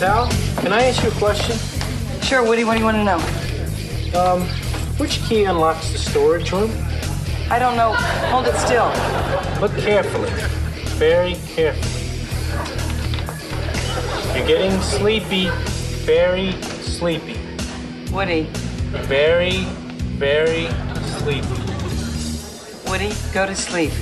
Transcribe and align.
Hal, 0.05 0.29
can 0.61 0.71
I 0.71 0.83
ask 0.83 1.03
you 1.03 1.09
a 1.09 1.13
question? 1.13 1.57
Sure, 2.21 2.47
Woody, 2.47 2.63
what 2.63 2.75
do 2.75 2.81
you 2.81 2.85
want 2.85 2.99
to 2.99 3.05
know? 3.05 3.17
Um, 4.21 4.43
which 4.99 5.19
key 5.23 5.45
unlocks 5.45 5.93
the 5.93 5.99
storage 5.99 6.53
room? 6.53 6.71
I 7.51 7.59
don't 7.59 7.75
know. 7.75 7.95
Hold 8.29 8.47
it 8.47 8.55
still. 8.57 8.89
Look 9.63 9.75
carefully. 9.79 10.29
Very 10.99 11.37
carefully. 11.55 12.05
You're 14.37 14.47
getting 14.47 14.79
sleepy. 14.83 15.49
Very 16.05 16.53
sleepy. 16.83 17.41
Woody, 18.13 18.43
Very, 19.09 19.65
very 20.21 20.69
sleepy. 21.17 21.49
Woody, 22.91 23.15
go 23.33 23.47
to 23.47 23.55
sleep. 23.55 23.93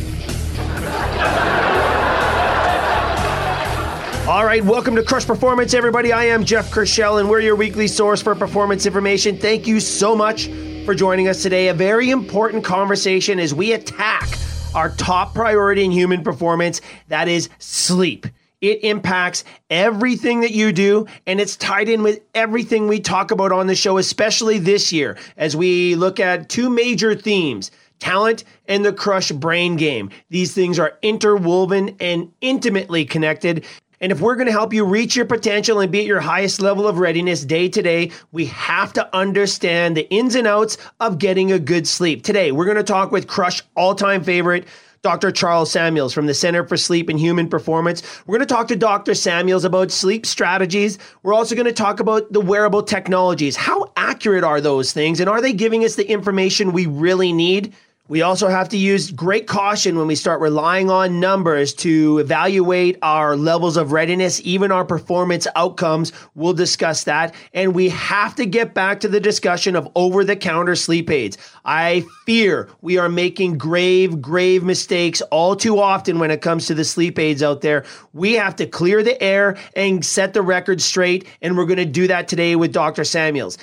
All 4.28 4.45
right, 4.45 4.65
welcome 4.65 4.95
to 4.95 5.03
Crush 5.03 5.27
Performance, 5.27 5.75
everybody. 5.75 6.12
I 6.12 6.27
am 6.27 6.45
Jeff 6.45 6.70
Kershell, 6.70 7.19
and 7.19 7.28
we're 7.28 7.41
your 7.41 7.56
weekly 7.56 7.89
source 7.89 8.23
for 8.23 8.37
performance 8.37 8.87
information. 8.87 9.37
Thank 9.37 9.67
you 9.67 9.81
so 9.81 10.15
much 10.15 10.47
for 10.84 10.95
joining 10.95 11.27
us 11.27 11.42
today. 11.42 11.67
A 11.69 11.75
very 11.75 12.09
important 12.11 12.62
conversation 12.62 13.41
as 13.41 13.53
we 13.53 13.73
attack 13.73 14.28
our 14.77 14.91
top 14.91 15.34
priority 15.34 15.84
in 15.84 15.91
human 15.91 16.23
performance 16.23 16.81
that 17.09 17.27
is 17.27 17.48
sleep. 17.59 18.28
It 18.61 18.84
impacts 18.84 19.43
everything 19.70 20.43
that 20.43 20.53
you 20.53 20.70
do, 20.70 21.06
and 21.27 21.41
it's 21.41 21.56
tied 21.56 21.89
in 21.89 22.05
with 22.05 22.20
everything 22.33 22.87
we 22.87 23.00
talk 23.00 23.33
about 23.33 23.50
on 23.50 23.67
the 23.67 23.75
show, 23.75 23.98
especially 23.98 24.61
this 24.61 24.93
year 24.93 25.19
as 25.37 25.56
we 25.56 25.97
look 25.97 26.20
at 26.20 26.48
two 26.48 26.70
major 26.70 27.17
themes 27.17 27.73
talent 27.98 28.45
and 28.67 28.84
the 28.84 28.93
crush 28.93 29.33
brain 29.33 29.77
game. 29.77 30.11
These 30.28 30.55
things 30.55 30.78
are 30.78 30.98
interwoven 31.03 31.97
and 32.00 32.33
intimately 32.41 33.05
connected. 33.05 33.65
And 34.03 34.11
if 34.11 34.20
we're 34.20 34.34
going 34.34 34.47
to 34.47 34.53
help 34.53 34.75
you 34.75 34.84
reach 34.84 35.14
your 35.14 35.27
potential 35.27 35.78
and 35.78 35.92
be 35.92 36.00
at 36.00 36.06
your 36.06 36.20
highest 36.20 36.61
level 36.61 36.89
of 36.89 36.98
readiness 36.98 37.45
day 37.45 37.69
to 37.69 37.83
day, 37.83 38.11
we 38.33 38.47
have 38.47 38.92
to 38.94 39.17
understand 39.17 39.97
the 39.97 40.11
ins 40.11 40.34
and 40.34 40.48
outs 40.48 40.77
of 40.98 41.20
getting 41.20 41.53
a 41.53 41.59
good 41.61 41.86
sleep. 41.86 42.25
Today, 42.25 42.50
we're 42.50 42.64
going 42.64 42.77
to 42.77 42.83
talk 42.83 43.12
with 43.12 43.28
Crush 43.28 43.62
all 43.77 43.94
time 43.94 44.25
favorite. 44.25 44.67
Dr. 45.03 45.31
Charles 45.31 45.70
Samuels 45.70 46.12
from 46.12 46.27
the 46.27 46.34
Center 46.34 46.64
for 46.64 46.77
Sleep 46.77 47.09
and 47.09 47.19
Human 47.19 47.48
Performance. 47.48 48.03
We're 48.27 48.39
going 48.39 48.47
to 48.47 48.55
talk 48.55 48.69
to 48.69 48.77
Dr. 48.77 49.14
Samuels 49.14 49.64
about 49.64 49.91
sleep 49.91 50.27
strategies. 50.27 50.98
We're 51.22 51.34
also 51.34 51.56
going 51.56 51.66
to 51.66 51.72
talk 51.72 51.98
about 51.98 52.33
the 52.33 52.41
wearable 52.41 52.84
technologies. 52.84 53.56
How 53.56 53.92
accurate 53.97 54.44
are 54.44 54.61
those 54.61 54.92
things? 54.92 55.19
And 55.19 55.28
are 55.28 55.41
they 55.41 55.53
giving 55.53 55.84
us 55.84 55.97
the 55.97 56.09
information 56.09 56.72
we 56.72 56.87
really 56.87 57.33
need? 57.33 57.75
We 58.12 58.20
also 58.20 58.48
have 58.48 58.68
to 58.68 58.77
use 58.77 59.10
great 59.10 59.46
caution 59.46 59.96
when 59.96 60.06
we 60.06 60.16
start 60.16 60.42
relying 60.42 60.91
on 60.91 61.18
numbers 61.18 61.72
to 61.77 62.19
evaluate 62.19 62.98
our 63.00 63.38
levels 63.38 63.78
of 63.78 63.91
readiness, 63.91 64.38
even 64.44 64.70
our 64.70 64.84
performance 64.84 65.46
outcomes. 65.56 66.12
We'll 66.34 66.52
discuss 66.52 67.04
that. 67.04 67.34
And 67.54 67.75
we 67.75 67.88
have 67.88 68.34
to 68.34 68.44
get 68.44 68.75
back 68.75 69.00
to 69.00 69.09
the 69.09 69.19
discussion 69.19 69.75
of 69.75 69.88
over 69.94 70.26
the 70.26 70.37
counter 70.37 70.76
sleep 70.76 71.09
aids. 71.09 71.38
I 71.64 72.04
fear 72.26 72.69
we 72.82 72.98
are 72.98 73.09
making 73.09 73.56
grave, 73.56 74.20
grave 74.20 74.62
mistakes 74.62 75.22
all 75.31 75.56
too 75.56 75.81
often 75.81 76.19
when 76.19 76.31
it 76.31 76.42
comes 76.42 76.66
to 76.66 76.75
the 76.75 76.84
sleep 76.84 77.19
aids 77.19 77.42
out 77.42 77.62
there. 77.62 77.87
We 78.12 78.34
have 78.34 78.56
to 78.56 78.66
clear 78.66 79.03
the 79.03 79.22
air 79.22 79.56
and 79.75 80.04
set 80.04 80.34
the 80.34 80.42
record 80.42 80.82
straight. 80.82 81.26
And 81.41 81.56
we're 81.56 81.64
going 81.64 81.78
to 81.78 81.87
do 81.87 82.08
that 82.08 82.28
today 82.28 82.56
with 82.56 82.75
Dr. 82.75 83.04
Samuels. 83.04 83.56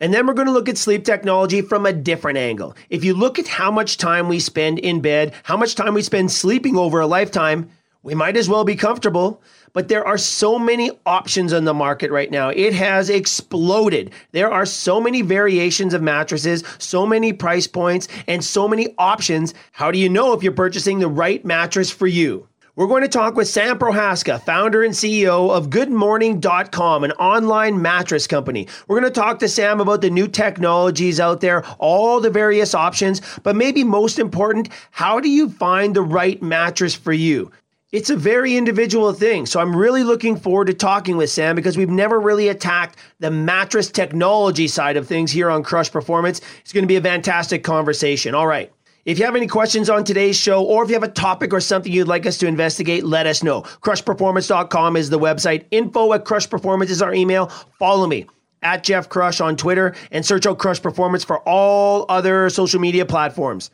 And 0.00 0.12
then 0.12 0.26
we're 0.26 0.34
going 0.34 0.46
to 0.46 0.52
look 0.52 0.68
at 0.68 0.76
sleep 0.76 1.04
technology 1.04 1.62
from 1.62 1.86
a 1.86 1.92
different 1.92 2.38
angle. 2.38 2.76
If 2.90 3.02
you 3.02 3.14
look 3.14 3.38
at 3.38 3.48
how 3.48 3.70
much 3.70 3.96
time 3.96 4.28
we 4.28 4.40
spend 4.40 4.78
in 4.78 5.00
bed, 5.00 5.32
how 5.42 5.56
much 5.56 5.74
time 5.74 5.94
we 5.94 6.02
spend 6.02 6.30
sleeping 6.30 6.76
over 6.76 7.00
a 7.00 7.06
lifetime, 7.06 7.70
we 8.02 8.14
might 8.14 8.36
as 8.36 8.48
well 8.48 8.64
be 8.64 8.76
comfortable. 8.76 9.42
But 9.72 9.88
there 9.88 10.06
are 10.06 10.16
so 10.16 10.58
many 10.58 10.90
options 11.04 11.52
on 11.52 11.64
the 11.64 11.74
market 11.74 12.10
right 12.10 12.30
now. 12.30 12.50
It 12.50 12.72
has 12.74 13.10
exploded. 13.10 14.12
There 14.32 14.50
are 14.50 14.64
so 14.64 15.00
many 15.00 15.22
variations 15.22 15.92
of 15.92 16.02
mattresses, 16.02 16.62
so 16.78 17.06
many 17.06 17.32
price 17.32 17.66
points, 17.66 18.08
and 18.26 18.44
so 18.44 18.68
many 18.68 18.94
options. 18.96 19.54
How 19.72 19.90
do 19.90 19.98
you 19.98 20.08
know 20.08 20.32
if 20.32 20.42
you're 20.42 20.52
purchasing 20.52 20.98
the 20.98 21.08
right 21.08 21.44
mattress 21.44 21.90
for 21.90 22.06
you? 22.06 22.48
We're 22.76 22.88
going 22.88 23.04
to 23.04 23.08
talk 23.08 23.36
with 23.36 23.48
Sam 23.48 23.78
Prohaska, 23.78 24.38
founder 24.42 24.82
and 24.82 24.92
CEO 24.92 25.50
of 25.50 25.70
GoodMorning.com, 25.70 27.04
an 27.04 27.12
online 27.12 27.80
mattress 27.80 28.26
company. 28.26 28.68
We're 28.86 29.00
going 29.00 29.10
to 29.10 29.18
talk 29.18 29.38
to 29.38 29.48
Sam 29.48 29.80
about 29.80 30.02
the 30.02 30.10
new 30.10 30.28
technologies 30.28 31.18
out 31.18 31.40
there, 31.40 31.64
all 31.78 32.20
the 32.20 32.28
various 32.28 32.74
options, 32.74 33.22
but 33.42 33.56
maybe 33.56 33.82
most 33.82 34.18
important, 34.18 34.68
how 34.90 35.20
do 35.20 35.30
you 35.30 35.48
find 35.48 35.96
the 35.96 36.02
right 36.02 36.42
mattress 36.42 36.94
for 36.94 37.14
you? 37.14 37.50
It's 37.92 38.10
a 38.10 38.16
very 38.16 38.58
individual 38.58 39.14
thing. 39.14 39.46
So 39.46 39.58
I'm 39.58 39.74
really 39.74 40.04
looking 40.04 40.36
forward 40.36 40.66
to 40.66 40.74
talking 40.74 41.16
with 41.16 41.30
Sam 41.30 41.56
because 41.56 41.78
we've 41.78 41.88
never 41.88 42.20
really 42.20 42.48
attacked 42.48 42.98
the 43.20 43.30
mattress 43.30 43.90
technology 43.90 44.68
side 44.68 44.98
of 44.98 45.08
things 45.08 45.32
here 45.32 45.48
on 45.48 45.62
Crush 45.62 45.90
Performance. 45.90 46.42
It's 46.60 46.74
going 46.74 46.84
to 46.84 46.88
be 46.88 46.96
a 46.96 47.00
fantastic 47.00 47.64
conversation. 47.64 48.34
All 48.34 48.46
right. 48.46 48.70
If 49.06 49.20
you 49.20 49.24
have 49.24 49.36
any 49.36 49.46
questions 49.46 49.88
on 49.88 50.02
today's 50.02 50.36
show, 50.36 50.64
or 50.64 50.82
if 50.82 50.88
you 50.88 50.94
have 50.94 51.04
a 51.04 51.08
topic 51.08 51.54
or 51.54 51.60
something 51.60 51.92
you'd 51.92 52.08
like 52.08 52.26
us 52.26 52.38
to 52.38 52.48
investigate, 52.48 53.04
let 53.04 53.28
us 53.28 53.40
know. 53.40 53.62
Crushperformance.com 53.62 54.96
is 54.96 55.10
the 55.10 55.18
website. 55.18 55.64
Info 55.70 56.12
at 56.12 56.24
Crush 56.24 56.50
Performance 56.50 56.90
is 56.90 57.00
our 57.00 57.14
email. 57.14 57.46
Follow 57.78 58.08
me 58.08 58.26
at 58.62 58.82
Jeff 58.82 59.08
Crush 59.08 59.40
on 59.40 59.56
Twitter 59.56 59.94
and 60.10 60.26
search 60.26 60.44
out 60.44 60.58
Crush 60.58 60.82
Performance 60.82 61.22
for 61.22 61.38
all 61.48 62.06
other 62.08 62.50
social 62.50 62.80
media 62.80 63.06
platforms. 63.06 63.70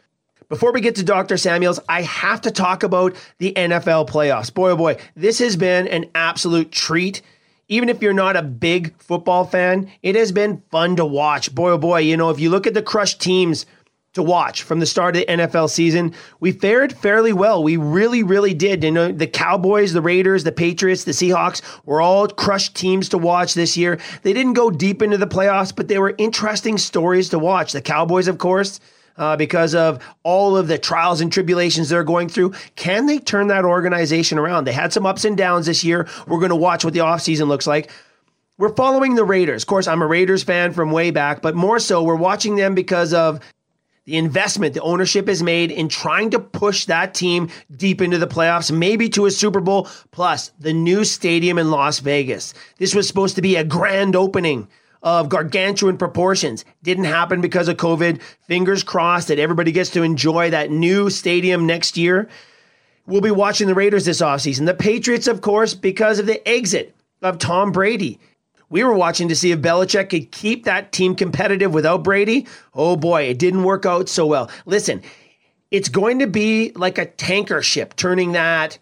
Before 0.51 0.71
we 0.71 0.83
get 0.83 0.97
to 0.97 1.03
Dr. 1.03 1.39
Samuels, 1.39 1.81
I 1.89 2.03
have 2.03 2.43
to 2.43 2.51
talk 2.51 2.83
about 2.83 3.17
the 3.39 3.55
NFL 3.55 4.11
playoffs. 4.11 4.53
Boy, 4.53 4.73
oh 4.73 4.77
boy, 4.77 4.99
this 5.17 5.39
has 5.39 5.57
been 5.57 5.89
an 5.89 6.11
absolute 6.15 6.71
treat. 6.71 7.23
Even 7.69 7.89
if 7.89 8.03
you're 8.03 8.13
not 8.13 8.37
a 8.37 8.43
big 8.43 9.01
football 9.01 9.47
fan, 9.47 9.91
it 10.03 10.15
has 10.15 10.31
been 10.31 10.63
fun 10.71 10.97
to 10.97 11.07
watch. 11.07 11.55
Boy, 11.55 11.71
oh 11.71 11.79
boy, 11.79 12.01
you 12.01 12.19
know, 12.19 12.29
if 12.29 12.39
you 12.39 12.51
look 12.51 12.67
at 12.67 12.75
the 12.75 12.83
Crush 12.83 13.17
teams, 13.17 13.65
to 14.15 14.23
watch 14.23 14.63
from 14.63 14.79
the 14.79 14.87
start 14.87 15.17
of 15.17 15.21
the 15.23 15.33
NFL 15.33 15.71
season. 15.71 16.15
We 16.41 16.53
fared 16.53 16.93
fairly 16.93 17.33
well. 17.33 17.63
We 17.63 17.77
really, 17.77 18.23
really 18.23 18.53
did. 18.53 18.85
You 18.85 18.91
know, 18.91 19.11
the 19.11 19.27
Cowboys, 19.27 19.93
the 19.93 20.03
Raiders, 20.03 20.45
the 20.45 20.53
Patriots, 20.53 21.05
the 21.05 21.13
Seahawks 21.13 21.63
were 21.87 22.03
all 22.03 22.29
crushed 22.29 22.77
teams 22.77 23.09
to 23.11 23.19
watch 23.19 23.55
this 23.55 23.77
year. 23.77 23.99
They 24.23 24.33
didn't 24.33 24.53
go 24.53 24.71
deep 24.71 25.03
into 25.03 25.17
the 25.17 25.27
playoffs, 25.27 25.75
but 25.75 25.89
they 25.89 25.99
were 25.99 26.15
interesting 26.19 26.77
stories 26.77 27.31
to 27.31 27.39
watch. 27.39 27.73
The 27.73 27.81
Cowboys, 27.81 28.29
of 28.29 28.39
course. 28.39 28.81
Uh, 29.15 29.37
because 29.37 29.75
of 29.75 30.03
all 30.23 30.57
of 30.57 30.69
the 30.69 30.79
trials 30.79 31.21
and 31.21 31.31
tribulations 31.31 31.91
they're 31.91 32.03
going 32.03 32.31
through. 32.31 32.51
Can 32.77 33.05
they 33.05 33.19
turn 33.19 33.49
that 33.49 33.63
organization 33.63 34.39
around? 34.39 34.65
They 34.65 34.73
had 34.73 34.91
some 34.91 35.05
ups 35.05 35.27
and 35.27 35.37
downs 35.37 35.67
this 35.67 35.85
year. 35.85 36.09
We're 36.27 36.39
going 36.39 36.49
to 36.49 36.57
watch 36.57 36.83
what 36.83 36.95
the 36.95 37.01
offseason 37.01 37.47
looks 37.47 37.67
like. 37.67 37.91
We're 38.57 38.75
following 38.75 39.15
the 39.15 39.25
Raiders. 39.25 39.65
Of 39.65 39.67
course, 39.67 39.87
I'm 39.87 40.01
a 40.01 40.07
Raiders 40.07 40.43
fan 40.43 40.73
from 40.73 40.93
way 40.93 41.11
back, 41.11 41.43
but 41.43 41.55
more 41.55 41.79
so, 41.79 42.03
we're 42.03 42.17
watching 42.17 42.57
them 42.57 42.75
because 42.75 43.13
of 43.13 43.41
the 44.05 44.17
investment 44.17 44.75
the 44.75 44.83
ownership 44.83 45.29
has 45.29 45.43
made 45.43 45.71
in 45.71 45.89
trying 45.89 46.31
to 46.31 46.41
push 46.41 46.87
that 46.87 47.15
team 47.15 47.49
deep 47.75 48.01
into 48.01 48.19
the 48.19 48.27
playoffs, 48.27 48.77
maybe 48.77 49.09
to 49.11 49.27
a 49.27 49.31
Super 49.31 49.61
Bowl, 49.61 49.89
plus 50.11 50.51
the 50.59 50.73
new 50.73 51.05
stadium 51.05 51.59
in 51.59 51.71
Las 51.71 52.01
Vegas. 52.01 52.55
This 52.79 52.95
was 52.95 53.07
supposed 53.07 53.37
to 53.37 53.43
be 53.43 53.57
a 53.57 53.65
grand 53.65 54.17
opening 54.17 54.69
of 55.03 55.29
gargantuan 55.29 55.99
proportions. 55.99 56.65
Didn't 56.83 57.05
happen 57.05 57.41
because 57.41 57.69
of 57.69 57.77
COVID. 57.77 58.21
Fingers 58.47 58.83
crossed 58.83 59.29
that 59.29 59.39
everybody 59.39 59.73
gets 59.73 59.91
to 59.91 60.03
enjoy 60.03 60.51
that 60.51 60.71
new 60.71 61.11
stadium 61.11 61.67
next 61.67 61.97
year. 61.97 62.29
We'll 63.07 63.21
be 63.21 63.33
watching 63.33 63.67
the 63.67 63.75
Raiders 63.75 64.05
this 64.05 64.21
offseason. 64.21 64.67
The 64.67 64.75
Patriots, 64.75 65.27
of 65.27 65.41
course, 65.41 65.75
because 65.75 66.19
of 66.19 66.27
the 66.27 66.47
exit 66.49 66.95
of 67.21 67.39
Tom 67.39 67.73
Brady. 67.73 68.21
We 68.73 68.83
were 68.85 68.95
watching 68.95 69.29
to 69.29 69.37
see 69.37 69.53
if 69.53 69.61
Belichick 69.61 70.09
could 70.09 70.33
keep 70.33 70.65
that 70.65 70.93
team 70.93 71.15
competitive 71.15 71.75
without 71.75 72.03
Brady. 72.03 72.47
Oh 72.75 72.97
boy, 72.97 73.25
it 73.25 73.39
didn't 73.39 73.65
work 73.65 73.85
out 73.85 74.09
so 74.09 74.25
well. 74.25 74.51
Listen, 74.65 75.03
it's 75.71 75.91
going 75.91 76.19
to 76.21 76.27
be 76.27 76.73
like 76.75 76.97
a 76.97 77.05
tanker 77.05 77.61
ship 77.61 77.95
turning 77.97 78.33
that 78.33 78.79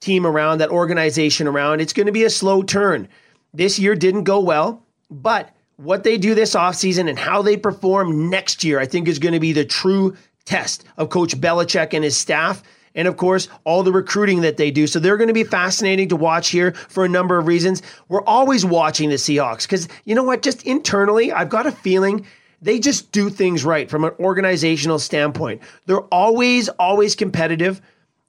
team 0.00 0.26
around, 0.26 0.58
that 0.58 0.68
organization 0.68 1.46
around. 1.46 1.80
It's 1.80 1.94
going 1.94 2.04
to 2.04 2.12
be 2.12 2.24
a 2.24 2.30
slow 2.30 2.62
turn. 2.62 3.08
This 3.54 3.78
year 3.78 3.94
didn't 3.94 4.24
go 4.24 4.40
well, 4.40 4.84
but 5.10 5.48
what 5.76 6.04
they 6.04 6.18
do 6.18 6.34
this 6.34 6.54
offseason 6.54 7.08
and 7.08 7.18
how 7.18 7.40
they 7.40 7.56
perform 7.56 8.28
next 8.28 8.62
year, 8.62 8.78
I 8.78 8.84
think 8.84 9.08
is 9.08 9.18
going 9.18 9.32
to 9.32 9.40
be 9.40 9.54
the 9.54 9.64
true 9.64 10.14
test 10.44 10.84
of 10.98 11.08
Coach 11.08 11.40
Belichick 11.40 11.94
and 11.94 12.04
his 12.04 12.16
staff. 12.16 12.62
And 12.94 13.06
of 13.06 13.16
course, 13.16 13.48
all 13.64 13.82
the 13.82 13.92
recruiting 13.92 14.40
that 14.40 14.56
they 14.56 14.70
do. 14.70 14.86
So 14.86 14.98
they're 14.98 15.16
going 15.16 15.28
to 15.28 15.34
be 15.34 15.44
fascinating 15.44 16.08
to 16.08 16.16
watch 16.16 16.48
here 16.48 16.72
for 16.72 17.04
a 17.04 17.08
number 17.08 17.38
of 17.38 17.46
reasons. 17.46 17.82
We're 18.08 18.24
always 18.24 18.64
watching 18.64 19.10
the 19.10 19.16
Seahawks 19.16 19.62
because 19.62 19.88
you 20.04 20.14
know 20.14 20.24
what? 20.24 20.42
Just 20.42 20.64
internally, 20.64 21.32
I've 21.32 21.50
got 21.50 21.66
a 21.66 21.72
feeling 21.72 22.26
they 22.62 22.78
just 22.78 23.12
do 23.12 23.30
things 23.30 23.64
right 23.64 23.88
from 23.88 24.04
an 24.04 24.12
organizational 24.20 24.98
standpoint. 24.98 25.62
They're 25.86 26.02
always, 26.02 26.68
always 26.68 27.14
competitive. 27.14 27.80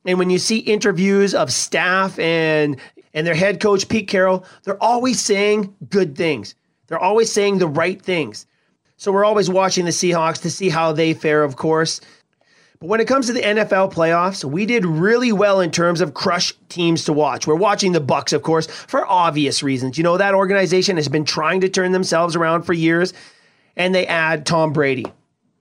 And 0.05 0.17
when 0.17 0.29
you 0.29 0.39
see 0.39 0.59
interviews 0.59 1.35
of 1.35 1.51
staff 1.51 2.17
and 2.17 2.77
and 3.13 3.27
their 3.27 3.35
head 3.35 3.59
coach 3.59 3.89
Pete 3.89 4.07
Carroll, 4.07 4.45
they're 4.63 4.81
always 4.81 5.21
saying 5.21 5.75
good 5.89 6.15
things. 6.15 6.55
They're 6.87 6.99
always 6.99 7.31
saying 7.31 7.57
the 7.57 7.67
right 7.67 8.01
things. 8.01 8.45
So 8.95 9.11
we're 9.11 9.25
always 9.25 9.49
watching 9.49 9.85
the 9.85 9.91
Seahawks 9.91 10.41
to 10.43 10.49
see 10.49 10.69
how 10.69 10.93
they 10.93 11.13
fare, 11.13 11.43
of 11.43 11.57
course. 11.57 11.99
But 12.81 12.87
when 12.87 12.99
it 12.99 13.07
comes 13.07 13.27
to 13.27 13.33
the 13.33 13.43
NFL 13.43 13.93
playoffs, 13.93 14.43
we 14.43 14.65
did 14.65 14.87
really 14.87 15.31
well 15.31 15.59
in 15.59 15.69
terms 15.69 16.01
of 16.01 16.15
crush 16.15 16.51
teams 16.67 17.05
to 17.05 17.13
watch. 17.13 17.45
We're 17.45 17.53
watching 17.53 17.91
the 17.91 18.01
Bucs, 18.01 18.33
of 18.33 18.41
course, 18.41 18.65
for 18.65 19.05
obvious 19.05 19.61
reasons. 19.61 19.99
You 19.99 20.03
know, 20.03 20.17
that 20.17 20.33
organization 20.33 20.95
has 20.95 21.07
been 21.07 21.23
trying 21.23 21.61
to 21.61 21.69
turn 21.69 21.91
themselves 21.91 22.35
around 22.35 22.63
for 22.63 22.73
years, 22.73 23.13
and 23.77 23.93
they 23.93 24.07
add 24.07 24.47
Tom 24.47 24.73
Brady. 24.73 25.05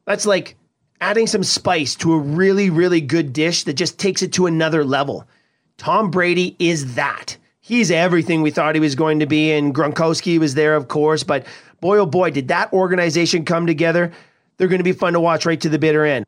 That's 0.07 0.25
like 0.25 0.57
adding 1.03 1.27
some 1.27 1.45
spice 1.45 1.95
to 1.97 2.15
a 2.15 2.19
really, 2.19 2.71
really 2.71 3.03
good 3.03 3.35
dish 3.35 3.65
that 3.65 3.75
just 3.75 3.99
takes 3.99 4.23
it 4.23 4.33
to 4.33 4.47
another 4.47 4.83
level. 4.83 5.29
Tom 5.77 6.11
Brady 6.11 6.57
is 6.59 6.95
that. 6.95 7.37
He's 7.61 7.91
everything 7.91 8.41
we 8.41 8.51
thought 8.51 8.75
he 8.75 8.81
was 8.81 8.95
going 8.95 9.21
to 9.21 9.27
be, 9.27 9.53
and 9.53 9.75
Gronkowski 9.75 10.39
was 10.39 10.55
there, 10.55 10.75
of 10.75 10.89
course. 10.89 11.23
But 11.23 11.47
boy, 11.83 11.99
oh 11.99 12.07
boy, 12.07 12.31
did 12.31 12.49
that 12.49 12.73
organization 12.73 13.45
come 13.45 13.67
together. 13.67 14.11
They're 14.57 14.69
going 14.69 14.79
to 14.79 14.85
be 14.85 14.93
fun 14.93 15.13
to 15.13 15.21
watch 15.21 15.45
right 15.45 15.61
to 15.61 15.69
the 15.69 15.79
bitter 15.79 16.07
end. 16.07 16.25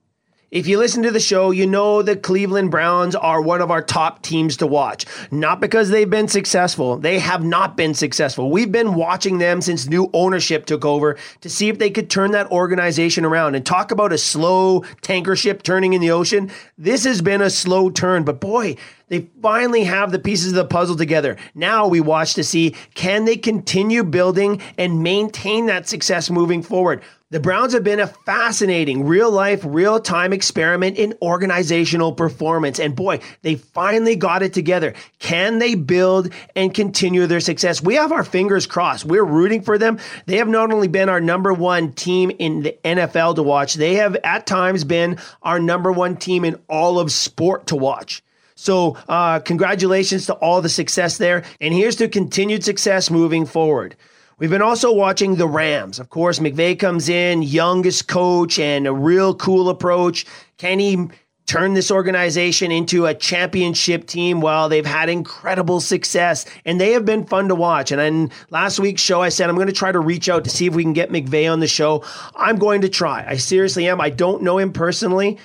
If 0.53 0.67
you 0.67 0.77
listen 0.77 1.03
to 1.05 1.11
the 1.11 1.19
show, 1.19 1.51
you 1.51 1.67
know 1.67 2.03
the 2.03 2.15
Cleveland 2.15 2.71
Browns 2.71 3.15
are 3.15 3.41
one 3.41 3.63
of 3.63 3.71
our 3.71 3.81
top 3.81 4.21
teams 4.21 4.59
to 4.59 4.67
watch. 4.67 5.07
Not 5.31 5.63
because 5.63 5.89
they've 5.89 6.11
been 6.11 6.29
successful, 6.29 6.99
they 6.99 7.21
have 7.21 7.43
not 7.43 7.75
been 7.75 7.95
successful. 7.95 8.51
We've 8.51 8.71
been 8.71 8.95
watching 8.95 9.39
them 9.39 9.63
since 9.63 9.89
new 9.89 10.11
ownership 10.13 10.67
took 10.67 10.85
over 10.85 11.17
to 11.41 11.49
see 11.49 11.71
if 11.71 11.79
they 11.79 11.89
could 11.89 12.11
turn 12.11 12.33
that 12.33 12.51
organization 12.51 13.25
around. 13.25 13.55
And 13.55 13.65
talk 13.65 13.93
about 13.93 14.13
a 14.13 14.19
slow 14.19 14.85
tanker 15.01 15.37
ship 15.37 15.63
turning 15.63 15.95
in 15.95 16.03
the 16.03 16.11
ocean. 16.11 16.51
This 16.77 17.05
has 17.05 17.23
been 17.23 17.41
a 17.41 17.49
slow 17.49 17.89
turn, 17.89 18.23
but 18.23 18.39
boy, 18.39 18.77
they 19.09 19.31
finally 19.41 19.85
have 19.85 20.13
the 20.13 20.19
pieces 20.19 20.49
of 20.49 20.57
the 20.57 20.67
puzzle 20.67 20.97
together. 20.97 21.39
Now 21.55 21.89
we 21.89 22.03
watch 22.03 22.35
to 22.35 22.45
see 22.45 22.77
can 22.93 23.25
they 23.25 23.39
continue 23.39 24.05
building 24.05 24.61
and 24.77 25.03
maintain 25.03 25.65
that 25.67 25.89
success 25.89 26.29
moving 26.29 26.63
forward. 26.63 27.03
The 27.33 27.41
Browns 27.41 27.73
have 27.73 27.83
been 27.83 27.99
a 27.99 28.07
fascinating 28.07 29.07
real 29.07 29.31
life, 29.31 29.63
real 29.65 29.99
time 29.99 30.35
experiment 30.35 30.99
in 30.99 31.15
organizational 31.23 32.13
performance. 32.13 32.79
And 32.79 32.95
boy, 32.95 33.21
they 33.41 33.55
finally 33.55 34.17
got 34.17 34.43
it 34.43 34.53
together. 34.53 34.93
Can 35.19 35.59
they 35.59 35.75
build 35.75 36.31
and 36.55 36.75
continue 36.75 37.27
their 37.27 37.41
success? 37.41 37.83
We 37.83 37.95
have 37.95 38.13
our 38.13 38.23
fingers 38.23 38.67
crossed. 38.67 39.07
We're 39.07 39.25
rooting 39.25 39.63
for 39.63 39.79
them. 39.79 39.99
They 40.27 40.37
have 40.37 40.49
not 40.49 40.75
only 40.75 40.89
been 40.89 41.09
our 41.09 41.23
number 41.23 41.55
one 41.55 41.95
team 41.95 42.31
in 42.39 42.65
the 42.65 42.77
NFL 42.85 43.37
to 43.37 43.43
watch, 43.43 43.75
they 43.75 43.95
have 43.95 44.15
at 44.25 44.47
times 44.47 44.85
been 44.85 45.17
our 45.43 45.59
number 45.59 45.91
one 45.91 46.19
team 46.19 46.45
in 46.45 46.61
all 46.69 47.01
of 47.01 47.11
sport 47.11 47.69
to 47.69 47.77
watch. 47.77 48.23
So, 48.57 48.99
uh, 49.09 49.39
congratulations 49.39 50.27
to 50.27 50.35
all 50.35 50.61
the 50.61 50.69
success 50.69 51.17
there. 51.17 51.45
And 51.63 51.73
here's 51.73 51.97
to 51.97 52.09
continued 52.09 52.63
success 52.63 53.11
moving 53.11 53.47
forward. 53.47 53.97
We've 54.39 54.51
been 54.51 54.63
also 54.63 54.93
watching 54.93 55.37
the 55.37 55.47
Rams. 55.47 55.99
Of 55.99 56.11
course, 56.11 56.39
McVay 56.39 56.79
comes 56.79 57.09
in, 57.09 57.43
youngest 57.43 58.09
coach, 58.09 58.59
and 58.59 58.87
a 58.87 58.93
real 58.93 59.35
cool 59.35 59.69
approach. 59.69 60.27
Can 60.59 60.79
he 60.79 61.09
turn 61.47 61.75
this 61.75 61.91
organization 61.91 62.73
into 62.73 63.07
a 63.07 63.15
championship 63.15 64.07
team? 64.07 64.41
Well, 64.41 64.69
they've 64.69 64.87
had 64.87 65.09
incredible 65.09 65.81
success 65.81 66.47
and 66.65 66.81
they 66.81 66.93
have 66.93 67.05
been 67.05 67.27
fun 67.27 67.49
to 67.49 67.55
watch. 67.55 67.93
And 67.93 68.01
in 68.01 68.31
last 68.51 68.79
week's 68.79 69.03
show, 69.03 69.21
I 69.21 69.29
said 69.29 69.49
I'm 69.49 69.57
going 69.57 69.67
to 69.67 69.73
try 69.73 69.93
to 69.93 70.01
reach 70.01 70.29
out 70.29 70.45
to 70.45 70.51
see 70.51 70.67
if 70.67 70.75
we 70.75 70.83
can 70.83 70.93
get 70.93 71.11
McVay 71.11 71.51
on 71.51 71.61
the 71.61 71.67
show. 71.67 72.05
I'm 72.35 72.57
going 72.57 72.81
to 72.83 72.89
try. 72.89 73.25
I 73.27 73.37
seriously 73.37 73.89
am. 73.89 74.01
I 74.01 74.11
don't 74.11 74.43
know 74.43 74.59
him 74.59 74.73
personally. 74.73 75.39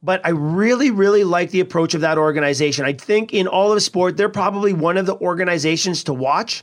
But 0.00 0.20
I 0.24 0.28
really, 0.30 0.92
really 0.92 1.24
like 1.24 1.50
the 1.50 1.58
approach 1.58 1.92
of 1.94 2.02
that 2.02 2.18
organization. 2.18 2.84
I 2.84 2.92
think 2.92 3.34
in 3.34 3.48
all 3.48 3.72
of 3.72 3.82
sport, 3.82 4.16
they're 4.16 4.28
probably 4.28 4.72
one 4.72 4.96
of 4.96 5.06
the 5.06 5.16
organizations 5.16 6.04
to 6.04 6.14
watch 6.14 6.62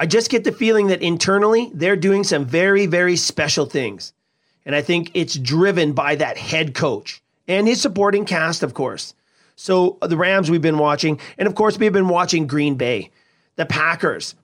I 0.00 0.06
just 0.06 0.30
get 0.30 0.44
the 0.44 0.52
feeling 0.52 0.86
that 0.86 1.02
internally 1.02 1.70
they're 1.74 1.96
doing 1.96 2.22
some 2.22 2.46
very, 2.46 2.86
very 2.86 3.16
special 3.16 3.66
things. 3.66 4.12
And 4.64 4.76
I 4.76 4.80
think 4.80 5.10
it's 5.14 5.36
driven 5.36 5.92
by 5.92 6.14
that 6.14 6.38
head 6.38 6.74
coach 6.74 7.20
and 7.48 7.66
his 7.66 7.82
supporting 7.82 8.24
cast, 8.24 8.62
of 8.62 8.74
course. 8.74 9.14
So 9.56 9.98
uh, 10.00 10.06
the 10.06 10.16
Rams 10.16 10.50
we've 10.50 10.62
been 10.62 10.78
watching, 10.78 11.18
and 11.36 11.48
of 11.48 11.56
course 11.56 11.78
we've 11.78 11.92
been 11.92 12.08
watching 12.08 12.46
Green 12.46 12.76
Bay, 12.76 13.10
the 13.56 13.66
Packers. 13.66 14.36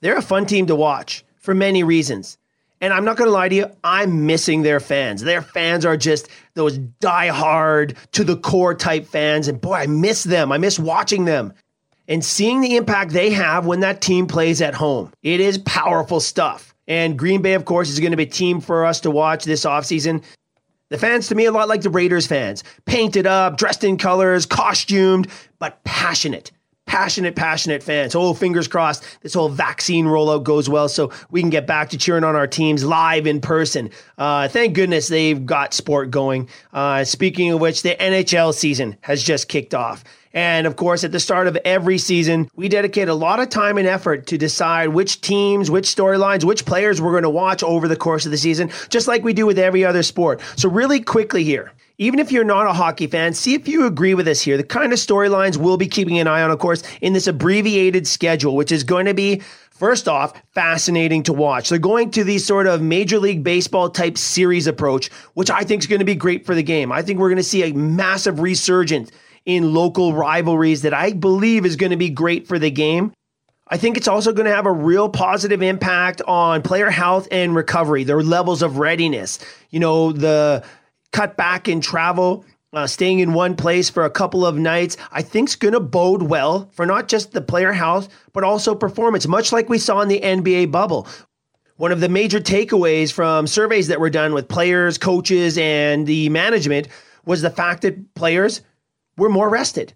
They're 0.00 0.16
a 0.16 0.22
fun 0.22 0.46
team 0.46 0.66
to 0.68 0.74
watch 0.74 1.24
for 1.36 1.54
many 1.54 1.84
reasons. 1.84 2.38
And 2.80 2.92
I'm 2.92 3.04
not 3.04 3.16
going 3.16 3.28
to 3.28 3.32
lie 3.32 3.48
to 3.48 3.54
you, 3.54 3.66
I'm 3.84 4.26
missing 4.26 4.62
their 4.62 4.80
fans. 4.80 5.22
Their 5.22 5.42
fans 5.42 5.84
are 5.84 5.96
just 5.96 6.28
those 6.54 6.78
die-hard, 6.78 7.96
to 8.12 8.24
the 8.24 8.36
core 8.36 8.74
type 8.74 9.06
fans. 9.06 9.46
And 9.46 9.60
boy, 9.60 9.74
I 9.74 9.86
miss 9.86 10.24
them. 10.24 10.50
I 10.50 10.58
miss 10.58 10.78
watching 10.78 11.26
them 11.26 11.52
and 12.08 12.24
seeing 12.24 12.60
the 12.60 12.76
impact 12.76 13.12
they 13.12 13.30
have 13.30 13.66
when 13.66 13.80
that 13.80 14.00
team 14.00 14.26
plays 14.26 14.60
at 14.60 14.74
home. 14.74 15.12
It 15.22 15.40
is 15.40 15.58
powerful 15.58 16.20
stuff. 16.20 16.74
And 16.88 17.18
Green 17.18 17.42
Bay, 17.42 17.54
of 17.54 17.64
course, 17.64 17.88
is 17.88 18.00
going 18.00 18.10
to 18.10 18.16
be 18.16 18.24
a 18.24 18.26
team 18.26 18.60
for 18.60 18.84
us 18.84 19.00
to 19.00 19.10
watch 19.10 19.44
this 19.44 19.64
offseason. 19.64 20.22
The 20.88 20.98
fans, 20.98 21.28
to 21.28 21.34
me, 21.34 21.46
a 21.46 21.52
lot 21.52 21.68
like 21.68 21.82
the 21.82 21.90
Raiders 21.90 22.26
fans 22.26 22.64
painted 22.84 23.26
up, 23.26 23.56
dressed 23.56 23.84
in 23.84 23.96
colors, 23.96 24.44
costumed, 24.44 25.28
but 25.58 25.82
passionate. 25.84 26.50
Passionate, 26.86 27.36
passionate 27.36 27.82
fans. 27.82 28.14
Oh, 28.14 28.34
fingers 28.34 28.68
crossed 28.68 29.04
this 29.22 29.34
whole 29.34 29.48
vaccine 29.48 30.04
rollout 30.06 30.42
goes 30.42 30.68
well 30.68 30.88
so 30.88 31.10
we 31.30 31.40
can 31.40 31.48
get 31.48 31.66
back 31.66 31.90
to 31.90 31.98
cheering 31.98 32.24
on 32.24 32.36
our 32.36 32.46
teams 32.46 32.84
live 32.84 33.26
in 33.26 33.40
person. 33.40 33.90
Uh, 34.18 34.48
thank 34.48 34.74
goodness 34.74 35.08
they've 35.08 35.46
got 35.46 35.74
sport 35.74 36.10
going. 36.10 36.48
Uh, 36.72 37.04
speaking 37.04 37.50
of 37.52 37.60
which, 37.60 37.82
the 37.82 37.94
NHL 37.94 38.52
season 38.52 38.96
has 39.00 39.22
just 39.22 39.48
kicked 39.48 39.74
off. 39.74 40.04
And 40.34 40.66
of 40.66 40.76
course, 40.76 41.04
at 41.04 41.12
the 41.12 41.20
start 41.20 41.46
of 41.46 41.56
every 41.64 41.98
season, 41.98 42.50
we 42.56 42.68
dedicate 42.68 43.08
a 43.08 43.14
lot 43.14 43.40
of 43.40 43.48
time 43.48 43.78
and 43.78 43.86
effort 43.86 44.26
to 44.28 44.38
decide 44.38 44.88
which 44.88 45.20
teams, 45.20 45.70
which 45.70 45.84
storylines, 45.84 46.44
which 46.44 46.64
players 46.64 47.00
we're 47.00 47.10
going 47.10 47.22
to 47.22 47.30
watch 47.30 47.62
over 47.62 47.86
the 47.86 47.96
course 47.96 48.24
of 48.24 48.30
the 48.30 48.38
season, 48.38 48.70
just 48.88 49.08
like 49.08 49.22
we 49.22 49.32
do 49.32 49.46
with 49.46 49.58
every 49.58 49.84
other 49.84 50.02
sport. 50.02 50.40
So, 50.56 50.68
really 50.68 51.00
quickly 51.00 51.44
here, 51.44 51.72
even 51.98 52.18
if 52.18 52.32
you're 52.32 52.44
not 52.44 52.66
a 52.66 52.72
hockey 52.72 53.06
fan, 53.06 53.34
see 53.34 53.54
if 53.54 53.68
you 53.68 53.86
agree 53.86 54.14
with 54.14 54.28
us 54.28 54.40
here. 54.40 54.56
The 54.56 54.64
kind 54.64 54.92
of 54.92 54.98
storylines 54.98 55.56
we'll 55.56 55.76
be 55.76 55.88
keeping 55.88 56.18
an 56.18 56.26
eye 56.26 56.42
on, 56.42 56.50
of 56.50 56.58
course, 56.58 56.82
in 57.00 57.12
this 57.12 57.26
abbreviated 57.26 58.06
schedule, 58.06 58.56
which 58.56 58.72
is 58.72 58.84
going 58.84 59.06
to 59.06 59.14
be 59.14 59.42
First 59.82 60.06
off, 60.06 60.40
fascinating 60.52 61.24
to 61.24 61.32
watch. 61.32 61.68
They're 61.68 61.76
going 61.76 62.12
to 62.12 62.22
the 62.22 62.38
sort 62.38 62.68
of 62.68 62.80
Major 62.80 63.18
League 63.18 63.42
Baseball 63.42 63.90
type 63.90 64.16
series 64.16 64.68
approach, 64.68 65.10
which 65.34 65.50
I 65.50 65.64
think 65.64 65.82
is 65.82 65.88
going 65.88 65.98
to 65.98 66.04
be 66.04 66.14
great 66.14 66.46
for 66.46 66.54
the 66.54 66.62
game. 66.62 66.92
I 66.92 67.02
think 67.02 67.18
we're 67.18 67.30
going 67.30 67.38
to 67.38 67.42
see 67.42 67.64
a 67.64 67.74
massive 67.74 68.38
resurgence 68.38 69.10
in 69.44 69.74
local 69.74 70.12
rivalries 70.12 70.82
that 70.82 70.94
I 70.94 71.14
believe 71.14 71.66
is 71.66 71.74
going 71.74 71.90
to 71.90 71.96
be 71.96 72.10
great 72.10 72.46
for 72.46 72.60
the 72.60 72.70
game. 72.70 73.12
I 73.66 73.76
think 73.76 73.96
it's 73.96 74.06
also 74.06 74.32
going 74.32 74.46
to 74.46 74.54
have 74.54 74.66
a 74.66 74.72
real 74.72 75.08
positive 75.08 75.62
impact 75.62 76.22
on 76.28 76.62
player 76.62 76.88
health 76.88 77.26
and 77.32 77.52
recovery, 77.52 78.04
their 78.04 78.22
levels 78.22 78.62
of 78.62 78.78
readiness. 78.78 79.40
You 79.70 79.80
know, 79.80 80.12
the 80.12 80.62
cut 81.12 81.36
back 81.36 81.68
in 81.68 81.80
travel, 81.80 82.44
uh, 82.72 82.86
staying 82.86 83.20
in 83.20 83.34
one 83.34 83.54
place 83.54 83.90
for 83.90 84.04
a 84.04 84.10
couple 84.10 84.44
of 84.46 84.56
nights, 84.56 84.96
I 85.10 85.22
think 85.22 85.50
is 85.50 85.56
going 85.56 85.74
to 85.74 85.80
bode 85.80 86.22
well 86.22 86.70
for 86.72 86.86
not 86.86 87.08
just 87.08 87.32
the 87.32 87.40
player 87.40 87.72
health, 87.72 88.08
but 88.32 88.44
also 88.44 88.74
performance, 88.74 89.28
much 89.28 89.52
like 89.52 89.68
we 89.68 89.78
saw 89.78 90.00
in 90.00 90.08
the 90.08 90.20
NBA 90.20 90.70
bubble. 90.70 91.06
One 91.76 91.92
of 91.92 92.00
the 92.00 92.08
major 92.08 92.40
takeaways 92.40 93.12
from 93.12 93.46
surveys 93.46 93.88
that 93.88 94.00
were 94.00 94.10
done 94.10 94.34
with 94.34 94.48
players, 94.48 94.98
coaches, 94.98 95.58
and 95.58 96.06
the 96.06 96.28
management 96.28 96.88
was 97.24 97.42
the 97.42 97.50
fact 97.50 97.82
that 97.82 98.14
players 98.14 98.62
were 99.16 99.28
more 99.28 99.48
rested. 99.48 99.92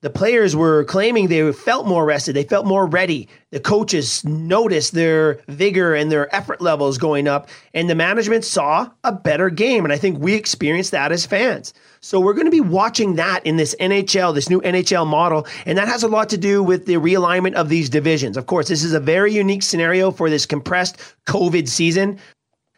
The 0.00 0.10
players 0.10 0.54
were 0.54 0.84
claiming 0.84 1.26
they 1.26 1.50
felt 1.52 1.84
more 1.84 2.04
rested. 2.04 2.36
They 2.36 2.44
felt 2.44 2.66
more 2.66 2.86
ready. 2.86 3.28
The 3.50 3.58
coaches 3.58 4.24
noticed 4.24 4.92
their 4.92 5.40
vigor 5.48 5.92
and 5.96 6.12
their 6.12 6.32
effort 6.32 6.60
levels 6.60 6.98
going 6.98 7.26
up, 7.26 7.48
and 7.74 7.90
the 7.90 7.96
management 7.96 8.44
saw 8.44 8.88
a 9.02 9.10
better 9.10 9.50
game. 9.50 9.82
And 9.82 9.92
I 9.92 9.98
think 9.98 10.20
we 10.20 10.34
experienced 10.34 10.92
that 10.92 11.10
as 11.10 11.26
fans. 11.26 11.74
So 12.00 12.20
we're 12.20 12.34
going 12.34 12.46
to 12.46 12.50
be 12.52 12.60
watching 12.60 13.16
that 13.16 13.44
in 13.44 13.56
this 13.56 13.74
NHL, 13.80 14.32
this 14.34 14.48
new 14.48 14.60
NHL 14.60 15.04
model. 15.04 15.48
And 15.66 15.76
that 15.76 15.88
has 15.88 16.04
a 16.04 16.08
lot 16.08 16.28
to 16.28 16.38
do 16.38 16.62
with 16.62 16.86
the 16.86 16.94
realignment 16.94 17.54
of 17.54 17.68
these 17.68 17.90
divisions. 17.90 18.36
Of 18.36 18.46
course, 18.46 18.68
this 18.68 18.84
is 18.84 18.92
a 18.92 19.00
very 19.00 19.32
unique 19.32 19.64
scenario 19.64 20.12
for 20.12 20.30
this 20.30 20.46
compressed 20.46 20.98
COVID 21.26 21.66
season. 21.66 22.20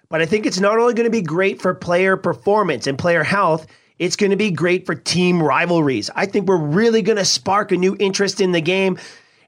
But 0.08 0.22
I 0.22 0.26
think 0.26 0.46
it's 0.46 0.58
not 0.58 0.78
only 0.78 0.94
going 0.94 1.04
to 1.04 1.10
be 1.10 1.22
great 1.22 1.60
for 1.60 1.74
player 1.74 2.16
performance 2.16 2.86
and 2.86 2.98
player 2.98 3.22
health, 3.22 3.66
it's 4.00 4.16
going 4.16 4.30
to 4.30 4.36
be 4.36 4.50
great 4.50 4.86
for 4.86 4.94
team 4.94 5.40
rivalries. 5.42 6.10
I 6.16 6.24
think 6.24 6.48
we're 6.48 6.56
really 6.56 7.02
going 7.02 7.18
to 7.18 7.24
spark 7.24 7.70
a 7.70 7.76
new 7.76 7.96
interest 8.00 8.40
in 8.40 8.50
the 8.50 8.62
game. 8.62 8.98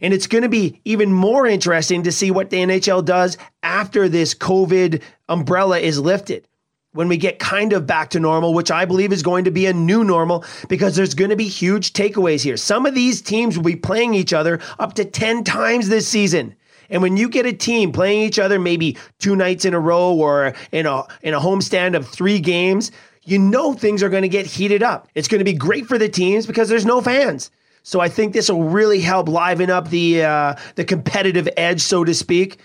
And 0.03 0.13
it's 0.13 0.27
going 0.27 0.43
to 0.43 0.49
be 0.49 0.81
even 0.85 1.11
more 1.13 1.47
interesting 1.47 2.03
to 2.03 2.13
see 2.13 2.31
what 2.31 2.51
the 2.51 2.59
NHL 2.59 3.05
does 3.05 3.39
after 3.63 4.09
this 4.09 4.35
COVID 4.35 5.01
umbrella 5.29 5.79
is 5.79 5.99
lifted. 5.99 6.47
when 6.93 7.09
we 7.09 7.17
get 7.17 7.39
kind 7.39 7.73
of 7.73 7.87
back 7.87 8.11
to 8.11 8.21
normal, 8.21 8.53
which 8.53 8.71
I 8.71 8.85
believe 8.85 9.13
is 9.13 9.23
going 9.23 9.45
to 9.45 9.51
be 9.51 9.67
a 9.67 9.73
new 9.73 10.05
normal 10.05 10.45
because 10.69 10.95
there's 10.95 11.15
going 11.15 11.31
to 11.31 11.37
be 11.37 11.49
huge 11.49 11.95
takeaways 11.95 12.43
here. 12.43 12.57
Some 12.57 12.85
of 12.85 12.95
these 12.95 13.23
teams 13.23 13.57
will 13.57 13.65
be 13.65 13.77
playing 13.77 14.15
each 14.15 14.33
other 14.33 14.61
up 14.79 14.93
to 14.95 15.05
10 15.05 15.45
times 15.45 15.89
this 15.89 16.07
season. 16.07 16.55
And 16.91 17.01
when 17.01 17.17
you 17.17 17.31
get 17.31 17.47
a 17.47 17.53
team 17.55 17.93
playing 17.93 18.21
each 18.21 18.39
other 18.39 18.59
maybe 18.59 18.99
two 19.19 19.35
nights 19.35 19.65
in 19.65 19.73
a 19.73 19.81
row 19.81 20.13
or 20.13 20.53
in 20.73 20.85
a 20.85 21.05
in 21.23 21.33
a 21.33 21.41
homestand 21.41 21.97
of 21.97 22.07
3 22.07 22.39
games, 22.41 22.93
you 23.25 23.39
know 23.39 23.73
things 23.73 24.03
are 24.03 24.09
going 24.09 24.23
to 24.23 24.29
get 24.29 24.47
heated 24.47 24.83
up. 24.83 25.09
It's 25.15 25.29
going 25.29 25.41
to 25.41 25.45
be 25.45 25.53
great 25.53 25.87
for 25.87 25.99
the 25.99 26.09
teams 26.09 26.47
because 26.47 26.69
there's 26.69 26.87
no 26.87 27.01
fans. 27.01 27.51
So 27.85 28.01
I 28.01 28.09
think 28.09 28.33
this 28.33 28.49
will 28.49 28.65
really 28.65 29.01
help 29.01 29.29
liven 29.29 29.71
up 29.71 29.91
the 29.91 30.23
uh, 30.25 30.55
the 30.77 30.85
competitive 30.85 31.49
edge, 31.57 31.81
so 31.81 32.05
to 32.05 32.15
speak 32.15 32.59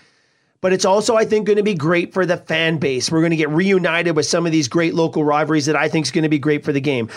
but 0.60 0.72
it's 0.72 0.84
also, 0.84 1.14
I 1.14 1.24
think, 1.24 1.46
going 1.46 1.56
to 1.56 1.62
be 1.62 1.74
great 1.74 2.12
for 2.12 2.26
the 2.26 2.36
fan 2.36 2.78
base. 2.78 3.10
We're 3.10 3.20
going 3.20 3.30
to 3.30 3.36
get 3.36 3.50
reunited 3.50 4.16
with 4.16 4.26
some 4.26 4.44
of 4.44 4.52
these 4.52 4.66
great 4.68 4.94
local 4.94 5.24
rivalries 5.24 5.66
that 5.66 5.76
I 5.76 5.88
think 5.88 6.06
is 6.06 6.10
going 6.12 6.24
to 6.24 6.28
be 6.28 6.38
great 6.38 6.64
for 6.64 6.72
the 6.72 6.80
game. 6.80 7.08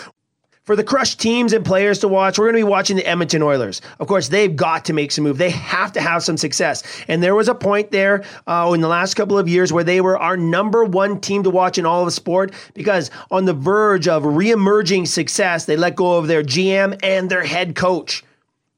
For 0.64 0.76
the 0.76 0.84
crushed 0.84 1.18
teams 1.18 1.52
and 1.52 1.64
players 1.64 1.98
to 2.00 2.08
watch, 2.08 2.38
we're 2.38 2.44
going 2.44 2.62
to 2.62 2.66
be 2.66 2.70
watching 2.70 2.96
the 2.96 3.04
Edmonton 3.04 3.42
Oilers. 3.42 3.80
Of 3.98 4.06
course, 4.06 4.28
they've 4.28 4.54
got 4.54 4.84
to 4.84 4.92
make 4.92 5.10
some 5.10 5.24
move. 5.24 5.36
They 5.36 5.50
have 5.50 5.90
to 5.94 6.00
have 6.00 6.22
some 6.22 6.36
success. 6.36 6.84
And 7.08 7.20
there 7.20 7.34
was 7.34 7.48
a 7.48 7.54
point 7.54 7.90
there 7.90 8.22
uh, 8.46 8.70
in 8.72 8.80
the 8.80 8.86
last 8.86 9.14
couple 9.14 9.36
of 9.36 9.48
years 9.48 9.72
where 9.72 9.82
they 9.82 10.00
were 10.00 10.16
our 10.16 10.36
number 10.36 10.84
one 10.84 11.20
team 11.20 11.42
to 11.42 11.50
watch 11.50 11.78
in 11.78 11.84
all 11.84 12.06
of 12.06 12.12
sport 12.12 12.54
because 12.74 13.10
on 13.32 13.44
the 13.44 13.52
verge 13.52 14.06
of 14.06 14.22
reemerging 14.22 15.08
success, 15.08 15.64
they 15.64 15.76
let 15.76 15.96
go 15.96 16.16
of 16.16 16.28
their 16.28 16.44
GM 16.44 16.96
and 17.02 17.28
their 17.28 17.42
head 17.42 17.74
coach 17.74 18.22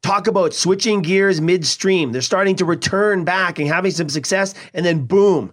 talk 0.00 0.26
about 0.26 0.54
switching 0.54 1.02
gears 1.02 1.42
midstream. 1.42 2.12
They're 2.12 2.22
starting 2.22 2.56
to 2.56 2.64
return 2.64 3.24
back 3.24 3.58
and 3.58 3.68
having 3.68 3.90
some 3.90 4.08
success, 4.08 4.54
and 4.72 4.86
then 4.86 5.04
boom, 5.04 5.52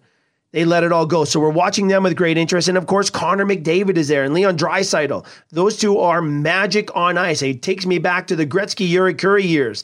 they 0.52 0.66
let 0.66 0.84
it 0.84 0.92
all 0.92 1.06
go. 1.06 1.24
So 1.24 1.40
we're 1.40 1.50
watching 1.50 1.88
them 1.88 2.04
with 2.04 2.16
great 2.16 2.38
interest. 2.38 2.68
And 2.68 2.78
of 2.78 2.88
course, 2.88 3.10
Connor 3.10 3.46
McDavid 3.46 3.98
is 3.98 4.10
there 4.10 4.24
and 4.24 4.34
Leon 4.34 4.58
Draisaitl. 4.58 5.26
Those 5.50 5.78
two 5.78 6.00
are 6.00 6.22
magic 6.22 6.94
on 6.96 7.18
ice. 7.18 7.42
It 7.42 7.62
takes 7.62 7.86
me 7.86 7.98
back 8.00 8.28
to 8.28 8.36
the 8.36 8.46
Gretzky 8.46 8.88
Yuri 8.88 9.44
years. 9.44 9.84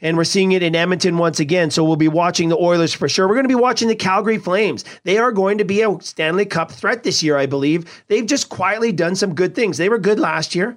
And 0.00 0.16
we're 0.16 0.24
seeing 0.24 0.52
it 0.52 0.62
in 0.62 0.76
Edmonton 0.76 1.18
once 1.18 1.40
again. 1.40 1.70
So 1.70 1.82
we'll 1.82 1.96
be 1.96 2.08
watching 2.08 2.48
the 2.48 2.56
Oilers 2.56 2.94
for 2.94 3.08
sure. 3.08 3.26
We're 3.26 3.34
going 3.34 3.44
to 3.44 3.48
be 3.48 3.54
watching 3.56 3.88
the 3.88 3.96
Calgary 3.96 4.38
Flames. 4.38 4.84
They 5.02 5.18
are 5.18 5.32
going 5.32 5.58
to 5.58 5.64
be 5.64 5.82
a 5.82 6.00
Stanley 6.00 6.46
Cup 6.46 6.70
threat 6.70 7.02
this 7.02 7.22
year, 7.22 7.36
I 7.36 7.46
believe. 7.46 8.02
They've 8.06 8.26
just 8.26 8.48
quietly 8.48 8.92
done 8.92 9.16
some 9.16 9.34
good 9.34 9.54
things. 9.54 9.76
They 9.76 9.88
were 9.88 9.98
good 9.98 10.20
last 10.20 10.54
year, 10.54 10.76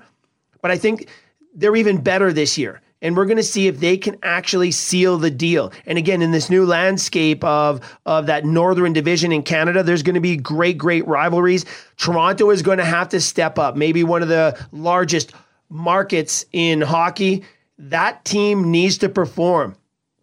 but 0.61 0.71
I 0.71 0.77
think 0.77 1.09
they're 1.53 1.75
even 1.75 2.01
better 2.01 2.33
this 2.33 2.57
year 2.57 2.81
and 3.01 3.17
we're 3.17 3.25
going 3.25 3.37
to 3.37 3.43
see 3.43 3.67
if 3.67 3.79
they 3.79 3.97
can 3.97 4.17
actually 4.23 4.71
seal 4.71 5.17
the 5.17 5.31
deal. 5.31 5.71
And 5.85 5.97
again, 5.97 6.21
in 6.21 6.31
this 6.31 6.49
new 6.49 6.65
landscape 6.65 7.43
of 7.43 7.81
of 8.05 8.27
that 8.27 8.45
northern 8.45 8.93
division 8.93 9.31
in 9.31 9.43
Canada, 9.43 9.83
there's 9.83 10.03
going 10.03 10.15
to 10.15 10.21
be 10.21 10.37
great, 10.37 10.77
great 10.77 11.07
rivalries. 11.07 11.65
Toronto 11.97 12.49
is 12.51 12.61
going 12.61 12.77
to 12.77 12.85
have 12.85 13.09
to 13.09 13.19
step 13.19 13.57
up. 13.57 13.75
Maybe 13.75 14.03
one 14.03 14.21
of 14.21 14.27
the 14.27 14.57
largest 14.71 15.33
markets 15.69 16.45
in 16.51 16.81
hockey. 16.81 17.43
That 17.77 18.23
team 18.25 18.69
needs 18.71 18.99
to 18.99 19.09
perform. 19.09 19.75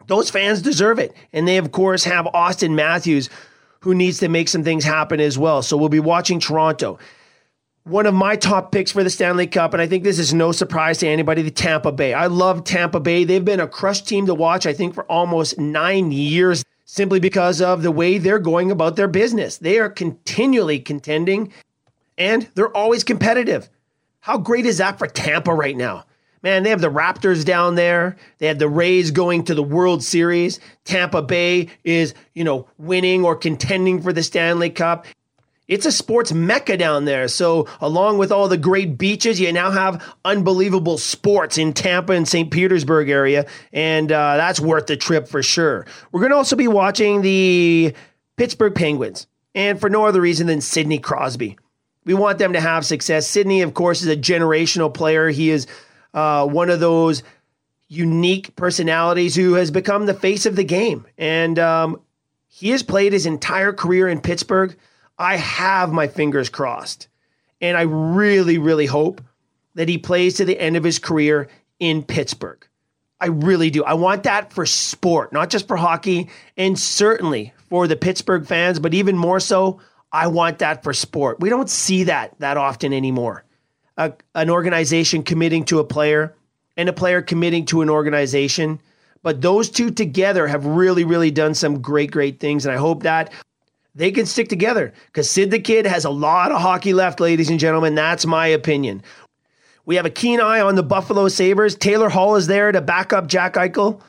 Those 0.07 0.29
fans 0.29 0.61
deserve 0.61 0.97
it, 0.97 1.13
and 1.33 1.47
they 1.47 1.57
of 1.57 1.71
course 1.71 2.03
have 2.05 2.25
Auston 2.25 2.73
Matthews, 2.73 3.29
who 3.81 3.93
needs 3.93 4.19
to 4.19 4.29
make 4.29 4.47
some 4.47 4.63
things 4.63 4.83
happen 4.83 5.19
as 5.19 5.37
well. 5.37 5.61
So 5.61 5.77
we'll 5.77 5.89
be 5.89 5.99
watching 5.99 6.39
Toronto 6.39 6.97
one 7.83 8.05
of 8.05 8.13
my 8.13 8.35
top 8.35 8.71
picks 8.71 8.91
for 8.91 9.03
the 9.03 9.09
Stanley 9.09 9.47
Cup, 9.47 9.73
and 9.73 9.81
I 9.81 9.87
think 9.87 10.03
this 10.03 10.19
is 10.19 10.33
no 10.33 10.51
surprise 10.51 10.99
to 10.99 11.07
anybody, 11.07 11.41
the 11.41 11.51
Tampa 11.51 11.91
Bay. 11.91 12.13
I 12.13 12.27
love 12.27 12.63
Tampa 12.63 12.99
Bay. 12.99 13.23
They've 13.23 13.43
been 13.43 13.59
a 13.59 13.67
crush 13.67 14.01
team 14.01 14.25
to 14.27 14.35
watch, 14.35 14.65
I 14.65 14.73
think, 14.73 14.93
for 14.93 15.05
almost 15.05 15.57
nine 15.57 16.11
years, 16.11 16.63
simply 16.85 17.19
because 17.19 17.61
of 17.61 17.81
the 17.81 17.91
way 17.91 18.17
they're 18.17 18.39
going 18.39 18.71
about 18.71 18.95
their 18.95 19.07
business. 19.07 19.57
They 19.57 19.79
are 19.79 19.89
continually 19.89 20.79
contending, 20.79 21.51
and 22.17 22.47
they're 22.55 22.75
always 22.75 23.03
competitive. 23.03 23.69
How 24.19 24.37
great 24.37 24.65
is 24.65 24.77
that 24.77 24.99
for 24.99 25.07
Tampa 25.07 25.53
right 25.53 25.77
now? 25.77 26.05
Man, 26.41 26.63
they 26.63 26.69
have 26.69 26.81
the 26.81 26.91
Raptors 26.91 27.43
down 27.43 27.75
there. 27.75 28.15
They 28.37 28.47
have 28.47 28.59
the 28.59 28.69
Rays 28.69 29.11
going 29.11 29.43
to 29.45 29.55
the 29.55 29.63
World 29.63 30.03
Series. 30.03 30.59
Tampa 30.85 31.21
Bay 31.21 31.67
is, 31.83 32.13
you 32.33 32.45
know, 32.45 32.67
winning 32.77 33.25
or 33.25 33.35
contending 33.35 34.01
for 34.01 34.13
the 34.13 34.23
Stanley 34.23 34.69
Cup 34.69 35.05
it's 35.69 35.85
a 35.85 35.91
sports 35.91 36.33
mecca 36.33 36.75
down 36.75 37.05
there. 37.05 37.27
So, 37.27 37.67
along 37.79 38.17
with 38.17 38.31
all 38.31 38.47
the 38.47 38.57
great 38.57 38.97
beaches, 38.97 39.39
you 39.39 39.53
now 39.53 39.69
have 39.69 40.03
unbelievable 40.25 40.97
sports 40.97 41.59
in 41.59 41.73
Tampa 41.73 42.13
and 42.13 42.27
St. 42.27 42.51
Petersburg 42.51 43.07
area, 43.07 43.45
and 43.71 44.11
uh, 44.11 44.35
that's 44.35 44.59
worth 44.59 44.87
the 44.87 44.97
trip 44.97 45.27
for 45.27 45.43
sure. 45.43 45.85
We're 46.11 46.21
going 46.21 46.31
to 46.31 46.37
also 46.37 46.55
be 46.55 46.67
watching 46.67 47.21
the 47.21 47.93
Pittsburgh 48.35 48.73
Penguins, 48.73 49.27
and 49.53 49.79
for 49.79 49.89
no 49.89 50.05
other 50.05 50.19
reason 50.19 50.47
than 50.47 50.59
Sidney 50.59 50.97
Crosby. 50.97 51.57
We 52.03 52.15
want 52.15 52.39
them 52.39 52.53
to 52.53 52.61
have 52.61 52.83
success. 52.85 53.27
Sidney, 53.27 53.61
of 53.61 53.75
course, 53.75 54.01
is 54.01 54.07
a 54.07 54.17
generational 54.17 54.91
player. 54.91 55.29
He 55.29 55.51
is 55.51 55.67
uh, 56.15 56.47
one 56.47 56.71
of 56.71 56.79
those 56.79 57.21
unique 57.87 58.55
personalities 58.55 59.35
who 59.35 59.53
has 59.53 59.69
become 59.69 60.07
the 60.07 60.15
face 60.15 60.47
of 60.47 60.55
the 60.55 60.63
game, 60.63 61.05
and 61.19 61.59
um, 61.59 62.01
he 62.47 62.71
has 62.71 62.81
played 62.81 63.13
his 63.13 63.27
entire 63.27 63.71
career 63.71 64.07
in 64.07 64.19
Pittsburgh. 64.19 64.75
I 65.19 65.35
have 65.35 65.91
my 65.91 66.07
fingers 66.07 66.49
crossed. 66.49 67.09
And 67.61 67.77
I 67.77 67.81
really, 67.81 68.57
really 68.57 68.85
hope 68.85 69.21
that 69.75 69.89
he 69.89 69.97
plays 69.97 70.35
to 70.35 70.45
the 70.45 70.59
end 70.59 70.77
of 70.77 70.83
his 70.83 70.97
career 70.97 71.49
in 71.79 72.03
Pittsburgh. 72.03 72.65
I 73.19 73.27
really 73.27 73.69
do. 73.69 73.83
I 73.83 73.95
want 73.95 74.23
that 74.23 74.53
for 74.53 74.65
sport, 74.65 75.33
not 75.33 75.49
just 75.49 75.67
for 75.67 75.75
hockey, 75.75 76.29
and 76.55 76.79
certainly 76.79 77.53
for 77.67 77.85
the 77.85 77.97
Pittsburgh 77.97 78.47
fans, 78.47 78.79
but 78.79 78.93
even 78.93 79.17
more 79.17 79.41
so, 79.41 79.81
I 80.11 80.27
want 80.27 80.59
that 80.59 80.83
for 80.83 80.93
sport. 80.93 81.39
We 81.41 81.49
don't 81.49 81.69
see 81.69 82.05
that 82.05 82.39
that 82.39 82.55
often 82.55 82.93
anymore. 82.93 83.43
A, 83.97 84.13
an 84.35 84.49
organization 84.49 85.23
committing 85.23 85.65
to 85.65 85.79
a 85.79 85.83
player 85.83 86.33
and 86.77 86.87
a 86.87 86.93
player 86.93 87.21
committing 87.21 87.65
to 87.65 87.81
an 87.81 87.89
organization. 87.89 88.79
But 89.21 89.41
those 89.41 89.69
two 89.69 89.91
together 89.91 90.47
have 90.47 90.65
really, 90.65 91.03
really 91.03 91.29
done 91.29 91.53
some 91.53 91.81
great, 91.81 92.09
great 92.09 92.39
things. 92.39 92.65
And 92.65 92.73
I 92.73 92.77
hope 92.77 93.03
that 93.03 93.33
they 93.99 94.11
can 94.11 94.25
stick 94.25 94.47
together 94.47 94.93
because 95.07 95.29
Sid 95.29 95.51
the 95.51 95.59
Kid 95.59 95.85
has 95.85 96.05
a 96.05 96.09
lot 96.09 96.53
of 96.53 96.61
hockey 96.61 96.93
left, 96.93 97.19
ladies 97.19 97.49
and 97.49 97.59
gentlemen. 97.59 97.95
That's 97.95 98.25
my 98.25 98.47
opinion. 98.47 99.03
We 99.85 99.97
have 99.97 100.05
a 100.05 100.09
keen 100.09 100.39
eye 100.39 100.61
on 100.61 100.75
the 100.75 100.83
Buffalo 100.83 101.27
Sabres. 101.27 101.75
Taylor 101.75 102.07
Hall 102.07 102.37
is 102.37 102.47
there 102.47 102.71
to 102.71 102.79
back 102.79 103.11
up 103.11 103.27
Jack 103.27 103.55
Eichel. 103.55 104.01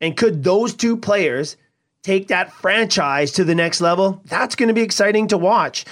And 0.00 0.16
could 0.16 0.44
those 0.44 0.72
two 0.72 0.96
players 0.96 1.56
take 2.04 2.28
that 2.28 2.52
franchise 2.52 3.32
to 3.32 3.42
the 3.42 3.56
next 3.56 3.80
level? 3.80 4.22
That's 4.26 4.54
going 4.54 4.68
to 4.68 4.74
be 4.74 4.82
exciting 4.82 5.26
to 5.28 5.38
watch. 5.38 5.84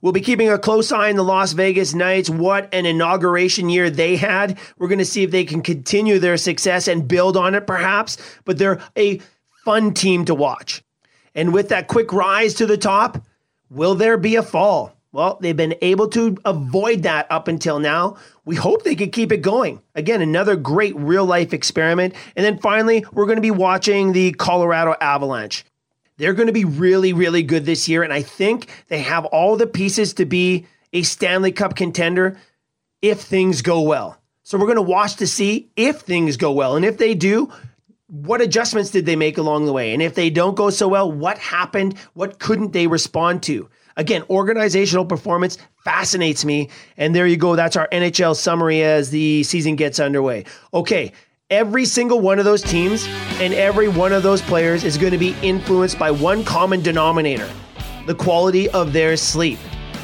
We'll 0.00 0.12
be 0.14 0.22
keeping 0.22 0.48
a 0.48 0.58
close 0.58 0.90
eye 0.90 1.10
on 1.10 1.16
the 1.16 1.22
Las 1.22 1.52
Vegas 1.52 1.92
Knights. 1.92 2.30
What 2.30 2.72
an 2.72 2.86
inauguration 2.86 3.68
year 3.68 3.90
they 3.90 4.16
had. 4.16 4.58
We're 4.78 4.88
going 4.88 5.00
to 5.00 5.04
see 5.04 5.22
if 5.22 5.30
they 5.30 5.44
can 5.44 5.60
continue 5.60 6.18
their 6.18 6.38
success 6.38 6.88
and 6.88 7.06
build 7.06 7.36
on 7.36 7.54
it, 7.54 7.66
perhaps. 7.66 8.16
But 8.46 8.56
they're 8.56 8.80
a 8.96 9.20
fun 9.66 9.92
team 9.92 10.24
to 10.24 10.34
watch. 10.34 10.82
And 11.34 11.52
with 11.52 11.68
that 11.68 11.88
quick 11.88 12.12
rise 12.12 12.54
to 12.54 12.66
the 12.66 12.76
top, 12.76 13.24
will 13.70 13.94
there 13.94 14.18
be 14.18 14.36
a 14.36 14.42
fall? 14.42 14.96
Well, 15.12 15.38
they've 15.40 15.56
been 15.56 15.74
able 15.82 16.08
to 16.10 16.36
avoid 16.44 17.02
that 17.02 17.26
up 17.30 17.48
until 17.48 17.80
now. 17.80 18.16
We 18.44 18.54
hope 18.54 18.84
they 18.84 18.94
can 18.94 19.10
keep 19.10 19.32
it 19.32 19.42
going. 19.42 19.82
Again, 19.96 20.22
another 20.22 20.54
great 20.54 20.94
real 20.96 21.24
life 21.24 21.52
experiment. 21.52 22.14
And 22.36 22.44
then 22.44 22.58
finally, 22.58 23.04
we're 23.12 23.26
going 23.26 23.36
to 23.36 23.42
be 23.42 23.50
watching 23.50 24.12
the 24.12 24.32
Colorado 24.32 24.94
Avalanche. 25.00 25.64
They're 26.16 26.34
going 26.34 26.46
to 26.46 26.52
be 26.52 26.64
really, 26.64 27.12
really 27.12 27.42
good 27.42 27.64
this 27.64 27.88
year. 27.88 28.04
And 28.04 28.12
I 28.12 28.22
think 28.22 28.68
they 28.88 29.00
have 29.00 29.24
all 29.26 29.56
the 29.56 29.66
pieces 29.66 30.14
to 30.14 30.26
be 30.26 30.66
a 30.92 31.02
Stanley 31.02 31.50
Cup 31.50 31.74
contender 31.74 32.38
if 33.02 33.20
things 33.20 33.62
go 33.62 33.80
well. 33.80 34.16
So 34.42 34.58
we're 34.58 34.66
going 34.66 34.76
to 34.76 34.82
watch 34.82 35.16
to 35.16 35.26
see 35.26 35.70
if 35.76 36.00
things 36.00 36.36
go 36.36 36.52
well. 36.52 36.76
And 36.76 36.84
if 36.84 36.98
they 36.98 37.14
do, 37.14 37.52
what 38.10 38.40
adjustments 38.40 38.90
did 38.90 39.06
they 39.06 39.16
make 39.16 39.38
along 39.38 39.66
the 39.66 39.72
way? 39.72 39.92
And 39.92 40.02
if 40.02 40.14
they 40.14 40.30
don't 40.30 40.56
go 40.56 40.70
so 40.70 40.88
well, 40.88 41.10
what 41.10 41.38
happened? 41.38 41.96
What 42.14 42.38
couldn't 42.40 42.72
they 42.72 42.86
respond 42.86 43.42
to? 43.44 43.68
Again, 43.96 44.24
organizational 44.28 45.04
performance 45.04 45.58
fascinates 45.84 46.44
me. 46.44 46.70
And 46.96 47.14
there 47.14 47.26
you 47.26 47.36
go. 47.36 47.54
That's 47.54 47.76
our 47.76 47.88
NHL 47.92 48.34
summary 48.34 48.82
as 48.82 49.10
the 49.10 49.42
season 49.44 49.76
gets 49.76 50.00
underway. 50.00 50.44
Okay. 50.74 51.12
Every 51.50 51.84
single 51.84 52.20
one 52.20 52.38
of 52.38 52.44
those 52.44 52.62
teams 52.62 53.06
and 53.40 53.52
every 53.54 53.88
one 53.88 54.12
of 54.12 54.22
those 54.22 54.40
players 54.40 54.84
is 54.84 54.96
going 54.96 55.12
to 55.12 55.18
be 55.18 55.34
influenced 55.42 55.98
by 55.98 56.10
one 56.10 56.44
common 56.44 56.80
denominator 56.80 57.48
the 58.06 58.14
quality 58.14 58.68
of 58.70 58.92
their 58.92 59.16
sleep. 59.16 59.58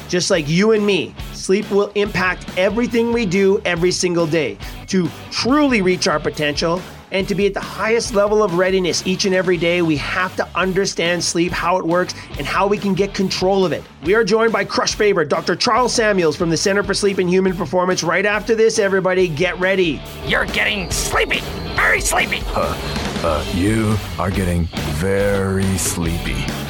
Just 0.07 0.29
like 0.29 0.47
you 0.47 0.71
and 0.71 0.85
me, 0.85 1.13
sleep 1.33 1.69
will 1.71 1.87
impact 1.95 2.47
everything 2.57 3.11
we 3.11 3.25
do 3.25 3.59
every 3.65 3.91
single 3.91 4.27
day. 4.27 4.57
To 4.87 5.09
truly 5.31 5.81
reach 5.81 6.07
our 6.07 6.19
potential, 6.19 6.81
and 7.11 7.27
to 7.27 7.35
be 7.35 7.45
at 7.45 7.53
the 7.53 7.59
highest 7.59 8.13
level 8.13 8.43
of 8.43 8.55
readiness 8.55 9.05
each 9.05 9.25
and 9.25 9.33
every 9.33 9.57
day, 9.57 9.81
we 9.81 9.97
have 9.97 10.35
to 10.35 10.47
understand 10.55 11.23
sleep, 11.23 11.51
how 11.51 11.77
it 11.77 11.85
works, 11.85 12.13
and 12.37 12.45
how 12.45 12.67
we 12.67 12.77
can 12.77 12.93
get 12.93 13.13
control 13.13 13.65
of 13.65 13.71
it. 13.71 13.83
We 14.03 14.15
are 14.15 14.23
joined 14.23 14.51
by 14.51 14.65
Crush 14.65 14.95
favorite 14.95 15.29
Dr. 15.29 15.55
Charles 15.55 15.93
Samuels 15.93 16.35
from 16.35 16.49
the 16.49 16.57
Center 16.57 16.83
for 16.83 16.93
Sleep 16.93 17.17
and 17.17 17.29
Human 17.29 17.55
Performance. 17.55 18.03
Right 18.03 18.25
after 18.25 18.55
this, 18.55 18.79
everybody, 18.79 19.27
get 19.27 19.59
ready. 19.59 20.01
You're 20.25 20.45
getting 20.45 20.91
sleepy, 20.91 21.41
very 21.75 22.01
sleepy. 22.01 22.41
Uh, 22.47 22.75
uh, 23.23 23.45
you 23.55 23.95
are 24.19 24.31
getting 24.31 24.65
very 24.95 25.77
sleepy. 25.77 26.66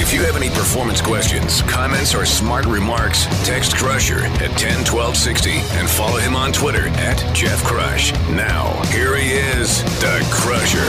If 0.00 0.14
you 0.14 0.22
have 0.22 0.34
any 0.34 0.48
performance 0.48 1.02
questions, 1.02 1.60
comments, 1.62 2.14
or 2.14 2.24
smart 2.24 2.64
remarks, 2.64 3.26
text 3.46 3.76
Crusher 3.76 4.20
at 4.20 4.50
101260 4.56 5.50
and 5.50 5.88
follow 5.88 6.18
him 6.18 6.34
on 6.34 6.52
Twitter 6.52 6.88
at 6.88 7.18
Jeff 7.34 7.62
Crush. 7.64 8.10
Now, 8.30 8.82
here 8.86 9.14
he 9.14 9.32
is, 9.32 9.82
the 10.00 10.26
Crusher. 10.32 10.88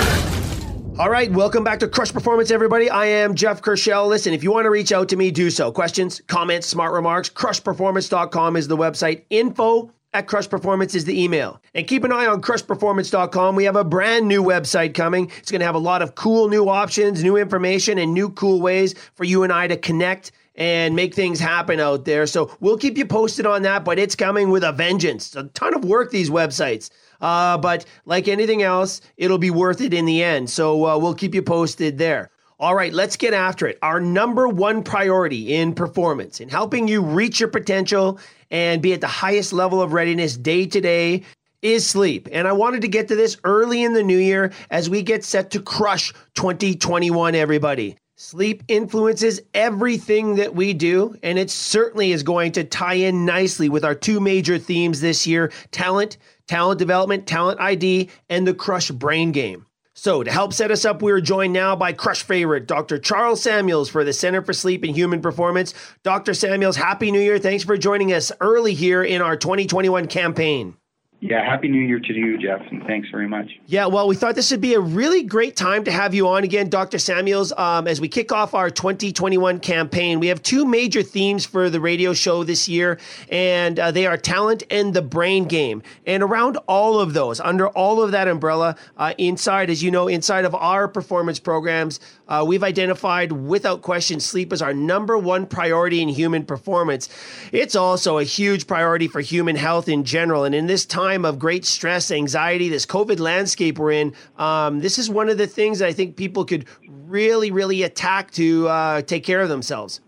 All 0.98 1.10
right, 1.10 1.30
welcome 1.30 1.62
back 1.62 1.80
to 1.80 1.90
Crush 1.90 2.14
Performance, 2.14 2.52
everybody. 2.52 2.90
I 2.90 3.06
am 3.06 3.36
Jeff 3.36 3.62
Kershell. 3.62 4.08
Listen, 4.08 4.34
if 4.34 4.44
you 4.44 4.52
want 4.52 4.64
to 4.64 4.70
reach 4.70 4.94
out 4.94 5.10
to 5.10 5.18
me, 5.18 5.30
do 5.30 5.50
so. 5.50 5.74
Questions, 5.74 6.22
comments, 6.28 6.68
smart 6.68 6.94
remarks, 6.94 7.30
crushperformance.com 7.30 8.56
is 8.56 8.70
the 8.70 8.78
website. 8.78 9.26
Info 9.30 9.92
at 10.14 10.28
Crush 10.28 10.50
Performance 10.50 10.96
is 10.96 11.06
the 11.06 11.22
email. 11.22 11.62
And 11.74 11.88
keep 11.88 12.04
an 12.04 12.12
eye 12.12 12.26
on 12.26 12.42
crushperformance.com. 12.42 13.56
We 13.56 13.64
have 13.64 13.76
a 13.76 13.84
brand 13.84 14.28
new 14.28 14.44
website 14.44 14.94
coming. 14.94 15.32
It's 15.38 15.52
going 15.52 15.60
to 15.60 15.66
have 15.66 15.76
a 15.76 15.80
lot 15.80 16.02
of 16.02 16.16
cool 16.16 16.50
new 16.50 16.68
options, 16.68 17.24
new 17.24 17.38
information, 17.38 17.98
and 17.98 18.14
new 18.14 18.30
cool 18.30 18.62
ways 18.62 18.94
for 19.16 19.24
you 19.24 19.44
and 19.44 19.54
I 19.54 19.68
to 19.68 19.78
connect 19.78 20.32
and 20.56 20.96
make 20.96 21.16
things 21.16 21.40
happen 21.40 21.80
out 21.80 22.04
there. 22.04 22.28
So 22.28 22.56
we'll 22.60 22.78
keep 22.78 22.98
you 22.98 23.06
posted 23.06 23.46
on 23.46 23.62
that, 23.62 23.86
but 23.86 23.98
it's 23.98 24.16
coming 24.16 24.50
with 24.50 24.64
a 24.64 24.74
vengeance. 24.74 25.28
It's 25.28 25.36
A 25.36 25.44
ton 25.54 25.74
of 25.74 25.86
work, 25.86 26.12
these 26.12 26.30
websites. 26.30 26.90
Uh, 27.22 27.58
but 27.58 27.86
like 28.06 28.28
anything 28.28 28.62
else, 28.62 29.00
it'll 29.16 29.38
be 29.38 29.52
worth 29.52 29.80
it 29.80 29.94
in 29.94 30.06
the 30.06 30.24
end. 30.24 30.50
So 30.50 30.86
uh, 30.86 30.98
we'll 30.98 31.16
keep 31.16 31.34
you 31.34 31.42
posted 31.42 31.98
there. 31.98 32.32
All 32.60 32.76
right, 32.76 32.94
let's 32.94 33.16
get 33.16 33.34
after 33.34 33.66
it. 33.66 33.80
Our 33.82 34.00
number 34.00 34.48
one 34.48 34.84
priority 34.84 35.56
in 35.56 35.74
performance, 35.74 36.40
in 36.40 36.48
helping 36.48 36.88
you 36.88 37.02
reach 37.02 37.40
your 37.40 37.50
potential 37.50 38.20
and 38.52 38.82
be 38.82 38.94
at 38.94 39.02
the 39.02 39.08
highest 39.08 39.54
level 39.54 39.82
of 39.82 39.94
readiness 39.94 40.38
day 40.38 40.68
to 40.68 40.80
day, 40.80 41.24
is 41.62 41.86
sleep. 41.86 42.28
And 42.32 42.48
I 42.48 42.52
wanted 42.52 42.82
to 42.82 42.88
get 42.88 43.08
to 43.08 43.16
this 43.16 43.38
early 43.44 43.84
in 43.84 43.94
the 43.94 44.04
new 44.04 44.18
year 44.18 44.52
as 44.70 44.90
we 44.90 45.02
get 45.02 45.24
set 45.24 45.52
to 45.52 45.62
crush 45.62 46.14
2021, 46.36 47.36
everybody. 47.36 47.98
Sleep 48.18 48.62
influences 48.68 49.42
everything 49.56 50.36
that 50.36 50.54
we 50.54 50.74
do, 50.74 51.16
and 51.24 51.40
it 51.40 51.50
certainly 51.50 52.12
is 52.12 52.22
going 52.22 52.52
to 52.52 52.64
tie 52.64 52.94
in 52.94 53.26
nicely 53.26 53.68
with 53.68 53.84
our 53.84 53.96
two 53.96 54.20
major 54.20 54.60
themes 54.60 55.02
this 55.02 55.26
year 55.26 55.52
talent 55.72 56.18
talent 56.48 56.78
development, 56.78 57.26
talent 57.26 57.60
ID, 57.60 58.10
and 58.30 58.46
the 58.46 58.54
Crush 58.54 58.92
Brain 58.92 59.32
Game. 59.32 59.66
So, 60.04 60.24
to 60.24 60.32
help 60.32 60.52
set 60.52 60.72
us 60.72 60.84
up, 60.84 61.04
we 61.04 61.12
are 61.12 61.22
joined 61.22 61.54
now 61.54 61.76
by 61.76 61.94
Crush 61.94 62.24
favorite, 62.24 62.66
Dr. 62.66 62.98
Charles 62.98 63.44
Samuels 63.44 63.88
for 63.88 64.04
the 64.04 64.14
Center 64.14 64.42
for 64.42 64.52
Sleep 64.52 64.84
and 64.84 64.96
Human 64.96 65.22
Performance. 65.22 65.76
Dr. 66.02 66.34
Samuels, 66.34 66.76
Happy 66.76 67.12
New 67.12 67.20
Year. 67.20 67.38
Thanks 67.38 67.64
for 67.64 67.78
joining 67.78 68.12
us 68.12 68.32
early 68.42 68.74
here 68.74 69.04
in 69.04 69.22
our 69.22 69.38
2021 69.38 70.08
campaign. 70.08 70.76
Yeah, 71.24 71.46
happy 71.46 71.68
new 71.68 71.80
year 71.80 72.00
to 72.00 72.14
you, 72.14 72.40
Jeff, 72.40 72.62
and 72.72 72.84
thanks 72.88 73.08
very 73.12 73.28
much. 73.28 73.52
Yeah, 73.68 73.86
well, 73.86 74.08
we 74.08 74.16
thought 74.16 74.34
this 74.34 74.50
would 74.50 74.60
be 74.60 74.74
a 74.74 74.80
really 74.80 75.22
great 75.22 75.56
time 75.56 75.84
to 75.84 75.92
have 75.92 76.16
you 76.16 76.28
on 76.28 76.44
again, 76.44 76.68
Dr. 76.68 76.98
Samuels. 76.98 77.54
Um, 77.56 77.88
as 77.88 78.02
we 78.02 78.08
kick 78.08 78.32
off 78.32 78.56
our 78.56 78.72
2021 78.72 79.60
campaign, 79.60 80.20
we 80.20 80.28
have 80.28 80.42
two 80.42 80.66
major 80.66 81.04
themes 81.04 81.46
for 81.46 81.70
the 81.70 81.80
radio 81.80 82.14
show 82.14 82.44
this 82.44 82.68
year, 82.68 83.00
and 83.30 83.78
uh, 83.78 83.92
they 83.92 84.08
are 84.08 84.18
talent 84.18 84.64
and 84.72 84.96
the 84.96 85.04
brain 85.04 85.46
game. 85.46 85.84
And 86.08 86.24
around 86.24 86.58
all 86.68 87.00
of 87.00 87.14
those, 87.14 87.40
under 87.40 87.68
all 87.68 88.02
of 88.02 88.10
that 88.14 88.28
umbrella, 88.28 88.76
uh, 88.98 89.14
inside, 89.20 89.70
as 89.70 89.84
you 89.84 89.92
know, 89.92 90.08
inside 90.08 90.46
of 90.46 90.56
our 90.56 90.88
performance 90.88 91.40
programs, 91.40 92.00
uh, 92.30 92.44
we've 92.48 92.64
identified 92.64 93.32
without 93.32 93.84
question 93.84 94.20
sleep 94.20 94.52
as 94.52 94.64
our 94.64 94.74
number 94.74 95.20
one 95.20 95.46
priority 95.46 96.02
in 96.02 96.10
human 96.10 96.46
performance. 96.46 97.10
It's 97.52 97.76
also 97.76 98.18
a 98.18 98.24
huge 98.24 98.66
priority 98.66 99.08
for 99.08 99.22
human 99.22 99.56
health 99.56 99.88
in 99.88 100.04
general. 100.04 100.46
And 100.46 100.56
in 100.56 100.66
this 100.66 100.84
time 100.84 101.11
of 101.26 101.40
great 101.40 101.66
stress, 101.66 102.12
anxiety, 102.12 102.70
this 102.70 102.86
COVID 102.86 103.20
landscape 103.20 103.78
we're 103.78 103.92
in, 103.92 104.14
um, 104.38 104.80
this 104.80 104.98
is 104.98 105.10
one 105.10 105.30
of 105.30 105.38
the 105.38 105.48
things 105.48 105.80
that 105.80 105.88
I 105.88 105.94
think 105.94 106.16
people 106.16 106.46
could 106.46 106.66
really, 106.88 107.52
really 107.52 107.84
attack 107.84 108.32
to 108.32 108.68
uh, 108.68 109.02
take 109.02 109.24
care 109.24 109.42
of 109.42 109.50
themselves. 109.50 110.02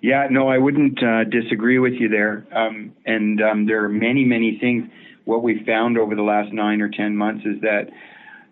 Yeah, 0.00 0.28
no, 0.30 0.48
I 0.48 0.58
wouldn't 0.58 1.02
uh, 1.02 1.24
disagree 1.24 1.78
with 1.78 1.94
you 1.94 2.08
there. 2.08 2.46
Um, 2.52 2.92
and 3.06 3.40
um, 3.40 3.66
there 3.66 3.84
are 3.84 3.88
many, 3.88 4.24
many 4.24 4.58
things. 4.60 4.84
What 5.24 5.42
we've 5.42 5.64
found 5.64 5.96
over 5.96 6.14
the 6.14 6.22
last 6.22 6.52
nine 6.52 6.82
or 6.82 6.90
10 6.90 7.16
months 7.16 7.46
is 7.46 7.60
that 7.62 7.88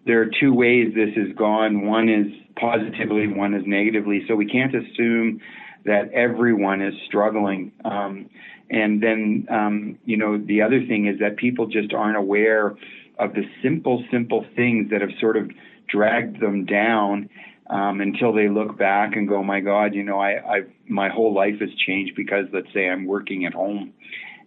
there 0.06 0.22
are 0.22 0.30
two 0.40 0.54
ways 0.54 0.94
this 0.94 1.14
has 1.14 1.36
gone. 1.36 1.86
One 1.86 2.08
is 2.08 2.26
positively, 2.56 3.26
one 3.26 3.52
is 3.54 3.64
negatively. 3.66 4.24
So 4.26 4.34
we 4.34 4.46
can't 4.46 4.74
assume 4.74 5.40
that 5.84 6.10
everyone 6.12 6.80
is 6.80 6.94
struggling. 7.06 7.72
Um, 7.84 8.30
and 8.72 9.02
then, 9.02 9.46
um, 9.50 9.98
you 10.06 10.16
know, 10.16 10.38
the 10.38 10.62
other 10.62 10.84
thing 10.86 11.06
is 11.06 11.20
that 11.20 11.36
people 11.36 11.66
just 11.66 11.92
aren't 11.92 12.16
aware 12.16 12.74
of 13.18 13.34
the 13.34 13.42
simple, 13.62 14.02
simple 14.10 14.46
things 14.56 14.90
that 14.90 15.02
have 15.02 15.10
sort 15.20 15.36
of 15.36 15.50
dragged 15.88 16.40
them 16.40 16.64
down 16.64 17.28
um, 17.68 18.00
until 18.00 18.32
they 18.32 18.48
look 18.48 18.78
back 18.78 19.14
and 19.14 19.28
go, 19.28 19.42
my 19.42 19.60
God, 19.60 19.94
you 19.94 20.02
know, 20.02 20.18
I, 20.18 20.30
I, 20.30 20.60
my 20.88 21.10
whole 21.10 21.34
life 21.34 21.60
has 21.60 21.68
changed 21.86 22.16
because, 22.16 22.46
let's 22.52 22.72
say, 22.72 22.88
I'm 22.88 23.04
working 23.04 23.44
at 23.44 23.52
home. 23.52 23.92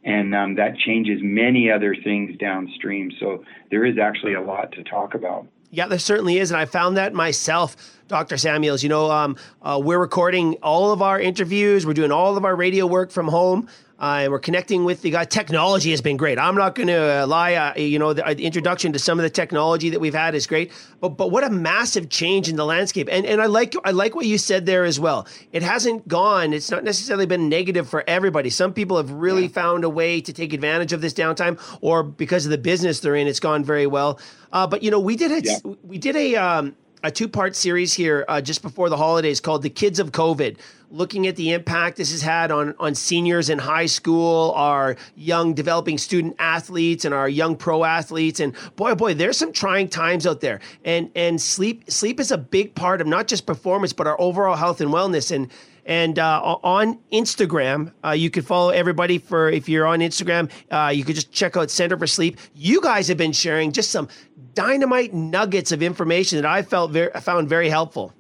And 0.04 0.34
um, 0.36 0.56
that 0.56 0.76
changes 0.78 1.20
many 1.22 1.72
other 1.72 1.96
things 1.96 2.36
downstream. 2.38 3.12
So 3.20 3.44
there 3.70 3.86
is 3.86 3.98
actually 4.00 4.34
a 4.34 4.42
lot 4.42 4.72
to 4.72 4.84
talk 4.84 5.14
about. 5.14 5.48
Yeah, 5.70 5.88
there 5.88 6.00
certainly 6.00 6.40
is. 6.40 6.52
And 6.52 6.60
I 6.60 6.66
found 6.66 6.98
that 6.98 7.14
myself, 7.14 8.00
Dr. 8.08 8.38
Samuels. 8.38 8.82
You 8.82 8.90
know, 8.90 9.12
um, 9.12 9.36
uh, 9.62 9.80
we're 9.84 10.00
recording 10.00 10.56
all 10.64 10.92
of 10.92 11.02
our 11.02 11.20
interviews, 11.20 11.86
we're 11.86 11.94
doing 11.94 12.12
all 12.12 12.38
of 12.38 12.46
our 12.46 12.56
radio 12.56 12.88
work 12.88 13.12
from 13.12 13.28
home. 13.28 13.68
Uh, 13.98 14.20
and 14.24 14.32
we're 14.32 14.40
connecting 14.40 14.84
with 14.84 15.02
the 15.02 15.10
guy. 15.10 15.24
Technology 15.24 15.92
has 15.92 16.02
been 16.02 16.18
great. 16.18 16.38
I'm 16.38 16.56
not 16.56 16.76
going 16.76 16.88
to 16.88 17.24
uh, 17.24 17.28
lie. 17.28 17.54
Uh, 17.54 17.74
you 17.78 17.98
know, 17.98 18.12
the, 18.12 18.26
uh, 18.26 18.34
the, 18.34 18.46
introduction 18.46 18.92
to 18.92 19.00
some 19.00 19.18
of 19.20 19.24
the 19.24 19.30
technology 19.30 19.90
that 19.92 20.02
we've 20.02 20.14
had 20.14 20.36
is 20.36 20.48
great. 20.48 20.74
But 21.00 21.10
but 21.10 21.32
what 21.32 21.46
a 21.46 21.50
massive 21.50 22.10
change 22.10 22.50
in 22.50 22.58
the 22.58 22.66
landscape. 22.66 23.08
And 23.10 23.26
and 23.26 23.42
I 23.42 23.46
like 23.46 23.74
I 23.86 23.92
like 23.92 24.14
what 24.14 24.26
you 24.26 24.38
said 24.38 24.66
there 24.66 24.84
as 24.84 25.00
well. 25.00 25.28
It 25.54 25.64
hasn't 25.64 26.08
gone. 26.10 26.52
It's 26.52 26.70
not 26.70 26.84
necessarily 26.84 27.26
been 27.26 27.48
negative 27.48 27.88
for 27.88 28.04
everybody. 28.06 28.50
Some 28.50 28.74
people 28.74 28.98
have 28.98 29.12
really 29.12 29.44
yeah. 29.44 29.50
found 29.50 29.86
a 29.86 29.90
way 29.90 30.20
to 30.20 30.34
take 30.34 30.52
advantage 30.52 30.92
of 30.92 31.00
this 31.00 31.14
downtime, 31.14 31.58
or 31.80 32.04
because 32.04 32.46
of 32.46 32.52
the 32.52 32.58
business 32.58 33.00
they're 33.00 33.16
in, 33.16 33.28
it's 33.28 33.40
gone 33.40 33.64
very 33.64 33.88
well. 33.88 34.20
Uh, 34.52 34.68
but 34.68 34.84
you 34.84 34.92
know, 34.92 35.00
we 35.00 35.16
did 35.16 35.32
a 35.32 35.42
yeah. 35.42 35.58
we 35.84 35.98
did 35.98 36.18
a 36.18 36.36
um, 36.36 36.76
a 37.06 37.12
two 37.12 37.28
part 37.28 37.56
series 37.56 37.94
here 37.94 38.26
uh, 38.28 38.42
just 38.42 38.64
before 38.64 38.90
the 38.90 38.98
holidays 38.98 39.40
called 39.40 39.62
The 39.62 39.70
Kids 39.70 40.00
of 40.00 40.12
COVID, 40.12 40.58
looking 40.90 41.28
at 41.28 41.36
the 41.36 41.52
impact 41.52 41.98
this 41.98 42.10
has 42.10 42.24
had 42.24 42.50
on, 42.50 42.74
on 42.80 42.96
seniors 42.96 43.52
in 43.52 43.60
high 43.60 43.86
school, 43.86 44.52
our 44.56 44.96
young 45.16 45.54
developing 45.54 46.00
student 46.00 46.36
athletes, 46.40 47.06
and 47.06 47.14
our 47.14 47.30
young 47.30 47.58
pro 47.58 47.84
athletes. 47.84 48.40
And 48.40 48.56
boy, 48.76 48.92
oh 48.92 48.96
boy, 48.96 49.14
there's 49.14 49.38
some 49.38 49.54
trying 49.54 49.88
times 49.88 50.26
out 50.26 50.42
there. 50.42 50.60
And, 50.84 51.12
and 51.16 51.40
sleep, 51.40 51.92
sleep 51.92 52.20
is 52.20 52.32
a 52.32 52.40
big 52.40 52.74
part 52.74 53.02
of 53.02 53.08
not 53.08 53.28
just 53.28 53.46
performance, 53.46 53.94
but 53.94 54.08
our 54.08 54.20
overall 54.20 54.56
health 54.56 54.82
and 54.82 54.90
wellness. 54.90 55.32
And 55.32 55.52
and 55.86 56.18
uh, 56.18 56.58
on 56.64 56.98
Instagram, 57.14 57.92
uh, 58.04 58.12
you 58.12 58.32
can 58.32 58.44
follow 58.44 58.70
everybody 58.70 59.20
for 59.20 59.50
if 59.50 59.70
you're 59.70 59.86
on 59.86 60.00
Instagram. 60.00 60.50
Uh, 60.72 60.90
you 60.90 61.04
could 61.04 61.16
just 61.16 61.32
check 61.32 61.56
out 61.56 61.70
Center 61.70 61.98
for 61.98 62.08
Sleep. 62.08 62.40
You 62.56 62.82
guys 62.82 63.08
have 63.08 63.18
been 63.18 63.34
sharing 63.34 63.72
just 63.72 63.92
some 63.92 64.08
dynamite 64.56 65.14
nuggets 65.14 65.72
of 65.72 65.84
information 65.84 66.42
that 66.42 66.46
I 66.46 66.64
felt 66.64 66.92
very 66.92 67.12
found 67.22 67.48
very 67.50 67.70
helpful. 67.70 68.14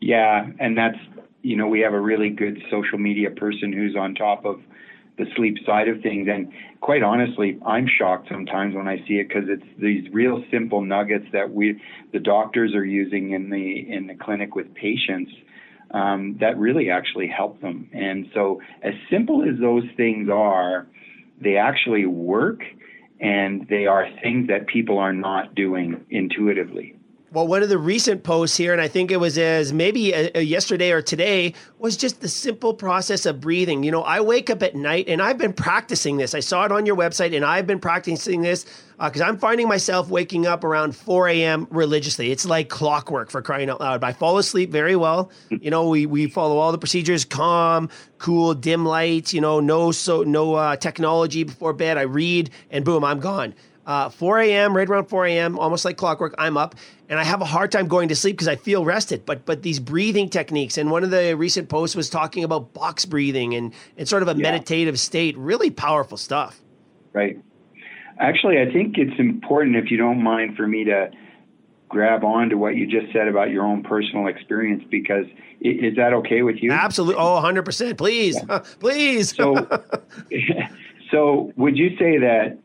Yeah, 0.00 0.48
and 0.58 0.76
that's 0.76 0.98
you 1.42 1.56
know 1.56 1.66
we 1.66 1.80
have 1.80 1.92
a 1.92 2.00
really 2.00 2.30
good 2.30 2.62
social 2.70 2.98
media 2.98 3.30
person 3.30 3.72
who's 3.72 3.94
on 3.94 4.14
top 4.14 4.46
of 4.46 4.60
the 5.18 5.26
sleep 5.34 5.56
side 5.64 5.88
of 5.88 6.00
things. 6.02 6.28
And 6.30 6.52
quite 6.80 7.02
honestly, 7.02 7.58
I'm 7.64 7.86
shocked 7.88 8.28
sometimes 8.30 8.74
when 8.74 8.88
I 8.88 8.98
see 9.06 9.14
it 9.14 9.28
because 9.28 9.48
it's 9.48 9.64
these 9.78 10.08
real 10.12 10.44
simple 10.50 10.80
nuggets 10.80 11.26
that 11.32 11.52
we 11.52 11.80
the 12.12 12.20
doctors 12.20 12.74
are 12.74 12.84
using 12.84 13.32
in 13.32 13.50
the 13.50 13.86
in 13.90 14.06
the 14.06 14.14
clinic 14.14 14.54
with 14.54 14.72
patients 14.74 15.32
um, 15.92 16.36
that 16.40 16.58
really 16.58 16.90
actually 16.90 17.28
help 17.28 17.60
them. 17.60 17.88
And 17.92 18.28
so, 18.34 18.60
as 18.82 18.94
simple 19.10 19.42
as 19.42 19.58
those 19.60 19.84
things 19.96 20.28
are, 20.30 20.86
they 21.40 21.56
actually 21.56 22.06
work 22.06 22.60
and 23.20 23.66
they 23.68 23.86
are 23.86 24.06
things 24.22 24.48
that 24.48 24.66
people 24.66 24.98
are 24.98 25.12
not 25.12 25.54
doing 25.54 26.04
intuitively. 26.10 26.95
Well, 27.36 27.46
one 27.46 27.62
of 27.62 27.68
the 27.68 27.76
recent 27.76 28.22
posts 28.22 28.56
here, 28.56 28.72
and 28.72 28.80
I 28.80 28.88
think 28.88 29.10
it 29.10 29.18
was 29.18 29.36
as 29.36 29.70
maybe 29.70 30.14
a, 30.14 30.28
uh, 30.28 30.30
a 30.36 30.38
uh, 30.38 30.40
yesterday 30.40 30.90
or 30.90 31.02
today, 31.02 31.52
was 31.78 31.94
just 31.94 32.22
the 32.22 32.30
simple 32.30 32.72
process 32.72 33.26
of 33.26 33.42
breathing. 33.42 33.82
You 33.82 33.90
know, 33.90 34.00
I 34.00 34.22
wake 34.22 34.48
up 34.48 34.62
at 34.62 34.74
night 34.74 35.04
and 35.06 35.20
I've 35.20 35.36
been 35.36 35.52
practicing 35.52 36.16
this. 36.16 36.34
I 36.34 36.40
saw 36.40 36.64
it 36.64 36.72
on 36.72 36.86
your 36.86 36.96
website 36.96 37.36
and 37.36 37.44
I've 37.44 37.66
been 37.66 37.78
practicing 37.78 38.40
this 38.40 38.64
because 38.98 39.20
uh, 39.20 39.26
I'm 39.26 39.36
finding 39.36 39.68
myself 39.68 40.08
waking 40.08 40.46
up 40.46 40.64
around 40.64 40.96
4 40.96 41.28
a.m. 41.28 41.66
religiously. 41.70 42.32
It's 42.32 42.46
like 42.46 42.70
clockwork 42.70 43.30
for 43.30 43.42
crying 43.42 43.68
out 43.68 43.80
loud. 43.80 44.00
But 44.00 44.06
I 44.06 44.12
fall 44.14 44.38
asleep 44.38 44.70
very 44.70 44.96
well. 44.96 45.30
You 45.50 45.70
know, 45.70 45.90
we, 45.90 46.06
we 46.06 46.28
follow 46.28 46.56
all 46.56 46.72
the 46.72 46.78
procedures 46.78 47.26
calm, 47.26 47.90
cool, 48.16 48.54
dim 48.54 48.86
lights, 48.86 49.34
you 49.34 49.42
know, 49.42 49.60
no, 49.60 49.92
so, 49.92 50.22
no 50.22 50.54
uh, 50.54 50.76
technology 50.76 51.44
before 51.44 51.74
bed. 51.74 51.98
I 51.98 52.02
read 52.02 52.48
and 52.70 52.82
boom, 52.82 53.04
I'm 53.04 53.20
gone. 53.20 53.52
Uh, 53.86 54.08
4 54.08 54.40
a.m., 54.40 54.76
right 54.76 54.88
around 54.88 55.06
4 55.06 55.26
a.m., 55.26 55.58
almost 55.58 55.84
like 55.84 55.96
clockwork, 55.96 56.34
I'm 56.38 56.56
up 56.56 56.74
and 57.08 57.18
I 57.18 57.24
have 57.24 57.40
a 57.40 57.44
hard 57.44 57.70
time 57.70 57.86
going 57.86 58.08
to 58.08 58.16
sleep 58.16 58.34
because 58.36 58.48
I 58.48 58.56
feel 58.56 58.84
rested. 58.84 59.24
But 59.24 59.44
but 59.44 59.62
these 59.62 59.78
breathing 59.78 60.28
techniques, 60.28 60.76
and 60.78 60.90
one 60.90 61.04
of 61.04 61.10
the 61.10 61.36
recent 61.36 61.68
posts 61.68 61.94
was 61.94 62.10
talking 62.10 62.44
about 62.44 62.72
box 62.72 63.04
breathing 63.04 63.54
and, 63.54 63.72
and 63.96 64.08
sort 64.08 64.22
of 64.22 64.28
a 64.28 64.32
yeah. 64.32 64.42
meditative 64.42 64.98
state, 64.98 65.36
really 65.38 65.70
powerful 65.70 66.16
stuff. 66.16 66.60
Right. 67.12 67.38
Actually, 68.18 68.60
I 68.60 68.72
think 68.72 68.96
it's 68.98 69.18
important, 69.18 69.76
if 69.76 69.90
you 69.90 69.98
don't 69.98 70.22
mind, 70.22 70.56
for 70.56 70.66
me 70.66 70.84
to 70.84 71.10
grab 71.88 72.24
on 72.24 72.48
to 72.48 72.56
what 72.56 72.74
you 72.74 72.86
just 72.86 73.12
said 73.12 73.28
about 73.28 73.50
your 73.50 73.64
own 73.64 73.82
personal 73.82 74.26
experience 74.26 74.82
because 74.90 75.26
is 75.60 75.96
that 75.96 76.12
okay 76.12 76.42
with 76.42 76.56
you? 76.60 76.72
Absolutely. 76.72 77.20
Oh, 77.22 77.40
100%. 77.42 77.96
Please. 77.96 78.36
Yeah. 78.48 78.58
Please. 78.80 79.34
so, 79.34 79.54
so 81.10 81.52
would 81.56 81.76
you 81.76 81.90
say 81.90 82.18
that 82.18 82.58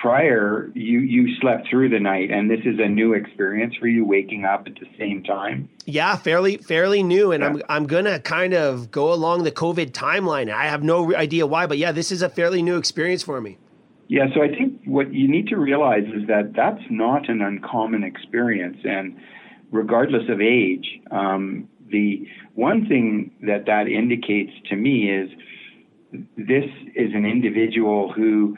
prior 0.00 0.70
you 0.74 1.00
you 1.00 1.36
slept 1.40 1.68
through 1.68 1.88
the 1.88 1.98
night 1.98 2.30
and 2.30 2.50
this 2.50 2.60
is 2.64 2.78
a 2.78 2.88
new 2.88 3.14
experience 3.14 3.74
for 3.76 3.86
you 3.86 4.04
waking 4.04 4.44
up 4.44 4.66
at 4.66 4.74
the 4.74 4.86
same 4.98 5.22
time? 5.22 5.68
Yeah 5.84 6.16
fairly 6.16 6.58
fairly 6.58 7.02
new 7.02 7.32
and 7.32 7.42
yeah. 7.42 7.48
i'm 7.48 7.62
i'm 7.68 7.86
gonna 7.86 8.20
kind 8.20 8.54
of 8.54 8.90
go 8.90 9.12
along 9.12 9.44
the 9.44 9.52
covid 9.52 9.92
timeline. 9.92 10.50
I 10.50 10.66
have 10.66 10.82
no 10.82 11.14
idea 11.14 11.46
why 11.46 11.66
but 11.66 11.78
yeah 11.78 11.92
this 11.92 12.12
is 12.12 12.22
a 12.22 12.28
fairly 12.28 12.62
new 12.62 12.76
experience 12.76 13.22
for 13.22 13.40
me. 13.40 13.58
Yeah 14.08 14.26
so 14.34 14.42
i 14.42 14.48
think 14.48 14.82
what 14.84 15.12
you 15.12 15.28
need 15.28 15.48
to 15.48 15.56
realize 15.56 16.04
is 16.14 16.26
that 16.28 16.52
that's 16.54 16.82
not 16.90 17.28
an 17.28 17.40
uncommon 17.42 18.04
experience 18.04 18.78
and 18.84 19.16
regardless 19.70 20.28
of 20.28 20.40
age 20.40 21.00
um, 21.10 21.68
the 21.90 22.26
one 22.54 22.86
thing 22.86 23.32
that 23.42 23.66
that 23.66 23.88
indicates 23.88 24.52
to 24.68 24.76
me 24.76 25.10
is 25.10 25.30
this 26.36 26.64
is 26.94 27.12
an 27.14 27.24
individual 27.24 28.12
who 28.12 28.56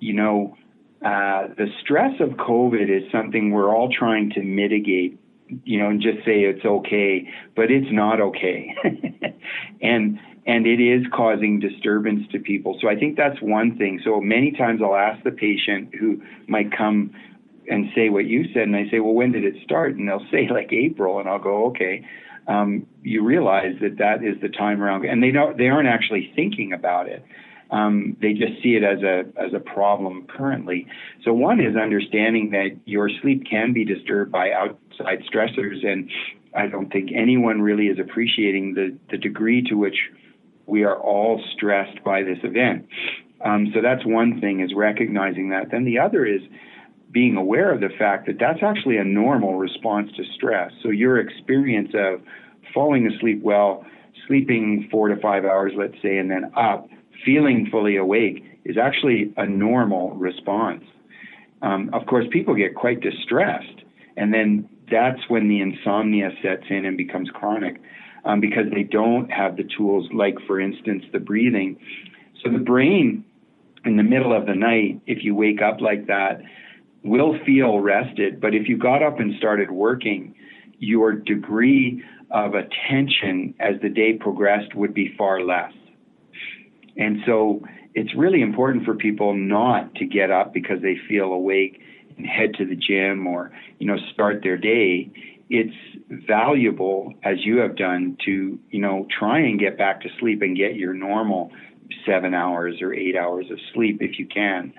you 0.00 0.12
know 0.12 0.56
uh, 1.04 1.48
the 1.56 1.66
stress 1.82 2.20
of 2.20 2.30
COVID 2.30 2.88
is 2.88 3.10
something 3.12 3.50
we're 3.50 3.74
all 3.74 3.90
trying 3.90 4.30
to 4.30 4.42
mitigate, 4.42 5.18
you 5.64 5.78
know, 5.78 5.88
and 5.88 6.00
just 6.00 6.18
say 6.24 6.40
it's 6.40 6.64
okay, 6.64 7.28
but 7.54 7.70
it's 7.70 7.92
not 7.92 8.20
okay. 8.20 8.74
and 9.82 10.18
and 10.46 10.66
it 10.66 10.80
is 10.80 11.04
causing 11.12 11.58
disturbance 11.58 12.26
to 12.30 12.38
people. 12.38 12.78
So 12.80 12.88
I 12.88 12.94
think 12.94 13.16
that's 13.16 13.40
one 13.42 13.76
thing. 13.76 14.00
So 14.04 14.20
many 14.20 14.52
times 14.52 14.80
I'll 14.82 14.94
ask 14.94 15.22
the 15.24 15.32
patient 15.32 15.92
who 15.98 16.22
might 16.46 16.70
come 16.76 17.10
and 17.68 17.88
say 17.96 18.08
what 18.08 18.26
you 18.26 18.44
said, 18.54 18.62
and 18.62 18.76
I 18.76 18.88
say, 18.90 19.00
well, 19.00 19.12
when 19.12 19.32
did 19.32 19.44
it 19.44 19.56
start? 19.64 19.96
And 19.96 20.08
they'll 20.08 20.26
say 20.30 20.48
like 20.48 20.72
April, 20.72 21.18
and 21.20 21.28
I'll 21.28 21.38
go, 21.38 21.66
okay. 21.66 22.06
Um, 22.48 22.86
you 23.02 23.24
realize 23.24 23.74
that 23.80 23.98
that 23.98 24.22
is 24.22 24.40
the 24.40 24.48
time 24.48 24.80
around, 24.80 25.04
and 25.04 25.20
they 25.20 25.32
don't, 25.32 25.58
they 25.58 25.66
aren't 25.66 25.88
actually 25.88 26.32
thinking 26.36 26.72
about 26.72 27.08
it. 27.08 27.24
Um, 27.70 28.16
they 28.20 28.32
just 28.32 28.62
see 28.62 28.76
it 28.76 28.84
as 28.84 29.02
a 29.02 29.24
as 29.36 29.52
a 29.52 29.58
problem 29.58 30.26
currently. 30.28 30.86
So 31.24 31.32
one 31.32 31.60
is 31.60 31.76
understanding 31.76 32.50
that 32.50 32.76
your 32.84 33.10
sleep 33.22 33.44
can 33.48 33.72
be 33.72 33.84
disturbed 33.84 34.30
by 34.30 34.52
outside 34.52 35.24
stressors, 35.32 35.84
and 35.84 36.08
I 36.54 36.68
don't 36.68 36.92
think 36.92 37.10
anyone 37.14 37.60
really 37.60 37.86
is 37.86 37.98
appreciating 37.98 38.74
the 38.74 38.96
the 39.10 39.18
degree 39.18 39.62
to 39.62 39.74
which 39.74 39.96
we 40.66 40.84
are 40.84 40.96
all 40.96 41.42
stressed 41.54 42.02
by 42.04 42.22
this 42.22 42.38
event. 42.42 42.86
Um, 43.44 43.70
so 43.74 43.80
that's 43.82 44.04
one 44.04 44.40
thing 44.40 44.60
is 44.60 44.72
recognizing 44.74 45.50
that. 45.50 45.70
Then 45.70 45.84
the 45.84 45.98
other 45.98 46.24
is 46.24 46.42
being 47.10 47.36
aware 47.36 47.72
of 47.72 47.80
the 47.80 47.88
fact 47.98 48.26
that 48.26 48.38
that's 48.38 48.62
actually 48.62 48.96
a 48.96 49.04
normal 49.04 49.54
response 49.56 50.10
to 50.16 50.24
stress. 50.34 50.72
So 50.82 50.90
your 50.90 51.18
experience 51.18 51.90
of 51.94 52.20
falling 52.74 53.06
asleep 53.06 53.42
well, 53.42 53.84
sleeping 54.26 54.88
four 54.90 55.08
to 55.08 55.16
five 55.20 55.44
hours, 55.44 55.72
let's 55.76 56.00
say, 56.02 56.18
and 56.18 56.30
then 56.30 56.50
up 56.56 56.88
feeling 57.24 57.68
fully 57.70 57.96
awake 57.96 58.44
is 58.64 58.76
actually 58.76 59.32
a 59.36 59.46
normal 59.46 60.10
response. 60.10 60.84
Um, 61.62 61.90
of 61.92 62.06
course, 62.06 62.26
people 62.30 62.54
get 62.54 62.74
quite 62.74 63.00
distressed, 63.00 63.82
and 64.16 64.32
then 64.32 64.68
that's 64.90 65.20
when 65.28 65.48
the 65.48 65.60
insomnia 65.60 66.30
sets 66.42 66.64
in 66.70 66.84
and 66.84 66.96
becomes 66.96 67.28
chronic 67.30 67.80
um, 68.24 68.40
because 68.40 68.64
they 68.72 68.82
don't 68.82 69.30
have 69.30 69.56
the 69.56 69.64
tools, 69.76 70.08
like, 70.12 70.36
for 70.46 70.60
instance, 70.60 71.04
the 71.12 71.18
breathing. 71.18 71.78
So 72.44 72.50
the 72.50 72.58
brain, 72.58 73.24
in 73.84 73.96
the 73.96 74.02
middle 74.02 74.36
of 74.36 74.46
the 74.46 74.54
night, 74.54 75.00
if 75.06 75.24
you 75.24 75.34
wake 75.34 75.62
up 75.62 75.80
like 75.80 76.06
that, 76.08 76.42
will 77.02 77.38
feel 77.46 77.78
rested. 77.80 78.40
But 78.40 78.54
if 78.54 78.68
you 78.68 78.76
got 78.76 79.02
up 79.02 79.20
and 79.20 79.34
started 79.38 79.70
working, 79.70 80.34
your 80.78 81.12
degree 81.12 82.02
of 82.30 82.54
attention 82.54 83.54
as 83.60 83.80
the 83.80 83.88
day 83.88 84.14
progressed 84.14 84.74
would 84.74 84.92
be 84.92 85.14
far 85.16 85.40
less. 85.40 85.72
And 86.96 87.18
so 87.26 87.62
it's 87.94 88.14
really 88.14 88.42
important 88.42 88.84
for 88.84 88.94
people 88.94 89.34
not 89.34 89.94
to 89.96 90.06
get 90.06 90.30
up 90.30 90.52
because 90.52 90.82
they 90.82 90.96
feel 91.08 91.32
awake 91.32 91.80
and 92.16 92.26
head 92.26 92.54
to 92.54 92.64
the 92.64 92.76
gym 92.76 93.26
or, 93.26 93.52
you 93.78 93.86
know, 93.86 93.96
start 94.12 94.40
their 94.42 94.56
day. 94.56 95.10
It's 95.48 95.76
valuable, 96.26 97.12
as 97.22 97.44
you 97.44 97.58
have 97.58 97.76
done, 97.76 98.16
to, 98.24 98.58
you 98.70 98.80
know, 98.80 99.06
try 99.16 99.40
and 99.40 99.60
get 99.60 99.78
back 99.78 100.00
to 100.02 100.08
sleep 100.18 100.42
and 100.42 100.56
get 100.56 100.76
your 100.76 100.94
normal 100.94 101.52
seven 102.04 102.34
hours 102.34 102.82
or 102.82 102.92
eight 102.92 103.16
hours 103.16 103.50
of 103.50 103.58
sleep 103.72 103.98
if 104.00 104.18
you 104.18 104.26
can. 104.26 104.72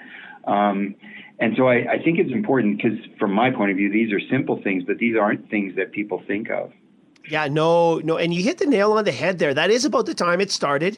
Um, 0.46 0.96
and 1.40 1.54
so 1.56 1.68
I, 1.68 1.94
I 1.94 2.04
think 2.04 2.20
it's 2.20 2.32
important 2.32 2.78
because, 2.78 2.98
from 3.20 3.32
my 3.32 3.52
point 3.52 3.72
of 3.72 3.78
view, 3.78 3.92
these 3.92 4.12
are 4.12 4.20
simple 4.30 4.62
things, 4.62 4.84
but 4.86 4.98
these 4.98 5.16
aren't 5.16 5.50
things 5.50 5.76
that 5.76 5.92
people 5.92 6.22
think 6.26 6.50
of. 6.50 6.74
Yeah, 7.30 7.48
no, 7.48 8.00
no. 8.00 8.18
And 8.18 8.34
you 8.34 8.42
hit 8.42 8.58
the 8.58 8.66
nail 8.66 8.94
on 8.94 9.06
the 9.06 9.12
head 9.12 9.38
there. 9.38 9.54
That 9.54 9.70
is 9.70 9.86
about 9.86 10.06
the 10.06 10.14
time 10.14 10.42
it 10.42 10.50
started. 10.50 10.98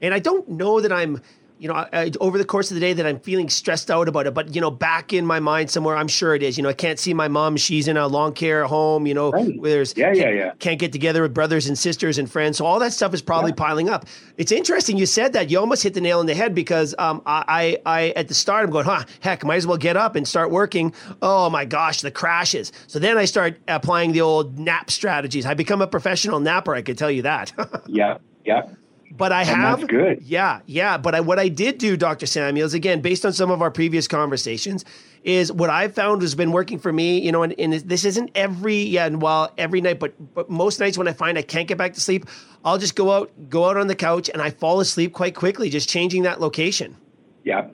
And 0.00 0.14
I 0.14 0.18
don't 0.18 0.48
know 0.48 0.80
that 0.80 0.92
I'm, 0.92 1.20
you 1.60 1.68
know, 1.68 1.74
I, 1.74 2.10
over 2.20 2.38
the 2.38 2.44
course 2.44 2.70
of 2.70 2.74
the 2.76 2.80
day 2.80 2.94
that 2.94 3.04
I'm 3.04 3.20
feeling 3.20 3.50
stressed 3.50 3.90
out 3.90 4.08
about 4.08 4.26
it. 4.26 4.32
But 4.32 4.54
you 4.54 4.62
know, 4.62 4.70
back 4.70 5.12
in 5.12 5.26
my 5.26 5.40
mind 5.40 5.70
somewhere, 5.70 5.94
I'm 5.94 6.08
sure 6.08 6.34
it 6.34 6.42
is. 6.42 6.56
You 6.56 6.62
know, 6.62 6.70
I 6.70 6.74
can't 6.74 6.98
see 6.98 7.12
my 7.12 7.28
mom; 7.28 7.58
she's 7.58 7.86
in 7.86 7.98
a 7.98 8.08
long 8.08 8.32
care 8.32 8.64
home. 8.64 9.06
You 9.06 9.12
know, 9.12 9.30
right. 9.30 9.60
where 9.60 9.70
there's 9.70 9.94
yeah, 9.94 10.12
yeah, 10.12 10.30
yeah. 10.30 10.52
Can't 10.58 10.80
get 10.80 10.90
together 10.90 11.20
with 11.20 11.34
brothers 11.34 11.68
and 11.68 11.78
sisters 11.78 12.16
and 12.16 12.32
friends. 12.32 12.56
So 12.56 12.64
all 12.64 12.78
that 12.78 12.94
stuff 12.94 13.12
is 13.12 13.20
probably 13.20 13.50
yeah. 13.50 13.56
piling 13.56 13.90
up. 13.90 14.06
It's 14.38 14.52
interesting 14.52 14.96
you 14.96 15.04
said 15.04 15.34
that. 15.34 15.50
You 15.50 15.60
almost 15.60 15.82
hit 15.82 15.92
the 15.92 16.00
nail 16.00 16.20
on 16.20 16.26
the 16.26 16.34
head 16.34 16.54
because 16.54 16.94
um, 16.98 17.20
I, 17.26 17.76
I, 17.84 18.00
I, 18.00 18.08
at 18.16 18.28
the 18.28 18.34
start, 18.34 18.64
I'm 18.64 18.70
going, 18.70 18.86
huh, 18.86 19.04
heck, 19.20 19.44
might 19.44 19.56
as 19.56 19.66
well 19.66 19.76
get 19.76 19.98
up 19.98 20.16
and 20.16 20.26
start 20.26 20.50
working. 20.50 20.94
Oh 21.20 21.50
my 21.50 21.66
gosh, 21.66 22.00
the 22.00 22.10
crashes. 22.10 22.72
So 22.86 22.98
then 22.98 23.18
I 23.18 23.26
start 23.26 23.58
applying 23.68 24.12
the 24.12 24.22
old 24.22 24.58
nap 24.58 24.90
strategies. 24.90 25.44
I 25.44 25.52
become 25.52 25.82
a 25.82 25.86
professional 25.86 26.40
napper. 26.40 26.74
I 26.74 26.80
could 26.80 26.96
tell 26.96 27.10
you 27.10 27.22
that. 27.22 27.52
yeah, 27.86 28.16
yeah. 28.46 28.62
But 29.10 29.32
I 29.32 29.40
and 29.40 29.48
have 29.48 29.88
good. 29.88 30.22
Yeah, 30.22 30.60
yeah. 30.66 30.96
But 30.96 31.14
I, 31.16 31.20
what 31.20 31.38
I 31.38 31.48
did 31.48 31.78
do, 31.78 31.96
Dr. 31.96 32.26
Samuels, 32.26 32.74
again, 32.74 33.00
based 33.00 33.26
on 33.26 33.32
some 33.32 33.50
of 33.50 33.60
our 33.60 33.70
previous 33.70 34.06
conversations, 34.06 34.84
is 35.24 35.50
what 35.50 35.68
I 35.68 35.88
found 35.88 36.22
has 36.22 36.34
been 36.34 36.52
working 36.52 36.78
for 36.78 36.92
me. 36.92 37.18
You 37.20 37.32
know, 37.32 37.42
and, 37.42 37.52
and 37.58 37.72
this 37.72 38.04
isn't 38.04 38.30
every 38.34 38.76
yeah, 38.76 39.08
well, 39.08 39.52
every 39.58 39.80
night, 39.80 39.98
but 39.98 40.14
but 40.34 40.48
most 40.48 40.78
nights 40.78 40.96
when 40.96 41.08
I 41.08 41.12
find 41.12 41.36
I 41.36 41.42
can't 41.42 41.66
get 41.66 41.76
back 41.76 41.94
to 41.94 42.00
sleep, 42.00 42.26
I'll 42.64 42.78
just 42.78 42.94
go 42.94 43.10
out, 43.10 43.32
go 43.48 43.68
out 43.68 43.76
on 43.76 43.88
the 43.88 43.96
couch, 43.96 44.30
and 44.30 44.40
I 44.40 44.50
fall 44.50 44.80
asleep 44.80 45.12
quite 45.12 45.34
quickly, 45.34 45.70
just 45.70 45.88
changing 45.88 46.22
that 46.22 46.40
location. 46.40 46.96
Yeah, 47.44 47.68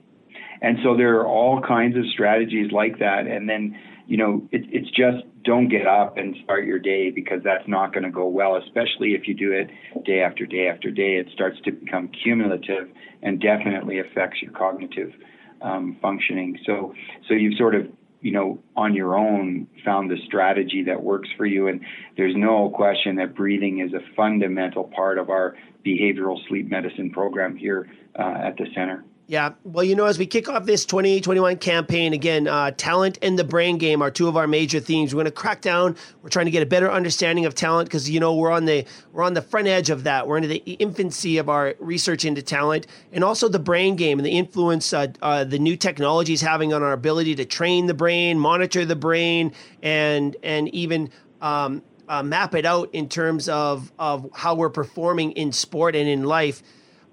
and 0.61 0.79
so 0.83 0.97
there 0.97 1.19
are 1.19 1.27
all 1.27 1.61
kinds 1.61 1.95
of 1.97 2.05
strategies 2.07 2.71
like 2.71 2.97
that, 2.99 3.27
and 3.27 3.47
then 3.47 3.77
you 4.07 4.17
know, 4.17 4.47
it, 4.51 4.65
it's 4.71 4.89
just 4.89 5.23
don't 5.47 5.69
get 5.69 5.87
up 5.87 6.17
and 6.17 6.35
start 6.43 6.65
your 6.65 6.77
day 6.77 7.09
because 7.09 7.41
that's 7.41 7.65
not 7.67 7.93
going 7.93 8.03
to 8.03 8.11
go 8.11 8.27
well, 8.27 8.57
especially 8.57 9.13
if 9.13 9.29
you 9.29 9.33
do 9.33 9.53
it 9.53 9.69
day 10.03 10.19
after 10.19 10.45
day 10.45 10.67
after 10.67 10.91
day. 10.91 11.15
It 11.15 11.29
starts 11.33 11.57
to 11.63 11.71
become 11.71 12.09
cumulative 12.09 12.89
and 13.23 13.39
definitely 13.39 13.99
affects 13.99 14.41
your 14.41 14.51
cognitive 14.51 15.13
um, 15.61 15.97
functioning. 16.01 16.59
So, 16.65 16.93
so 17.29 17.33
you've 17.33 17.57
sort 17.57 17.75
of 17.75 17.87
you 18.19 18.31
know, 18.31 18.59
on 18.75 18.93
your 18.93 19.15
own 19.15 19.67
found 19.85 20.09
the 20.11 20.17
strategy 20.25 20.83
that 20.83 21.01
works 21.01 21.29
for 21.37 21.45
you. 21.45 21.67
And 21.67 21.81
there's 22.17 22.35
no 22.35 22.69
question 22.69 23.15
that 23.17 23.35
breathing 23.35 23.79
is 23.79 23.93
a 23.93 24.01
fundamental 24.15 24.85
part 24.85 25.17
of 25.17 25.29
our 25.29 25.55
behavioral 25.85 26.37
sleep 26.47 26.69
medicine 26.69 27.11
program 27.11 27.55
here 27.55 27.89
uh, 28.19 28.39
at 28.43 28.57
the 28.57 28.65
center. 28.75 29.05
Yeah. 29.29 29.55
Well, 29.65 29.83
you 29.83 29.93
know, 29.93 30.05
as 30.05 30.17
we 30.17 30.25
kick 30.25 30.47
off 30.47 30.63
this 30.63 30.85
2021 30.85 31.57
campaign, 31.57 32.13
again, 32.13 32.47
uh, 32.47 32.71
talent 32.71 33.17
and 33.21 33.37
the 33.37 33.43
brain 33.43 33.77
game 33.77 34.01
are 34.01 34.09
two 34.09 34.29
of 34.29 34.37
our 34.37 34.47
major 34.47 34.79
themes. 34.79 35.13
We're 35.13 35.17
going 35.17 35.25
to 35.25 35.31
crack 35.31 35.59
down. 35.59 35.97
We're 36.21 36.29
trying 36.29 36.45
to 36.45 36.51
get 36.51 36.63
a 36.63 36.65
better 36.65 36.89
understanding 36.89 37.45
of 37.45 37.53
talent 37.53 37.89
because, 37.89 38.09
you 38.09 38.21
know, 38.21 38.33
we're 38.33 38.51
on 38.51 38.63
the 38.63 38.85
we're 39.11 39.23
on 39.23 39.33
the 39.33 39.41
front 39.41 39.67
edge 39.67 39.89
of 39.89 40.05
that. 40.05 40.27
We're 40.27 40.37
into 40.37 40.47
the 40.47 40.55
infancy 40.55 41.39
of 41.39 41.49
our 41.49 41.75
research 41.79 42.23
into 42.23 42.41
talent 42.41 42.87
and 43.11 43.21
also 43.21 43.49
the 43.49 43.59
brain 43.59 43.97
game 43.97 44.17
and 44.17 44.25
the 44.25 44.31
influence 44.31 44.93
uh, 44.93 45.07
uh, 45.21 45.43
the 45.43 45.59
new 45.59 45.75
technology 45.75 46.31
is 46.31 46.41
having 46.41 46.71
on 46.71 46.81
our 46.81 46.93
ability 46.93 47.35
to 47.35 47.43
train 47.43 47.87
the 47.87 47.93
brain, 47.93 48.39
monitor 48.39 48.85
the 48.85 48.95
brain, 48.95 49.51
and 49.83 50.37
and 50.41 50.73
even 50.73 51.09
um, 51.41 51.83
uh, 52.07 52.23
map 52.23 52.55
it 52.55 52.65
out 52.65 52.89
in 52.93 53.09
terms 53.09 53.49
of 53.49 53.91
of 53.99 54.29
how 54.33 54.55
we're 54.55 54.69
performing 54.69 55.33
in 55.33 55.51
sport 55.51 55.97
and 55.97 56.07
in 56.07 56.23
life. 56.23 56.63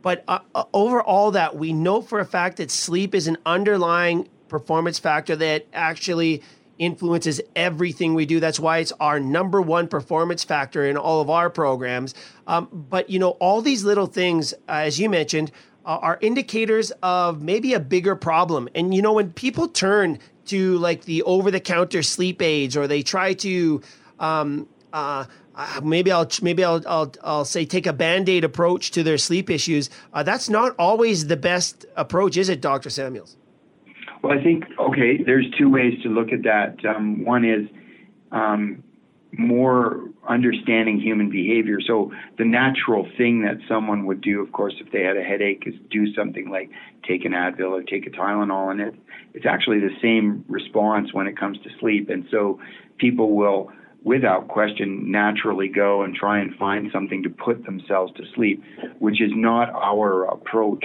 But 0.05 0.23
uh, 0.29 0.41
uh, 0.55 0.65
over 0.75 1.03
all 1.03 1.31
that, 1.31 1.57
we 1.57 1.73
know 1.73 2.03
for 2.03 2.21
a 2.21 2.27
fact 2.27 2.59
that 2.59 2.71
sleep 2.71 3.15
is 3.15 3.27
an 3.27 3.39
underlying 3.47 4.29
performance 4.49 4.99
factor 4.99 5.35
that 5.37 5.67
actually 5.73 6.43
influences 6.79 7.41
everything 7.57 8.13
we 8.13 8.27
do. 8.27 8.39
That's 8.39 8.61
why 8.61 8.79
it's 8.79 8.93
our 9.01 9.19
number 9.19 9.63
one 9.63 9.89
performance 9.89 10.45
factor 10.45 10.85
in 10.85 10.99
all 10.99 11.23
of 11.23 11.31
our 11.31 11.49
programs. 11.49 12.15
Um, 12.47 12.69
but 12.91 13.09
you 13.09 13.19
know, 13.19 13.31
all 13.41 13.63
these 13.63 13.83
little 13.83 14.07
things, 14.07 14.53
uh, 14.69 14.83
as 14.89 15.01
you 15.01 15.09
mentioned, 15.09 15.51
uh, 15.87 15.99
are 16.03 16.19
indicators 16.21 16.93
of 17.03 17.41
maybe 17.41 17.73
a 17.73 17.81
bigger 17.81 18.15
problem. 18.15 18.69
And 18.75 18.95
you 18.95 19.01
know, 19.01 19.15
when 19.15 19.33
people 19.33 19.69
turn 19.69 20.19
to 20.47 20.77
like 20.79 21.07
the 21.07 21.23
over-the-counter 21.23 22.03
sleep 22.03 22.43
aids, 22.43 22.77
or 22.77 22.87
they 22.87 23.03
try 23.03 23.33
to 23.33 23.81
um, 24.21 24.69
uh, 24.93 25.25
uh, 25.55 25.81
maybe 25.83 26.11
I'll 26.11 26.29
maybe 26.43 26.65
I'll, 26.65 26.83
I'll 26.87 27.13
I'll 27.23 27.45
say 27.45 27.65
take 27.65 27.87
a 27.87 27.93
band-aid 27.93 28.45
approach 28.45 28.91
to 28.93 29.03
their 29.03 29.19
sleep 29.19 29.51
issues. 29.51 29.91
Uh, 30.13 30.23
that's 30.23 30.49
not 30.49 30.75
always 30.79 31.27
the 31.27 31.37
best 31.37 31.87
approach, 31.97 32.37
is 32.37 32.49
it, 32.49 32.61
Doctor 32.61 32.91
Samuels? 32.91 33.37
Well, 34.23 34.39
I 34.39 34.43
think 34.43 34.65
okay. 34.79 35.23
There's 35.23 35.47
two 35.59 35.71
ways 35.71 36.03
to 36.03 36.09
look 36.09 36.33
at 36.33 36.43
that. 36.45 36.85
Um, 36.85 37.25
one 37.25 37.45
is 37.45 37.69
um, 38.33 38.83
more 39.33 40.09
understanding 40.27 40.99
human 41.01 41.29
behavior. 41.29 41.79
So 41.87 42.13
the 42.39 42.45
natural 42.45 43.07
thing 43.19 43.43
that 43.43 43.59
someone 43.69 44.07
would 44.07 44.23
do, 44.23 44.41
of 44.41 44.53
course, 44.53 44.75
if 44.81 44.91
they 44.93 45.03
had 45.03 45.17
a 45.17 45.23
headache, 45.23 45.65
is 45.67 45.75
do 45.91 46.13
something 46.15 46.49
like 46.49 46.71
take 47.07 47.25
an 47.25 47.33
Advil 47.33 47.73
or 47.73 47.83
take 47.83 48.07
a 48.07 48.11
Tylenol, 48.11 48.71
and 48.71 48.81
it 48.81 48.95
it's 49.35 49.47
actually 49.47 49.81
the 49.81 49.95
same 50.01 50.45
response 50.49 51.13
when 51.13 51.27
it 51.27 51.37
comes 51.37 51.59
to 51.59 51.69
sleep. 51.81 52.09
And 52.09 52.25
so 52.31 52.61
people 52.99 53.35
will, 53.35 53.73
without 54.05 54.49
question, 54.49 55.11
naturally 55.11 55.69
go 55.69 56.03
and 56.03 56.15
try 56.15 56.39
and 56.39 56.55
find 56.57 56.91
something 56.93 57.23
to 57.23 57.31
put 57.31 57.65
themselves 57.65 58.13
to 58.17 58.23
sleep, 58.35 58.63
which 58.99 59.21
is 59.21 59.31
not 59.35 59.71
our 59.71 60.25
approach 60.25 60.85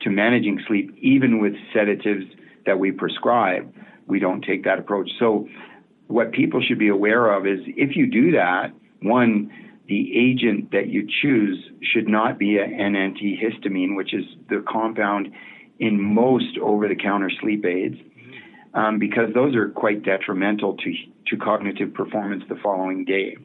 to 0.00 0.10
managing 0.10 0.60
sleep, 0.66 0.96
even 1.00 1.40
with 1.40 1.52
sedatives 1.72 2.24
that 2.64 2.78
we 2.78 2.90
prescribe. 2.90 3.72
We 4.06 4.18
don't 4.18 4.42
take 4.42 4.64
that 4.64 4.78
approach. 4.78 5.10
So 5.18 5.48
what 6.08 6.32
people 6.32 6.62
should 6.62 6.78
be 6.78 6.88
aware 6.88 7.32
of 7.32 7.46
is 7.46 7.60
if 7.66 7.94
you 7.94 8.06
do 8.06 8.32
that, 8.32 8.72
one, 9.02 9.52
the 9.86 10.16
agent 10.16 10.72
that 10.72 10.88
you 10.88 11.06
choose 11.22 11.58
should 11.82 12.08
not 12.08 12.38
be 12.38 12.58
an 12.58 12.94
antihistamine, 12.94 13.96
which 13.96 14.14
is 14.14 14.24
the 14.48 14.64
compound 14.68 15.28
in 15.78 16.00
most 16.00 16.58
over 16.62 16.88
the 16.88 16.96
counter 16.96 17.30
sleep 17.40 17.64
aids, 17.64 17.96
um, 18.76 18.98
because 18.98 19.32
those 19.34 19.56
are 19.56 19.70
quite 19.70 20.04
detrimental 20.04 20.76
to, 20.76 20.94
to 21.28 21.36
cognitive 21.36 21.92
performance 21.94 22.44
the 22.48 22.56
following 22.62 23.04
day. 23.04 23.36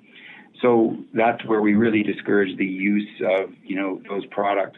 So 0.62 0.98
that's 1.14 1.44
where 1.46 1.62
we 1.62 1.74
really 1.74 2.04
discourage 2.04 2.56
the 2.58 2.66
use 2.66 3.10
of 3.26 3.50
you 3.64 3.76
know 3.76 4.02
those 4.08 4.26
products. 4.28 4.78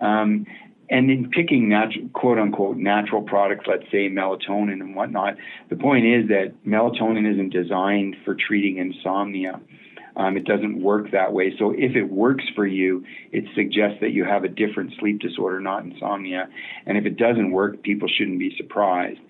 Um, 0.00 0.46
and 0.88 1.10
in 1.10 1.30
picking 1.30 1.68
natural, 1.68 2.08
quote 2.14 2.38
unquote 2.38 2.78
natural 2.78 3.20
products, 3.20 3.66
let's 3.68 3.84
say 3.90 4.08
melatonin 4.08 4.80
and 4.80 4.94
whatnot, 4.94 5.34
the 5.68 5.76
point 5.76 6.06
is 6.06 6.28
that 6.28 6.54
melatonin 6.66 7.30
isn't 7.30 7.50
designed 7.52 8.16
for 8.24 8.34
treating 8.34 8.78
insomnia. 8.78 9.60
Um, 10.16 10.36
it 10.36 10.44
doesn't 10.46 10.82
work 10.82 11.10
that 11.12 11.32
way. 11.32 11.54
So 11.58 11.72
if 11.72 11.94
it 11.94 12.04
works 12.04 12.44
for 12.56 12.66
you, 12.66 13.04
it 13.30 13.44
suggests 13.54 13.98
that 14.00 14.10
you 14.10 14.24
have 14.24 14.44
a 14.44 14.48
different 14.48 14.92
sleep 14.98 15.20
disorder, 15.20 15.60
not 15.60 15.84
insomnia. 15.84 16.48
And 16.86 16.96
if 16.96 17.04
it 17.04 17.16
doesn't 17.16 17.52
work, 17.52 17.82
people 17.82 18.08
shouldn't 18.08 18.38
be 18.38 18.56
surprised. 18.56 19.20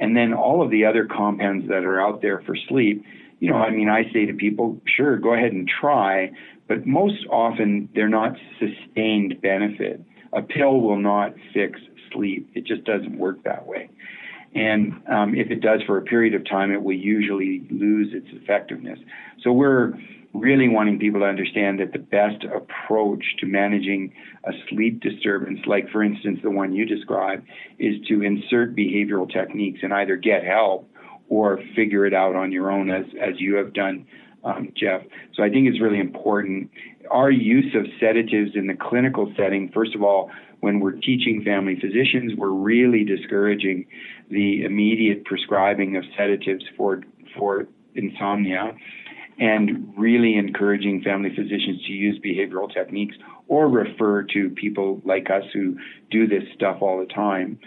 And 0.00 0.16
then 0.16 0.34
all 0.34 0.62
of 0.62 0.70
the 0.70 0.84
other 0.84 1.06
compounds 1.06 1.68
that 1.68 1.84
are 1.84 2.00
out 2.00 2.20
there 2.20 2.42
for 2.46 2.56
sleep, 2.68 3.04
you 3.40 3.50
know, 3.50 3.56
I 3.56 3.70
mean, 3.70 3.88
I 3.88 4.10
say 4.12 4.26
to 4.26 4.32
people, 4.32 4.80
sure, 4.86 5.18
go 5.18 5.34
ahead 5.34 5.52
and 5.52 5.68
try, 5.68 6.30
but 6.66 6.86
most 6.86 7.26
often 7.30 7.88
they're 7.94 8.08
not 8.08 8.36
sustained 8.58 9.40
benefit 9.40 10.00
a 10.34 10.42
pill 10.42 10.80
will 10.80 10.98
not 10.98 11.34
fix 11.52 11.80
sleep. 12.12 12.50
It 12.54 12.64
just 12.64 12.84
doesn't 12.84 13.18
work 13.18 13.42
that 13.44 13.66
way. 13.66 13.88
And 14.54 15.00
um, 15.10 15.34
if 15.34 15.50
it 15.50 15.60
does 15.60 15.80
for 15.86 15.96
a 15.98 16.02
period 16.02 16.34
of 16.34 16.48
time, 16.48 16.72
it 16.72 16.82
will 16.82 16.94
usually 16.94 17.66
lose 17.70 18.12
its 18.12 18.26
effectiveness. 18.30 18.98
So 19.42 19.52
we're 19.52 19.94
really 20.34 20.68
wanting 20.68 20.98
people 20.98 21.20
to 21.20 21.26
understand 21.26 21.78
that 21.78 21.92
the 21.92 21.98
best 21.98 22.44
approach 22.44 23.24
to 23.38 23.46
managing 23.46 24.12
a 24.44 24.52
sleep 24.68 25.00
disturbance, 25.00 25.60
like 25.66 25.88
for 25.90 26.02
instance 26.02 26.40
the 26.42 26.50
one 26.50 26.72
you 26.72 26.84
described, 26.84 27.46
is 27.78 27.94
to 28.08 28.22
insert 28.22 28.74
behavioral 28.74 29.32
techniques 29.32 29.80
and 29.82 29.94
either 29.94 30.16
get 30.16 30.44
help 30.44 30.90
or 31.28 31.60
figure 31.74 32.04
it 32.04 32.12
out 32.12 32.34
on 32.34 32.52
your 32.52 32.70
own, 32.70 32.90
as 32.90 33.06
as 33.20 33.40
you 33.40 33.54
have 33.54 33.72
done 33.72 34.06
um, 34.44 34.70
Jeff. 34.76 35.02
So 35.34 35.42
I 35.42 35.48
think 35.48 35.68
it's 35.68 35.80
really 35.80 36.00
important. 36.00 36.70
Our 37.10 37.30
use 37.30 37.74
of 37.74 37.86
sedatives 37.98 38.52
in 38.54 38.66
the 38.66 38.74
clinical 38.74 39.32
setting, 39.36 39.70
first 39.72 39.94
of 39.94 40.02
all, 40.02 40.30
when 40.60 40.80
we're 40.80 40.92
teaching 40.92 41.42
family 41.44 41.78
physicians, 41.80 42.32
we're 42.36 42.50
really 42.50 43.04
discouraging 43.04 43.86
the 44.30 44.64
immediate 44.64 45.24
prescribing 45.24 45.96
of 45.96 46.04
sedatives 46.16 46.64
for 46.76 47.02
for 47.36 47.66
insomnia 47.94 48.72
and 49.38 49.92
really 49.96 50.36
encouraging 50.36 51.02
family 51.02 51.30
physicians 51.30 51.82
to 51.86 51.92
use 51.92 52.18
behavioral 52.24 52.72
techniques 52.72 53.16
or 53.48 53.68
refer 53.68 54.22
to 54.22 54.50
people 54.50 55.00
like 55.04 55.30
us 55.30 55.44
who 55.52 55.76
do 56.10 56.26
this 56.26 56.44
stuff 56.54 56.78
all 56.80 57.00
the 57.00 57.12
time. 57.12 57.58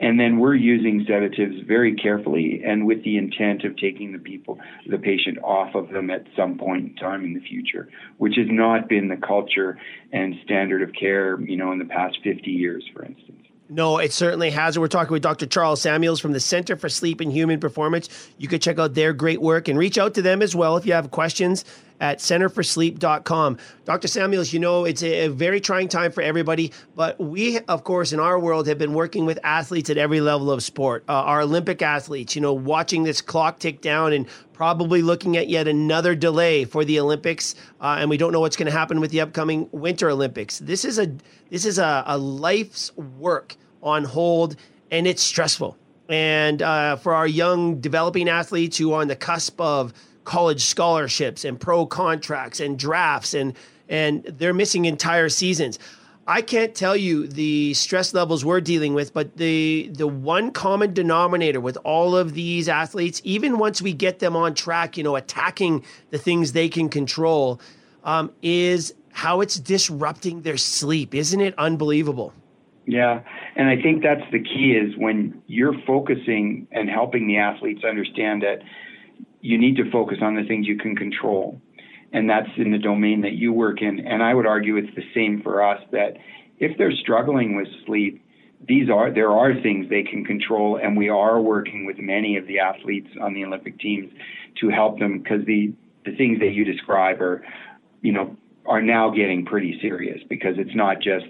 And 0.00 0.18
then 0.18 0.40
we're 0.40 0.56
using 0.56 1.04
sedatives 1.06 1.64
very 1.66 1.94
carefully 1.94 2.62
and 2.66 2.86
with 2.86 3.04
the 3.04 3.16
intent 3.16 3.62
of 3.64 3.76
taking 3.76 4.12
the 4.12 4.18
people, 4.18 4.58
the 4.88 4.98
patient 4.98 5.38
off 5.44 5.76
of 5.76 5.90
them 5.90 6.10
at 6.10 6.26
some 6.36 6.58
point 6.58 6.86
in 6.86 6.94
time 6.96 7.24
in 7.24 7.34
the 7.34 7.40
future, 7.40 7.88
which 8.18 8.34
has 8.36 8.48
not 8.50 8.88
been 8.88 9.06
the 9.08 9.16
culture 9.16 9.78
and 10.12 10.34
standard 10.44 10.82
of 10.82 10.92
care, 10.98 11.40
you 11.40 11.56
know, 11.56 11.70
in 11.70 11.78
the 11.78 11.84
past 11.84 12.18
50 12.24 12.50
years, 12.50 12.84
for 12.92 13.04
instance. 13.04 13.41
No, 13.74 13.96
it 13.96 14.12
certainly 14.12 14.50
has. 14.50 14.78
We're 14.78 14.86
talking 14.86 15.14
with 15.14 15.22
Dr. 15.22 15.46
Charles 15.46 15.80
Samuels 15.80 16.20
from 16.20 16.32
the 16.32 16.40
Center 16.40 16.76
for 16.76 16.90
Sleep 16.90 17.22
and 17.22 17.32
Human 17.32 17.58
Performance. 17.58 18.10
You 18.36 18.46
could 18.46 18.60
check 18.60 18.78
out 18.78 18.92
their 18.92 19.14
great 19.14 19.40
work 19.40 19.66
and 19.66 19.78
reach 19.78 19.96
out 19.96 20.12
to 20.14 20.22
them 20.22 20.42
as 20.42 20.54
well 20.54 20.76
if 20.76 20.84
you 20.84 20.92
have 20.92 21.10
questions 21.10 21.64
at 21.98 22.18
centerforsleep.com. 22.18 23.56
Dr. 23.86 24.08
Samuels, 24.08 24.52
you 24.52 24.58
know, 24.58 24.84
it's 24.84 25.02
a, 25.02 25.26
a, 25.26 25.30
very 25.30 25.58
trying 25.58 25.88
time 25.88 26.12
for 26.12 26.20
everybody, 26.20 26.70
but 26.96 27.18
we, 27.18 27.60
of 27.60 27.84
course, 27.84 28.12
in 28.12 28.20
our 28.20 28.38
world 28.38 28.66
have 28.66 28.76
been 28.76 28.92
working 28.92 29.24
with 29.24 29.38
athletes 29.42 29.88
at 29.88 29.96
every 29.96 30.20
level 30.20 30.50
of 30.50 30.62
sport. 30.62 31.04
Uh, 31.08 31.12
our 31.12 31.42
Olympic 31.42 31.80
athletes, 31.80 32.34
you 32.34 32.42
know, 32.42 32.52
watching 32.52 33.04
this 33.04 33.22
clock 33.22 33.58
tick 33.58 33.80
down 33.80 34.12
and 34.12 34.26
probably 34.52 35.00
looking 35.00 35.36
at 35.36 35.48
yet 35.48 35.66
another 35.66 36.14
delay 36.14 36.64
for 36.64 36.84
the 36.84 37.00
Olympics, 37.00 37.54
uh, 37.80 37.96
and 37.98 38.10
we 38.10 38.18
don't 38.18 38.32
know 38.32 38.40
what's 38.40 38.56
going 38.56 38.66
to 38.66 38.76
happen 38.76 39.00
with 39.00 39.12
the 39.12 39.20
upcoming 39.20 39.66
Winter 39.72 40.10
Olympics. 40.10 40.58
This 40.58 40.84
is 40.84 40.98
a 40.98 41.10
this 41.50 41.64
is 41.64 41.78
a, 41.78 42.02
a 42.06 42.18
life's 42.18 42.94
work 42.96 43.56
on 43.82 44.04
hold, 44.04 44.56
and 44.90 45.06
it's 45.06 45.22
stressful. 45.22 45.76
And 46.08 46.62
uh, 46.62 46.96
for 46.96 47.14
our 47.14 47.26
young 47.26 47.80
developing 47.80 48.28
athletes 48.28 48.76
who 48.76 48.92
are 48.92 49.00
on 49.00 49.08
the 49.08 49.16
cusp 49.16 49.60
of 49.60 49.92
college 50.24 50.64
scholarships 50.64 51.44
and 51.44 51.58
pro 51.58 51.86
contracts 51.86 52.60
and 52.60 52.78
drafts 52.78 53.34
and 53.34 53.54
and 53.88 54.24
they're 54.24 54.54
missing 54.54 54.84
entire 54.84 55.28
seasons. 55.28 55.78
I 56.26 56.40
can't 56.40 56.74
tell 56.74 56.96
you 56.96 57.26
the 57.26 57.74
stress 57.74 58.14
levels 58.14 58.44
we're 58.44 58.60
dealing 58.60 58.94
with, 58.94 59.12
but 59.12 59.36
the 59.36 59.90
the 59.92 60.06
one 60.06 60.52
common 60.52 60.94
denominator 60.94 61.60
with 61.60 61.76
all 61.84 62.16
of 62.16 62.34
these 62.34 62.68
athletes, 62.68 63.20
even 63.24 63.58
once 63.58 63.82
we 63.82 63.92
get 63.92 64.20
them 64.20 64.36
on 64.36 64.54
track, 64.54 64.96
you 64.96 65.02
know, 65.02 65.16
attacking 65.16 65.84
the 66.10 66.18
things 66.18 66.52
they 66.52 66.68
can 66.68 66.88
control, 66.88 67.60
um, 68.04 68.30
is 68.40 68.94
how 69.10 69.40
it's 69.40 69.58
disrupting 69.58 70.42
their 70.42 70.56
sleep. 70.56 71.14
Isn't 71.14 71.40
it 71.40 71.54
unbelievable? 71.58 72.32
Yeah, 72.86 73.22
and 73.56 73.68
I 73.68 73.80
think 73.80 74.02
that's 74.02 74.24
the 74.30 74.42
key 74.42 74.72
is 74.72 74.96
when 74.96 75.42
you're 75.46 75.74
focusing 75.86 76.66
and 76.72 76.88
helping 76.88 77.26
the 77.26 77.38
athletes 77.38 77.82
understand 77.84 78.42
that 78.42 78.60
you 79.40 79.58
need 79.58 79.76
to 79.76 79.90
focus 79.90 80.18
on 80.22 80.36
the 80.36 80.44
things 80.44 80.66
you 80.66 80.78
can 80.78 80.96
control. 80.96 81.60
And 82.12 82.28
that's 82.28 82.48
in 82.56 82.72
the 82.72 82.78
domain 82.78 83.22
that 83.22 83.32
you 83.32 83.52
work 83.52 83.82
in. 83.82 84.06
And 84.06 84.22
I 84.22 84.34
would 84.34 84.46
argue 84.46 84.76
it's 84.76 84.94
the 84.94 85.04
same 85.14 85.42
for 85.42 85.62
us 85.62 85.82
that 85.92 86.16
if 86.58 86.76
they're 86.78 86.92
struggling 86.92 87.56
with 87.56 87.66
sleep, 87.86 88.24
these 88.66 88.88
are 88.88 89.12
there 89.12 89.30
are 89.30 89.60
things 89.60 89.88
they 89.90 90.04
can 90.04 90.24
control 90.24 90.78
and 90.80 90.96
we 90.96 91.08
are 91.08 91.40
working 91.40 91.84
with 91.84 91.98
many 91.98 92.36
of 92.36 92.46
the 92.46 92.60
athletes 92.60 93.08
on 93.20 93.34
the 93.34 93.44
Olympic 93.44 93.78
teams 93.80 94.12
to 94.60 94.68
help 94.68 95.00
them 95.00 95.18
because 95.18 95.44
the 95.46 95.72
the 96.04 96.14
things 96.16 96.38
that 96.38 96.52
you 96.52 96.64
describe 96.64 97.20
are 97.20 97.44
you 98.02 98.12
know 98.12 98.36
are 98.66 98.80
now 98.80 99.10
getting 99.10 99.44
pretty 99.44 99.78
serious 99.82 100.20
because 100.28 100.54
it's 100.58 100.76
not 100.76 100.98
just 101.00 101.26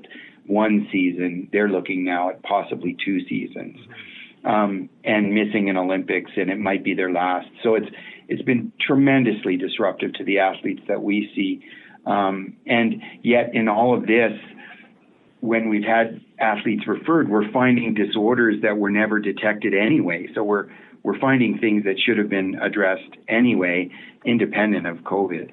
one 0.47 0.89
season 0.91 1.49
they're 1.53 1.69
looking 1.69 2.05
now 2.05 2.31
at 2.31 2.43
possibly 2.43 2.97
two 3.05 3.21
seasons 3.29 3.79
um, 4.45 4.89
and 5.05 5.33
missing 5.35 5.71
an 5.71 5.77
Olympics, 5.77 6.33
and 6.37 6.51
it 6.51 6.59
might 6.59 6.83
be 6.85 6.95
their 6.95 7.11
last. 7.13 7.49
So 7.63 7.75
it's 7.75 7.87
it's 8.29 8.43
been 8.43 8.73
tremendously 8.81 9.57
disruptive 9.57 10.15
to 10.15 10.25
the 10.25 10.39
athletes 10.39 10.83
that 10.89 11.03
we 11.03 11.31
see, 11.35 11.65
um, 12.07 12.57
and 12.67 13.03
yet 13.23 13.55
in 13.55 13.69
all 13.69 13.97
of 13.97 14.07
this, 14.07 14.33
when 15.41 15.69
we've 15.69 15.85
had 15.85 16.21
athletes 16.39 16.87
referred, 16.87 17.29
we're 17.29 17.51
finding 17.53 17.95
disorders 17.95 18.63
that 18.63 18.77
were 18.77 18.91
never 18.91 19.19
detected 19.19 19.75
anyway. 19.75 20.29
So 20.35 20.43
we're 20.43 20.69
we're 21.03 21.19
finding 21.19 21.59
things 21.59 21.85
that 21.85 21.97
should 21.99 22.19
have 22.19 22.29
been 22.29 22.57
addressed 22.61 23.17
anyway, 23.29 23.91
independent 24.25 24.87
of 24.87 24.99
COVID. 24.99 25.51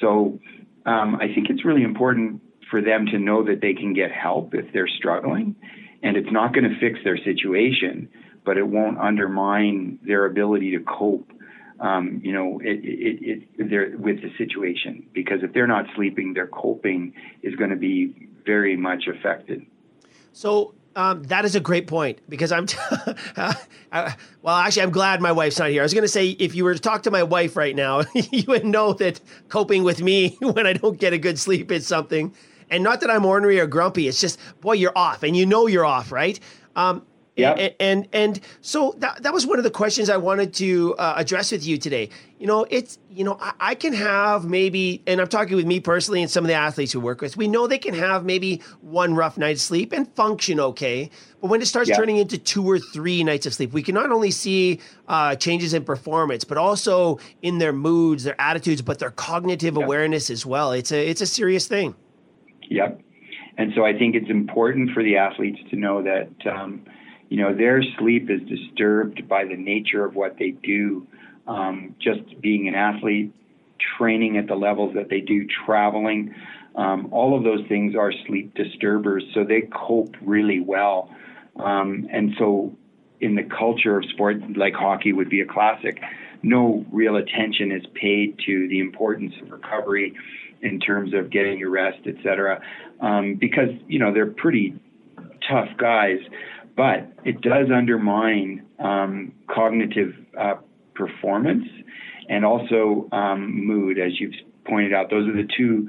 So 0.00 0.38
um, 0.86 1.16
I 1.16 1.26
think 1.34 1.48
it's 1.50 1.64
really 1.64 1.82
important 1.82 2.40
for 2.72 2.82
them 2.82 3.06
to 3.06 3.18
know 3.20 3.44
that 3.44 3.60
they 3.60 3.74
can 3.74 3.94
get 3.94 4.10
help 4.10 4.52
if 4.52 4.72
they're 4.72 4.88
struggling, 4.88 5.54
and 6.02 6.16
it's 6.16 6.32
not 6.32 6.52
going 6.52 6.68
to 6.68 6.76
fix 6.80 6.98
their 7.04 7.16
situation 7.18 8.08
but 8.44 8.56
it 8.56 8.66
won't 8.66 8.98
undermine 8.98 9.98
their 10.02 10.26
ability 10.26 10.76
to 10.76 10.80
cope. 10.80 11.30
Um, 11.80 12.20
you 12.22 12.32
know, 12.32 12.60
it, 12.62 12.80
it, 12.84 13.48
it, 13.58 13.98
with 13.98 14.22
the 14.22 14.30
situation 14.38 15.04
because 15.12 15.42
if 15.42 15.52
they're 15.52 15.66
not 15.66 15.86
sleeping, 15.96 16.32
their 16.32 16.46
coping 16.46 17.12
is 17.42 17.56
going 17.56 17.70
to 17.70 17.76
be 17.76 18.28
very 18.46 18.76
much 18.76 19.08
affected. 19.08 19.66
So 20.32 20.74
um, 20.94 21.24
that 21.24 21.44
is 21.44 21.56
a 21.56 21.60
great 21.60 21.88
point 21.88 22.20
because 22.28 22.52
I'm, 22.52 22.66
t- 22.66 22.78
uh, 23.36 23.54
well, 24.42 24.56
actually, 24.56 24.82
I'm 24.82 24.90
glad 24.90 25.20
my 25.20 25.32
wife's 25.32 25.58
not 25.58 25.70
here. 25.70 25.82
I 25.82 25.84
was 25.84 25.92
going 25.92 26.04
to 26.04 26.08
say, 26.08 26.28
if 26.28 26.54
you 26.54 26.62
were 26.62 26.74
to 26.74 26.80
talk 26.80 27.02
to 27.04 27.10
my 27.10 27.24
wife 27.24 27.56
right 27.56 27.74
now, 27.74 28.02
you 28.14 28.44
would 28.46 28.64
know 28.64 28.92
that 28.94 29.20
coping 29.48 29.82
with 29.82 30.02
me 30.02 30.36
when 30.40 30.68
I 30.68 30.74
don't 30.74 30.98
get 30.98 31.12
a 31.12 31.18
good 31.18 31.38
sleep 31.38 31.72
is 31.72 31.86
something. 31.86 32.32
And 32.72 32.82
not 32.82 33.00
that 33.02 33.10
I'm 33.10 33.24
ornery 33.24 33.60
or 33.60 33.66
grumpy. 33.68 34.08
It's 34.08 34.20
just, 34.20 34.38
boy, 34.60 34.72
you're 34.72 34.96
off 34.96 35.22
and 35.22 35.36
you 35.36 35.46
know 35.46 35.66
you're 35.68 35.84
off, 35.84 36.10
right? 36.10 36.40
Um, 36.74 37.06
Yep. 37.34 37.56
And, 37.58 37.74
and 37.80 38.08
and 38.12 38.40
so 38.60 38.94
that 38.98 39.22
that 39.22 39.32
was 39.32 39.46
one 39.46 39.56
of 39.56 39.64
the 39.64 39.70
questions 39.70 40.10
I 40.10 40.18
wanted 40.18 40.52
to 40.54 40.94
uh, 40.96 41.14
address 41.16 41.50
with 41.50 41.66
you 41.66 41.78
today. 41.78 42.10
You 42.38 42.46
know, 42.46 42.66
it's 42.68 42.98
you 43.10 43.24
know 43.24 43.38
I, 43.40 43.52
I 43.58 43.74
can 43.74 43.94
have 43.94 44.44
maybe, 44.44 45.02
and 45.06 45.18
I'm 45.18 45.28
talking 45.28 45.56
with 45.56 45.64
me 45.64 45.80
personally 45.80 46.20
and 46.20 46.30
some 46.30 46.44
of 46.44 46.48
the 46.48 46.54
athletes 46.54 46.92
who 46.92 47.00
work 47.00 47.22
with. 47.22 47.38
We 47.38 47.48
know 47.48 47.66
they 47.66 47.78
can 47.78 47.94
have 47.94 48.26
maybe 48.26 48.60
one 48.82 49.14
rough 49.14 49.38
night's 49.38 49.62
sleep 49.62 49.92
and 49.94 50.06
function 50.14 50.60
okay, 50.60 51.08
but 51.40 51.48
when 51.48 51.62
it 51.62 51.66
starts 51.66 51.88
Yeah. 51.88 51.96
turning 51.96 52.18
into 52.18 52.36
two 52.36 52.66
or 52.70 52.78
three 52.78 53.24
nights 53.24 53.46
of 53.46 53.54
sleep, 53.54 53.72
we 53.72 53.82
can 53.82 53.94
not 53.94 54.12
only 54.12 54.30
see 54.30 54.80
uh, 55.08 55.34
changes 55.34 55.72
in 55.72 55.84
performance, 55.84 56.44
but 56.44 56.58
also 56.58 57.18
in 57.40 57.56
their 57.56 57.72
moods, 57.72 58.24
their 58.24 58.38
attitudes, 58.38 58.82
but 58.82 58.98
their 58.98 59.10
cognitive 59.10 59.78
awareness 59.78 60.28
as 60.28 60.44
well. 60.44 60.72
It's 60.72 60.92
a 60.92 61.08
it's 61.08 61.22
a 61.22 61.26
serious 61.26 61.66
thing. 61.66 61.94
Yep. 62.68 63.00
And 63.58 63.72
so 63.76 63.84
I 63.84 63.96
think 63.96 64.14
it's 64.14 64.30
important 64.30 64.92
for 64.92 65.02
the 65.02 65.16
athletes 65.16 65.58
to 65.70 65.76
know 65.76 66.02
that, 66.02 66.30
um, 66.50 66.84
you 67.28 67.38
know, 67.38 67.54
their 67.54 67.82
sleep 67.98 68.30
is 68.30 68.40
disturbed 68.48 69.28
by 69.28 69.44
the 69.44 69.56
nature 69.56 70.04
of 70.04 70.14
what 70.14 70.38
they 70.38 70.50
do. 70.50 71.06
Um, 71.46 71.96
just 71.98 72.40
being 72.40 72.68
an 72.68 72.74
athlete, 72.74 73.32
training 73.98 74.36
at 74.36 74.46
the 74.46 74.54
levels 74.54 74.94
that 74.94 75.08
they 75.08 75.20
do, 75.20 75.46
traveling, 75.66 76.34
um, 76.76 77.08
all 77.10 77.36
of 77.36 77.44
those 77.44 77.66
things 77.68 77.94
are 77.96 78.12
sleep 78.26 78.54
disturbers. 78.54 79.24
So 79.34 79.44
they 79.44 79.62
cope 79.62 80.16
really 80.22 80.60
well. 80.60 81.10
Um, 81.56 82.08
and 82.10 82.34
so 82.38 82.74
in 83.20 83.34
the 83.34 83.42
culture 83.42 83.98
of 83.98 84.04
sport, 84.06 84.56
like 84.56 84.74
hockey 84.74 85.12
would 85.12 85.28
be 85.28 85.40
a 85.40 85.46
classic, 85.46 86.00
no 86.42 86.84
real 86.90 87.16
attention 87.16 87.70
is 87.70 87.84
paid 87.94 88.38
to 88.46 88.68
the 88.68 88.80
importance 88.80 89.34
of 89.42 89.50
recovery 89.50 90.14
in 90.62 90.80
terms 90.80 91.12
of 91.14 91.30
getting 91.30 91.58
your 91.58 91.70
rest, 91.70 91.98
et 92.06 92.14
cetera, 92.22 92.60
um, 93.00 93.36
because 93.38 93.70
you 93.88 93.98
know 93.98 94.12
they're 94.12 94.30
pretty 94.30 94.74
tough 95.50 95.68
guys, 95.76 96.18
but 96.76 97.12
it 97.24 97.40
does 97.40 97.66
undermine 97.74 98.64
um, 98.78 99.32
cognitive 99.50 100.14
uh, 100.38 100.54
performance 100.94 101.64
and 102.28 102.44
also 102.44 103.08
um, 103.12 103.66
mood, 103.66 103.98
as 103.98 104.18
you've 104.20 104.34
pointed 104.64 104.94
out. 104.94 105.10
Those 105.10 105.28
are 105.28 105.36
the 105.36 105.48
two 105.56 105.88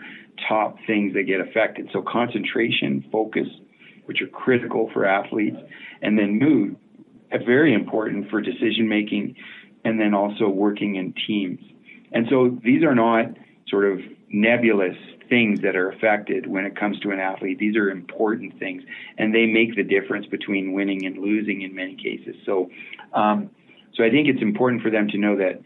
top 0.49 0.77
things 0.87 1.13
that 1.13 1.23
get 1.23 1.39
affected. 1.39 1.89
So 1.93 2.01
concentration, 2.01 3.05
focus, 3.11 3.47
which 4.05 4.21
are 4.21 4.27
critical 4.27 4.89
for 4.91 5.05
athletes, 5.05 5.57
and 6.01 6.17
then 6.17 6.39
mood, 6.39 6.75
uh, 7.31 7.37
very 7.45 7.73
important 7.73 8.29
for 8.29 8.41
decision 8.41 8.89
making, 8.89 9.35
and 9.85 9.99
then 9.99 10.13
also 10.13 10.49
working 10.49 10.95
in 10.95 11.13
teams. 11.27 11.59
And 12.11 12.27
so 12.29 12.57
these 12.63 12.83
are 12.83 12.95
not 12.95 13.25
sort 13.67 13.85
of 13.85 13.99
nebulous 14.33 14.97
things 15.29 15.61
that 15.61 15.75
are 15.75 15.89
affected 15.89 16.47
when 16.47 16.65
it 16.65 16.77
comes 16.77 16.99
to 16.99 17.11
an 17.11 17.19
athlete. 17.19 17.59
These 17.59 17.77
are 17.77 17.89
important 17.89 18.59
things, 18.59 18.83
and 19.17 19.33
they 19.33 19.45
make 19.45 19.75
the 19.75 19.83
difference 19.83 20.25
between 20.25 20.73
winning 20.73 21.05
and 21.05 21.17
losing 21.17 21.61
in 21.61 21.73
many 21.73 21.95
cases. 21.95 22.35
So, 22.45 22.69
um, 23.13 23.49
so 23.93 24.03
I 24.03 24.09
think 24.09 24.27
it's 24.27 24.41
important 24.41 24.81
for 24.81 24.89
them 24.89 25.07
to 25.09 25.17
know 25.17 25.37
that 25.37 25.61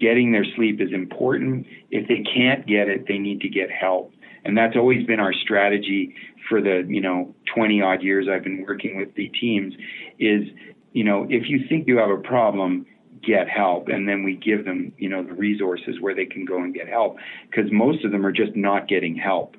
getting 0.00 0.32
their 0.32 0.46
sleep 0.56 0.80
is 0.80 0.92
important. 0.92 1.66
If 1.90 2.08
they 2.08 2.24
can't 2.34 2.66
get 2.66 2.88
it, 2.88 3.06
they 3.06 3.18
need 3.18 3.42
to 3.42 3.48
get 3.48 3.70
help. 3.70 4.12
And 4.44 4.56
that's 4.56 4.74
always 4.74 5.06
been 5.06 5.20
our 5.20 5.34
strategy 5.34 6.14
for 6.48 6.62
the, 6.62 6.84
you 6.88 7.02
know, 7.02 7.34
20 7.54 7.82
odd 7.82 8.02
years 8.02 8.26
I've 8.32 8.42
been 8.42 8.64
working 8.66 8.96
with 8.96 9.14
the 9.14 9.28
teams 9.28 9.74
is, 10.18 10.44
you 10.92 11.04
know, 11.04 11.26
if 11.28 11.48
you 11.50 11.60
think 11.68 11.86
you 11.86 11.98
have 11.98 12.08
a 12.08 12.16
problem, 12.16 12.86
get 13.22 13.48
help. 13.48 13.88
And 13.88 14.08
then 14.08 14.22
we 14.22 14.36
give 14.36 14.64
them, 14.64 14.92
you 14.98 15.08
know, 15.08 15.22
the 15.22 15.32
resources 15.32 16.00
where 16.00 16.14
they 16.14 16.26
can 16.26 16.44
go 16.44 16.62
and 16.62 16.74
get 16.74 16.88
help 16.88 17.16
because 17.50 17.70
most 17.70 18.04
of 18.04 18.12
them 18.12 18.24
are 18.24 18.32
just 18.32 18.56
not 18.56 18.88
getting 18.88 19.16
help. 19.16 19.56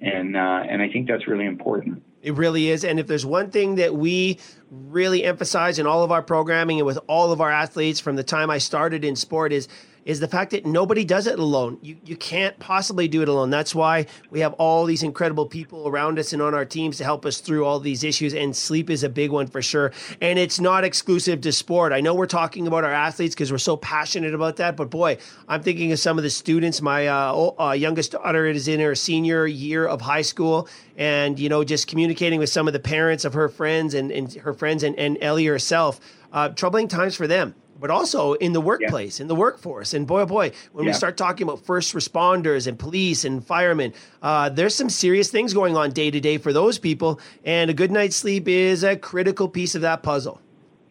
And, 0.00 0.36
uh, 0.36 0.62
and 0.68 0.80
I 0.80 0.88
think 0.88 1.08
that's 1.08 1.26
really 1.26 1.46
important. 1.46 2.02
It 2.22 2.34
really 2.34 2.68
is. 2.68 2.84
And 2.84 3.00
if 3.00 3.06
there's 3.06 3.24
one 3.24 3.50
thing 3.50 3.76
that 3.76 3.94
we 3.94 4.38
really 4.70 5.24
emphasize 5.24 5.78
in 5.78 5.86
all 5.86 6.04
of 6.04 6.12
our 6.12 6.22
programming 6.22 6.78
and 6.78 6.86
with 6.86 6.98
all 7.06 7.32
of 7.32 7.40
our 7.40 7.50
athletes 7.50 8.00
from 8.00 8.16
the 8.16 8.22
time 8.22 8.50
I 8.50 8.58
started 8.58 9.04
in 9.04 9.16
sport 9.16 9.52
is 9.52 9.68
is 10.04 10.20
the 10.20 10.28
fact 10.28 10.50
that 10.52 10.64
nobody 10.64 11.04
does 11.04 11.26
it 11.26 11.38
alone. 11.38 11.78
You 11.82 11.96
you 12.04 12.16
can't 12.16 12.58
possibly 12.58 13.08
do 13.08 13.22
it 13.22 13.28
alone. 13.28 13.50
That's 13.50 13.74
why 13.74 14.06
we 14.30 14.40
have 14.40 14.54
all 14.54 14.84
these 14.84 15.02
incredible 15.02 15.46
people 15.46 15.88
around 15.88 16.18
us 16.18 16.32
and 16.32 16.40
on 16.40 16.54
our 16.54 16.64
teams 16.64 16.98
to 16.98 17.04
help 17.04 17.26
us 17.26 17.38
through 17.38 17.64
all 17.64 17.80
these 17.80 18.02
issues. 18.02 18.34
And 18.34 18.56
sleep 18.56 18.90
is 18.90 19.04
a 19.04 19.08
big 19.08 19.30
one 19.30 19.46
for 19.46 19.62
sure. 19.62 19.92
And 20.20 20.38
it's 20.38 20.58
not 20.60 20.84
exclusive 20.84 21.42
to 21.42 21.52
sport. 21.52 21.92
I 21.92 22.00
know 22.00 22.14
we're 22.14 22.26
talking 22.26 22.66
about 22.66 22.84
our 22.84 22.92
athletes 22.92 23.34
because 23.34 23.52
we're 23.52 23.58
so 23.58 23.76
passionate 23.76 24.34
about 24.34 24.56
that. 24.56 24.76
But 24.76 24.90
boy, 24.90 25.18
I'm 25.48 25.62
thinking 25.62 25.92
of 25.92 25.98
some 25.98 26.18
of 26.18 26.24
the 26.24 26.30
students. 26.30 26.80
My 26.80 27.06
uh, 27.06 27.50
uh, 27.58 27.72
youngest 27.72 28.12
daughter 28.12 28.46
is 28.46 28.68
in 28.68 28.80
her 28.80 28.94
senior 28.94 29.46
year 29.46 29.86
of 29.86 30.00
high 30.00 30.22
school, 30.22 30.68
and 30.96 31.38
you 31.38 31.48
know, 31.48 31.64
just 31.64 31.86
communicating 31.86 32.38
with 32.38 32.50
some 32.50 32.66
of 32.66 32.72
the 32.72 32.80
parents 32.80 33.24
of 33.24 33.34
her 33.34 33.48
friends 33.48 33.94
and, 33.94 34.10
and 34.10 34.32
her 34.34 34.54
friends 34.54 34.82
and, 34.82 34.98
and 34.98 35.18
Ellie 35.20 35.46
herself. 35.46 36.00
Uh, 36.32 36.48
troubling 36.48 36.86
times 36.86 37.16
for 37.16 37.26
them 37.26 37.56
but 37.80 37.90
also 37.90 38.34
in 38.34 38.52
the 38.52 38.60
workplace, 38.60 39.20
in 39.20 39.26
the 39.26 39.34
workforce. 39.34 39.94
And 39.94 40.06
boy, 40.06 40.22
oh 40.22 40.26
boy, 40.26 40.52
when 40.72 40.86
we 40.86 40.92
start 40.92 41.16
talking 41.16 41.46
about 41.46 41.64
first 41.64 41.94
responders 41.94 42.66
and 42.66 42.78
police 42.78 43.24
and 43.24 43.44
firemen, 43.44 43.94
uh, 44.22 44.50
there's 44.50 44.74
some 44.74 44.90
serious 44.90 45.30
things 45.30 45.54
going 45.54 45.76
on 45.76 45.90
day 45.90 46.10
to 46.10 46.20
day 46.20 46.38
for 46.38 46.52
those 46.52 46.78
people. 46.78 47.20
And 47.44 47.70
a 47.70 47.74
good 47.74 47.90
night's 47.90 48.16
sleep 48.16 48.46
is 48.46 48.84
a 48.84 48.96
critical 48.96 49.48
piece 49.48 49.74
of 49.74 49.82
that 49.82 50.02
puzzle. 50.02 50.40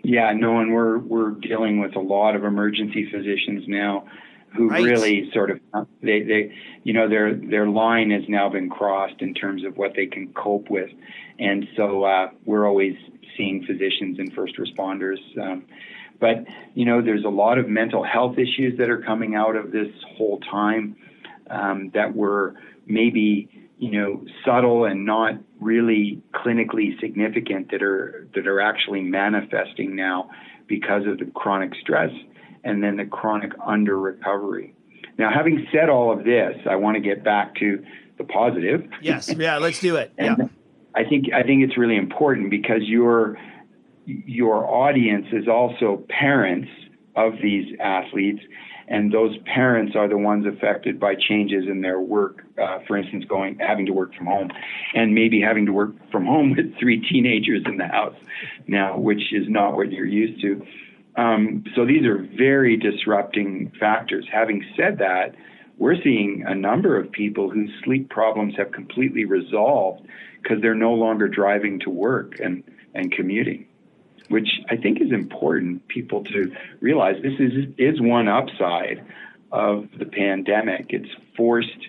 Yeah, 0.04 0.32
no, 0.34 0.60
and 0.60 0.74
we're 0.74 0.98
we're 0.98 1.32
dealing 1.32 1.80
with 1.80 1.96
a 1.96 2.00
lot 2.00 2.36
of 2.36 2.44
emergency 2.44 3.10
physicians 3.12 3.66
now 3.68 4.06
who 4.56 4.70
Right. 4.70 4.84
really 4.84 5.30
sort 5.32 5.52
of 5.52 5.60
they 6.02 6.22
they 6.24 6.56
you 6.84 6.94
know 6.94 7.08
their 7.08 7.36
their 7.36 7.68
line 7.68 8.10
has 8.12 8.24
now 8.28 8.50
been 8.50 8.70
crossed 8.70 9.22
in 9.22 9.34
terms 9.34 9.64
of 9.64 9.78
what 9.78 9.94
they 9.96 10.08
can 10.08 10.34
cope 10.34 10.70
with, 10.70 10.90
and 11.38 11.68
so 11.76 12.04
uh, 12.04 12.30
we're 12.46 12.66
always 12.66 12.96
seeing 13.38 13.66
physicians 13.66 14.20
and 14.20 14.34
first 14.34 14.56
responders. 14.58 15.20
Um, 15.40 15.66
but 16.20 16.46
you 16.74 16.86
know, 16.86 17.02
there's 17.02 17.26
a 17.26 17.30
lot 17.30 17.58
of 17.58 17.68
mental 17.68 18.04
health 18.04 18.38
issues 18.38 18.78
that 18.78 18.90
are 18.90 19.02
coming 19.02 19.36
out 19.36 19.56
of 19.56 19.72
this 19.72 19.88
whole 20.18 20.40
time 20.40 20.96
um, 21.50 21.92
that 21.94 22.16
were 22.16 22.56
maybe 22.86 23.50
you 23.78 23.92
know 23.92 24.26
subtle 24.46 24.86
and 24.86 25.06
not 25.06 25.34
really 25.60 26.22
clinically 26.34 27.00
significant 27.00 27.72
that 27.72 27.82
are 27.82 28.28
that 28.36 28.48
are 28.48 28.62
actually 28.62 29.02
manifesting 29.02 29.96
now 29.96 30.30
because 30.68 31.06
of 31.08 31.18
the 31.20 31.26
chronic 31.34 31.72
stress 31.82 32.12
and 32.64 32.84
then 32.84 32.98
the 32.98 33.06
chronic 33.06 33.52
under 33.66 33.98
recovery. 33.98 34.76
Now, 35.18 35.32
having 35.34 35.68
said 35.72 35.90
all 35.90 36.12
of 36.12 36.24
this, 36.24 36.56
I 36.70 36.76
want 36.76 36.96
to 36.96 37.02
get 37.02 37.24
back 37.24 37.56
to 37.56 37.84
the 38.18 38.24
positive. 38.24 38.88
Yes, 39.02 39.34
yeah, 39.36 39.58
let's 39.58 39.80
do 39.80 39.96
it. 39.96 40.14
Yeah. 40.20 40.36
I 40.96 41.04
think 41.04 41.32
I 41.34 41.44
think 41.44 41.64
it's 41.64 41.78
really 41.78 41.98
important 41.98 42.50
because 42.50 42.82
your 42.82 43.38
your 44.26 44.66
audience 44.66 45.28
is 45.32 45.48
also 45.48 46.04
parents 46.10 46.70
of 47.16 47.34
these 47.42 47.76
athletes, 47.80 48.42
and 48.88 49.12
those 49.12 49.38
parents 49.46 49.96
are 49.96 50.08
the 50.08 50.18
ones 50.18 50.46
affected 50.48 51.00
by 51.00 51.16
changes 51.16 51.66
in 51.68 51.82
their 51.82 52.00
work. 52.00 52.44
Uh, 52.62 52.80
for 52.88 52.98
instance, 52.98 53.26
going 53.26 53.58
having 53.60 53.86
to 53.86 53.94
work 53.94 54.14
from 54.16 54.26
home, 54.26 54.50
and 54.94 55.14
maybe 55.14 55.40
having 55.42 55.66
to 55.66 55.74
work 55.74 55.92
from 56.12 56.26
home 56.26 56.52
with 56.56 56.78
three 56.80 57.00
teenagers 57.10 57.62
in 57.66 57.78
the 57.78 57.88
house 57.88 58.16
now, 58.68 58.98
which 58.98 59.34
is 59.34 59.48
not 59.48 59.76
what 59.76 59.92
you're 59.92 60.06
used 60.06 60.42
to. 60.42 60.66
Um, 61.16 61.64
so 61.76 61.86
these 61.86 62.06
are 62.06 62.28
very 62.38 62.78
disrupting 62.78 63.72
factors. 63.80 64.26
Having 64.32 64.66
said 64.78 65.00
that, 65.00 65.36
we're 65.78 66.02
seeing 66.04 66.44
a 66.46 66.56
number 66.56 67.00
of 67.00 67.12
people 67.12 67.50
whose 67.50 67.72
sleep 67.84 68.10
problems 68.10 68.54
have 68.58 68.72
completely 68.72 69.26
resolved 69.26 70.06
because 70.42 70.62
they're 70.62 70.76
no 70.76 70.94
longer 70.94 71.28
driving 71.28 71.80
to 71.80 71.90
work 71.90 72.40
and, 72.40 72.64
and 72.94 73.12
commuting, 73.12 73.66
which 74.30 74.62
I 74.70 74.78
think 74.78 75.02
is 75.02 75.12
important 75.12 75.88
people 75.88 76.24
to 76.26 76.56
realize 76.80 77.22
this 77.22 77.40
is, 77.40 77.66
is 77.78 78.00
one 78.00 78.28
upside 78.28 79.06
of 79.52 79.88
the 79.98 80.06
pandemic. 80.06 80.88
It's 80.90 81.10
forced, 81.36 81.88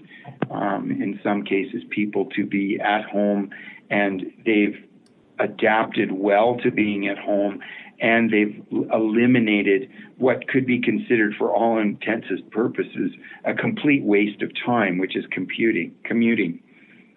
um, 0.50 0.90
in 0.90 1.20
some 1.22 1.44
cases, 1.44 1.82
people 1.90 2.26
to 2.36 2.44
be 2.44 2.80
at 2.80 3.04
home 3.04 3.50
and 3.90 4.32
they've 4.44 4.84
adapted 5.38 6.12
well 6.12 6.56
to 6.58 6.70
being 6.70 7.08
at 7.08 7.18
home 7.18 7.60
and 7.98 8.30
they've 8.30 8.62
eliminated 8.92 9.90
what 10.16 10.48
could 10.48 10.66
be 10.66 10.80
considered 10.80 11.34
for 11.36 11.54
all 11.54 11.78
intents 11.78 12.26
and 12.30 12.50
purposes 12.50 13.12
a 13.44 13.54
complete 13.54 14.02
waste 14.02 14.42
of 14.42 14.50
time 14.64 14.98
which 14.98 15.16
is 15.16 15.24
computing 15.30 15.94
commuting 16.04 16.62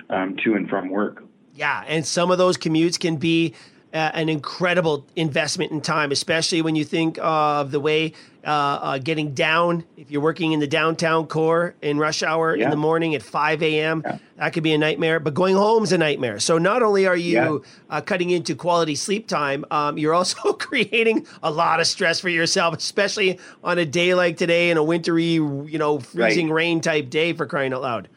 um, 0.09 0.38
to 0.41 0.55
and 0.55 0.69
from 0.69 0.89
work 0.89 1.24
Yeah, 1.53 1.84
and 1.88 2.05
some 2.05 2.32
of 2.32 2.38
those 2.38 2.57
commutes 2.57 2.99
can 2.99 3.17
be 3.17 3.53
an 3.94 4.28
incredible 4.28 5.06
investment 5.16 5.72
in 5.72 5.80
time, 5.80 6.12
especially 6.12 6.62
when 6.62 6.76
you 6.76 6.84
think 6.84 7.20
of 7.22 7.72
the 7.72 7.80
way 7.80 8.14
uh, 8.44 8.50
uh, 8.50 8.98
getting 8.98 9.34
down. 9.34 9.86
If 9.96 10.10
you're 10.10 10.22
working 10.22 10.52
in 10.52 10.60
the 10.60 10.68
downtown 10.68 11.28
core 11.28 11.76
in 11.82 11.98
rush 11.98 12.24
hour 12.24 12.56
in 12.56 12.70
the 12.70 12.76
morning 12.76 13.14
at 13.16 13.22
5 13.22 13.62
a.m., 13.62 14.04
that 14.38 14.52
could 14.52 14.64
be 14.64 14.74
a 14.74 14.78
nightmare. 14.78 15.20
But 15.20 15.36
going 15.36 15.56
home 15.56 15.84
is 15.84 15.91
a 15.91 15.98
nightmare. 15.98 16.39
So 16.39 16.58
not 16.58 16.82
only 16.82 17.06
are 17.06 17.16
you 17.16 17.64
uh, 17.89 18.02
cutting 18.02 18.32
into 18.32 18.56
quality 18.56 18.96
sleep 18.96 19.28
time, 19.28 19.64
um, 19.72 19.98
you're 19.98 20.14
also 20.14 20.54
creating 20.60 21.28
a 21.44 21.52
lot 21.52 21.80
of 21.80 21.88
stress 21.88 22.20
for 22.20 22.30
yourself, 22.30 22.76
especially 22.76 23.39
on 23.64 23.78
a 23.78 23.86
day 23.86 24.14
like 24.16 24.38
today 24.38 24.72
in 24.72 24.78
a 24.78 24.84
wintry, 24.84 25.24
you 25.24 25.78
know, 25.78 26.00
freezing 26.00 26.50
rain 26.50 26.82
type 26.82 27.10
day. 27.10 27.34
For 27.34 27.46
crying 27.46 27.74
out 27.74 27.82
loud. 27.82 28.10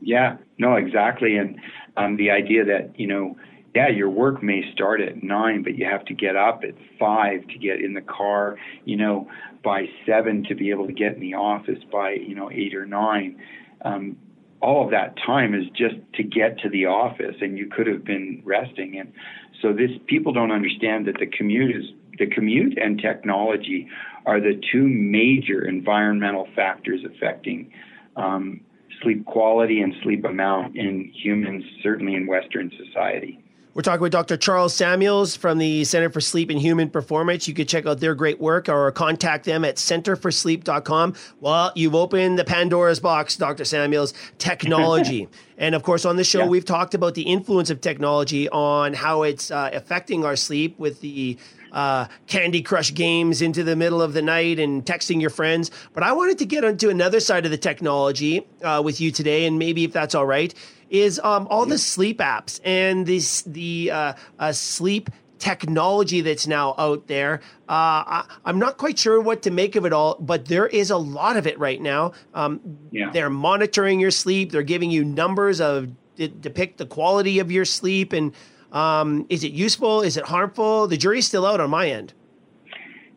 Yeah, 0.00 0.36
no, 0.58 0.76
exactly. 0.76 1.36
And 1.36 1.58
um, 1.96 2.16
the 2.16 2.30
idea 2.30 2.64
that, 2.64 2.98
you 2.98 3.06
know, 3.06 3.36
yeah, 3.74 3.88
your 3.88 4.10
work 4.10 4.42
may 4.42 4.70
start 4.72 5.00
at 5.00 5.22
nine, 5.22 5.62
but 5.62 5.76
you 5.78 5.86
have 5.86 6.04
to 6.06 6.14
get 6.14 6.36
up 6.36 6.62
at 6.62 6.74
five 6.98 7.46
to 7.48 7.58
get 7.58 7.80
in 7.80 7.94
the 7.94 8.02
car, 8.02 8.58
you 8.84 8.96
know, 8.96 9.30
by 9.64 9.86
seven 10.06 10.44
to 10.48 10.54
be 10.54 10.70
able 10.70 10.86
to 10.86 10.92
get 10.92 11.14
in 11.14 11.20
the 11.20 11.34
office 11.34 11.78
by, 11.90 12.12
you 12.12 12.34
know, 12.34 12.50
eight 12.50 12.74
or 12.74 12.84
nine. 12.84 13.40
Um, 13.82 14.16
all 14.60 14.84
of 14.84 14.90
that 14.90 15.16
time 15.16 15.54
is 15.54 15.66
just 15.74 15.96
to 16.14 16.22
get 16.22 16.58
to 16.60 16.68
the 16.68 16.86
office 16.86 17.36
and 17.40 17.56
you 17.56 17.66
could 17.66 17.86
have 17.86 18.04
been 18.04 18.42
resting. 18.44 18.98
And 18.98 19.12
so 19.60 19.72
this 19.72 19.90
people 20.06 20.32
don't 20.32 20.52
understand 20.52 21.06
that 21.06 21.18
the 21.18 21.26
commute 21.26 21.74
is 21.74 21.84
the 22.18 22.26
commute 22.26 22.76
and 22.78 23.00
technology 23.00 23.88
are 24.26 24.38
the 24.38 24.60
two 24.70 24.86
major 24.86 25.66
environmental 25.66 26.46
factors 26.54 27.00
affecting 27.04 27.72
um, 28.16 28.60
sleep 29.02 29.24
quality 29.24 29.80
and 29.80 29.94
sleep 30.02 30.24
amount 30.24 30.76
in 30.76 31.10
humans, 31.14 31.64
certainly 31.82 32.14
in 32.14 32.26
Western 32.26 32.70
society. 32.76 33.42
We're 33.74 33.80
talking 33.80 34.02
with 34.02 34.12
Dr. 34.12 34.36
Charles 34.36 34.74
Samuels 34.74 35.34
from 35.34 35.56
the 35.56 35.84
Center 35.84 36.10
for 36.10 36.20
Sleep 36.20 36.50
and 36.50 36.60
Human 36.60 36.90
Performance. 36.90 37.48
You 37.48 37.54
could 37.54 37.70
check 37.70 37.86
out 37.86 38.00
their 38.00 38.14
great 38.14 38.38
work 38.38 38.68
or 38.68 38.92
contact 38.92 39.46
them 39.46 39.64
at 39.64 39.76
centerforsleep.com. 39.76 41.14
Well, 41.40 41.72
you've 41.74 41.94
opened 41.94 42.38
the 42.38 42.44
Pandora's 42.44 43.00
box, 43.00 43.34
Dr. 43.36 43.64
Samuels, 43.64 44.12
technology. 44.36 45.26
and 45.56 45.74
of 45.74 45.84
course, 45.84 46.04
on 46.04 46.16
the 46.16 46.24
show, 46.24 46.40
yeah. 46.40 46.48
we've 46.48 46.66
talked 46.66 46.92
about 46.92 47.14
the 47.14 47.22
influence 47.22 47.70
of 47.70 47.80
technology 47.80 48.46
on 48.50 48.92
how 48.92 49.22
it's 49.22 49.50
uh, 49.50 49.70
affecting 49.72 50.22
our 50.22 50.36
sleep 50.36 50.78
with 50.78 51.00
the 51.00 51.38
uh, 51.72 52.08
Candy 52.26 52.60
Crush 52.60 52.92
games 52.92 53.40
into 53.40 53.64
the 53.64 53.74
middle 53.74 54.02
of 54.02 54.12
the 54.12 54.20
night 54.20 54.58
and 54.58 54.84
texting 54.84 55.18
your 55.18 55.30
friends. 55.30 55.70
But 55.94 56.02
I 56.02 56.12
wanted 56.12 56.36
to 56.38 56.44
get 56.44 56.62
onto 56.62 56.90
another 56.90 57.20
side 57.20 57.46
of 57.46 57.50
the 57.50 57.56
technology 57.56 58.46
uh, 58.62 58.82
with 58.84 59.00
you 59.00 59.10
today, 59.10 59.46
and 59.46 59.58
maybe 59.58 59.84
if 59.84 59.92
that's 59.92 60.14
all 60.14 60.26
right, 60.26 60.54
is 60.92 61.18
um, 61.24 61.48
all 61.50 61.64
the 61.64 61.78
sleep 61.78 62.18
apps 62.18 62.60
and 62.64 63.06
this 63.06 63.42
the 63.42 63.90
uh, 63.90 64.12
uh, 64.38 64.52
sleep 64.52 65.08
technology 65.38 66.20
that's 66.20 66.46
now 66.46 66.74
out 66.78 67.08
there. 67.08 67.40
Uh, 67.68 68.22
I, 68.22 68.24
am 68.44 68.60
not 68.60 68.76
quite 68.76 68.98
sure 68.98 69.20
what 69.20 69.42
to 69.42 69.50
make 69.50 69.74
of 69.74 69.84
it 69.86 69.92
all, 69.92 70.16
but 70.20 70.44
there 70.44 70.66
is 70.68 70.90
a 70.90 70.96
lot 70.98 71.36
of 71.36 71.48
it 71.48 71.58
right 71.58 71.80
now. 71.80 72.12
Um, 72.34 72.60
yeah. 72.92 73.10
They're 73.10 73.30
monitoring 73.30 73.98
your 73.98 74.12
sleep. 74.12 74.52
They're 74.52 74.62
giving 74.62 74.90
you 74.90 75.04
numbers 75.04 75.60
of 75.60 75.88
de- 76.14 76.28
depict 76.28 76.76
the 76.76 76.86
quality 76.86 77.40
of 77.40 77.50
your 77.50 77.64
sleep 77.64 78.12
and 78.12 78.32
um, 78.70 79.26
is 79.28 79.44
it 79.44 79.52
useful? 79.52 80.02
Is 80.02 80.16
it 80.16 80.24
harmful? 80.24 80.86
The 80.86 80.96
jury's 80.96 81.26
still 81.26 81.46
out 81.46 81.60
on 81.60 81.70
my 81.70 81.90
end. 81.90 82.14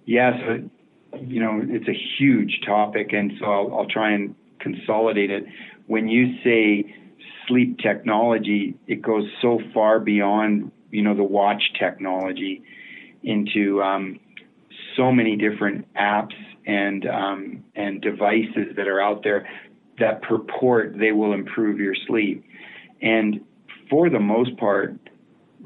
Yeah, 0.05 0.37
so 0.39 0.69
you 1.21 1.39
know 1.39 1.61
it's 1.63 1.87
a 1.87 1.97
huge 2.17 2.59
topic, 2.65 3.13
and 3.13 3.31
so 3.39 3.45
I'll, 3.45 3.73
I'll 3.73 3.87
try 3.87 4.11
and 4.11 4.35
consolidate 4.59 5.31
it. 5.31 5.45
When 5.87 6.09
you 6.09 6.35
say 6.43 6.93
sleep 7.47 7.79
technology, 7.79 8.75
it 8.87 9.01
goes 9.01 9.25
so 9.41 9.59
far 9.73 9.99
beyond 9.99 10.71
you 10.91 11.01
know 11.01 11.15
the 11.15 11.23
watch 11.23 11.71
technology 11.77 12.63
into 13.23 13.81
um, 13.81 14.19
so 14.95 15.11
many 15.11 15.35
different 15.35 15.85
apps 15.95 16.35
and 16.65 17.05
um, 17.07 17.63
and 17.75 18.01
devices 18.01 18.75
that 18.75 18.87
are 18.87 19.01
out 19.01 19.23
there 19.23 19.47
that 19.99 20.21
purport 20.21 20.97
they 20.97 21.11
will 21.11 21.33
improve 21.33 21.79
your 21.79 21.95
sleep. 22.07 22.43
And 23.01 23.41
for 23.89 24.09
the 24.09 24.19
most 24.19 24.57
part, 24.57 24.95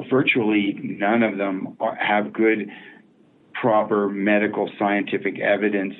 virtually 0.10 0.78
none 0.82 1.24
of 1.24 1.38
them 1.38 1.78
are, 1.80 1.96
have 1.96 2.34
good, 2.34 2.70
proper 3.54 4.10
medical 4.10 4.70
scientific 4.78 5.40
evidence 5.40 5.96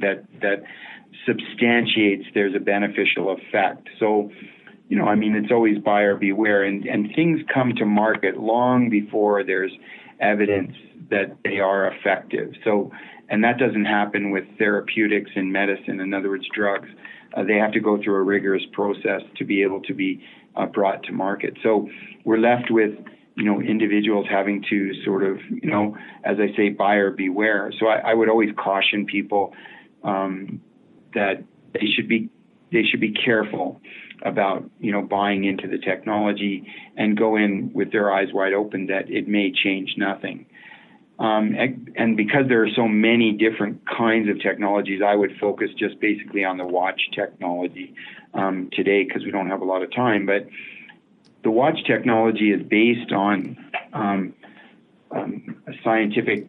that 0.00 0.24
that 0.40 0.62
substantiates 1.26 2.24
there's 2.34 2.54
a 2.54 2.60
beneficial 2.60 3.32
effect. 3.32 3.88
So, 3.98 4.30
you 4.92 4.98
know, 4.98 5.06
I 5.06 5.14
mean, 5.14 5.34
it's 5.34 5.50
always 5.50 5.78
buyer 5.78 6.16
beware, 6.16 6.64
and 6.64 6.84
and 6.84 7.14
things 7.16 7.40
come 7.52 7.72
to 7.78 7.86
market 7.86 8.36
long 8.36 8.90
before 8.90 9.42
there's 9.42 9.72
evidence 10.20 10.74
that 11.08 11.34
they 11.44 11.60
are 11.60 11.90
effective. 11.90 12.52
So, 12.62 12.92
and 13.30 13.42
that 13.42 13.56
doesn't 13.56 13.86
happen 13.86 14.32
with 14.32 14.44
therapeutics 14.58 15.30
and 15.34 15.50
medicine. 15.50 15.98
In 15.98 16.12
other 16.12 16.28
words, 16.28 16.46
drugs. 16.54 16.90
Uh, 17.34 17.42
they 17.42 17.54
have 17.54 17.72
to 17.72 17.80
go 17.80 18.02
through 18.02 18.16
a 18.16 18.22
rigorous 18.22 18.64
process 18.72 19.22
to 19.38 19.46
be 19.46 19.62
able 19.62 19.80
to 19.80 19.94
be 19.94 20.22
uh, 20.56 20.66
brought 20.66 21.02
to 21.04 21.12
market. 21.12 21.56
So 21.62 21.88
we're 22.26 22.36
left 22.36 22.70
with 22.70 22.92
you 23.36 23.44
know 23.44 23.62
individuals 23.62 24.26
having 24.28 24.62
to 24.68 24.92
sort 25.06 25.22
of 25.24 25.38
you 25.48 25.70
know 25.70 25.96
as 26.22 26.36
I 26.38 26.54
say 26.54 26.68
buyer 26.68 27.10
beware. 27.10 27.72
So 27.80 27.86
I, 27.86 28.10
I 28.10 28.12
would 28.12 28.28
always 28.28 28.50
caution 28.58 29.06
people 29.06 29.54
um, 30.04 30.60
that 31.14 31.44
they 31.72 31.86
should 31.96 32.08
be 32.08 32.28
they 32.72 32.82
should 32.82 33.00
be 33.00 33.12
careful 33.12 33.80
about 34.24 34.68
you 34.78 34.92
know 34.92 35.02
buying 35.02 35.44
into 35.44 35.68
the 35.68 35.78
technology 35.78 36.66
and 36.96 37.16
go 37.16 37.36
in 37.36 37.72
with 37.72 37.92
their 37.92 38.12
eyes 38.12 38.28
wide 38.32 38.52
open 38.52 38.86
that 38.86 39.10
it 39.10 39.28
may 39.28 39.52
change 39.52 39.94
nothing. 39.96 40.46
Um, 41.18 41.54
and, 41.96 42.16
because 42.16 42.48
there 42.48 42.64
are 42.64 42.70
so 42.74 42.88
many 42.88 43.32
different 43.32 43.82
kinds 43.86 44.28
of 44.28 44.40
technologies, 44.40 45.02
I 45.06 45.14
would 45.14 45.36
focus 45.38 45.68
just 45.78 46.00
basically 46.00 46.44
on 46.44 46.56
the 46.56 46.66
watch 46.66 47.00
technology 47.14 47.94
um, 48.34 48.70
today 48.72 49.04
because 49.04 49.22
we 49.24 49.30
don't 49.30 49.48
have 49.48 49.60
a 49.60 49.64
lot 49.64 49.82
of 49.82 49.94
time. 49.94 50.26
But 50.26 50.48
the 51.44 51.50
watch 51.50 51.84
technology 51.86 52.50
is 52.50 52.62
based 52.62 53.12
on 53.12 53.56
um, 53.92 54.34
um, 55.12 55.62
a 55.68 55.72
scientific 55.84 56.48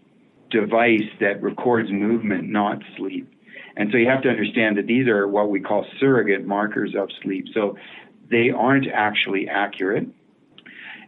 device 0.50 1.10
that 1.20 1.42
records 1.44 1.92
movement, 1.92 2.50
not 2.50 2.82
sleep. 2.98 3.33
And 3.76 3.90
so 3.92 3.98
you 3.98 4.08
have 4.08 4.22
to 4.24 4.30
understand 4.30 4.78
that 4.78 4.88
these 4.88 5.08
are 5.08 5.28
what 5.28 5.50
we 5.50 5.60
call 5.60 5.86
surrogate 6.00 6.46
markers 6.46 6.94
of 6.98 7.10
sleep. 7.24 7.46
So 7.54 7.78
they 8.30 8.50
aren't 8.52 8.88
actually 8.88 9.48
accurate. 9.48 10.08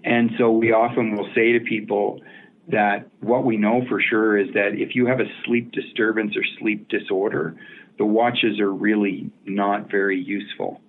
And 0.04 0.32
so 0.38 0.52
we 0.52 0.72
often 0.72 1.16
will 1.16 1.30
say 1.36 1.54
to 1.54 1.60
people 1.60 2.22
that 2.68 3.08
what 3.22 3.46
we 3.46 3.58
know 3.58 3.84
for 3.88 4.02
sure 4.02 4.38
is 4.38 4.54
that 4.54 4.74
if 4.74 4.96
you 4.96 5.06
have 5.08 5.20
a 5.20 5.26
sleep 5.46 5.72
disturbance 5.72 6.36
or 6.36 6.44
sleep 6.60 6.88
disorder, 6.90 7.56
the 7.98 8.06
watches 8.06 8.60
are 8.60 8.72
really 8.72 9.30
not 9.46 9.90
very 9.90 10.20
useful. 10.20 10.82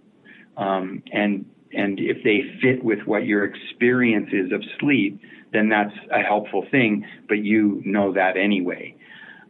Um, 0.56 1.02
and 1.12 1.46
and 1.72 1.98
if 2.00 2.22
they 2.22 2.42
fit 2.62 2.82
with 2.82 3.00
what 3.06 3.26
your 3.26 3.44
experience 3.44 4.30
is 4.32 4.52
of 4.52 4.62
sleep, 4.80 5.20
then 5.52 5.68
that's 5.68 5.94
a 6.10 6.20
helpful 6.20 6.64
thing, 6.70 7.04
but 7.28 7.38
you 7.38 7.82
know 7.84 8.12
that 8.12 8.36
anyway. 8.36 8.94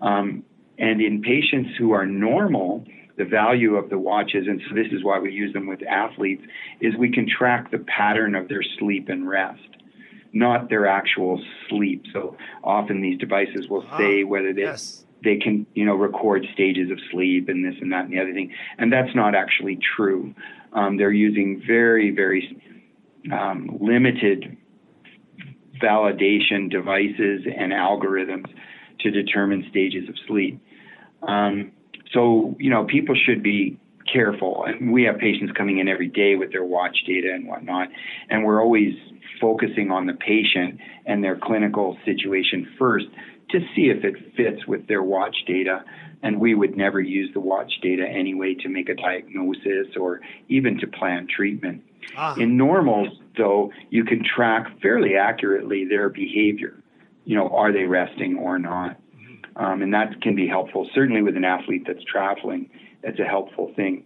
Um, 0.01 0.43
and 0.79 1.01
in 1.01 1.22
patients 1.22 1.70
who 1.79 1.93
are 1.93 2.07
normal, 2.07 2.85
the 3.16 3.24
value 3.24 3.77
of 3.77 3.89
the 3.89 3.99
watches, 3.99 4.47
and 4.47 4.61
so 4.68 4.74
this 4.74 4.89
is 4.93 5.03
why 5.03 5.18
we 5.18 5.33
use 5.33 5.53
them 5.53 5.66
with 5.66 5.83
athletes, 5.87 6.43
is 6.81 6.95
we 6.97 7.11
can 7.11 7.27
track 7.29 7.70
the 7.70 7.79
pattern 7.79 8.35
of 8.35 8.49
their 8.49 8.62
sleep 8.79 9.09
and 9.09 9.29
rest, 9.29 9.61
not 10.33 10.68
their 10.68 10.87
actual 10.87 11.43
sleep. 11.68 12.05
So 12.12 12.37
often 12.62 13.01
these 13.01 13.18
devices 13.18 13.68
will 13.68 13.85
ah, 13.89 13.99
say 13.99 14.24
whether 14.24 14.53
they 14.53 14.62
yes. 14.62 15.05
they 15.24 15.37
can 15.37 15.66
you 15.74 15.87
know 15.87 15.95
record 15.95 16.47
stages 16.53 16.91
of 16.91 16.99
sleep 17.11 17.49
and 17.49 17.64
this 17.64 17.81
and 17.81 17.93
that 17.93 18.05
and 18.05 18.12
the 18.12 18.20
other 18.20 18.35
thing, 18.35 18.53
and 18.79 18.93
that's 18.93 19.14
not 19.14 19.35
actually 19.35 19.79
true. 19.97 20.35
Um, 20.72 20.99
they're 20.99 21.11
using 21.11 21.62
very, 21.66 22.11
very 22.11 22.61
um, 23.33 23.79
limited 23.81 24.59
validation 25.83 26.70
devices 26.70 27.47
and 27.47 27.72
algorithms 27.72 28.47
to 29.01 29.11
determine 29.11 29.66
stages 29.70 30.09
of 30.09 30.14
sleep. 30.27 30.61
Um, 31.27 31.72
so, 32.12 32.57
you 32.59 32.70
know, 32.70 32.85
people 32.85 33.14
should 33.14 33.43
be 33.43 33.79
careful. 34.11 34.64
And 34.64 34.93
we 34.93 35.03
have 35.05 35.18
patients 35.18 35.53
coming 35.57 35.79
in 35.79 35.89
every 35.89 36.09
day 36.09 36.37
with 36.37 36.53
their 36.53 36.64
watch 36.64 36.97
data 37.07 37.33
and 37.33 37.47
whatnot, 37.47 37.89
and 38.31 38.45
we're 38.45 38.62
always 38.62 38.95
focusing 39.41 39.91
on 39.91 40.07
the 40.07 40.14
patient 40.14 40.81
and 41.05 41.22
their 41.22 41.37
clinical 41.37 41.99
situation 42.05 42.68
first 42.79 43.07
to 43.51 43.61
see 43.74 43.91
if 43.91 44.05
it 44.05 44.14
fits 44.37 44.66
with 44.66 44.87
their 44.89 45.03
watch 45.03 45.37
data 45.47 45.85
and 46.22 46.41
we 46.41 46.55
would 46.55 46.77
never 46.77 47.01
use 47.01 47.31
the 47.35 47.41
watch 47.41 47.72
data 47.83 48.05
anyway 48.05 48.55
to 48.55 48.68
make 48.68 48.89
a 48.89 48.95
diagnosis 48.95 49.97
or 49.99 50.20
even 50.49 50.79
to 50.79 50.87
plan 50.87 51.27
treatment. 51.29 51.83
Ah. 52.16 52.35
In 52.37 52.57
normals, 52.57 53.09
though, 53.37 53.70
you 53.91 54.05
can 54.05 54.24
track 54.24 54.66
fairly 54.81 55.16
accurately 55.16 55.85
their 55.85 56.09
behavior. 56.09 56.83
You 57.24 57.37
know, 57.37 57.49
are 57.49 57.72
they 57.72 57.85
resting 57.85 58.39
or 58.39 58.59
not? 58.59 58.99
Um, 59.57 59.82
and 59.82 59.92
that 59.94 60.20
can 60.20 60.34
be 60.34 60.46
helpful. 60.46 60.88
Certainly 60.94 61.22
with 61.22 61.36
an 61.36 61.44
athlete 61.44 61.84
that's 61.86 62.04
traveling, 62.04 62.68
that's 63.02 63.18
a 63.18 63.24
helpful 63.24 63.72
thing. 63.74 64.04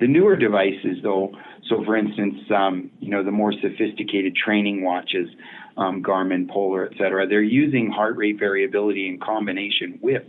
The 0.00 0.06
newer 0.06 0.36
devices, 0.36 0.98
though, 1.02 1.32
so 1.68 1.84
for 1.84 1.96
instance, 1.96 2.38
um, 2.54 2.90
you 3.00 3.10
know, 3.10 3.22
the 3.24 3.32
more 3.32 3.52
sophisticated 3.52 4.36
training 4.36 4.82
watches, 4.82 5.28
um, 5.76 6.02
Garmin, 6.02 6.48
Polar, 6.48 6.86
et 6.86 6.96
cetera, 6.96 7.26
they're 7.26 7.42
using 7.42 7.90
heart 7.90 8.16
rate 8.16 8.38
variability 8.38 9.08
in 9.08 9.18
combination 9.18 9.98
with 10.00 10.22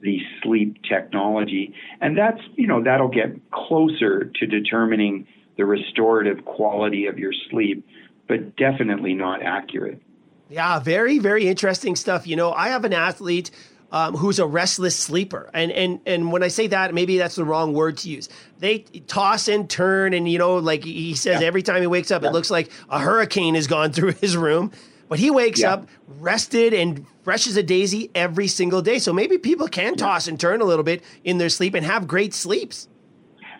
the 0.00 0.18
sleep 0.42 0.82
technology. 0.82 1.74
And 2.00 2.16
that's, 2.16 2.40
you 2.56 2.66
know, 2.66 2.82
that'll 2.82 3.08
get 3.08 3.50
closer 3.50 4.24
to 4.24 4.46
determining 4.46 5.26
the 5.56 5.64
restorative 5.66 6.44
quality 6.44 7.06
of 7.06 7.18
your 7.18 7.32
sleep, 7.50 7.86
but 8.26 8.56
definitely 8.56 9.14
not 9.14 9.42
accurate. 9.42 10.00
Yeah, 10.48 10.80
very, 10.80 11.18
very 11.18 11.46
interesting 11.48 11.96
stuff. 11.96 12.26
You 12.26 12.36
know, 12.36 12.52
I 12.52 12.68
have 12.68 12.84
an 12.84 12.92
athlete 12.92 13.50
um, 13.92 14.16
who's 14.16 14.38
a 14.38 14.46
restless 14.46 14.96
sleeper. 14.96 15.48
And 15.54 15.70
and 15.70 16.00
and 16.06 16.32
when 16.32 16.42
I 16.42 16.48
say 16.48 16.66
that, 16.68 16.94
maybe 16.94 17.18
that's 17.18 17.36
the 17.36 17.44
wrong 17.44 17.74
word 17.74 17.98
to 17.98 18.08
use. 18.08 18.28
They 18.58 18.78
toss 18.78 19.46
and 19.46 19.68
turn, 19.68 20.14
and 20.14 20.28
you 20.28 20.38
know, 20.38 20.56
like 20.56 20.82
he 20.82 21.14
says, 21.14 21.40
yeah. 21.40 21.46
every 21.46 21.62
time 21.62 21.80
he 21.82 21.86
wakes 21.86 22.10
up, 22.10 22.22
yeah. 22.22 22.30
it 22.30 22.32
looks 22.32 22.50
like 22.50 22.70
a 22.88 22.98
hurricane 22.98 23.54
has 23.54 23.66
gone 23.66 23.92
through 23.92 24.12
his 24.12 24.36
room. 24.36 24.72
But 25.08 25.18
he 25.18 25.30
wakes 25.30 25.60
yeah. 25.60 25.74
up 25.74 25.88
rested 26.06 26.72
and 26.72 27.04
fresh 27.22 27.46
as 27.46 27.58
a 27.58 27.62
daisy 27.62 28.10
every 28.14 28.48
single 28.48 28.80
day. 28.80 28.98
So 28.98 29.12
maybe 29.12 29.36
people 29.36 29.68
can 29.68 29.94
toss 29.94 30.26
and 30.26 30.40
turn 30.40 30.62
a 30.62 30.64
little 30.64 30.84
bit 30.84 31.02
in 31.22 31.36
their 31.36 31.50
sleep 31.50 31.74
and 31.74 31.84
have 31.84 32.08
great 32.08 32.32
sleeps. 32.32 32.88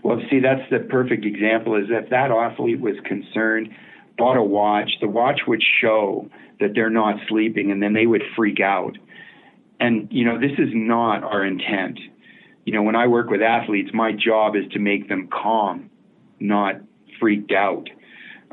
Well, 0.03 0.19
see, 0.31 0.41
that's 0.41 0.69
the 0.71 0.79
perfect 0.79 1.27
example. 1.27 1.77
Is 1.77 1.89
if 1.91 2.09
that 2.09 2.31
athlete 2.31 2.81
was 2.81 2.97
concerned, 3.05 3.69
bought 4.17 4.39
a 4.39 4.43
watch, 4.43 4.91
the 5.03 5.09
watch 5.09 5.41
would 5.47 5.63
show 5.81 6.31
that 6.59 6.71
they're 6.75 6.91
not 6.91 7.17
sleeping, 7.29 7.71
and 7.71 7.83
then 7.83 7.93
they 7.93 8.07
would 8.07 8.23
freak 8.35 8.61
out. 8.61 8.97
And 9.83 10.07
you 10.13 10.25
know, 10.25 10.39
this 10.39 10.53
is 10.59 10.69
not 10.73 11.25
our 11.25 11.45
intent. 11.45 11.99
You 12.65 12.73
know, 12.73 12.83
when 12.83 12.95
I 12.95 13.09
work 13.09 13.31
with 13.31 13.43
athletes, 13.43 13.91
my 13.93 14.13
job 14.13 14.55
is 14.55 14.71
to 14.75 14.79
make 14.79 15.09
them 15.09 15.29
calm, 15.29 15.91
not 16.39 16.77
freaked 17.19 17.51
out 17.51 17.89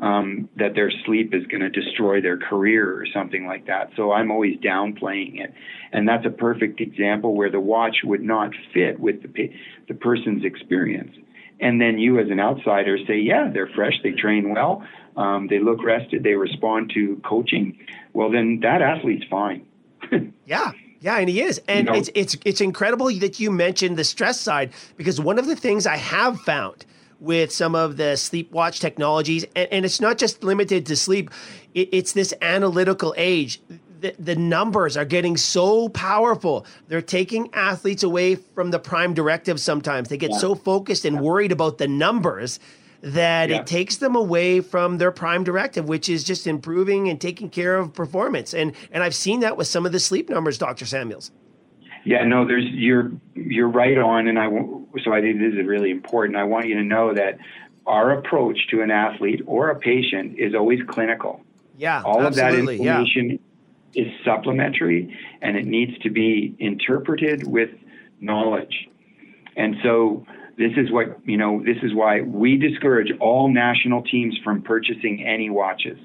um, 0.00 0.48
that 0.56 0.74
their 0.74 0.90
sleep 1.06 1.32
is 1.32 1.46
going 1.46 1.60
to 1.60 1.70
destroy 1.70 2.20
their 2.20 2.36
career 2.36 3.00
or 3.00 3.06
something 3.14 3.46
like 3.46 3.68
that. 3.68 3.90
So 3.94 4.10
I'm 4.10 4.32
always 4.32 4.58
downplaying 4.58 5.40
it, 5.40 5.54
and 5.92 6.08
that's 6.08 6.26
a 6.26 6.30
perfect 6.30 6.80
example 6.80 7.36
where 7.36 7.50
the 7.50 7.60
watch 7.60 7.98
would 8.02 8.22
not 8.22 8.50
fit 8.74 8.98
with 8.98 9.22
the 9.22 9.52
the 9.86 9.94
person's 9.94 10.44
experience. 10.44 11.12
And 11.60 11.80
then 11.80 12.00
you, 12.00 12.18
as 12.18 12.28
an 12.28 12.40
outsider, 12.40 12.98
say, 13.06 13.20
"Yeah, 13.20 13.50
they're 13.52 13.70
fresh. 13.72 13.94
They 14.02 14.12
train 14.12 14.52
well. 14.52 14.82
Um, 15.16 15.46
they 15.46 15.60
look 15.60 15.84
rested. 15.84 16.24
They 16.24 16.34
respond 16.34 16.90
to 16.94 17.20
coaching. 17.24 17.78
Well, 18.14 18.32
then 18.32 18.58
that 18.62 18.82
athlete's 18.82 19.26
fine." 19.30 19.66
yeah. 20.44 20.72
Yeah, 21.00 21.16
and 21.16 21.28
he 21.28 21.40
is, 21.40 21.60
and 21.66 21.86
you 21.86 21.92
know, 21.92 21.98
it's 21.98 22.10
it's 22.14 22.36
it's 22.44 22.60
incredible 22.60 23.06
that 23.20 23.40
you 23.40 23.50
mentioned 23.50 23.96
the 23.96 24.04
stress 24.04 24.38
side 24.38 24.72
because 24.96 25.18
one 25.18 25.38
of 25.38 25.46
the 25.46 25.56
things 25.56 25.86
I 25.86 25.96
have 25.96 26.38
found 26.40 26.84
with 27.20 27.52
some 27.52 27.74
of 27.74 27.96
the 27.96 28.16
sleep 28.16 28.50
watch 28.50 28.80
technologies. 28.80 29.44
And, 29.54 29.68
and 29.70 29.84
it's 29.84 30.00
not 30.00 30.18
just 30.18 30.42
limited 30.42 30.86
to 30.86 30.96
sleep, 30.96 31.30
it, 31.74 31.90
it's 31.92 32.12
this 32.12 32.34
analytical 32.42 33.14
age. 33.16 33.60
The, 34.00 34.14
the 34.18 34.34
numbers 34.34 34.96
are 34.96 35.04
getting 35.04 35.36
so 35.36 35.90
powerful. 35.90 36.64
They're 36.88 37.02
taking 37.02 37.52
athletes 37.52 38.02
away 38.02 38.36
from 38.36 38.70
the 38.70 38.78
prime 38.78 39.12
directive 39.12 39.60
sometimes. 39.60 40.08
They 40.08 40.16
get 40.16 40.30
yeah. 40.30 40.38
so 40.38 40.54
focused 40.54 41.04
and 41.04 41.20
worried 41.20 41.52
about 41.52 41.76
the 41.76 41.86
numbers 41.86 42.58
that 43.02 43.48
yeah. 43.48 43.60
it 43.60 43.66
takes 43.66 43.96
them 43.96 44.14
away 44.14 44.60
from 44.60 44.98
their 44.98 45.10
prime 45.10 45.44
directive, 45.44 45.88
which 45.88 46.08
is 46.08 46.24
just 46.24 46.46
improving 46.46 47.08
and 47.08 47.20
taking 47.20 47.48
care 47.48 47.76
of 47.78 47.94
performance. 47.94 48.52
And 48.54 48.72
and 48.92 49.02
I've 49.02 49.14
seen 49.14 49.40
that 49.40 49.56
with 49.56 49.66
some 49.66 49.86
of 49.86 49.92
the 49.92 50.00
sleep 50.00 50.28
numbers, 50.28 50.58
Dr. 50.58 50.86
Samuels. 50.86 51.30
Yeah, 52.04 52.24
no, 52.24 52.46
there's 52.46 52.64
you're 52.66 53.12
you're 53.34 53.68
right 53.68 53.98
on, 53.98 54.26
and 54.28 54.38
I 54.38 54.48
so 55.02 55.12
I 55.12 55.20
think 55.20 55.38
this 55.38 55.54
is 55.54 55.66
really 55.66 55.90
important. 55.90 56.36
I 56.36 56.44
want 56.44 56.66
you 56.66 56.74
to 56.76 56.82
know 56.82 57.14
that 57.14 57.38
our 57.86 58.12
approach 58.12 58.68
to 58.70 58.82
an 58.82 58.90
athlete 58.90 59.42
or 59.46 59.70
a 59.70 59.76
patient 59.78 60.38
is 60.38 60.54
always 60.54 60.80
clinical. 60.88 61.42
Yeah, 61.76 62.02
all 62.02 62.24
of 62.24 62.34
that 62.34 62.54
information 62.54 63.38
yeah. 63.92 64.02
is 64.02 64.08
supplementary, 64.24 65.16
and 65.40 65.56
it 65.56 65.66
needs 65.66 65.98
to 66.00 66.10
be 66.10 66.54
interpreted 66.58 67.46
with 67.46 67.70
knowledge. 68.20 68.88
And 69.56 69.76
so 69.82 70.26
this 70.60 70.72
is 70.76 70.92
what 70.92 71.18
you 71.24 71.38
know. 71.38 71.62
This 71.64 71.78
is 71.82 71.94
why 71.94 72.20
we 72.20 72.58
discourage 72.58 73.10
all 73.18 73.50
national 73.50 74.02
teams 74.02 74.38
from 74.44 74.60
purchasing 74.60 75.24
any 75.26 75.48
watches. 75.48 75.98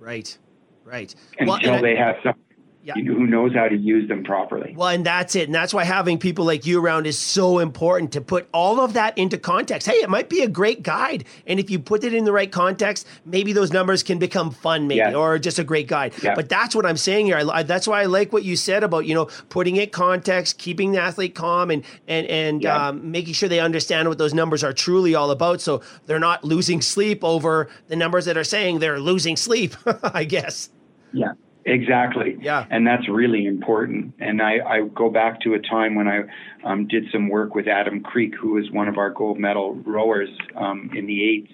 Right, 0.00 0.36
right. 0.84 1.14
Until 1.38 1.74
well, 1.74 1.82
they 1.82 1.96
I, 1.96 2.04
have 2.04 2.16
some 2.24 2.34
yeah. 2.82 2.94
who 2.94 3.26
knows 3.26 3.54
how 3.54 3.68
to 3.68 3.76
use 3.76 4.08
them 4.08 4.24
properly. 4.24 4.74
Well, 4.76 4.88
and 4.88 5.06
that's 5.06 5.36
it. 5.36 5.48
And 5.48 5.54
that's 5.54 5.72
why 5.72 5.84
having 5.84 6.18
people 6.18 6.44
like 6.44 6.66
you 6.66 6.84
around 6.84 7.06
is 7.06 7.18
so 7.18 7.60
important 7.60 8.12
to 8.12 8.20
put 8.20 8.48
all 8.52 8.80
of 8.80 8.94
that 8.94 9.16
into 9.16 9.38
context. 9.38 9.86
Hey, 9.86 9.94
it 9.94 10.10
might 10.10 10.28
be 10.28 10.42
a 10.42 10.48
great 10.48 10.82
guide. 10.82 11.24
And 11.46 11.60
if 11.60 11.70
you 11.70 11.78
put 11.78 12.02
it 12.02 12.12
in 12.12 12.24
the 12.24 12.32
right 12.32 12.50
context, 12.50 13.06
maybe 13.24 13.52
those 13.52 13.72
numbers 13.72 14.02
can 14.02 14.18
become 14.18 14.50
fun, 14.50 14.88
maybe, 14.88 14.98
yes. 14.98 15.14
or 15.14 15.38
just 15.38 15.58
a 15.58 15.64
great 15.64 15.86
guide. 15.86 16.14
Yeah. 16.22 16.34
But 16.34 16.48
that's 16.48 16.74
what 16.74 16.84
I'm 16.84 16.96
saying 16.96 17.26
here. 17.26 17.38
I, 17.38 17.62
that's 17.62 17.86
why 17.86 18.02
I 18.02 18.06
like 18.06 18.32
what 18.32 18.42
you 18.42 18.56
said 18.56 18.82
about, 18.82 19.06
you 19.06 19.14
know, 19.14 19.26
putting 19.48 19.76
it 19.76 19.92
context, 19.92 20.58
keeping 20.58 20.92
the 20.92 21.00
athlete 21.00 21.34
calm 21.34 21.70
and, 21.70 21.84
and, 22.08 22.26
and 22.26 22.62
yeah. 22.62 22.88
um, 22.88 23.10
making 23.10 23.34
sure 23.34 23.48
they 23.48 23.60
understand 23.60 24.08
what 24.08 24.18
those 24.18 24.34
numbers 24.34 24.64
are 24.64 24.72
truly 24.72 25.14
all 25.14 25.30
about. 25.30 25.60
So 25.60 25.82
they're 26.06 26.18
not 26.18 26.42
losing 26.42 26.80
sleep 26.80 27.22
over 27.22 27.68
the 27.88 27.96
numbers 27.96 28.24
that 28.24 28.36
are 28.36 28.44
saying 28.44 28.80
they're 28.80 29.00
losing 29.00 29.36
sleep, 29.36 29.76
I 30.02 30.24
guess. 30.24 30.70
Yeah. 31.12 31.32
Exactly. 31.64 32.36
Yeah. 32.40 32.66
And 32.70 32.86
that's 32.86 33.08
really 33.08 33.46
important. 33.46 34.14
And 34.18 34.42
I, 34.42 34.58
I 34.66 34.80
go 34.82 35.10
back 35.10 35.40
to 35.42 35.54
a 35.54 35.60
time 35.60 35.94
when 35.94 36.08
I 36.08 36.22
um, 36.64 36.88
did 36.88 37.04
some 37.12 37.28
work 37.28 37.54
with 37.54 37.68
Adam 37.68 38.02
Kreek, 38.02 38.34
who 38.34 38.54
was 38.54 38.70
one 38.70 38.88
of 38.88 38.98
our 38.98 39.10
gold 39.10 39.38
medal 39.38 39.74
rowers 39.74 40.28
um, 40.56 40.90
in 40.94 41.06
the 41.06 41.22
eights. 41.22 41.52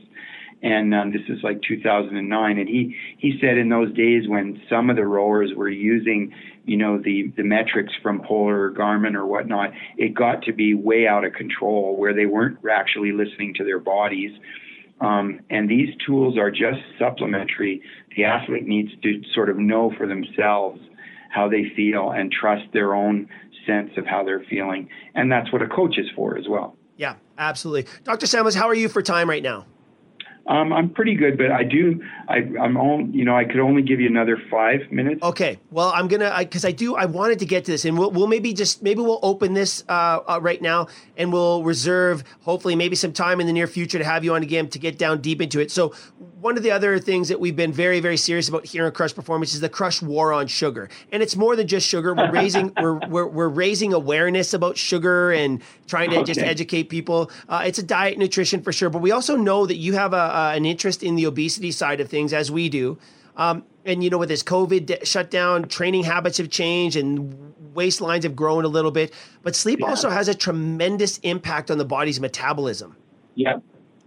And 0.61 0.93
um, 0.95 1.13
this 1.13 1.23
is 1.29 1.43
like 1.45 1.61
2009. 1.63 2.59
And 2.59 2.69
he, 2.69 2.97
he 3.19 3.39
said 3.41 3.59
in 3.59 3.69
those 3.69 3.95
days 3.95 4.29
when 4.29 4.61
some 4.69 4.91
of 4.91 4.97
the 4.97 5.07
rowers 5.07 5.53
were 5.55 5.69
using, 5.69 6.35
you 6.65 6.77
know, 6.77 6.99
the, 6.99 7.33
the 7.37 7.45
metrics 7.45 7.93
from 8.03 8.23
Polar 8.23 8.65
or 8.65 8.73
Garmin 8.73 9.15
or 9.15 9.27
whatnot, 9.27 9.71
it 9.97 10.15
got 10.15 10.43
to 10.45 10.53
be 10.53 10.75
way 10.75 11.07
out 11.07 11.25
of 11.25 11.35
control 11.35 11.97
where 11.97 12.15
they 12.15 12.27
weren't 12.27 12.59
actually 12.69 13.13
listening 13.13 13.55
to 13.55 13.65
their 13.65 13.79
bodies 13.79 14.33
um, 15.01 15.41
and 15.51 15.69
these 15.69 15.91
tools 16.05 16.37
are 16.37 16.51
just 16.51 16.81
supplementary. 16.99 17.83
The 18.17 18.25
athlete 18.25 18.67
needs 18.67 18.91
to 19.03 19.23
sort 19.35 19.49
of 19.51 19.59
know 19.59 19.93
for 19.97 20.07
themselves 20.07 20.81
how 21.31 21.49
they 21.49 21.71
feel 21.77 22.11
and 22.11 22.33
trust 22.33 22.65
their 22.73 22.95
own 22.95 23.29
sense 23.67 23.91
of 23.97 24.07
how 24.07 24.25
they're 24.25 24.45
feeling. 24.49 24.89
And 25.15 25.31
that's 25.31 25.53
what 25.53 25.63
a 25.63 25.69
coach 25.69 25.99
is 25.99 26.07
for 26.17 26.37
as 26.37 26.49
well. 26.49 26.77
Yeah, 26.97 27.17
absolutely. 27.37 27.91
Dr. 28.05 28.27
Samuels, 28.27 28.55
how 28.55 28.67
are 28.69 28.75
you 28.75 28.89
for 28.89 29.03
time 29.03 29.29
right 29.29 29.43
now? 29.43 29.67
Um, 30.49 30.73
I'm 30.73 30.89
pretty 30.89 31.15
good, 31.15 31.37
but 31.37 31.51
I 31.51 31.63
do. 31.63 32.03
I, 32.27 32.37
I'm 32.59 32.79
on. 32.79 33.13
You 33.13 33.27
know, 33.27 33.37
I 33.37 33.45
could 33.45 33.61
only 33.61 33.83
give 33.83 34.01
you 34.01 34.09
another 34.09 34.41
five 34.51 34.91
minutes. 34.91 35.23
Okay. 35.23 35.59
Well, 35.71 35.93
I'm 35.95 36.09
gonna 36.09 36.35
because 36.39 36.65
I, 36.65 36.69
I, 36.69 36.73
do. 36.73 36.97
I 36.97 37.05
wanted 37.05 37.39
to 37.41 37.47
get 37.47 37.67
to 37.67 37.71
this, 37.71 37.85
and 37.85 37.99
we'll, 37.99 38.11
we'll 38.11 38.27
maybe 38.27 38.55
just 38.55 38.83
maybe 38.83 39.03
we'll 39.03 39.21
open 39.23 39.53
this 39.53 39.85
uh, 39.91 40.21
uh, 40.27 40.39
right 40.41 40.61
now, 40.63 40.89
and 41.19 41.31
we'll 41.35 41.63
reserve 41.65 42.25
hopefully 42.41 42.77
maybe 42.77 42.97
some 42.97 43.13
time 43.13 43.43
in 43.43 43.47
the 43.47 43.53
near 43.53 43.67
future 43.67 43.99
to 43.99 44.05
have 44.05 44.25
you 44.25 44.35
on 44.35 44.43
again 44.43 44.69
to 44.69 44.79
get 44.79 44.97
down 44.97 45.21
deep 45.21 45.43
into 45.43 45.61
it. 45.61 45.71
So 45.71 45.95
one 46.41 46.57
of 46.57 46.63
the 46.63 46.71
other 46.71 46.99
things 46.99 47.29
that 47.29 47.39
we've 47.39 47.57
been 47.57 47.73
very 47.73 48.01
very 48.01 48.17
serious 48.17 48.49
about 48.49 48.65
here 48.65 48.87
in 48.87 48.93
Crush 48.93 49.15
Performance 49.15 49.53
is 49.53 49.61
the 49.61 49.69
Crush 49.69 50.01
War 50.01 50.33
on 50.33 50.47
Sugar, 50.47 50.89
and 51.13 51.23
it's 51.23 51.37
more 51.37 51.57
than 51.57 51.67
just 51.67 51.87
sugar. 51.87 52.15
We're 52.15 52.33
raising 52.33 52.73
we're, 52.81 52.99
we're, 53.09 53.27
we're 53.27 53.49
raising 53.49 53.93
awareness 53.93 54.55
about 54.55 54.79
sugar 54.79 55.31
and 55.31 55.61
trying 55.87 56.09
to 56.11 56.17
okay. 56.17 56.25
just 56.25 56.41
educate 56.41 56.85
people. 56.85 57.31
Uh, 57.51 57.65
it's 57.67 57.79
a 57.79 57.83
diet 57.83 58.17
nutrition 58.17 58.63
for 58.63 58.73
sure, 58.73 58.89
but 58.89 59.03
we 59.03 59.11
also 59.11 59.37
know 59.37 59.67
that 59.67 59.77
you 59.77 59.93
have 59.93 60.15
a 60.15 60.38
uh, 60.39 60.53
an 60.55 60.65
interest 60.65 61.03
in 61.03 61.17
the 61.17 61.27
obesity 61.27 61.73
side 61.73 62.01
of 62.01 62.09
things 62.09 62.33
as 62.33 62.51
we 62.51 62.69
do. 62.69 62.97
Um, 63.37 63.65
and 63.85 64.05
you 64.05 64.11
know, 64.11 64.19
with 64.19 64.29
this 64.29 64.43
COVID 64.43 65.05
shutdown, 65.05 65.69
training 65.69 66.05
habits 66.05 66.39
have 66.39 66.51
changed 66.51 66.97
and 66.97 67.55
waistlines 67.75 68.23
have 68.23 68.37
grown 68.37 68.65
a 68.65 68.69
little 68.69 68.91
bit. 68.91 69.13
But 69.43 69.57
sleep 69.57 69.81
yeah. 69.81 69.87
also 69.87 70.11
has 70.11 70.29
a 70.29 70.35
tremendous 70.35 71.19
impact 71.19 71.71
on 71.71 71.79
the 71.79 71.85
body's 71.85 72.21
metabolism. 72.21 72.97
Yeah, 73.35 73.59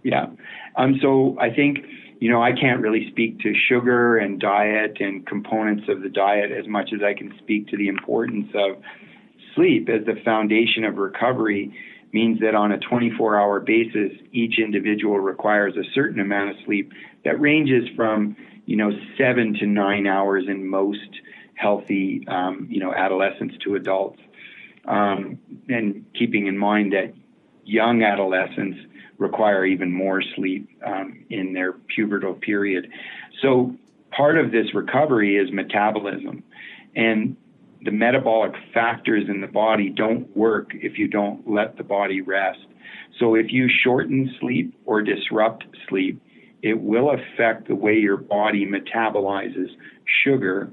yeah. 0.02 0.26
Um, 0.76 0.98
so 1.02 1.36
I 1.38 1.50
think 1.50 1.78
you 2.20 2.30
know 2.30 2.42
I 2.42 2.52
can't 2.52 2.80
really 2.80 3.10
speak 3.10 3.40
to 3.40 3.52
sugar 3.68 4.16
and 4.16 4.40
diet 4.40 4.98
and 5.00 5.26
components 5.26 5.84
of 5.88 6.02
the 6.02 6.08
diet 6.08 6.50
as 6.50 6.66
much 6.66 6.90
as 6.94 7.02
I 7.02 7.14
can 7.14 7.34
speak 7.38 7.68
to 7.68 7.76
the 7.76 7.88
importance 7.88 8.48
of 8.54 8.82
sleep 9.54 9.88
as 9.88 10.06
the 10.06 10.16
foundation 10.24 10.84
of 10.84 10.96
recovery 10.96 11.74
means 12.12 12.40
that 12.40 12.54
on 12.54 12.72
a 12.72 12.78
24 12.78 13.40
hour 13.40 13.60
basis, 13.60 14.12
each 14.32 14.58
individual 14.58 15.18
requires 15.18 15.76
a 15.76 15.84
certain 15.94 16.20
amount 16.20 16.50
of 16.50 16.56
sleep 16.64 16.92
that 17.24 17.40
ranges 17.40 17.88
from, 17.96 18.36
you 18.66 18.76
know, 18.76 18.90
seven 19.18 19.54
to 19.54 19.66
nine 19.66 20.06
hours 20.06 20.44
in 20.48 20.66
most 20.66 21.20
healthy, 21.54 22.24
um, 22.28 22.66
you 22.70 22.80
know, 22.80 22.92
adolescents 22.92 23.54
to 23.64 23.76
adults. 23.76 24.20
Um, 24.84 25.38
and 25.68 26.04
keeping 26.18 26.48
in 26.48 26.58
mind 26.58 26.92
that 26.92 27.14
young 27.64 28.02
adolescents 28.02 28.78
require 29.18 29.64
even 29.64 29.92
more 29.92 30.22
sleep 30.34 30.68
um, 30.84 31.24
in 31.30 31.52
their 31.52 31.74
pubertal 31.96 32.40
period. 32.40 32.88
So 33.40 33.76
part 34.10 34.36
of 34.36 34.50
this 34.50 34.74
recovery 34.74 35.36
is 35.36 35.52
metabolism. 35.52 36.42
And 36.96 37.36
the 37.84 37.90
metabolic 37.90 38.52
factors 38.72 39.24
in 39.28 39.40
the 39.40 39.46
body 39.46 39.88
don't 39.88 40.34
work 40.36 40.70
if 40.74 40.98
you 40.98 41.08
don't 41.08 41.48
let 41.50 41.76
the 41.76 41.84
body 41.84 42.20
rest. 42.20 42.60
So 43.18 43.34
if 43.34 43.46
you 43.50 43.68
shorten 43.68 44.34
sleep 44.40 44.74
or 44.84 45.02
disrupt 45.02 45.64
sleep, 45.88 46.22
it 46.62 46.80
will 46.80 47.10
affect 47.10 47.68
the 47.68 47.74
way 47.74 47.94
your 47.94 48.16
body 48.16 48.66
metabolizes 48.66 49.68
sugar 50.24 50.72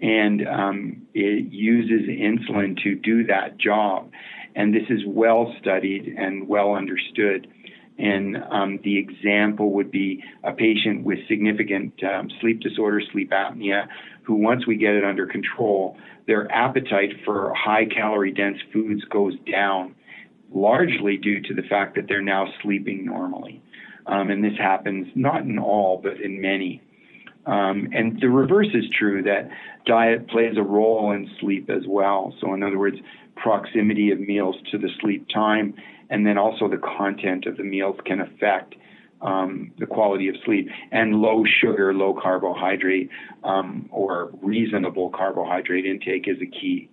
and 0.00 0.46
um, 0.48 1.02
it 1.14 1.52
uses 1.52 2.08
insulin 2.08 2.82
to 2.82 2.94
do 2.94 3.24
that 3.26 3.58
job. 3.58 4.10
And 4.56 4.74
this 4.74 4.84
is 4.88 5.02
well 5.06 5.54
studied 5.60 6.14
and 6.18 6.48
well 6.48 6.74
understood. 6.74 7.46
And 7.98 8.38
um, 8.50 8.80
the 8.82 8.98
example 8.98 9.72
would 9.72 9.90
be 9.90 10.24
a 10.42 10.52
patient 10.52 11.04
with 11.04 11.18
significant 11.28 11.92
um, 12.02 12.30
sleep 12.40 12.60
disorder, 12.60 13.02
sleep 13.12 13.30
apnea, 13.30 13.88
who 14.22 14.36
once 14.36 14.66
we 14.66 14.76
get 14.76 14.94
it 14.94 15.04
under 15.04 15.26
control, 15.26 15.98
their 16.26 16.50
appetite 16.50 17.10
for 17.24 17.52
high 17.54 17.86
calorie 17.86 18.32
dense 18.32 18.58
foods 18.72 19.04
goes 19.04 19.34
down, 19.50 19.94
largely 20.52 21.16
due 21.16 21.40
to 21.42 21.54
the 21.54 21.62
fact 21.62 21.96
that 21.96 22.06
they're 22.08 22.22
now 22.22 22.46
sleeping 22.62 23.04
normally. 23.04 23.62
Um, 24.06 24.30
and 24.30 24.42
this 24.42 24.56
happens 24.58 25.08
not 25.14 25.42
in 25.42 25.58
all, 25.58 26.00
but 26.02 26.20
in 26.20 26.40
many. 26.40 26.82
Um, 27.46 27.88
and 27.92 28.20
the 28.20 28.28
reverse 28.28 28.68
is 28.74 28.84
true 28.98 29.22
that 29.22 29.50
diet 29.86 30.28
plays 30.28 30.56
a 30.56 30.62
role 30.62 31.12
in 31.12 31.30
sleep 31.40 31.70
as 31.70 31.82
well. 31.86 32.34
So, 32.40 32.52
in 32.54 32.62
other 32.62 32.78
words, 32.78 32.98
proximity 33.36 34.10
of 34.10 34.20
meals 34.20 34.56
to 34.70 34.78
the 34.78 34.88
sleep 35.00 35.26
time, 35.32 35.74
and 36.10 36.26
then 36.26 36.36
also 36.36 36.68
the 36.68 36.78
content 36.78 37.46
of 37.46 37.56
the 37.56 37.64
meals 37.64 37.96
can 38.04 38.20
affect 38.20 38.74
um, 39.22 39.72
the 39.78 39.86
quality 39.86 40.28
of 40.28 40.36
sleep. 40.44 40.68
And 40.92 41.16
low 41.16 41.44
sugar, 41.60 41.92
low 41.94 42.18
carbohydrate, 42.20 43.10
um, 43.44 43.88
or 43.90 44.30
reasonable 44.42 45.10
carbohydrate 45.10 45.86
intake 45.86 46.28
is 46.28 46.40
a 46.40 46.46
key. 46.46 46.88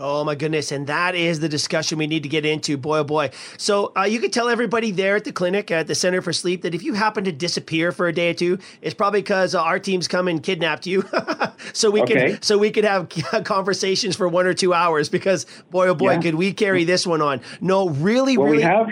Oh 0.00 0.22
my 0.22 0.36
goodness. 0.36 0.70
And 0.70 0.86
that 0.86 1.16
is 1.16 1.40
the 1.40 1.48
discussion 1.48 1.98
we 1.98 2.06
need 2.06 2.22
to 2.22 2.28
get 2.28 2.46
into. 2.46 2.76
Boy, 2.76 2.98
oh 2.98 3.04
boy. 3.04 3.30
So 3.56 3.92
uh, 3.96 4.04
you 4.04 4.20
could 4.20 4.32
tell 4.32 4.48
everybody 4.48 4.92
there 4.92 5.16
at 5.16 5.24
the 5.24 5.32
clinic, 5.32 5.72
at 5.72 5.88
the 5.88 5.94
Center 5.96 6.22
for 6.22 6.32
Sleep, 6.32 6.62
that 6.62 6.72
if 6.72 6.84
you 6.84 6.94
happen 6.94 7.24
to 7.24 7.32
disappear 7.32 7.90
for 7.90 8.06
a 8.06 8.12
day 8.12 8.30
or 8.30 8.34
two, 8.34 8.58
it's 8.80 8.94
probably 8.94 9.22
because 9.22 9.56
uh, 9.56 9.62
our 9.62 9.80
team's 9.80 10.06
come 10.06 10.28
and 10.28 10.40
kidnapped 10.40 10.86
you. 10.86 11.04
so 11.72 11.90
we 11.90 12.02
okay. 12.02 12.34
could 12.34 12.44
so 12.44 12.58
we 12.58 12.70
could 12.70 12.84
have 12.84 13.08
conversations 13.44 14.14
for 14.14 14.28
one 14.28 14.46
or 14.46 14.54
two 14.54 14.72
hours 14.72 15.08
because 15.08 15.46
boy, 15.70 15.88
oh 15.88 15.94
boy, 15.96 16.12
yeah. 16.12 16.20
could 16.20 16.36
we 16.36 16.52
carry 16.52 16.84
this 16.84 17.04
one 17.04 17.20
on. 17.20 17.40
No, 17.60 17.88
really, 17.88 18.38
well, 18.38 18.46
really. 18.46 18.58
We 18.58 18.62
have, 18.62 18.88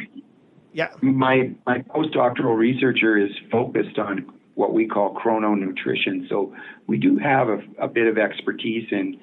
yeah. 0.77 0.89
My, 1.01 1.53
my 1.65 1.79
postdoctoral 1.79 2.57
researcher 2.57 3.17
is 3.17 3.31
focused 3.51 3.99
on 3.99 4.31
what 4.57 4.75
we 4.75 4.87
call 4.87 5.15
chrononutrition. 5.15 6.29
So 6.29 6.55
we 6.87 6.99
do 6.99 7.17
have 7.17 7.49
a, 7.49 7.61
a 7.79 7.89
bit 7.89 8.07
of 8.07 8.19
expertise 8.19 8.87
in 8.91 9.19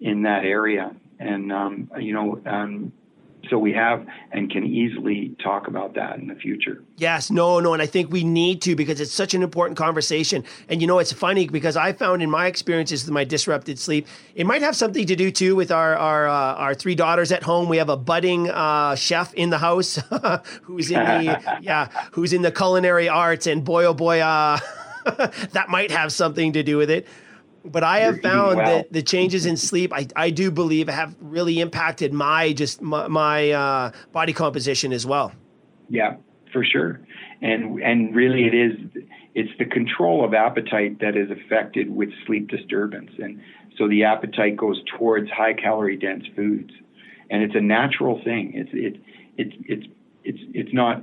in 0.00 0.22
that 0.22 0.44
area 0.44 0.94
and 1.18 1.52
um, 1.52 1.90
you 1.98 2.12
know, 2.12 2.40
um, 2.46 2.92
so 3.50 3.58
we 3.58 3.72
have 3.72 4.06
and 4.32 4.50
can 4.50 4.64
easily 4.64 5.34
talk 5.42 5.68
about 5.68 5.94
that 5.94 6.18
in 6.18 6.26
the 6.26 6.34
future. 6.34 6.82
Yes, 6.96 7.30
no, 7.30 7.60
no, 7.60 7.72
and 7.72 7.82
I 7.82 7.86
think 7.86 8.10
we 8.10 8.24
need 8.24 8.62
to 8.62 8.74
because 8.74 9.00
it's 9.00 9.12
such 9.12 9.34
an 9.34 9.42
important 9.42 9.76
conversation. 9.76 10.44
And 10.68 10.80
you 10.80 10.86
know, 10.86 10.98
it's 10.98 11.12
funny 11.12 11.48
because 11.48 11.76
I 11.76 11.92
found 11.92 12.22
in 12.22 12.30
my 12.30 12.46
experiences 12.46 13.04
with 13.04 13.12
my 13.12 13.24
disrupted 13.24 13.78
sleep, 13.78 14.06
it 14.34 14.46
might 14.46 14.62
have 14.62 14.76
something 14.76 15.06
to 15.06 15.16
do 15.16 15.30
too 15.30 15.56
with 15.56 15.70
our 15.70 15.96
our 15.96 16.28
uh, 16.28 16.54
our 16.54 16.74
three 16.74 16.94
daughters 16.94 17.32
at 17.32 17.42
home. 17.42 17.68
We 17.68 17.76
have 17.78 17.88
a 17.88 17.96
budding 17.96 18.50
uh, 18.50 18.94
chef 18.96 19.34
in 19.34 19.50
the 19.50 19.58
house 19.58 19.96
who's 20.62 20.90
in 20.90 21.02
the 21.04 21.58
yeah 21.62 21.88
who's 22.12 22.32
in 22.32 22.42
the 22.42 22.52
culinary 22.52 23.08
arts, 23.08 23.46
and 23.46 23.64
boy 23.64 23.84
oh 23.84 23.94
boy, 23.94 24.20
uh, 24.20 24.58
that 25.04 25.66
might 25.68 25.90
have 25.90 26.12
something 26.12 26.52
to 26.52 26.62
do 26.62 26.76
with 26.76 26.90
it. 26.90 27.06
But 27.70 27.84
I 27.84 28.00
have 28.00 28.20
found 28.20 28.56
well. 28.56 28.66
that 28.66 28.92
the 28.92 29.02
changes 29.02 29.46
in 29.46 29.56
sleep, 29.56 29.92
I, 29.92 30.06
I 30.14 30.30
do 30.30 30.50
believe, 30.50 30.88
have 30.88 31.14
really 31.20 31.60
impacted 31.60 32.12
my 32.12 32.52
just 32.52 32.80
my, 32.80 33.08
my 33.08 33.50
uh, 33.50 33.92
body 34.12 34.32
composition 34.32 34.92
as 34.92 35.06
well. 35.06 35.32
Yeah, 35.88 36.16
for 36.52 36.64
sure. 36.64 37.00
And 37.42 37.80
and 37.82 38.14
really, 38.14 38.44
it 38.44 38.54
is 38.54 39.04
it's 39.34 39.50
the 39.58 39.66
control 39.66 40.24
of 40.24 40.32
appetite 40.32 41.00
that 41.00 41.16
is 41.16 41.30
affected 41.30 41.94
with 41.94 42.08
sleep 42.26 42.48
disturbance, 42.48 43.10
and 43.18 43.40
so 43.76 43.88
the 43.88 44.04
appetite 44.04 44.56
goes 44.56 44.80
towards 44.96 45.30
high 45.30 45.52
calorie 45.52 45.96
dense 45.98 46.24
foods, 46.34 46.70
and 47.30 47.42
it's 47.42 47.54
a 47.54 47.60
natural 47.60 48.20
thing. 48.24 48.52
It's 48.54 48.70
it 48.72 49.00
it's 49.36 49.56
it's 49.68 49.86
it's 50.24 50.38
it's 50.54 50.72
not 50.72 51.02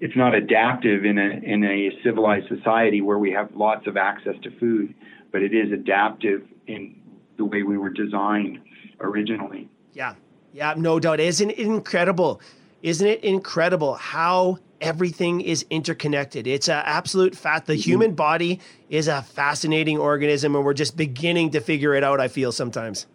it's 0.00 0.16
not 0.16 0.34
adaptive 0.34 1.04
in 1.04 1.18
a 1.18 1.40
in 1.42 1.64
a 1.64 1.90
civilized 2.04 2.48
society 2.48 3.00
where 3.00 3.18
we 3.18 3.32
have 3.32 3.54
lots 3.54 3.86
of 3.86 3.96
access 3.96 4.34
to 4.42 4.50
food 4.58 4.94
but 5.32 5.42
it 5.42 5.54
is 5.54 5.72
adaptive 5.72 6.46
in 6.66 7.00
the 7.38 7.44
way 7.44 7.62
we 7.62 7.76
were 7.76 7.90
designed 7.90 8.60
originally. 9.00 9.68
Yeah, 9.92 10.14
yeah, 10.52 10.74
no 10.76 11.00
doubt. 11.00 11.18
Isn't 11.18 11.50
it 11.50 11.58
incredible? 11.58 12.40
Isn't 12.82 13.06
it 13.06 13.24
incredible 13.24 13.94
how 13.94 14.58
everything 14.80 15.40
is 15.40 15.64
interconnected? 15.70 16.46
It's 16.46 16.68
an 16.68 16.82
absolute 16.84 17.34
fact. 17.34 17.66
The 17.66 17.74
mm-hmm. 17.74 17.82
human 17.82 18.14
body 18.14 18.60
is 18.90 19.08
a 19.08 19.22
fascinating 19.22 19.98
organism, 19.98 20.54
and 20.54 20.64
we're 20.64 20.74
just 20.74 20.96
beginning 20.96 21.50
to 21.50 21.60
figure 21.60 21.94
it 21.94 22.04
out. 22.04 22.20
I 22.20 22.28
feel 22.28 22.52
sometimes. 22.52 23.06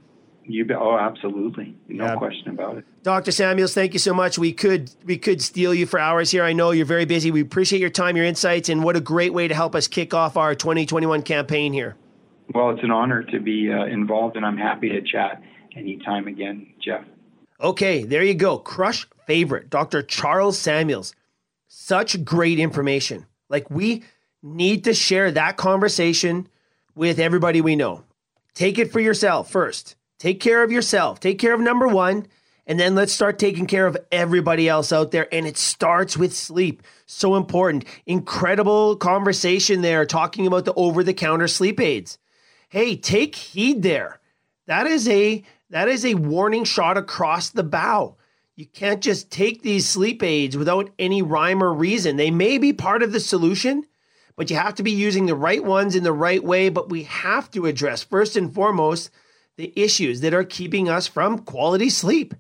You 0.50 0.64
be, 0.64 0.74
oh, 0.74 0.98
absolutely, 0.98 1.76
no 1.90 2.06
yeah. 2.06 2.16
question 2.16 2.52
about 2.52 2.78
it. 2.78 2.86
Dr. 3.04 3.32
Samuels, 3.32 3.74
thank 3.74 3.92
you 3.92 4.00
so 4.00 4.14
much. 4.14 4.38
We 4.38 4.54
could 4.54 4.90
we 5.04 5.18
could 5.18 5.42
steal 5.42 5.74
you 5.74 5.86
for 5.86 6.00
hours 6.00 6.32
here. 6.32 6.44
I 6.44 6.54
know 6.54 6.72
you're 6.72 6.86
very 6.86 7.04
busy. 7.04 7.32
We 7.32 7.42
appreciate 7.42 7.80
your 7.80 7.90
time, 7.90 8.16
your 8.16 8.26
insights, 8.26 8.70
and 8.70 8.82
what 8.82 8.96
a 8.96 9.02
great 9.02 9.34
way 9.34 9.50
to 9.50 9.54
help 9.54 9.76
us 9.76 9.90
kick 9.90 10.14
off 10.14 10.38
our 10.38 10.56
2021 10.56 11.24
campaign 11.24 11.74
here. 11.74 11.98
Well, 12.54 12.70
it's 12.72 12.84
an 12.84 12.92
honor 12.92 13.24
to 13.24 13.40
be 13.40 13.72
uh, 13.72 13.86
involved, 13.86 14.38
and 14.38 14.46
I'm 14.46 14.58
happy 14.58 14.90
to 14.90 15.02
chat 15.02 15.42
anytime 15.76 16.28
again, 16.28 16.68
Jeff. 16.82 17.04
Okay, 17.60 18.04
there 18.04 18.24
you 18.24 18.34
go. 18.34 18.58
Crush 18.58 19.08
favorite, 19.26 19.70
Dr. 19.70 20.02
Charles 20.02 20.58
Samuels. 20.58 21.14
Such 21.68 22.24
great 22.24 22.60
information. 22.60 23.26
Like, 23.50 23.70
we 23.70 24.04
need 24.42 24.84
to 24.86 24.94
share 24.94 25.32
that 25.32 25.58
conversation 25.58 26.48
with 26.96 27.20
everybody 27.20 27.62
we 27.62 27.76
know. 27.76 28.04
Take 28.54 28.78
it 28.78 28.92
for 28.92 29.00
yourself 29.00 29.52
first. 29.52 29.96
Take 30.18 30.40
care 30.40 30.64
of 30.64 30.72
yourself. 30.72 31.20
Take 31.20 31.40
care 31.40 31.54
of 31.54 31.60
number 31.60 31.88
one. 31.88 32.28
And 32.66 32.80
then 32.80 32.96
let's 32.96 33.14
start 33.14 33.40
taking 33.40 33.66
care 33.66 33.88
of 33.88 33.98
everybody 34.12 34.68
else 34.68 34.92
out 34.92 35.12
there. 35.12 35.34
And 35.34 35.48
it 35.48 35.58
starts 35.58 36.18
with 36.18 36.36
sleep. 36.36 36.84
So 37.06 37.36
important. 37.36 37.86
Incredible 38.06 38.98
conversation 38.98 39.82
there 39.82 40.06
talking 40.06 40.48
about 40.48 40.66
the 40.66 40.74
over 40.74 41.04
the 41.04 41.14
counter 41.14 41.48
sleep 41.48 41.80
aids 41.80 42.18
hey, 42.70 42.96
take 42.96 43.36
heed 43.36 43.82
there. 43.82 44.20
That 44.66 44.88
is 44.88 45.08
a 45.08 45.44
that 45.70 45.88
is 45.88 46.06
a 46.06 46.16
warning 46.16 46.64
shot 46.64 46.98
across 46.98 47.50
the 47.50 47.64
bow. 47.64 48.18
You 48.56 48.66
can't 48.66 49.02
just 49.02 49.30
take 49.30 49.62
these 49.62 49.88
sleep 49.88 50.24
aids 50.24 50.58
without 50.58 50.90
any 50.98 51.22
rhyme 51.22 51.62
or 51.62 51.74
reason. 51.74 52.16
They 52.16 52.32
may 52.32 52.58
be 52.58 52.74
part 52.74 53.04
of 53.04 53.12
the 53.12 53.20
solution, 53.20 53.86
but 54.36 54.50
you 54.50 54.56
have 54.56 54.76
to 54.76 54.84
be 54.84 54.92
using 54.92 55.26
the 55.26 55.36
right 55.36 55.64
ones 55.64 55.96
in 55.96 56.04
the 56.04 56.14
right 56.14 56.44
way. 56.44 56.70
But 56.70 56.90
we 56.90 57.04
have 57.04 57.52
to 57.52 57.66
address 57.66 58.04
first 58.04 58.36
and 58.36 58.54
foremost 58.54 59.12
the 59.58 59.74
issues 59.76 60.22
that 60.22 60.34
are 60.34 60.44
keeping 60.44 60.90
us 60.90 61.08
from 61.08 61.40
quality 61.40 61.90
sleep. 61.90 62.34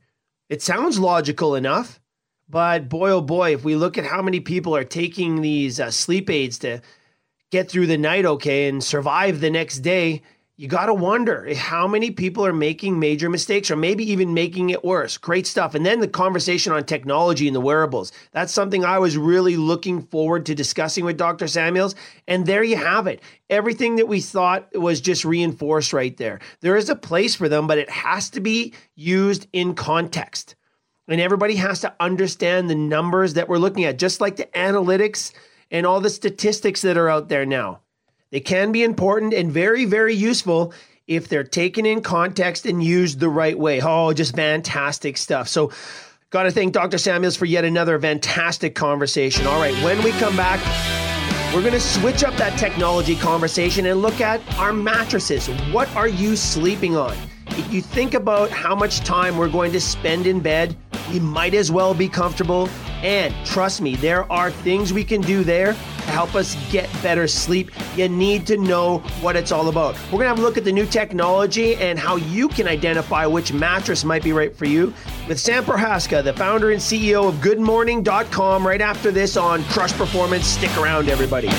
It 0.49 0.61
sounds 0.61 0.97
logical 0.97 1.55
enough, 1.55 1.99
but 2.47 2.87
boy, 2.87 3.09
oh 3.11 3.21
boy, 3.21 3.53
if 3.53 3.65
we 3.65 3.75
look 3.75 3.97
at 3.97 4.05
how 4.05 4.21
many 4.21 4.39
people 4.39 4.75
are 4.75 4.85
taking 4.85 5.41
these 5.41 5.79
uh, 5.79 5.91
sleep 5.91 6.29
aids 6.29 6.57
to 6.59 6.81
get 7.51 7.69
through 7.69 7.87
the 7.87 7.97
night 7.97 8.25
okay 8.25 8.67
and 8.67 8.83
survive 8.83 9.39
the 9.39 9.49
next 9.49 9.79
day, 9.79 10.21
you 10.59 10.67
got 10.67 10.87
to 10.87 10.93
wonder 10.93 11.53
how 11.53 11.87
many 11.87 12.09
people 12.09 12.43
are 12.43 12.51
making 12.51 12.99
major 12.99 13.29
mistakes 13.29 13.69
or 13.69 13.75
maybe 13.75 14.09
even 14.11 14.33
making 14.33 14.71
it 14.71 14.83
worse. 14.83 15.15
Great 15.15 15.45
stuff. 15.45 15.75
And 15.75 15.85
then 15.85 15.99
the 15.99 16.07
conversation 16.07 16.73
on 16.73 16.83
technology 16.83 17.45
and 17.45 17.55
the 17.55 17.61
wearables. 17.61 18.11
That's 18.31 18.51
something 18.51 18.83
I 18.83 18.97
was 18.97 19.17
really 19.17 19.55
looking 19.55 20.01
forward 20.01 20.47
to 20.47 20.55
discussing 20.55 21.05
with 21.05 21.15
Dr. 21.15 21.47
Samuels. 21.47 21.93
And 22.27 22.47
there 22.47 22.63
you 22.63 22.75
have 22.75 23.05
it. 23.05 23.21
Everything 23.51 23.97
that 23.97 24.07
we 24.07 24.19
thought 24.19 24.67
was 24.75 24.99
just 24.99 25.23
reinforced 25.23 25.93
right 25.93 26.17
there. 26.17 26.39
There 26.61 26.75
is 26.75 26.89
a 26.89 26.95
place 26.95 27.35
for 27.35 27.47
them, 27.47 27.67
but 27.67 27.77
it 27.77 27.91
has 27.91 28.31
to 28.31 28.39
be 28.39 28.73
used 28.95 29.45
in 29.53 29.75
context. 29.75 30.55
And 31.07 31.21
everybody 31.21 31.55
has 31.57 31.81
to 31.81 31.93
understand 31.99 32.67
the 32.67 32.75
numbers 32.75 33.35
that 33.35 33.47
we're 33.47 33.59
looking 33.59 33.85
at, 33.85 33.99
just 33.99 34.21
like 34.21 34.37
the 34.37 34.49
analytics 34.55 35.33
and 35.71 35.85
all 35.85 36.01
the 36.01 36.09
statistics 36.09 36.81
that 36.81 36.97
are 36.97 37.09
out 37.09 37.29
there 37.29 37.45
now. 37.45 37.81
They 38.31 38.39
can 38.39 38.71
be 38.71 38.83
important 38.83 39.33
and 39.33 39.51
very, 39.51 39.85
very 39.85 40.13
useful 40.13 40.73
if 41.07 41.29
they're 41.29 41.43
taken 41.43 41.85
in 41.85 42.01
context 42.01 42.65
and 42.65 42.83
used 42.83 43.19
the 43.19 43.29
right 43.29 43.57
way. 43.57 43.81
Oh, 43.81 44.11
just 44.13 44.35
fantastic 44.35 45.17
stuff. 45.17 45.47
So, 45.47 45.71
got 46.29 46.43
to 46.43 46.51
thank 46.51 46.73
Dr. 46.73 46.97
Samuels 46.97 47.37
for 47.37 47.45
yet 47.45 47.63
another 47.63 47.97
fantastic 47.99 48.75
conversation. 48.75 49.47
All 49.47 49.59
right, 49.59 49.73
when 49.83 50.03
we 50.03 50.11
come 50.11 50.35
back, 50.35 50.59
we're 51.55 51.61
going 51.61 51.73
to 51.73 51.79
switch 51.79 52.25
up 52.25 52.35
that 52.35 52.59
technology 52.59 53.15
conversation 53.15 53.85
and 53.85 54.01
look 54.01 54.19
at 54.19 54.41
our 54.59 54.73
mattresses. 54.73 55.47
What 55.71 55.87
are 55.95 56.09
you 56.09 56.35
sleeping 56.35 56.97
on? 56.97 57.15
If 57.51 57.73
you 57.73 57.81
think 57.81 58.13
about 58.13 58.49
how 58.49 58.75
much 58.75 58.99
time 58.99 59.37
we're 59.37 59.49
going 59.49 59.71
to 59.71 59.79
spend 59.79 60.27
in 60.27 60.41
bed, 60.41 60.75
we 61.11 61.19
might 61.19 61.53
as 61.53 61.71
well 61.71 61.93
be 61.93 62.09
comfortable. 62.09 62.69
And 63.01 63.33
trust 63.45 63.81
me, 63.81 63.95
there 63.95 64.31
are 64.31 64.49
things 64.49 64.91
we 64.91 65.03
can 65.03 65.21
do 65.21 65.43
there 65.43 65.73
to 65.73 66.11
help 66.11 66.35
us 66.35 66.55
get 66.71 66.89
better 67.03 67.27
sleep. 67.27 67.71
You 67.95 68.09
need 68.09 68.47
to 68.47 68.57
know 68.57 68.99
what 69.21 69.35
it's 69.35 69.51
all 69.51 69.69
about. 69.69 69.95
We're 70.05 70.19
gonna 70.19 70.29
have 70.29 70.39
a 70.39 70.41
look 70.41 70.57
at 70.57 70.63
the 70.63 70.71
new 70.71 70.85
technology 70.85 71.75
and 71.75 71.99
how 71.99 72.15
you 72.15 72.47
can 72.47 72.67
identify 72.67 73.25
which 73.25 73.53
mattress 73.53 74.03
might 74.03 74.23
be 74.23 74.33
right 74.33 74.55
for 74.55 74.65
you 74.65 74.93
with 75.27 75.39
Sam 75.39 75.63
Prohaska, 75.63 76.23
the 76.23 76.33
founder 76.33 76.71
and 76.71 76.81
CEO 76.81 77.29
of 77.29 77.35
GoodMorning.com, 77.35 78.65
right 78.65 78.81
after 78.81 79.11
this 79.11 79.37
on 79.37 79.63
Crush 79.65 79.93
Performance. 79.93 80.47
Stick 80.47 80.75
around, 80.77 81.09
everybody. 81.09 81.49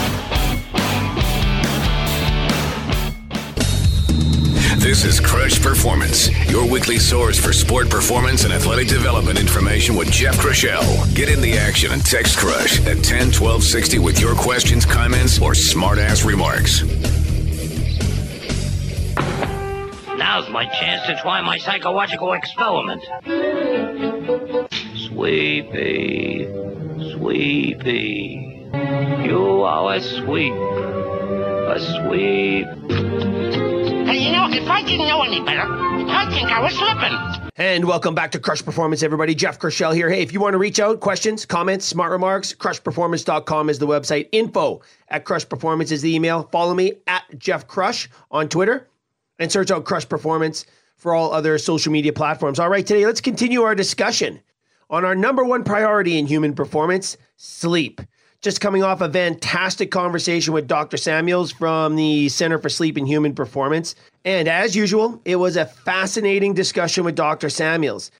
This 4.99 5.14
is 5.14 5.20
Crush 5.20 5.62
Performance, 5.62 6.28
your 6.51 6.68
weekly 6.68 6.99
source 6.99 7.38
for 7.38 7.53
sport 7.53 7.88
performance 7.88 8.42
and 8.42 8.53
athletic 8.53 8.88
development 8.88 9.38
information 9.38 9.94
with 9.94 10.11
Jeff 10.11 10.36
Crushell. 10.40 10.82
Get 11.14 11.28
in 11.28 11.40
the 11.40 11.57
action 11.57 11.92
and 11.92 12.05
text 12.05 12.36
Crush 12.36 12.84
at 12.84 13.05
10 13.05 13.30
12 13.30 13.62
60 13.62 14.01
with 14.01 14.20
your 14.20 14.34
questions, 14.34 14.84
comments, 14.84 15.40
or 15.40 15.55
smart 15.55 16.01
ass 16.01 16.24
remarks. 16.24 16.82
Now's 20.16 20.51
my 20.51 20.64
chance 20.80 21.07
to 21.07 21.16
try 21.22 21.42
my 21.42 21.59
psychological 21.59 22.32
experiment. 22.32 23.05
Sweepy, 25.07 26.44
sweepy, 27.12 28.68
you 29.22 29.62
are 29.62 29.94
a 29.94 30.01
sweep, 30.01 30.55
a 30.55 31.78
sweep. 31.78 33.77
Hey, 34.09 34.24
you 34.24 34.32
know, 34.32 34.48
if 34.50 34.66
I 34.66 34.82
didn't 34.82 35.06
know 35.06 35.20
any 35.20 35.38
better, 35.42 35.61
I'd 35.61 36.32
think 36.32 36.48
I 36.50 36.62
was 36.62 36.72
slipping. 36.74 37.50
And 37.56 37.84
welcome 37.84 38.14
back 38.14 38.30
to 38.30 38.38
Crush 38.38 38.64
Performance, 38.64 39.02
everybody. 39.02 39.34
Jeff 39.34 39.59
Crushell 39.59 39.92
here. 39.92 40.09
Hey, 40.09 40.22
if 40.22 40.32
you 40.32 40.40
want 40.40 40.54
to 40.54 40.59
reach 40.59 40.80
out, 40.80 41.00
questions, 41.00 41.44
comments, 41.44 41.84
smart 41.84 42.11
remarks, 42.11 42.54
crushperformance.com 42.54 43.68
is 43.68 43.78
the 43.78 43.86
website. 43.86 44.30
Info 44.32 44.80
at 45.09 45.26
Crush 45.26 45.46
Performance 45.46 45.90
is 45.90 46.00
the 46.00 46.14
email. 46.14 46.44
Follow 46.44 46.72
me 46.72 46.94
at 47.06 47.24
Jeff 47.36 47.66
Crush 47.66 48.09
on 48.30 48.48
Twitter 48.48 48.88
and 49.38 49.52
search 49.52 49.70
out 49.70 49.84
Crush 49.84 50.09
Performance 50.09 50.64
for 50.96 51.14
all 51.14 51.30
other 51.34 51.59
social 51.59 51.92
media 51.92 52.14
platforms. 52.14 52.59
All 52.59 52.70
right, 52.70 52.86
today 52.86 53.04
let's 53.04 53.20
continue 53.20 53.61
our 53.61 53.74
discussion 53.74 54.40
on 54.88 55.04
our 55.04 55.14
number 55.14 55.44
one 55.44 55.64
priority 55.64 56.18
in 56.18 56.26
human 56.26 56.54
performance 56.54 57.18
sleep. 57.36 58.00
Just 58.41 58.61
coming 58.61 58.84
off 58.84 59.01
a 59.01 59.12
fantastic 59.12 59.91
conversation 59.91 60.55
with 60.55 60.68
Dr. 60.68 60.97
Samuels 60.97 61.51
from 61.51 61.97
the 61.97 62.28
Center 62.28 62.57
for 62.57 62.68
Sleep 62.68 62.97
and 62.97 63.09
Human 63.09 63.34
Performance. 63.34 63.97
And 64.24 64.47
as 64.47 64.76
usual, 64.76 65.20
it 65.24 65.36
was 65.36 65.57
a 65.57 65.66
fascinating 65.66 66.55
discussion 66.55 67.03
with 67.03 67.16
Dr. 67.16 67.51
Samuels. 67.51 68.12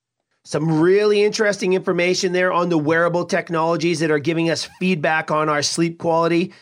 Some 0.45 0.81
really 0.81 1.23
interesting 1.23 1.75
information 1.75 2.33
there 2.33 2.53
on 2.53 2.69
the 2.69 2.79
wearable 2.79 3.27
technologies 3.27 4.01
that 4.01 4.11
are 4.11 4.19
giving 4.19 4.51
us 4.51 4.69
feedback 4.81 5.31
on 5.31 5.49
our 5.49 5.63
sleep 5.63 5.99
quality. 5.99 6.53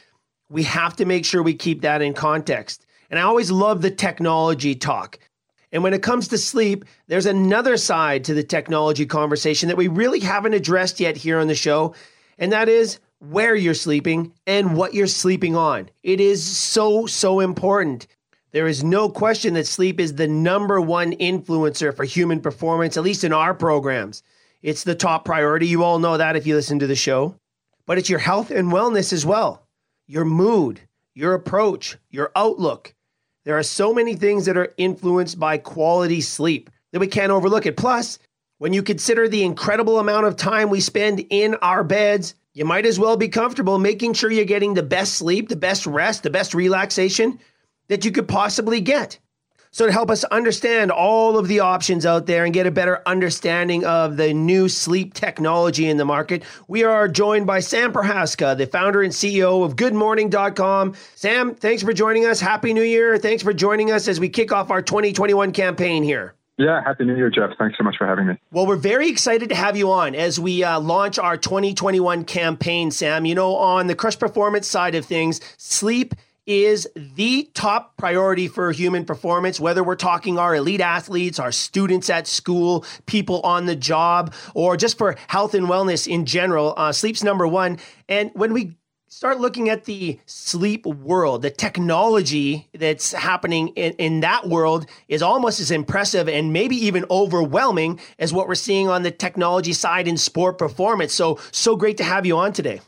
We 0.50 0.62
have 0.64 0.94
to 0.96 1.06
make 1.06 1.24
sure 1.24 1.42
we 1.42 1.54
keep 1.54 1.80
that 1.80 2.02
in 2.02 2.12
context. 2.12 2.84
And 3.08 3.18
I 3.18 3.22
always 3.22 3.50
love 3.50 3.80
the 3.80 3.90
technology 3.90 4.74
talk. 4.74 5.18
And 5.72 5.82
when 5.82 5.94
it 5.94 6.02
comes 6.02 6.28
to 6.28 6.36
sleep, 6.36 6.84
there's 7.06 7.24
another 7.24 7.78
side 7.78 8.22
to 8.24 8.34
the 8.34 8.44
technology 8.44 9.06
conversation 9.06 9.68
that 9.68 9.78
we 9.78 9.88
really 9.88 10.20
haven't 10.20 10.52
addressed 10.52 11.00
yet 11.00 11.16
here 11.16 11.38
on 11.38 11.48
the 11.48 11.54
show, 11.54 11.94
and 12.38 12.52
that 12.52 12.68
is 12.68 12.98
where 13.20 13.54
you're 13.54 13.74
sleeping 13.74 14.32
and 14.46 14.76
what 14.76 14.94
you're 14.94 15.06
sleeping 15.06 15.56
on. 15.56 15.88
It 16.02 16.20
is 16.20 16.44
so, 16.44 17.06
so 17.06 17.40
important. 17.40 18.06
There 18.52 18.66
is 18.66 18.84
no 18.84 19.08
question 19.08 19.54
that 19.54 19.66
sleep 19.66 20.00
is 20.00 20.14
the 20.14 20.28
number 20.28 20.80
one 20.80 21.12
influencer 21.12 21.94
for 21.94 22.04
human 22.04 22.40
performance, 22.40 22.96
at 22.96 23.02
least 23.02 23.24
in 23.24 23.32
our 23.32 23.54
programs. 23.54 24.22
It's 24.62 24.84
the 24.84 24.94
top 24.94 25.24
priority. 25.24 25.66
You 25.66 25.84
all 25.84 25.98
know 25.98 26.16
that 26.16 26.36
if 26.36 26.46
you 26.46 26.54
listen 26.54 26.78
to 26.78 26.86
the 26.86 26.96
show. 26.96 27.34
But 27.86 27.98
it's 27.98 28.10
your 28.10 28.18
health 28.18 28.50
and 28.50 28.72
wellness 28.72 29.12
as 29.12 29.24
well, 29.24 29.66
your 30.06 30.24
mood, 30.24 30.80
your 31.14 31.34
approach, 31.34 31.96
your 32.10 32.32
outlook. 32.34 32.94
There 33.44 33.56
are 33.56 33.62
so 33.62 33.94
many 33.94 34.16
things 34.16 34.46
that 34.46 34.56
are 34.56 34.74
influenced 34.76 35.38
by 35.38 35.58
quality 35.58 36.20
sleep 36.20 36.68
that 36.92 36.98
we 36.98 37.06
can't 37.06 37.30
overlook 37.30 37.64
it. 37.64 37.76
Plus, 37.76 38.18
when 38.58 38.72
you 38.72 38.82
consider 38.82 39.28
the 39.28 39.44
incredible 39.44 40.00
amount 40.00 40.26
of 40.26 40.36
time 40.36 40.68
we 40.68 40.80
spend 40.80 41.24
in 41.30 41.54
our 41.56 41.84
beds, 41.84 42.34
you 42.56 42.64
might 42.64 42.86
as 42.86 42.98
well 42.98 43.18
be 43.18 43.28
comfortable 43.28 43.78
making 43.78 44.14
sure 44.14 44.30
you're 44.30 44.46
getting 44.46 44.72
the 44.72 44.82
best 44.82 45.12
sleep, 45.12 45.50
the 45.50 45.56
best 45.56 45.86
rest, 45.86 46.22
the 46.22 46.30
best 46.30 46.54
relaxation 46.54 47.38
that 47.88 48.02
you 48.06 48.10
could 48.10 48.26
possibly 48.26 48.80
get. 48.80 49.18
So, 49.72 49.84
to 49.84 49.92
help 49.92 50.10
us 50.10 50.24
understand 50.24 50.90
all 50.90 51.36
of 51.36 51.48
the 51.48 51.60
options 51.60 52.06
out 52.06 52.24
there 52.24 52.46
and 52.46 52.54
get 52.54 52.66
a 52.66 52.70
better 52.70 53.02
understanding 53.04 53.84
of 53.84 54.16
the 54.16 54.32
new 54.32 54.70
sleep 54.70 55.12
technology 55.12 55.86
in 55.86 55.98
the 55.98 56.06
market, 56.06 56.44
we 56.66 56.82
are 56.82 57.08
joined 57.08 57.46
by 57.46 57.60
Sam 57.60 57.92
Prohaska, 57.92 58.56
the 58.56 58.66
founder 58.66 59.02
and 59.02 59.12
CEO 59.12 59.62
of 59.62 59.76
GoodMorning.com. 59.76 60.94
Sam, 61.14 61.54
thanks 61.56 61.82
for 61.82 61.92
joining 61.92 62.24
us. 62.24 62.40
Happy 62.40 62.72
New 62.72 62.82
Year. 62.82 63.18
Thanks 63.18 63.42
for 63.42 63.52
joining 63.52 63.92
us 63.92 64.08
as 64.08 64.18
we 64.18 64.30
kick 64.30 64.50
off 64.50 64.70
our 64.70 64.80
2021 64.80 65.52
campaign 65.52 66.02
here. 66.02 66.34
Yeah, 66.58 66.82
happy 66.82 67.04
New 67.04 67.16
Year, 67.16 67.28
Jeff. 67.28 67.50
Thanks 67.58 67.76
so 67.76 67.84
much 67.84 67.96
for 67.98 68.06
having 68.06 68.26
me. 68.26 68.34
Well, 68.50 68.66
we're 68.66 68.76
very 68.76 69.08
excited 69.10 69.50
to 69.50 69.54
have 69.54 69.76
you 69.76 69.90
on 69.92 70.14
as 70.14 70.40
we 70.40 70.64
uh, 70.64 70.80
launch 70.80 71.18
our 71.18 71.36
2021 71.36 72.24
campaign, 72.24 72.90
Sam. 72.90 73.26
You 73.26 73.34
know, 73.34 73.56
on 73.56 73.88
the 73.88 73.94
Crush 73.94 74.18
Performance 74.18 74.66
side 74.66 74.94
of 74.94 75.04
things, 75.04 75.40
sleep 75.58 76.14
is 76.46 76.88
the 76.94 77.50
top 77.54 77.96
priority 77.96 78.48
for 78.48 78.70
human 78.72 79.04
performance, 79.04 79.58
whether 79.60 79.82
we're 79.82 79.96
talking 79.96 80.38
our 80.38 80.54
elite 80.54 80.80
athletes, 80.80 81.38
our 81.38 81.52
students 81.52 82.08
at 82.08 82.26
school, 82.26 82.86
people 83.04 83.40
on 83.40 83.66
the 83.66 83.76
job, 83.76 84.32
or 84.54 84.76
just 84.76 84.96
for 84.96 85.16
health 85.26 85.54
and 85.54 85.66
wellness 85.66 86.06
in 86.06 86.24
general. 86.24 86.72
Uh, 86.76 86.92
sleep's 86.92 87.24
number 87.24 87.46
one. 87.46 87.78
And 88.08 88.30
when 88.34 88.52
we 88.52 88.76
start 89.08 89.40
looking 89.40 89.68
at 89.68 89.84
the 89.84 90.18
sleep 90.26 90.84
world, 90.84 91.42
the 91.42 91.50
technology 91.50 92.68
that's 92.74 93.12
happening 93.12 93.68
in, 93.68 93.92
in 93.94 94.20
that 94.20 94.48
world 94.48 94.86
is 95.08 95.22
almost 95.22 95.60
as 95.60 95.70
impressive 95.70 96.28
and 96.28 96.52
maybe 96.52 96.76
even 96.76 97.04
overwhelming 97.10 98.00
as 98.18 98.32
what 98.32 98.48
we're 98.48 98.54
seeing 98.54 98.88
on 98.88 99.02
the 99.02 99.10
technology 99.10 99.72
side 99.72 100.08
in 100.08 100.16
sport 100.16 100.58
performance. 100.58 101.12
So, 101.12 101.38
so 101.52 101.76
great 101.76 101.96
to 101.98 102.04
have 102.04 102.26
you 102.26 102.36
on 102.36 102.52
today. 102.52 102.80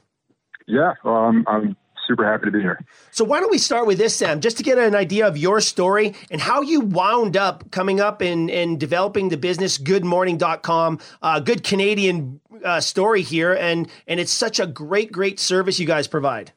Yeah, 0.67 0.93
I'm 1.05 1.77
super 2.09 2.25
happy 2.25 2.47
to 2.47 2.51
be 2.51 2.61
here. 2.61 2.83
So 3.11 3.25
why 3.25 3.39
don't 3.39 3.51
we 3.51 3.59
start 3.59 3.87
with 3.87 3.99
this, 3.99 4.17
Sam, 4.17 4.41
just 4.41 4.57
to 4.57 4.63
get 4.63 4.79
an 4.79 4.95
idea 4.95 5.29
of 5.29 5.37
your 5.37 5.61
story 5.61 6.15
and 6.31 6.41
how 6.41 6.63
you 6.63 6.81
wound 6.81 7.37
up 7.37 7.71
coming 7.71 8.01
up 8.01 8.23
and, 8.23 8.51
and 8.51 8.81
developing 8.81 9.29
the 9.29 9.37
business 9.37 9.79
goodmorning.com, 9.79 10.99
uh, 11.23 11.41
good 11.41 11.63
Canadian 11.63 12.41
uh, 12.65 12.81
story 12.81 13.23
here. 13.23 13.53
And, 13.53 13.89
and 14.09 14.19
it's 14.19 14.33
such 14.33 14.59
a 14.59 14.67
great, 14.67 15.13
great 15.13 15.39
service 15.39 15.79
you 15.79 15.87
guys 15.87 16.09
provide. 16.09 16.53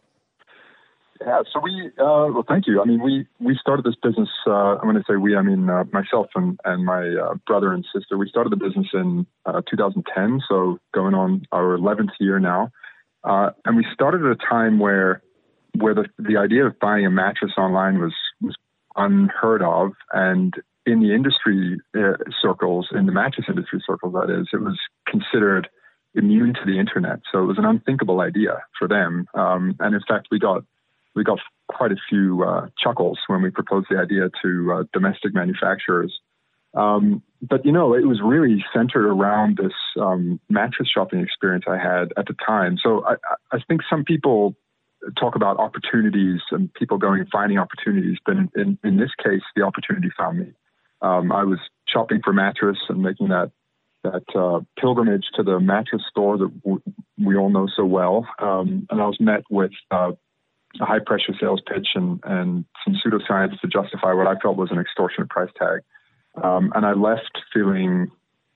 Yeah, 1.24 1.42
so 1.54 1.60
we, 1.60 1.92
uh, 2.00 2.34
well, 2.34 2.46
thank 2.48 2.66
you. 2.66 2.82
I 2.82 2.86
mean, 2.86 3.00
we, 3.00 3.28
we 3.40 3.56
started 3.62 3.86
this 3.86 3.94
business, 4.02 4.30
uh, 4.48 4.78
I'm 4.78 4.82
going 4.82 4.96
to 4.96 5.04
say 5.08 5.18
we, 5.18 5.36
I 5.36 5.44
mean, 5.44 5.70
uh, 5.70 5.84
myself 5.92 6.28
and, 6.34 6.60
and 6.66 6.84
my 6.84 7.08
uh, 7.08 7.36
brother 7.46 7.74
and 7.74 7.86
sister, 7.94 8.18
we 8.18 8.28
started 8.28 8.52
the 8.52 8.56
business 8.56 8.88
in 8.94 9.28
uh, 9.46 9.62
2010, 9.70 10.42
so 10.50 10.80
going 10.96 11.14
on 11.14 11.46
our 11.52 11.78
11th 11.78 12.10
year 12.20 12.40
now. 12.40 12.72
Uh, 13.24 13.52
and 13.66 13.78
we 13.78 13.86
started 13.94 14.26
at 14.26 14.32
a 14.32 14.50
time 14.50 14.80
where 14.80 15.22
where 15.76 15.94
the, 15.94 16.06
the 16.20 16.38
idea 16.38 16.66
of 16.66 16.80
buying 16.80 17.06
a 17.06 17.12
mattress 17.12 17.54
online 17.58 18.00
was, 18.00 18.14
was 18.42 18.56
unheard 18.96 19.62
of. 19.62 19.92
And 20.12 20.54
in 20.86 21.00
the 21.00 21.14
industry 21.14 21.80
uh, 21.98 22.18
circles, 22.42 22.90
in 22.92 23.06
the 23.06 23.12
mattress 23.12 23.46
industry 23.48 23.82
circles, 23.86 24.14
that 24.14 24.30
is, 24.30 24.48
it 24.54 24.62
was 24.62 24.80
considered 25.08 25.70
immune 26.16 26.54
to 26.54 26.62
the 26.66 26.80
internet. 26.80 27.20
So 27.32 27.42
it 27.44 27.46
was 27.46 27.58
an 27.58 27.66
unthinkable 27.66 28.20
idea 28.22 28.62
for 28.78 28.88
them. 28.88 29.28
Um, 29.34 29.76
and 29.80 29.96
in 29.96 30.02
fact, 30.08 30.28
we 30.32 30.40
got 30.40 30.64
we 31.14 31.24
got 31.24 31.40
quite 31.68 31.92
a 31.92 31.98
few 32.10 32.44
uh, 32.44 32.68
chuckles 32.78 33.20
when 33.28 33.42
we 33.42 33.50
proposed 33.50 33.88
the 33.90 33.98
idea 33.98 34.30
to 34.42 34.74
uh, 34.74 34.84
domestic 34.94 35.34
manufacturers. 35.34 36.20
Um, 36.74 37.22
but 37.42 37.66
you 37.66 37.72
know, 37.72 37.94
it 37.94 38.08
was 38.08 38.22
really 38.24 38.64
centered 38.74 39.06
around 39.06 39.58
this 39.58 39.74
um, 40.00 40.40
mattress 40.50 40.88
shopping 40.90 41.20
experience 41.20 41.66
I 41.68 41.78
had 41.78 42.14
at 42.16 42.28
the 42.28 42.36
time. 42.46 42.78
So 42.82 43.06
I, 43.06 43.16
I 43.52 43.60
think 43.68 43.82
some 43.90 44.06
people 44.06 44.56
talk 45.20 45.36
about 45.36 45.58
opportunities 45.58 46.42
and 46.52 46.74
people 46.74 46.98
going 46.98 47.22
and 47.22 47.30
finding 47.32 47.58
opportunities. 47.58 48.18
But 48.26 48.38
in, 48.38 48.50
in, 48.56 48.78
in 48.84 48.98
this 48.98 49.12
case, 49.24 49.42
the 49.56 49.64
opportunity 49.64 50.10
found 50.18 50.40
me. 50.40 50.54
Um, 51.02 51.32
I 51.32 51.44
was 51.44 51.60
shopping 51.88 52.22
for 52.24 52.34
mattress 52.34 52.78
and 52.90 53.02
making 53.02 53.30
that 53.30 53.52
that 54.04 54.24
uh, 54.36 54.62
pilgrimage 54.80 55.26
to 55.36 55.44
the 55.44 55.60
mattress 55.60 56.02
store 56.10 56.38
that 56.38 56.62
w- 56.64 56.82
we 57.24 57.38
all 57.38 57.52
know 57.52 57.68
so 57.76 57.86
well. 57.86 58.28
Um, 58.40 58.88
and 58.90 59.00
I 59.00 59.06
was 59.06 59.18
met 59.20 59.44
with 59.50 59.72
uh, 59.92 60.14
a 60.80 60.86
high 60.86 61.00
pressure 61.06 61.34
sales 61.40 61.62
pitch 61.68 61.90
and, 61.94 62.20
and 62.24 62.66
some 62.84 62.96
pseudoscience 62.96 63.60
to 63.60 63.68
justify 63.68 64.14
what 64.14 64.26
I 64.26 64.40
felt 64.40 64.58
was 64.58 64.72
an 64.72 64.80
extortionate 64.80 65.30
price 65.30 65.52
tag. 65.58 65.82
Um, 66.42 66.72
and 66.74 66.86
I 66.86 66.94
left 66.94 67.44
feeling, 67.54 68.10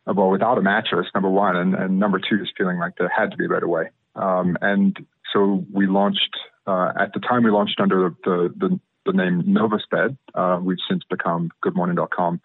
well, 0.08 0.32
without 0.32 0.58
a 0.58 0.62
mattress, 0.62 1.08
number 1.14 1.30
one, 1.30 1.56
and, 1.56 1.76
and 1.76 2.00
number 2.00 2.20
two, 2.20 2.40
just 2.40 2.54
feeling 2.58 2.80
like 2.80 2.94
there 2.98 3.12
had 3.16 3.32
to 3.32 3.38
be 3.38 3.46
a 3.46 3.50
better 3.50 3.68
way. 3.68 3.90
Um, 4.16 4.58
and 4.62 4.98
so 5.34 5.66
we 5.72 5.88
launched 5.88 6.36
uh, 6.68 6.92
at 7.00 7.14
the 7.14 7.20
time 7.20 7.44
we 7.44 7.52
launched 7.52 7.80
under 7.80 8.16
the 8.24 8.54
the, 8.58 8.80
the 9.06 9.14
name 9.14 9.44
Novosbed. 9.44 10.18
Uh, 10.34 10.60
we've 10.62 10.78
since 10.90 11.04
become 11.10 11.52
GoodMorning.com, 11.64 12.42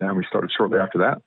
and 0.00 0.16
we 0.16 0.24
started 0.28 0.50
shortly 0.56 0.78
after 0.78 0.98
that. 0.98 1.22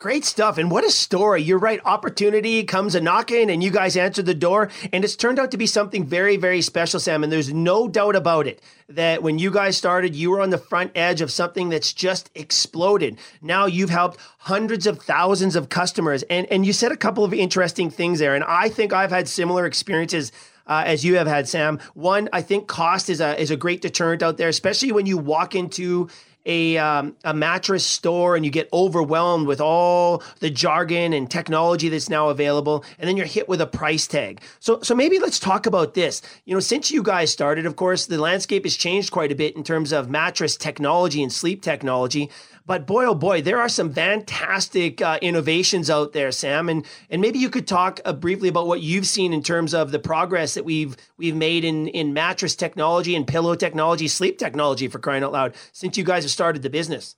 Great 0.00 0.24
stuff. 0.24 0.58
And 0.58 0.70
what 0.70 0.84
a 0.84 0.92
story. 0.92 1.42
You're 1.42 1.58
right. 1.58 1.80
Opportunity 1.84 2.62
comes 2.62 2.94
a 2.94 3.00
knocking, 3.00 3.50
and 3.50 3.64
you 3.64 3.72
guys 3.72 3.96
answered 3.96 4.26
the 4.26 4.34
door. 4.34 4.70
And 4.92 5.02
it's 5.02 5.16
turned 5.16 5.40
out 5.40 5.50
to 5.50 5.56
be 5.56 5.66
something 5.66 6.04
very, 6.04 6.36
very 6.36 6.62
special, 6.62 7.00
Sam. 7.00 7.24
And 7.24 7.32
there's 7.32 7.52
no 7.52 7.88
doubt 7.88 8.14
about 8.14 8.46
it 8.46 8.62
that 8.88 9.24
when 9.24 9.40
you 9.40 9.50
guys 9.50 9.76
started, 9.76 10.14
you 10.14 10.30
were 10.30 10.40
on 10.40 10.50
the 10.50 10.58
front 10.58 10.92
edge 10.94 11.20
of 11.20 11.32
something 11.32 11.68
that's 11.68 11.92
just 11.92 12.30
exploded. 12.36 13.18
Now 13.42 13.66
you've 13.66 13.90
helped 13.90 14.20
hundreds 14.38 14.86
of 14.86 15.02
thousands 15.02 15.56
of 15.56 15.68
customers. 15.68 16.22
And, 16.30 16.46
and 16.46 16.64
you 16.64 16.72
said 16.72 16.92
a 16.92 16.96
couple 16.96 17.24
of 17.24 17.34
interesting 17.34 17.90
things 17.90 18.20
there. 18.20 18.36
And 18.36 18.44
I 18.44 18.68
think 18.68 18.92
I've 18.92 19.10
had 19.10 19.26
similar 19.26 19.66
experiences 19.66 20.30
uh, 20.68 20.84
as 20.86 21.04
you 21.04 21.16
have 21.16 21.26
had, 21.26 21.48
Sam. 21.48 21.80
One, 21.94 22.28
I 22.32 22.42
think 22.42 22.68
cost 22.68 23.10
is 23.10 23.20
a 23.20 23.40
is 23.40 23.50
a 23.50 23.56
great 23.56 23.80
deterrent 23.80 24.22
out 24.22 24.36
there, 24.36 24.48
especially 24.48 24.92
when 24.92 25.06
you 25.06 25.18
walk 25.18 25.56
into 25.56 26.08
a 26.46 26.78
um, 26.78 27.16
a 27.24 27.34
mattress 27.34 27.84
store 27.84 28.36
and 28.36 28.44
you 28.44 28.50
get 28.50 28.68
overwhelmed 28.72 29.46
with 29.46 29.60
all 29.60 30.22
the 30.40 30.50
jargon 30.50 31.12
and 31.12 31.30
technology 31.30 31.88
that's 31.88 32.08
now 32.08 32.28
available, 32.28 32.84
and 32.98 33.08
then 33.08 33.16
you're 33.16 33.26
hit 33.26 33.48
with 33.48 33.60
a 33.60 33.66
price 33.66 34.06
tag. 34.06 34.40
So 34.60 34.80
so 34.82 34.94
maybe 34.94 35.18
let's 35.18 35.38
talk 35.38 35.66
about 35.66 35.94
this. 35.94 36.22
You 36.44 36.54
know, 36.54 36.60
since 36.60 36.90
you 36.90 37.02
guys 37.02 37.30
started, 37.30 37.66
of 37.66 37.76
course, 37.76 38.06
the 38.06 38.18
landscape 38.18 38.64
has 38.64 38.76
changed 38.76 39.10
quite 39.10 39.32
a 39.32 39.34
bit 39.34 39.56
in 39.56 39.64
terms 39.64 39.92
of 39.92 40.08
mattress 40.08 40.56
technology 40.56 41.22
and 41.22 41.32
sleep 41.32 41.62
technology. 41.62 42.30
But 42.68 42.86
boy, 42.86 43.06
oh 43.06 43.14
boy, 43.14 43.40
there 43.40 43.58
are 43.58 43.68
some 43.70 43.94
fantastic 43.94 45.00
uh, 45.00 45.18
innovations 45.22 45.88
out 45.88 46.12
there, 46.12 46.30
Sam. 46.30 46.68
And 46.68 46.84
and 47.08 47.22
maybe 47.22 47.38
you 47.38 47.48
could 47.48 47.66
talk 47.66 47.98
uh, 48.04 48.12
briefly 48.12 48.50
about 48.50 48.66
what 48.66 48.82
you've 48.82 49.06
seen 49.06 49.32
in 49.32 49.42
terms 49.42 49.72
of 49.72 49.90
the 49.90 49.98
progress 49.98 50.52
that 50.52 50.66
we've 50.66 50.94
we've 51.16 51.34
made 51.34 51.64
in 51.64 51.88
in 51.88 52.12
mattress 52.12 52.54
technology 52.54 53.16
and 53.16 53.26
pillow 53.26 53.54
technology, 53.54 54.06
sleep 54.06 54.36
technology, 54.38 54.86
for 54.86 54.98
crying 54.98 55.24
out 55.24 55.32
loud, 55.32 55.54
since 55.72 55.96
you 55.96 56.04
guys 56.04 56.24
have 56.24 56.30
started 56.30 56.62
the 56.62 56.68
business. 56.68 57.16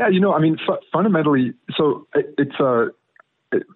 Yeah, 0.00 0.08
you 0.08 0.18
know, 0.18 0.34
I 0.34 0.40
mean, 0.40 0.58
fu- 0.66 0.84
fundamentally, 0.92 1.54
so 1.76 2.08
it, 2.14 2.34
it's 2.36 2.58
a. 2.58 2.66
Uh, 2.66 2.86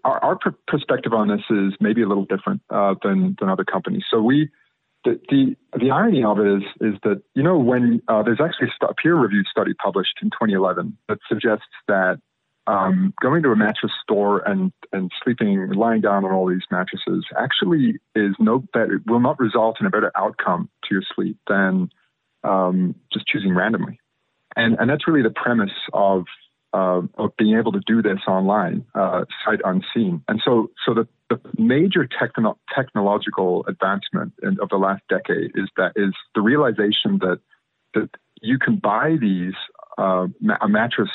our, 0.02 0.18
our 0.24 0.38
perspective 0.66 1.12
on 1.12 1.28
this 1.28 1.42
is 1.50 1.72
maybe 1.80 2.02
a 2.02 2.08
little 2.08 2.24
different 2.24 2.60
uh, 2.68 2.96
than 3.04 3.36
than 3.38 3.48
other 3.48 3.64
companies. 3.64 4.02
So 4.10 4.20
we 4.20 4.50
the, 5.08 5.56
the, 5.72 5.78
the 5.78 5.90
irony 5.90 6.22
of 6.22 6.38
it 6.38 6.46
is 6.46 6.62
is 6.80 6.94
that 7.02 7.22
you 7.34 7.42
know 7.42 7.58
when 7.58 8.02
uh, 8.08 8.22
there's 8.22 8.40
actually 8.40 8.68
a 8.82 8.94
peer 8.94 9.14
reviewed 9.14 9.46
study 9.50 9.72
published 9.74 10.18
in 10.22 10.30
2011 10.30 10.96
that 11.08 11.18
suggests 11.28 11.66
that 11.86 12.20
um, 12.66 13.14
going 13.22 13.42
to 13.42 13.50
a 13.50 13.56
mattress 13.56 13.92
store 14.02 14.40
and 14.40 14.72
and 14.92 15.10
sleeping 15.24 15.72
lying 15.72 16.02
down 16.02 16.24
on 16.24 16.32
all 16.32 16.48
these 16.48 16.62
mattresses 16.70 17.24
actually 17.38 17.98
is 18.14 18.34
no 18.38 18.58
better 18.72 19.00
will 19.06 19.20
not 19.20 19.38
result 19.38 19.76
in 19.80 19.86
a 19.86 19.90
better 19.90 20.12
outcome 20.16 20.68
to 20.84 20.94
your 20.94 21.02
sleep 21.14 21.38
than 21.48 21.90
um, 22.44 22.94
just 23.12 23.26
choosing 23.26 23.54
randomly. 23.54 24.00
And 24.56 24.76
and 24.78 24.90
that's 24.90 25.08
really 25.08 25.22
the 25.22 25.30
premise 25.30 25.70
of 25.92 26.24
uh, 26.72 27.02
of 27.16 27.36
being 27.36 27.56
able 27.56 27.72
to 27.72 27.80
do 27.86 28.02
this 28.02 28.20
online, 28.26 28.84
uh, 28.94 29.24
sight 29.44 29.60
unseen. 29.64 30.22
And 30.28 30.40
so, 30.44 30.70
so 30.84 30.94
the, 30.94 31.08
the 31.30 31.40
major 31.56 32.06
techno- 32.06 32.58
technological 32.74 33.64
advancement 33.66 34.32
in, 34.42 34.58
of 34.60 34.68
the 34.68 34.76
last 34.76 35.02
decade 35.08 35.52
is 35.54 35.68
that 35.76 35.92
is 35.96 36.14
the 36.34 36.40
realization 36.40 37.18
that 37.20 37.40
that 37.94 38.10
you 38.42 38.58
can 38.58 38.76
buy 38.76 39.16
these 39.20 39.54
uh, 39.96 40.26
a 40.60 40.68
mattress 40.68 41.10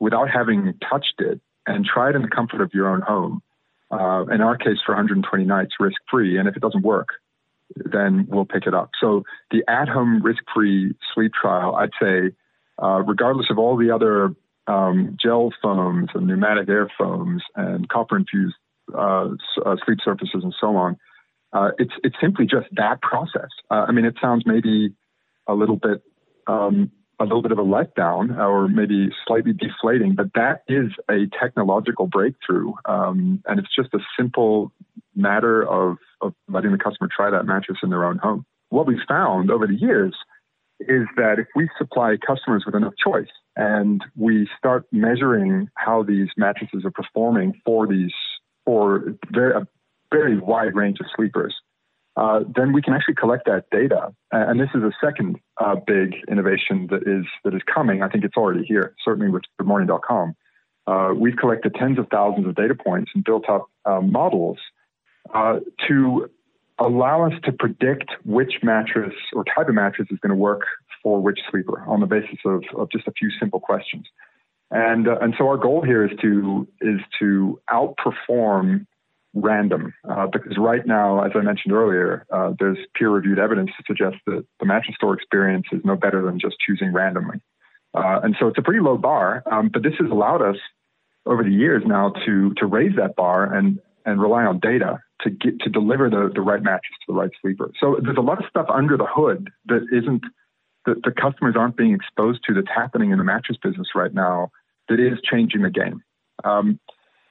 without 0.00 0.28
having 0.30 0.74
touched 0.90 1.14
it 1.18 1.40
and 1.66 1.84
try 1.84 2.10
it 2.10 2.16
in 2.16 2.22
the 2.22 2.28
comfort 2.28 2.60
of 2.60 2.72
your 2.74 2.88
own 2.88 3.00
home. 3.00 3.42
Uh, 3.90 4.24
in 4.32 4.40
our 4.40 4.56
case, 4.56 4.78
for 4.84 4.92
120 4.92 5.44
nights, 5.44 5.74
risk 5.78 5.96
free. 6.10 6.38
And 6.38 6.48
if 6.48 6.56
it 6.56 6.60
doesn't 6.60 6.82
work, 6.82 7.08
then 7.76 8.26
we'll 8.28 8.44
pick 8.44 8.66
it 8.66 8.74
up. 8.74 8.90
So 9.00 9.24
the 9.50 9.64
at-home 9.68 10.22
risk-free 10.22 10.94
sleep 11.14 11.32
trial, 11.40 11.76
I'd 11.76 11.90
say, 12.00 12.34
uh, 12.82 13.02
regardless 13.02 13.46
of 13.50 13.58
all 13.58 13.76
the 13.76 13.90
other 13.90 14.34
um, 14.66 15.16
gel 15.22 15.52
foams 15.62 16.08
and 16.14 16.26
pneumatic 16.26 16.68
air 16.68 16.90
foams 16.98 17.42
and 17.54 17.88
copper 17.88 18.16
infused 18.16 18.56
uh, 18.94 19.28
uh, 19.64 19.76
sleep 19.84 19.98
surfaces 20.04 20.42
and 20.42 20.54
so 20.60 20.76
on. 20.76 20.96
Uh, 21.52 21.70
it's 21.78 21.92
it's 22.02 22.16
simply 22.20 22.46
just 22.46 22.66
that 22.72 23.00
process. 23.00 23.48
Uh, 23.70 23.84
I 23.88 23.92
mean, 23.92 24.04
it 24.04 24.16
sounds 24.20 24.42
maybe 24.44 24.94
a 25.46 25.54
little 25.54 25.76
bit 25.76 26.02
um, 26.46 26.90
a 27.20 27.24
little 27.24 27.42
bit 27.42 27.52
of 27.52 27.58
a 27.58 27.62
letdown 27.64 28.36
or 28.36 28.68
maybe 28.68 29.08
slightly 29.26 29.52
deflating, 29.52 30.14
but 30.14 30.32
that 30.34 30.62
is 30.68 30.90
a 31.08 31.26
technological 31.38 32.06
breakthrough, 32.06 32.72
um, 32.86 33.42
and 33.46 33.58
it's 33.60 33.74
just 33.74 33.94
a 33.94 34.00
simple 34.18 34.72
matter 35.14 35.62
of, 35.62 35.96
of 36.20 36.34
letting 36.48 36.72
the 36.72 36.78
customer 36.78 37.08
try 37.14 37.30
that 37.30 37.46
mattress 37.46 37.78
in 37.82 37.90
their 37.90 38.04
own 38.04 38.18
home. 38.18 38.44
What 38.70 38.86
we've 38.86 38.98
found 39.06 39.50
over 39.50 39.66
the 39.66 39.76
years 39.76 40.16
is 40.80 41.06
that 41.16 41.38
if 41.38 41.46
we 41.54 41.68
supply 41.78 42.16
customers 42.26 42.64
with 42.66 42.74
enough 42.74 42.94
choice 43.02 43.28
and 43.56 44.04
we 44.16 44.48
start 44.58 44.84
measuring 44.92 45.68
how 45.74 46.02
these 46.02 46.28
mattresses 46.36 46.84
are 46.84 46.90
performing 46.90 47.60
for 47.64 47.86
these 47.86 48.12
for 48.64 49.14
very, 49.30 49.54
a 49.54 49.66
very 50.12 50.38
wide 50.38 50.74
range 50.74 50.98
of 51.00 51.06
sleepers, 51.14 51.54
uh, 52.16 52.40
then 52.54 52.72
we 52.72 52.80
can 52.80 52.94
actually 52.94 53.14
collect 53.14 53.44
that 53.46 53.64
data. 53.70 54.14
And 54.30 54.60
this 54.60 54.68
is 54.74 54.82
a 54.82 54.92
second 55.04 55.36
uh, 55.60 55.76
big 55.86 56.14
innovation 56.28 56.88
that 56.90 57.02
is 57.06 57.26
that 57.44 57.54
is 57.54 57.62
coming. 57.72 58.02
I 58.02 58.08
think 58.08 58.24
it's 58.24 58.36
already 58.36 58.64
here, 58.64 58.94
certainly 59.04 59.30
with 59.30 59.42
GoodMorning.com. 59.60 60.34
Uh, 60.86 61.12
we've 61.16 61.36
collected 61.36 61.74
tens 61.74 61.98
of 61.98 62.06
thousands 62.10 62.46
of 62.46 62.54
data 62.54 62.74
points 62.74 63.10
and 63.14 63.24
built 63.24 63.48
up 63.48 63.66
uh, 63.84 64.00
models 64.00 64.58
uh, 65.34 65.60
to 65.88 66.30
allow 66.78 67.26
us 67.26 67.32
to 67.44 67.52
predict 67.52 68.10
which 68.24 68.54
mattress 68.62 69.14
or 69.34 69.44
type 69.44 69.68
of 69.68 69.74
mattress 69.74 70.08
is 70.10 70.18
going 70.20 70.30
to 70.30 70.36
work 70.36 70.62
for 71.02 71.20
which 71.20 71.38
sleeper 71.50 71.82
on 71.86 72.00
the 72.00 72.06
basis 72.06 72.38
of, 72.44 72.64
of 72.76 72.90
just 72.90 73.06
a 73.06 73.12
few 73.12 73.30
simple 73.38 73.60
questions. 73.60 74.06
And, 74.70 75.06
uh, 75.06 75.18
and 75.20 75.34
so 75.38 75.46
our 75.46 75.56
goal 75.56 75.82
here 75.82 76.04
is 76.04 76.10
to, 76.22 76.66
is 76.80 77.00
to 77.20 77.60
outperform 77.70 78.86
random 79.34 79.92
uh, 80.08 80.26
because 80.32 80.56
right 80.58 80.86
now, 80.86 81.22
as 81.24 81.32
I 81.34 81.40
mentioned 81.40 81.74
earlier, 81.74 82.24
uh, 82.32 82.52
there's 82.58 82.78
peer 82.96 83.10
reviewed 83.10 83.38
evidence 83.38 83.70
to 83.76 83.84
suggest 83.86 84.16
that 84.26 84.44
the 84.60 84.66
mattress 84.66 84.96
store 84.96 85.14
experience 85.14 85.66
is 85.72 85.80
no 85.84 85.96
better 85.96 86.22
than 86.22 86.40
just 86.40 86.56
choosing 86.64 86.92
randomly. 86.92 87.40
Uh, 87.92 88.20
and 88.22 88.34
so 88.40 88.48
it's 88.48 88.58
a 88.58 88.62
pretty 88.62 88.80
low 88.80 88.96
bar, 88.96 89.44
um, 89.50 89.70
but 89.72 89.82
this 89.82 89.94
has 90.00 90.10
allowed 90.10 90.42
us 90.42 90.56
over 91.26 91.44
the 91.44 91.50
years 91.50 91.82
now 91.86 92.12
to, 92.26 92.52
to 92.54 92.66
raise 92.66 92.96
that 92.96 93.14
bar 93.16 93.52
and, 93.54 93.78
and 94.04 94.20
rely 94.20 94.44
on 94.44 94.58
data 94.58 94.98
to 95.22 95.30
get 95.30 95.60
to 95.60 95.70
deliver 95.70 96.10
the, 96.10 96.30
the 96.34 96.40
right 96.40 96.62
mattress 96.62 96.96
to 97.06 97.12
the 97.12 97.14
right 97.14 97.30
sleeper. 97.40 97.70
So 97.80 97.98
there's 98.02 98.16
a 98.16 98.22
lot 98.22 98.38
of 98.38 98.48
stuff 98.48 98.66
under 98.72 98.96
the 98.96 99.06
hood 99.08 99.50
that 99.66 99.86
isn't 99.92 100.22
that 100.86 101.02
the 101.02 101.10
customers 101.10 101.54
aren't 101.56 101.76
being 101.76 101.94
exposed 101.94 102.40
to 102.46 102.54
that's 102.54 102.68
happening 102.74 103.10
in 103.10 103.18
the 103.18 103.24
mattress 103.24 103.58
business 103.62 103.88
right 103.94 104.12
now 104.12 104.50
that 104.88 105.00
is 105.00 105.18
changing 105.30 105.62
the 105.62 105.70
game. 105.70 106.02
Um, 106.44 106.78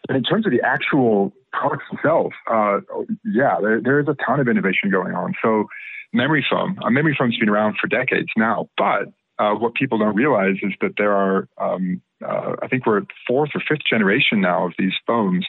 and 0.10 0.18
in 0.18 0.24
terms 0.24 0.46
of 0.46 0.52
the 0.52 0.62
actual 0.62 1.34
products 1.52 1.86
themselves, 1.92 2.36
uh, 2.50 2.80
yeah, 3.24 3.58
there, 3.62 3.80
there 3.82 4.00
is 4.00 4.08
a 4.08 4.16
ton 4.26 4.40
of 4.40 4.48
innovation 4.48 4.90
going 4.90 5.14
on. 5.14 5.34
So 5.42 5.66
memory 6.12 6.46
foam, 6.50 6.80
uh, 6.84 6.90
memory 6.90 7.16
foam's 7.18 7.38
been 7.38 7.50
around 7.50 7.78
for 7.80 7.88
decades 7.88 8.30
now, 8.36 8.70
but 8.76 9.14
uh, 9.40 9.54
what 9.54 9.76
people 9.76 9.98
don't 9.98 10.16
realize 10.16 10.56
is 10.62 10.74
that 10.82 10.94
there 10.98 11.14
are, 11.14 11.48
um, 11.60 12.02
uh, 12.26 12.56
I 12.62 12.68
think 12.68 12.86
we're 12.86 13.02
fourth 13.28 13.52
or 13.56 13.62
fifth 13.68 13.86
generation 13.88 14.42
now 14.42 14.66
of 14.66 14.74
these 14.78 14.94
foams 15.06 15.46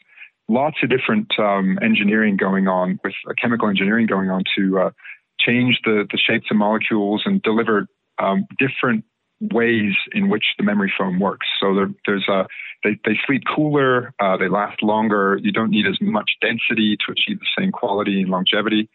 lots 0.49 0.77
of 0.83 0.91
different 0.91 1.33
um, 1.39 1.79
engineering 1.83 2.37
going 2.37 2.69
on 2.69 3.01
with 3.03 3.15
uh, 3.29 3.33
chemical 3.41 3.69
engineering 3.69 4.07
going 4.07 4.31
on 4.31 4.43
to 4.57 4.79
uh, 4.79 4.91
change 5.39 5.81
the, 5.85 6.07
the 6.11 6.19
shapes 6.19 6.47
of 6.51 6.57
molecules 6.57 7.23
and 7.25 7.43
deliver 7.43 7.87
um, 8.19 8.47
different 8.59 9.05
ways 9.41 9.95
in 10.13 10.29
which 10.29 10.45
the 10.59 10.65
memory 10.65 10.93
foam 10.97 11.19
works. 11.19 11.47
So 11.61 11.75
there, 11.75 11.91
there's 12.07 12.29
a, 12.29 12.47
they, 12.83 12.99
they 13.05 13.19
sleep 13.27 13.43
cooler, 13.55 14.15
uh, 14.21 14.37
they 14.37 14.49
last 14.49 14.83
longer. 14.83 15.39
You 15.43 15.53
don't 15.53 15.71
need 15.71 15.87
as 15.87 15.99
much 16.01 16.33
density 16.41 16.97
to 17.05 17.13
achieve 17.13 17.41
the 17.41 17.47
same 17.59 17.73
quality 17.73 18.21
and 18.21 18.31
longevity. 18.31 18.89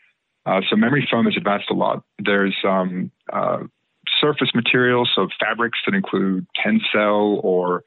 Uh, 0.46 0.62
so 0.70 0.76
memory 0.76 1.08
foam 1.10 1.26
has 1.26 1.36
advanced 1.36 1.70
a 1.70 1.74
lot. 1.74 2.04
There's 2.24 2.56
um, 2.64 3.12
uh, 3.32 3.60
surface 4.20 4.50
materials, 4.56 5.10
so 5.14 5.28
fabrics 5.40 5.80
that 5.86 5.94
include 5.94 6.48
Tencel 6.66 7.44
or 7.44 7.84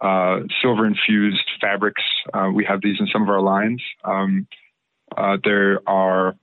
uh, 0.00 0.40
silver 0.60 0.86
infused 0.86 1.44
fabrics. 1.60 2.02
Uh, 2.32 2.50
we 2.54 2.64
have 2.64 2.80
these 2.82 2.96
in 3.00 3.06
some 3.12 3.22
of 3.22 3.28
our 3.28 3.40
lines. 3.40 3.82
Um, 4.04 4.46
uh, 5.16 5.38
there 5.42 5.80
are 5.86 6.34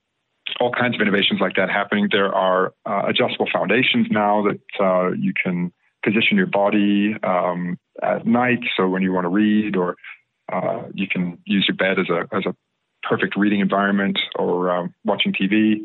all 0.59 0.71
kinds 0.71 0.95
of 0.95 1.01
innovations 1.01 1.39
like 1.39 1.55
that 1.55 1.69
happening. 1.69 2.07
There 2.11 2.33
are 2.33 2.73
uh, 2.85 3.03
adjustable 3.07 3.47
foundations 3.51 4.07
now 4.09 4.43
that 4.43 4.83
uh, 4.83 5.11
you 5.11 5.33
can 5.33 5.71
position 6.03 6.37
your 6.37 6.47
body 6.47 7.15
um, 7.23 7.77
at 8.01 8.25
night. 8.25 8.59
So 8.75 8.87
when 8.87 9.01
you 9.01 9.13
want 9.13 9.25
to 9.25 9.29
read, 9.29 9.75
or 9.75 9.95
uh, 10.51 10.83
you 10.93 11.07
can 11.07 11.37
use 11.45 11.65
your 11.67 11.77
bed 11.77 11.99
as 11.99 12.09
a 12.09 12.35
as 12.35 12.45
a 12.45 12.55
perfect 13.03 13.35
reading 13.35 13.59
environment, 13.59 14.19
or 14.35 14.71
um, 14.71 14.93
watching 15.03 15.33
TV 15.33 15.81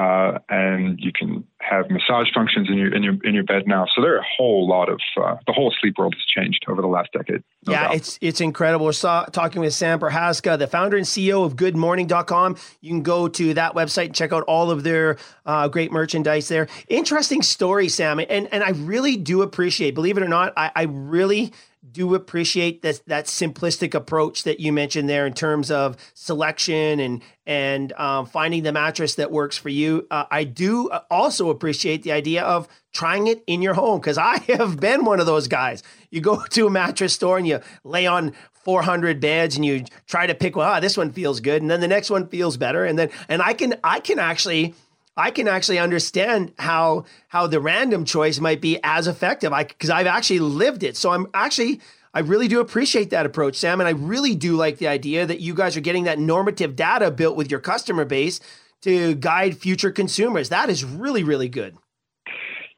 uh, 0.00 0.38
and 0.48 0.98
you 0.98 1.12
can 1.12 1.44
have 1.58 1.90
massage 1.90 2.28
functions 2.32 2.68
in 2.70 2.78
your 2.78 2.94
in 2.94 3.02
your 3.02 3.14
in 3.22 3.34
your 3.34 3.44
bed 3.44 3.64
now. 3.66 3.84
So 3.94 4.00
there 4.00 4.14
are 4.14 4.20
a 4.20 4.26
whole 4.36 4.66
lot 4.66 4.88
of 4.88 4.98
uh, 5.22 5.36
the 5.46 5.52
whole 5.52 5.74
sleep 5.78 5.98
world 5.98 6.14
has 6.14 6.24
changed 6.24 6.64
over 6.68 6.80
the 6.80 6.88
last 6.88 7.10
decade. 7.12 7.42
No 7.66 7.72
yeah, 7.72 7.88
doubt. 7.88 7.96
it's 7.96 8.18
it's 8.22 8.40
incredible. 8.40 8.86
We're 8.86 8.92
saw, 8.92 9.26
talking 9.26 9.60
with 9.60 9.74
Sam 9.74 10.00
Prohaska, 10.00 10.58
the 10.58 10.66
founder 10.66 10.96
and 10.96 11.04
CEO 11.04 11.44
of 11.44 11.54
GoodMorning.com. 11.56 12.56
You 12.80 12.90
can 12.90 13.02
go 13.02 13.28
to 13.28 13.54
that 13.54 13.74
website 13.74 14.06
and 14.06 14.14
check 14.14 14.32
out 14.32 14.42
all 14.44 14.70
of 14.70 14.84
their 14.84 15.18
uh, 15.44 15.68
great 15.68 15.92
merchandise 15.92 16.48
there. 16.48 16.66
Interesting 16.88 17.42
story, 17.42 17.90
Sam, 17.90 18.20
and 18.20 18.48
and 18.50 18.64
I 18.64 18.70
really 18.70 19.18
do 19.18 19.42
appreciate. 19.42 19.94
Believe 19.94 20.16
it 20.16 20.22
or 20.22 20.28
not, 20.28 20.54
I, 20.56 20.70
I 20.74 20.82
really 20.84 21.52
do 21.88 22.14
appreciate 22.14 22.82
that 22.82 23.00
that 23.06 23.24
simplistic 23.24 23.94
approach 23.94 24.44
that 24.44 24.60
you 24.60 24.72
mentioned 24.72 25.08
there 25.08 25.26
in 25.26 25.32
terms 25.32 25.70
of 25.70 25.96
selection 26.14 27.00
and 27.00 27.22
and 27.46 27.92
um, 27.94 28.26
finding 28.26 28.62
the 28.62 28.72
mattress 28.72 29.14
that 29.14 29.30
works 29.30 29.56
for 29.56 29.70
you. 29.70 30.06
Uh, 30.10 30.24
I 30.30 30.44
do 30.44 30.90
also 31.10 31.48
appreciate 31.48 32.02
the 32.02 32.12
idea 32.12 32.42
of 32.42 32.68
trying 32.92 33.28
it 33.28 33.42
in 33.46 33.62
your 33.62 33.74
home 33.74 33.98
because 33.98 34.18
I 34.18 34.38
have 34.48 34.78
been 34.78 35.04
one 35.04 35.20
of 35.20 35.26
those 35.26 35.48
guys. 35.48 35.82
You 36.10 36.20
go 36.20 36.44
to 36.50 36.66
a 36.66 36.70
mattress 36.70 37.14
store 37.14 37.38
and 37.38 37.46
you 37.46 37.60
lay 37.82 38.06
on 38.06 38.34
400 38.52 39.20
beds 39.20 39.56
and 39.56 39.64
you 39.64 39.84
try 40.06 40.26
to 40.26 40.34
pick 40.34 40.56
well, 40.56 40.70
ah, 40.70 40.80
this 40.80 40.96
one 40.96 41.12
feels 41.12 41.40
good, 41.40 41.62
and 41.62 41.70
then 41.70 41.80
the 41.80 41.88
next 41.88 42.10
one 42.10 42.28
feels 42.28 42.56
better, 42.56 42.84
and 42.84 42.98
then 42.98 43.10
and 43.28 43.40
I 43.40 43.54
can 43.54 43.76
I 43.82 44.00
can 44.00 44.18
actually 44.18 44.74
I 45.16 45.30
can 45.30 45.48
actually 45.48 45.78
understand 45.78 46.52
how 46.58 47.04
how 47.28 47.46
the 47.46 47.60
random 47.60 48.04
choice 48.04 48.40
might 48.40 48.60
be 48.60 48.78
as 48.82 49.06
effective. 49.06 49.52
I 49.52 49.64
because 49.64 49.90
I've 49.90 50.06
actually 50.06 50.40
lived 50.40 50.82
it. 50.82 50.96
So 50.96 51.10
I'm 51.10 51.26
actually 51.34 51.80
I 52.12 52.20
really 52.20 52.48
do 52.48 52.60
appreciate 52.60 53.10
that 53.10 53.26
approach, 53.26 53.56
Sam, 53.56 53.80
and 53.80 53.86
I 53.86 53.92
really 53.92 54.34
do 54.34 54.56
like 54.56 54.78
the 54.78 54.88
idea 54.88 55.26
that 55.26 55.40
you 55.40 55.54
guys 55.54 55.76
are 55.76 55.80
getting 55.80 56.04
that 56.04 56.18
normative 56.18 56.74
data 56.74 57.10
built 57.10 57.36
with 57.36 57.50
your 57.50 57.60
customer 57.60 58.04
base 58.04 58.40
to 58.82 59.14
guide 59.14 59.58
future 59.58 59.90
consumers. 59.90 60.48
That 60.48 60.70
is 60.70 60.84
really 60.84 61.24
really 61.24 61.48
good. 61.48 61.76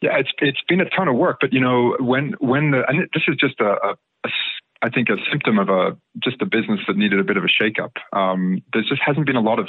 Yeah, 0.00 0.18
it's 0.18 0.30
it's 0.38 0.60
been 0.68 0.80
a 0.80 0.90
ton 0.90 1.08
of 1.08 1.16
work, 1.16 1.38
but 1.40 1.52
you 1.52 1.60
know 1.60 1.96
when 2.00 2.34
when 2.40 2.72
the 2.72 2.82
and 2.88 3.08
this 3.14 3.22
is 3.28 3.36
just 3.36 3.60
a, 3.60 3.76
a, 3.84 3.96
a 4.24 4.30
I 4.82 4.90
think 4.90 5.08
a 5.08 5.16
symptom 5.30 5.58
of 5.58 5.68
a 5.68 5.96
just 6.22 6.42
a 6.42 6.46
business 6.46 6.80
that 6.88 6.96
needed 6.96 7.20
a 7.20 7.24
bit 7.24 7.36
of 7.36 7.44
a 7.44 7.46
shakeup. 7.46 7.92
Um, 8.12 8.62
there 8.72 8.82
just 8.82 9.00
hasn't 9.04 9.26
been 9.26 9.36
a 9.36 9.40
lot 9.40 9.60
of 9.60 9.68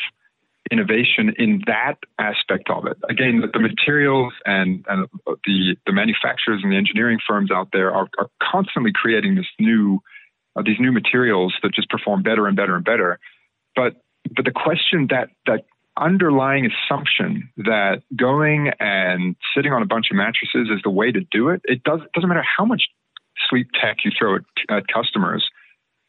innovation 0.71 1.33
in 1.37 1.61
that 1.67 1.95
aspect 2.19 2.69
of 2.69 2.85
it. 2.85 2.97
Again, 3.09 3.41
the, 3.41 3.59
materials 3.59 4.33
and, 4.45 4.85
and 4.87 5.07
the, 5.45 5.75
the 5.85 5.91
manufacturers 5.91 6.61
and 6.63 6.71
the 6.71 6.77
engineering 6.77 7.19
firms 7.27 7.51
out 7.51 7.69
there 7.73 7.93
are, 7.93 8.07
are 8.17 8.29
constantly 8.41 8.91
creating 8.93 9.35
this 9.35 9.47
new 9.59 9.99
uh, 10.55 10.61
these 10.63 10.77
new 10.79 10.91
materials 10.91 11.53
that 11.63 11.73
just 11.73 11.89
perform 11.89 12.21
better 12.21 12.47
and 12.47 12.55
better 12.55 12.75
and 12.75 12.85
better. 12.85 13.19
But 13.75 13.95
but 14.35 14.45
the 14.45 14.51
question 14.51 15.07
that 15.09 15.29
that 15.47 15.65
underlying 15.99 16.69
assumption 16.69 17.49
that 17.57 18.03
going 18.15 18.71
and 18.79 19.35
sitting 19.55 19.73
on 19.73 19.81
a 19.81 19.85
bunch 19.85 20.07
of 20.11 20.17
mattresses 20.17 20.69
is 20.69 20.81
the 20.83 20.89
way 20.89 21.11
to 21.11 21.21
do 21.31 21.49
it, 21.49 21.61
it 21.65 21.83
does, 21.83 21.99
doesn't 22.15 22.29
matter 22.29 22.43
how 22.57 22.65
much 22.65 22.83
sleep 23.49 23.67
tech 23.79 23.97
you 24.03 24.11
throw 24.17 24.37
at, 24.37 24.41
at 24.69 24.87
customers, 24.87 25.47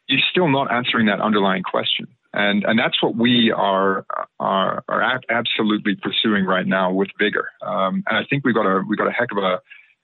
you're 0.07 0.21
still 0.29 0.47
not 0.47 0.71
answering 0.71 1.05
that 1.07 1.21
underlying 1.21 1.61
question 1.61 2.07
and 2.35 2.65
and 2.65 2.77
that's 2.77 3.01
what 3.01 3.15
we 3.15 3.51
are 3.51 4.05
are, 4.39 4.83
are 4.89 5.21
absolutely 5.29 5.95
pursuing 5.95 6.45
right 6.45 6.67
now 6.67 6.91
with 6.91 7.07
vigor. 7.17 7.49
Um, 7.65 8.03
and 8.07 8.17
I 8.17 8.25
think 8.29 8.43
we 8.45 8.53
got 8.53 8.65
a 8.65 8.83
we 8.87 8.97
got 8.97 9.07
a 9.07 9.11
heck 9.11 9.31
of 9.31 9.37
a, 9.37 9.61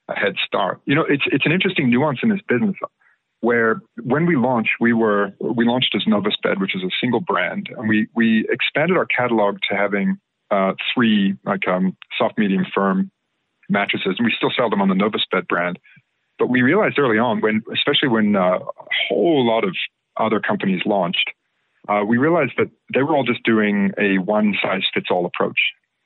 a, 0.08 0.16
head 0.16 0.34
start. 0.46 0.80
You 0.86 0.94
know, 0.94 1.04
it's 1.06 1.24
it's 1.26 1.44
an 1.44 1.52
interesting 1.52 1.90
nuance 1.90 2.20
in 2.22 2.30
this 2.30 2.40
business 2.48 2.74
where 3.40 3.82
when 4.02 4.24
we 4.24 4.36
launched, 4.36 4.70
we 4.80 4.94
were 4.94 5.32
we 5.40 5.66
launched 5.66 5.94
as 5.94 6.04
Novosbed, 6.04 6.58
which 6.58 6.74
is 6.74 6.82
a 6.82 6.90
single 7.00 7.20
brand, 7.20 7.68
and 7.76 7.86
we 7.86 8.08
we 8.16 8.46
expanded 8.48 8.96
our 8.96 9.06
catalog 9.06 9.58
to 9.68 9.76
having 9.76 10.16
uh, 10.50 10.72
three 10.94 11.36
like 11.44 11.68
um, 11.68 11.96
soft, 12.16 12.38
medium, 12.38 12.64
firm 12.74 13.10
mattresses, 13.68 14.14
and 14.18 14.24
we 14.24 14.32
still 14.34 14.52
sell 14.56 14.70
them 14.70 14.80
on 14.80 14.88
the 14.88 14.94
Novosbed 14.94 15.48
brand. 15.48 15.78
But 16.38 16.48
we 16.48 16.62
realized 16.62 16.98
early 16.98 17.18
on, 17.18 17.42
when 17.42 17.62
especially 17.74 18.08
when 18.08 18.36
uh, 18.36 18.58
a 18.58 18.94
whole 19.08 19.46
lot 19.46 19.64
of 19.64 19.76
other 20.16 20.40
companies 20.40 20.80
launched, 20.86 21.30
uh, 21.88 22.02
we 22.06 22.16
realized 22.16 22.52
that 22.58 22.70
they 22.92 23.02
were 23.02 23.16
all 23.16 23.24
just 23.24 23.42
doing 23.44 23.92
a 23.98 24.18
one 24.18 24.54
size 24.62 24.82
fits 24.94 25.08
all 25.10 25.26
approach. 25.26 25.58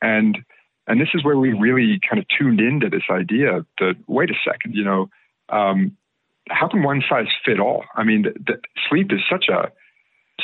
And 0.03 0.39
and 0.87 1.01
this 1.01 1.09
is 1.15 1.25
where 1.25 1.37
we 1.37 1.53
really 1.53 1.99
kind 2.09 2.21
of 2.21 2.27
tuned 2.29 2.61
into 2.61 2.89
this 2.89 3.03
idea 3.11 3.67
that 3.79 3.95
wait 4.07 4.31
a 4.31 4.35
second, 4.45 4.75
you 4.75 4.85
know, 4.85 5.09
um, 5.49 5.97
how 6.49 6.69
can 6.69 6.83
one 6.83 7.03
size 7.09 7.27
fit 7.45 7.59
all? 7.59 7.85
I 7.97 8.05
mean, 8.05 8.23
the, 8.23 8.33
the 8.47 8.61
sleep 8.89 9.13
is 9.13 9.21
such 9.29 9.47
a 9.49 9.73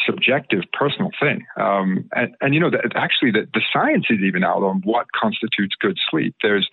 subjective, 0.05 0.65
personal 0.73 1.11
thing. 1.21 1.47
Um, 1.57 2.09
and, 2.13 2.35
and, 2.41 2.55
you 2.55 2.61
know, 2.61 2.71
the, 2.71 2.83
actually, 2.97 3.31
the, 3.31 3.47
the 3.55 3.63
science 3.73 4.07
is 4.11 4.19
even 4.21 4.43
out 4.43 4.63
on 4.63 4.83
what 4.85 5.07
constitutes 5.13 5.77
good 5.79 5.99
sleep. 6.11 6.35
There's 6.43 6.69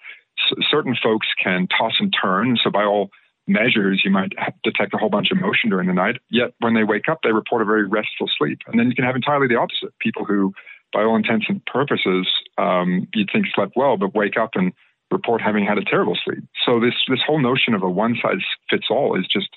certain 0.71 0.95
folks 1.01 1.27
can 1.41 1.67
toss 1.67 1.93
and 1.99 2.13
turn. 2.19 2.57
So 2.63 2.71
by 2.71 2.83
all 2.83 3.11
measures, 3.49 4.01
you 4.05 4.11
might 4.11 4.31
detect 4.63 4.93
a 4.93 4.97
whole 4.97 5.09
bunch 5.09 5.31
of 5.31 5.39
motion 5.39 5.69
during 5.69 5.87
the 5.87 5.93
night. 5.93 6.17
Yet 6.29 6.53
when 6.59 6.75
they 6.75 6.83
wake 6.83 7.09
up, 7.09 7.19
they 7.23 7.31
report 7.31 7.61
a 7.61 7.65
very 7.65 7.87
restful 7.87 8.29
sleep. 8.37 8.59
And 8.67 8.79
then 8.79 8.89
you 8.89 8.95
can 8.95 9.05
have 9.05 9.15
entirely 9.15 9.47
the 9.47 9.55
opposite 9.55 9.97
people 9.99 10.25
who, 10.25 10.53
by 10.93 11.03
all 11.03 11.15
intents 11.15 11.47
and 11.49 11.65
purposes, 11.65 12.27
um, 12.57 13.07
you'd 13.13 13.29
think 13.33 13.47
slept 13.53 13.73
well, 13.75 13.97
but 13.97 14.13
wake 14.13 14.37
up 14.37 14.51
and 14.53 14.71
report 15.11 15.41
having 15.41 15.65
had 15.65 15.77
a 15.77 15.83
terrible 15.83 16.17
sleep. 16.23 16.43
So 16.65 16.79
this 16.79 16.93
this 17.07 17.19
whole 17.25 17.41
notion 17.41 17.73
of 17.73 17.81
a 17.81 17.89
one 17.89 18.15
size 18.21 18.45
fits 18.69 18.87
all 18.89 19.17
is 19.19 19.25
just 19.25 19.49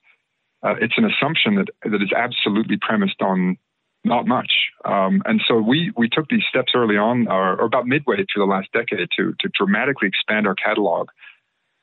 uh, 0.62 0.74
it's 0.80 0.94
an 0.96 1.04
assumption 1.04 1.56
that 1.56 1.68
that 1.84 2.02
is 2.02 2.12
absolutely 2.16 2.78
premised 2.80 3.20
on 3.20 3.58
not 4.04 4.26
much. 4.26 4.52
Um, 4.84 5.22
and 5.26 5.40
so 5.46 5.60
we 5.60 5.92
we 5.96 6.08
took 6.08 6.28
these 6.28 6.44
steps 6.48 6.72
early 6.74 6.96
on, 6.96 7.28
or, 7.28 7.60
or 7.60 7.64
about 7.64 7.86
midway 7.86 8.16
through 8.16 8.46
the 8.46 8.50
last 8.50 8.72
decade, 8.72 9.08
to 9.16 9.34
to 9.40 9.48
dramatically 9.54 10.08
expand 10.08 10.46
our 10.46 10.54
catalog 10.54 11.08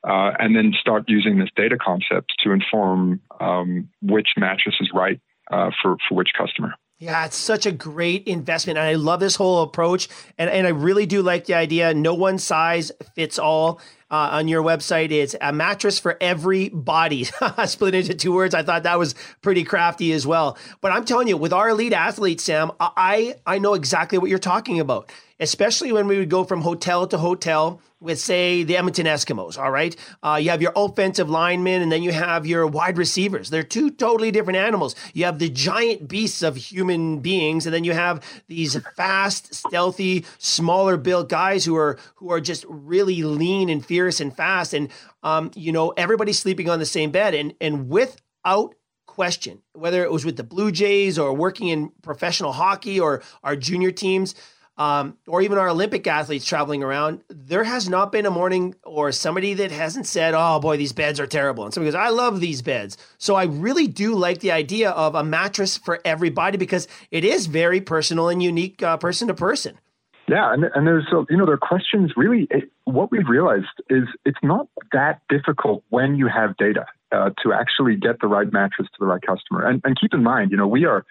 uh, 0.04 0.32
and 0.38 0.56
then 0.56 0.72
start 0.80 1.04
using 1.08 1.38
this 1.38 1.50
data 1.56 1.76
concept 1.76 2.32
to 2.42 2.52
inform 2.52 3.20
um, 3.40 3.88
which 4.02 4.28
mattress 4.36 4.76
is 4.80 4.90
right 4.94 5.20
uh, 5.50 5.70
for, 5.82 5.96
for 6.08 6.14
which 6.14 6.30
customer. 6.36 6.74
Yeah, 7.00 7.24
it's 7.24 7.36
such 7.36 7.64
a 7.64 7.72
great 7.72 8.26
investment. 8.26 8.78
And 8.78 8.86
I 8.86 8.94
love 8.94 9.20
this 9.20 9.34
whole 9.34 9.62
approach. 9.62 10.08
And, 10.36 10.50
and 10.50 10.66
I 10.66 10.70
really 10.70 11.06
do 11.06 11.22
like 11.22 11.46
the 11.46 11.54
idea 11.54 11.94
no 11.94 12.12
one 12.14 12.38
size 12.38 12.92
fits 13.14 13.38
all. 13.38 13.80
Uh, 14.10 14.30
on 14.32 14.48
your 14.48 14.60
website, 14.60 15.12
it's 15.12 15.36
a 15.40 15.52
mattress 15.52 16.00
for 16.00 16.18
every 16.20 16.68
body. 16.68 17.24
Split 17.64 17.94
into 17.94 18.12
two 18.12 18.32
words. 18.34 18.56
I 18.56 18.64
thought 18.64 18.82
that 18.82 18.98
was 18.98 19.14
pretty 19.40 19.62
crafty 19.62 20.12
as 20.12 20.26
well. 20.26 20.58
But 20.80 20.90
I'm 20.90 21.04
telling 21.04 21.28
you, 21.28 21.36
with 21.36 21.52
our 21.52 21.68
elite 21.68 21.92
athletes, 21.92 22.42
Sam, 22.42 22.72
I, 22.80 23.36
I 23.46 23.58
know 23.58 23.74
exactly 23.74 24.18
what 24.18 24.28
you're 24.28 24.40
talking 24.40 24.80
about 24.80 25.12
especially 25.40 25.90
when 25.90 26.06
we 26.06 26.18
would 26.18 26.28
go 26.28 26.44
from 26.44 26.60
hotel 26.60 27.06
to 27.08 27.18
hotel 27.18 27.80
with, 27.98 28.18
say, 28.18 28.62
the 28.62 28.76
Edmonton 28.76 29.06
Eskimos. 29.06 29.58
All 29.58 29.70
right. 29.70 29.94
Uh, 30.22 30.38
you 30.40 30.50
have 30.50 30.62
your 30.62 30.72
offensive 30.76 31.28
linemen 31.28 31.82
and 31.82 31.90
then 31.90 32.02
you 32.02 32.12
have 32.12 32.46
your 32.46 32.66
wide 32.66 32.96
receivers. 32.96 33.50
They're 33.50 33.62
two 33.62 33.90
totally 33.90 34.30
different 34.30 34.58
animals. 34.58 34.94
You 35.12 35.24
have 35.24 35.38
the 35.38 35.48
giant 35.48 36.08
beasts 36.08 36.42
of 36.42 36.56
human 36.56 37.20
beings, 37.20 37.66
and 37.66 37.74
then 37.74 37.84
you 37.84 37.92
have 37.92 38.22
these 38.46 38.78
fast, 38.96 39.54
stealthy, 39.54 40.24
smaller 40.38 40.96
built 40.96 41.28
guys 41.28 41.64
who 41.64 41.76
are 41.76 41.98
who 42.16 42.30
are 42.30 42.40
just 42.40 42.64
really 42.68 43.22
lean 43.22 43.68
and 43.68 43.84
fierce 43.84 44.20
and 44.20 44.34
fast. 44.34 44.72
And 44.74 44.88
um, 45.22 45.50
you 45.54 45.72
know, 45.72 45.90
everybody's 45.90 46.38
sleeping 46.38 46.68
on 46.68 46.78
the 46.78 46.86
same 46.86 47.10
bed. 47.10 47.34
And 47.34 47.54
and 47.60 47.88
without 47.88 48.74
question, 49.06 49.60
whether 49.74 50.02
it 50.02 50.10
was 50.10 50.24
with 50.24 50.36
the 50.36 50.44
Blue 50.44 50.72
Jays 50.72 51.18
or 51.18 51.34
working 51.34 51.68
in 51.68 51.90
professional 52.00 52.52
hockey 52.52 52.98
or 52.98 53.22
our 53.42 53.56
junior 53.56 53.90
teams, 53.90 54.34
um, 54.80 55.18
or 55.26 55.42
even 55.42 55.58
our 55.58 55.68
Olympic 55.68 56.06
athletes 56.06 56.46
traveling 56.46 56.82
around, 56.82 57.20
there 57.28 57.64
has 57.64 57.86
not 57.86 58.10
been 58.10 58.24
a 58.24 58.30
morning 58.30 58.74
or 58.82 59.12
somebody 59.12 59.52
that 59.52 59.70
hasn't 59.70 60.06
said, 60.06 60.32
"Oh 60.34 60.58
boy, 60.58 60.78
these 60.78 60.94
beds 60.94 61.20
are 61.20 61.26
terrible," 61.26 61.66
and 61.66 61.74
somebody 61.74 61.92
goes, 61.92 62.00
"I 62.00 62.08
love 62.08 62.40
these 62.40 62.62
beds." 62.62 62.96
So 63.18 63.34
I 63.34 63.44
really 63.44 63.86
do 63.86 64.14
like 64.14 64.40
the 64.40 64.52
idea 64.52 64.90
of 64.92 65.14
a 65.14 65.22
mattress 65.22 65.76
for 65.76 66.00
everybody 66.02 66.56
because 66.56 66.88
it 67.10 67.26
is 67.26 67.44
very 67.44 67.82
personal 67.82 68.30
and 68.30 68.42
unique, 68.42 68.82
uh, 68.82 68.96
person 68.96 69.28
to 69.28 69.34
person. 69.34 69.78
Yeah, 70.26 70.50
and, 70.50 70.64
and 70.74 70.86
there's 70.86 71.06
you 71.28 71.36
know 71.36 71.44
there 71.44 71.56
are 71.56 71.58
questions. 71.58 72.12
Really, 72.16 72.48
it, 72.50 72.70
what 72.84 73.10
we've 73.10 73.28
realized 73.28 73.66
is 73.90 74.04
it's 74.24 74.42
not 74.42 74.66
that 74.92 75.20
difficult 75.28 75.84
when 75.90 76.14
you 76.14 76.26
have 76.26 76.56
data 76.56 76.86
uh, 77.12 77.28
to 77.42 77.52
actually 77.52 77.96
get 77.96 78.18
the 78.22 78.28
right 78.28 78.50
mattress 78.50 78.88
to 78.88 78.96
the 78.98 79.06
right 79.06 79.20
customer. 79.20 79.66
And, 79.66 79.82
and 79.84 80.00
keep 80.00 80.14
in 80.14 80.22
mind, 80.22 80.52
you 80.52 80.56
know, 80.56 80.66
we 80.66 80.86
are 80.86 81.04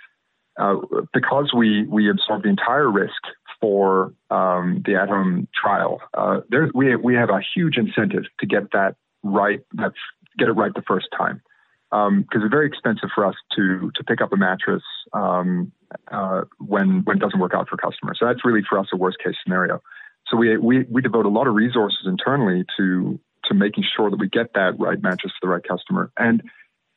uh, 0.60 0.76
because 1.14 1.54
we 1.56 1.86
we 1.88 2.10
absorb 2.10 2.44
the 2.44 2.50
entire 2.50 2.92
risk 2.92 3.22
for 3.62 4.14
um, 4.30 4.82
the 4.86 4.96
at-home 4.96 5.48
trial, 5.54 6.00
uh, 6.14 6.42
there, 6.50 6.70
we 6.74 6.96
we 6.96 7.16
have 7.16 7.30
a 7.30 7.42
huge 7.56 7.78
incentive 7.78 8.24
to 8.40 8.46
get 8.46 8.72
that 8.74 8.96
right. 9.24 9.62
That's 9.74 9.96
get 10.38 10.48
it 10.48 10.54
right 10.54 10.74
the 10.74 10.84
first 10.88 11.08
time 11.18 11.42
because 11.90 12.08
um, 12.08 12.26
it's 12.32 12.52
very 12.52 12.68
expensive 12.68 13.10
for 13.14 13.26
us 13.26 13.36
to 13.56 13.92
to 13.96 14.04
pick 14.04 14.22
up 14.22 14.32
a 14.32 14.38
mattress 14.38 14.84
um, 15.14 15.72
uh, 16.12 16.42
when 16.60 17.04
when 17.04 17.18
it 17.18 17.20
doesn't 17.20 17.40
work 17.40 17.54
out 17.54 17.68
for 17.68 17.78
customers. 17.78 18.18
So 18.20 18.26
that's 18.28 18.46
really 18.46 18.62
for 18.68 18.78
us 18.78 18.88
a 18.94 18.98
worst 18.98 19.18
case 19.24 19.36
scenario. 19.44 19.82
So 20.28 20.38
we 20.38 20.58
we 20.58 20.86
we 20.90 21.02
devote 21.02 21.26
a 21.26 21.30
lot 21.30 21.48
of 21.48 21.56
resources 21.56 22.06
internally 22.06 22.64
to 22.78 23.20
to 23.46 23.54
making 23.54 23.84
sure 23.96 24.10
that 24.10 24.20
we 24.20 24.30
get 24.30 24.54
that 24.54 24.80
right 24.80 25.02
mattress 25.02 25.34
to 25.34 25.40
the 25.42 25.48
right 25.48 25.64
customer. 25.68 26.12
And 26.18 26.44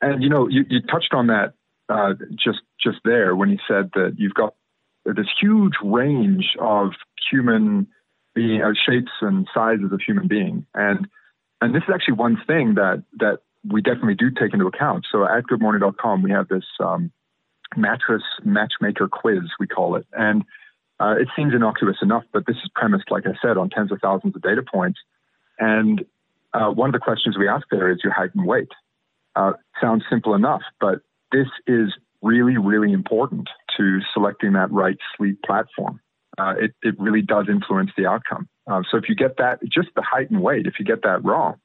and 0.01 0.21
you 0.21 0.29
know 0.29 0.47
you, 0.47 0.63
you 0.69 0.81
touched 0.81 1.13
on 1.13 1.27
that 1.27 1.53
uh, 1.89 2.13
just 2.35 2.61
just 2.79 2.97
there 3.03 3.35
when 3.35 3.49
you 3.49 3.57
said 3.67 3.89
that 3.95 4.15
you've 4.17 4.35
got 4.35 4.53
this 5.05 5.27
huge 5.39 5.73
range 5.83 6.55
of 6.59 6.91
human 7.29 7.87
being 8.35 8.61
uh, 8.61 8.73
shapes 8.73 9.11
and 9.21 9.47
sizes 9.53 9.91
of 9.91 9.99
human 10.05 10.27
being, 10.27 10.65
and 10.73 11.07
and 11.61 11.73
this 11.73 11.83
is 11.83 11.93
actually 11.93 12.15
one 12.15 12.37
thing 12.47 12.75
that 12.75 13.03
that 13.19 13.39
we 13.67 13.81
definitely 13.81 14.15
do 14.15 14.29
take 14.31 14.53
into 14.53 14.67
account. 14.67 15.05
So 15.11 15.23
at 15.23 15.45
goodmorning.com, 15.45 16.21
we 16.21 16.31
have 16.31 16.47
this 16.49 16.65
um, 16.83 17.11
mattress 17.77 18.23
matchmaker 18.43 19.07
quiz, 19.07 19.43
we 19.59 19.67
call 19.67 19.95
it, 19.95 20.05
and 20.13 20.43
uh, 20.99 21.15
it 21.19 21.27
seems 21.35 21.53
innocuous 21.53 21.97
enough, 22.01 22.23
but 22.31 22.45
this 22.45 22.55
is 22.63 22.69
premised, 22.75 23.09
like 23.09 23.25
I 23.25 23.33
said, 23.41 23.57
on 23.57 23.69
tens 23.69 23.91
of 23.91 23.99
thousands 24.01 24.35
of 24.35 24.41
data 24.41 24.61
points. 24.63 24.99
And 25.59 26.05
uh, 26.53 26.69
one 26.69 26.89
of 26.89 26.93
the 26.93 26.99
questions 26.99 27.37
we 27.37 27.47
ask 27.47 27.65
there 27.71 27.91
is 27.91 27.99
your 28.03 28.13
height 28.13 28.29
and 28.35 28.45
weight. 28.45 28.69
Uh, 29.35 29.53
sounds 29.81 30.03
simple 30.09 30.35
enough, 30.35 30.61
but 30.79 30.99
this 31.31 31.47
is 31.67 31.93
really, 32.21 32.57
really 32.57 32.93
important 32.93 33.49
to 33.77 33.99
selecting 34.13 34.53
that 34.53 34.71
right 34.71 34.97
sleep 35.17 35.41
platform. 35.45 35.99
Uh, 36.37 36.53
it, 36.59 36.71
it 36.81 36.99
really 36.99 37.21
does 37.21 37.45
influence 37.49 37.91
the 37.95 38.05
outcome. 38.05 38.47
Uh, 38.69 38.81
so 38.89 38.97
if 38.97 39.07
you 39.07 39.15
get 39.15 39.37
that, 39.37 39.59
just 39.63 39.89
the 39.95 40.01
height 40.01 40.31
and 40.31 40.41
weight, 40.41 40.65
if 40.65 40.79
you 40.79 40.85
get 40.85 41.03
that 41.03 41.23
wrong, 41.23 41.55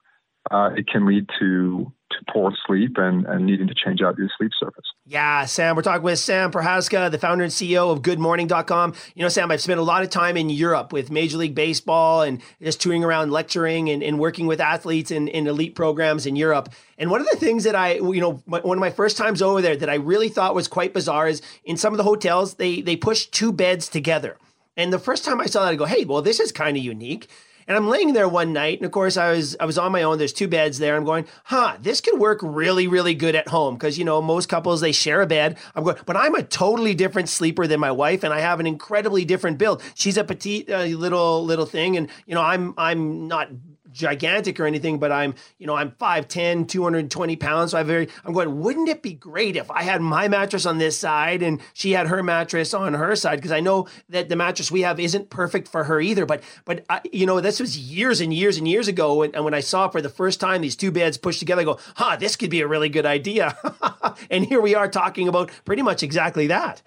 uh, 0.50 0.70
it 0.76 0.86
can 0.86 1.06
lead 1.06 1.28
to 1.38 1.92
to 2.10 2.32
poor 2.32 2.52
sleep 2.66 2.96
and, 2.96 3.26
and 3.26 3.44
needing 3.44 3.66
to 3.66 3.74
change 3.74 4.00
out 4.00 4.16
your 4.16 4.28
sleep 4.38 4.50
service. 4.58 4.84
Yeah, 5.04 5.44
Sam, 5.44 5.76
we're 5.76 5.82
talking 5.82 6.02
with 6.02 6.18
Sam 6.18 6.50
Prochazka, 6.50 7.10
the 7.10 7.18
founder 7.18 7.44
and 7.44 7.52
CEO 7.52 7.92
of 7.92 8.00
GoodMorning.com. 8.00 8.94
You 9.14 9.22
know, 9.22 9.28
Sam, 9.28 9.50
I've 9.50 9.60
spent 9.60 9.78
a 9.78 9.82
lot 9.82 10.02
of 10.02 10.10
time 10.10 10.36
in 10.36 10.48
Europe 10.48 10.92
with 10.92 11.10
Major 11.10 11.36
League 11.36 11.54
Baseball 11.54 12.22
and 12.22 12.40
just 12.62 12.80
touring 12.80 13.04
around 13.04 13.30
lecturing 13.30 13.90
and, 13.90 14.02
and 14.02 14.18
working 14.18 14.46
with 14.46 14.60
athletes 14.60 15.10
in, 15.10 15.28
in 15.28 15.46
elite 15.46 15.74
programs 15.74 16.26
in 16.26 16.36
Europe. 16.36 16.70
And 16.96 17.10
one 17.10 17.20
of 17.20 17.28
the 17.30 17.36
things 17.36 17.64
that 17.64 17.74
I, 17.74 17.94
you 17.94 18.20
know, 18.20 18.42
one 18.46 18.78
of 18.78 18.80
my 18.80 18.90
first 18.90 19.16
times 19.16 19.42
over 19.42 19.60
there 19.60 19.76
that 19.76 19.90
I 19.90 19.96
really 19.96 20.28
thought 20.28 20.54
was 20.54 20.68
quite 20.68 20.94
bizarre 20.94 21.28
is 21.28 21.42
in 21.64 21.76
some 21.76 21.92
of 21.92 21.98
the 21.98 22.04
hotels, 22.04 22.54
they, 22.54 22.80
they 22.80 22.96
push 22.96 23.26
two 23.26 23.52
beds 23.52 23.88
together. 23.88 24.38
And 24.76 24.92
the 24.92 24.98
first 24.98 25.24
time 25.24 25.40
I 25.40 25.46
saw 25.46 25.64
that, 25.64 25.72
I 25.72 25.76
go, 25.76 25.86
hey, 25.86 26.04
well, 26.04 26.22
this 26.22 26.40
is 26.40 26.52
kind 26.52 26.76
of 26.76 26.82
unique. 26.82 27.28
And 27.68 27.76
I'm 27.76 27.86
laying 27.86 28.14
there 28.14 28.26
one 28.26 28.54
night, 28.54 28.78
and 28.78 28.86
of 28.86 28.92
course 28.92 29.18
I 29.18 29.30
was 29.32 29.54
I 29.60 29.66
was 29.66 29.76
on 29.76 29.92
my 29.92 30.02
own. 30.02 30.16
There's 30.16 30.32
two 30.32 30.48
beds 30.48 30.78
there. 30.78 30.96
I'm 30.96 31.04
going, 31.04 31.26
huh, 31.44 31.76
this 31.82 32.00
could 32.00 32.18
work 32.18 32.40
really, 32.42 32.88
really 32.88 33.14
good 33.14 33.34
at 33.34 33.48
home 33.48 33.74
because 33.74 33.98
you 33.98 34.06
know 34.06 34.22
most 34.22 34.48
couples 34.48 34.80
they 34.80 34.90
share 34.90 35.20
a 35.20 35.26
bed. 35.26 35.58
I'm 35.74 35.84
going, 35.84 35.98
but 36.06 36.16
I'm 36.16 36.34
a 36.34 36.42
totally 36.42 36.94
different 36.94 37.28
sleeper 37.28 37.66
than 37.66 37.78
my 37.78 37.90
wife, 37.90 38.24
and 38.24 38.32
I 38.32 38.40
have 38.40 38.58
an 38.58 38.66
incredibly 38.66 39.26
different 39.26 39.58
build. 39.58 39.82
She's 39.94 40.16
a 40.16 40.24
petite 40.24 40.70
uh, 40.70 40.84
little 40.84 41.44
little 41.44 41.66
thing, 41.66 41.98
and 41.98 42.08
you 42.26 42.34
know 42.34 42.40
I'm 42.40 42.72
I'm 42.78 43.28
not 43.28 43.50
gigantic 43.98 44.58
or 44.58 44.64
anything, 44.64 44.98
but 44.98 45.12
I'm, 45.12 45.34
you 45.58 45.66
know, 45.66 45.74
I'm 45.74 45.90
5'10, 45.90 46.68
220 46.68 47.36
pounds. 47.36 47.72
So 47.72 47.78
I 47.78 47.82
very, 47.82 48.08
I'm 48.24 48.32
going, 48.32 48.60
wouldn't 48.60 48.88
it 48.88 49.02
be 49.02 49.12
great 49.12 49.56
if 49.56 49.70
I 49.70 49.82
had 49.82 50.00
my 50.00 50.28
mattress 50.28 50.64
on 50.64 50.78
this 50.78 50.98
side 50.98 51.42
and 51.42 51.60
she 51.74 51.92
had 51.92 52.06
her 52.06 52.22
mattress 52.22 52.72
on 52.72 52.94
her 52.94 53.14
side? 53.16 53.36
Because 53.36 53.52
I 53.52 53.60
know 53.60 53.88
that 54.08 54.28
the 54.28 54.36
mattress 54.36 54.70
we 54.70 54.82
have 54.82 54.98
isn't 55.00 55.28
perfect 55.28 55.68
for 55.68 55.84
her 55.84 56.00
either. 56.00 56.24
But, 56.24 56.42
but, 56.64 56.84
I, 56.88 57.00
you 57.12 57.26
know, 57.26 57.40
this 57.40 57.60
was 57.60 57.76
years 57.76 58.20
and 58.20 58.32
years 58.32 58.56
and 58.56 58.66
years 58.66 58.88
ago. 58.88 59.22
And, 59.22 59.34
and 59.34 59.44
when 59.44 59.54
I 59.54 59.60
saw 59.60 59.88
for 59.88 60.00
the 60.00 60.08
first 60.08 60.40
time 60.40 60.62
these 60.62 60.76
two 60.76 60.92
beds 60.92 61.18
pushed 61.18 61.40
together, 61.40 61.62
I 61.62 61.64
go, 61.64 61.78
huh, 61.96 62.16
this 62.16 62.36
could 62.36 62.50
be 62.50 62.60
a 62.60 62.68
really 62.68 62.88
good 62.88 63.06
idea. 63.06 63.58
and 64.30 64.46
here 64.46 64.60
we 64.60 64.74
are 64.74 64.88
talking 64.88 65.28
about 65.28 65.50
pretty 65.64 65.82
much 65.82 66.02
exactly 66.02 66.46
that. 66.46 66.82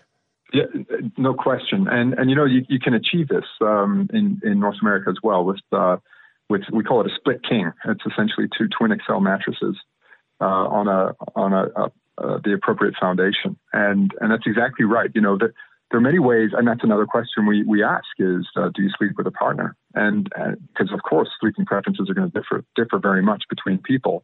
Yeah, 0.53 0.64
no 1.18 1.34
question. 1.34 1.88
And, 1.88 2.14
and, 2.14 2.30
you 2.30 2.36
know, 2.36 2.45
you, 2.45 2.66
you 2.68 2.80
can 2.80 2.93
achieve 2.93 3.30
this 3.30 3.45
um, 3.62 4.09
in, 4.14 4.41
in 4.43 4.59
North 4.59 4.76
America 4.82 5.09
as 5.09 5.18
well 5.24 5.45
with, 5.45 5.62
uh, 5.72 5.97
we 6.72 6.84
call 6.84 7.02
it 7.02 7.12
a 7.12 7.16
split 7.16 7.41
king. 7.47 7.72
It's 7.86 8.04
essentially 8.06 8.47
two 8.58 8.68
twin 8.68 8.97
XL 9.06 9.20
mattresses 9.20 9.78
uh, 10.39 10.45
on 10.45 10.88
a 10.88 11.14
on 11.36 11.54
a, 11.54 11.64
a, 11.76 11.91
a, 12.24 12.41
the 12.41 12.54
appropriate 12.54 12.95
foundation, 12.99 13.58
and 13.74 14.12
and 14.20 14.32
that's 14.32 14.45
exactly 14.45 14.86
right. 14.86 15.10
You 15.14 15.22
know 15.22 15.38
that 15.38 15.52
there 15.89 15.97
are 15.97 16.02
many 16.02 16.20
ways, 16.20 16.52
and 16.54 16.68
that's 16.68 16.84
another 16.84 17.06
question 17.06 17.45
we 17.45 17.64
we 17.64 17.84
ask 17.84 18.08
is 18.18 18.47
uh, 18.56 18.70
do 18.74 18.82
you 18.82 18.89
sleep 18.97 19.14
with 19.18 19.28
a 19.28 19.32
partner? 19.32 19.76
And 19.93 20.30
because 20.74 20.91
of 20.93 21.02
course 21.08 21.30
sleeping 21.39 21.66
preferences 21.66 22.10
are 22.10 22.14
going 22.14 22.32
to 22.32 22.39
differ 22.39 22.64
differ 22.76 22.99
very 22.99 23.22
much 23.22 23.43
between 23.49 23.78
people, 23.78 24.24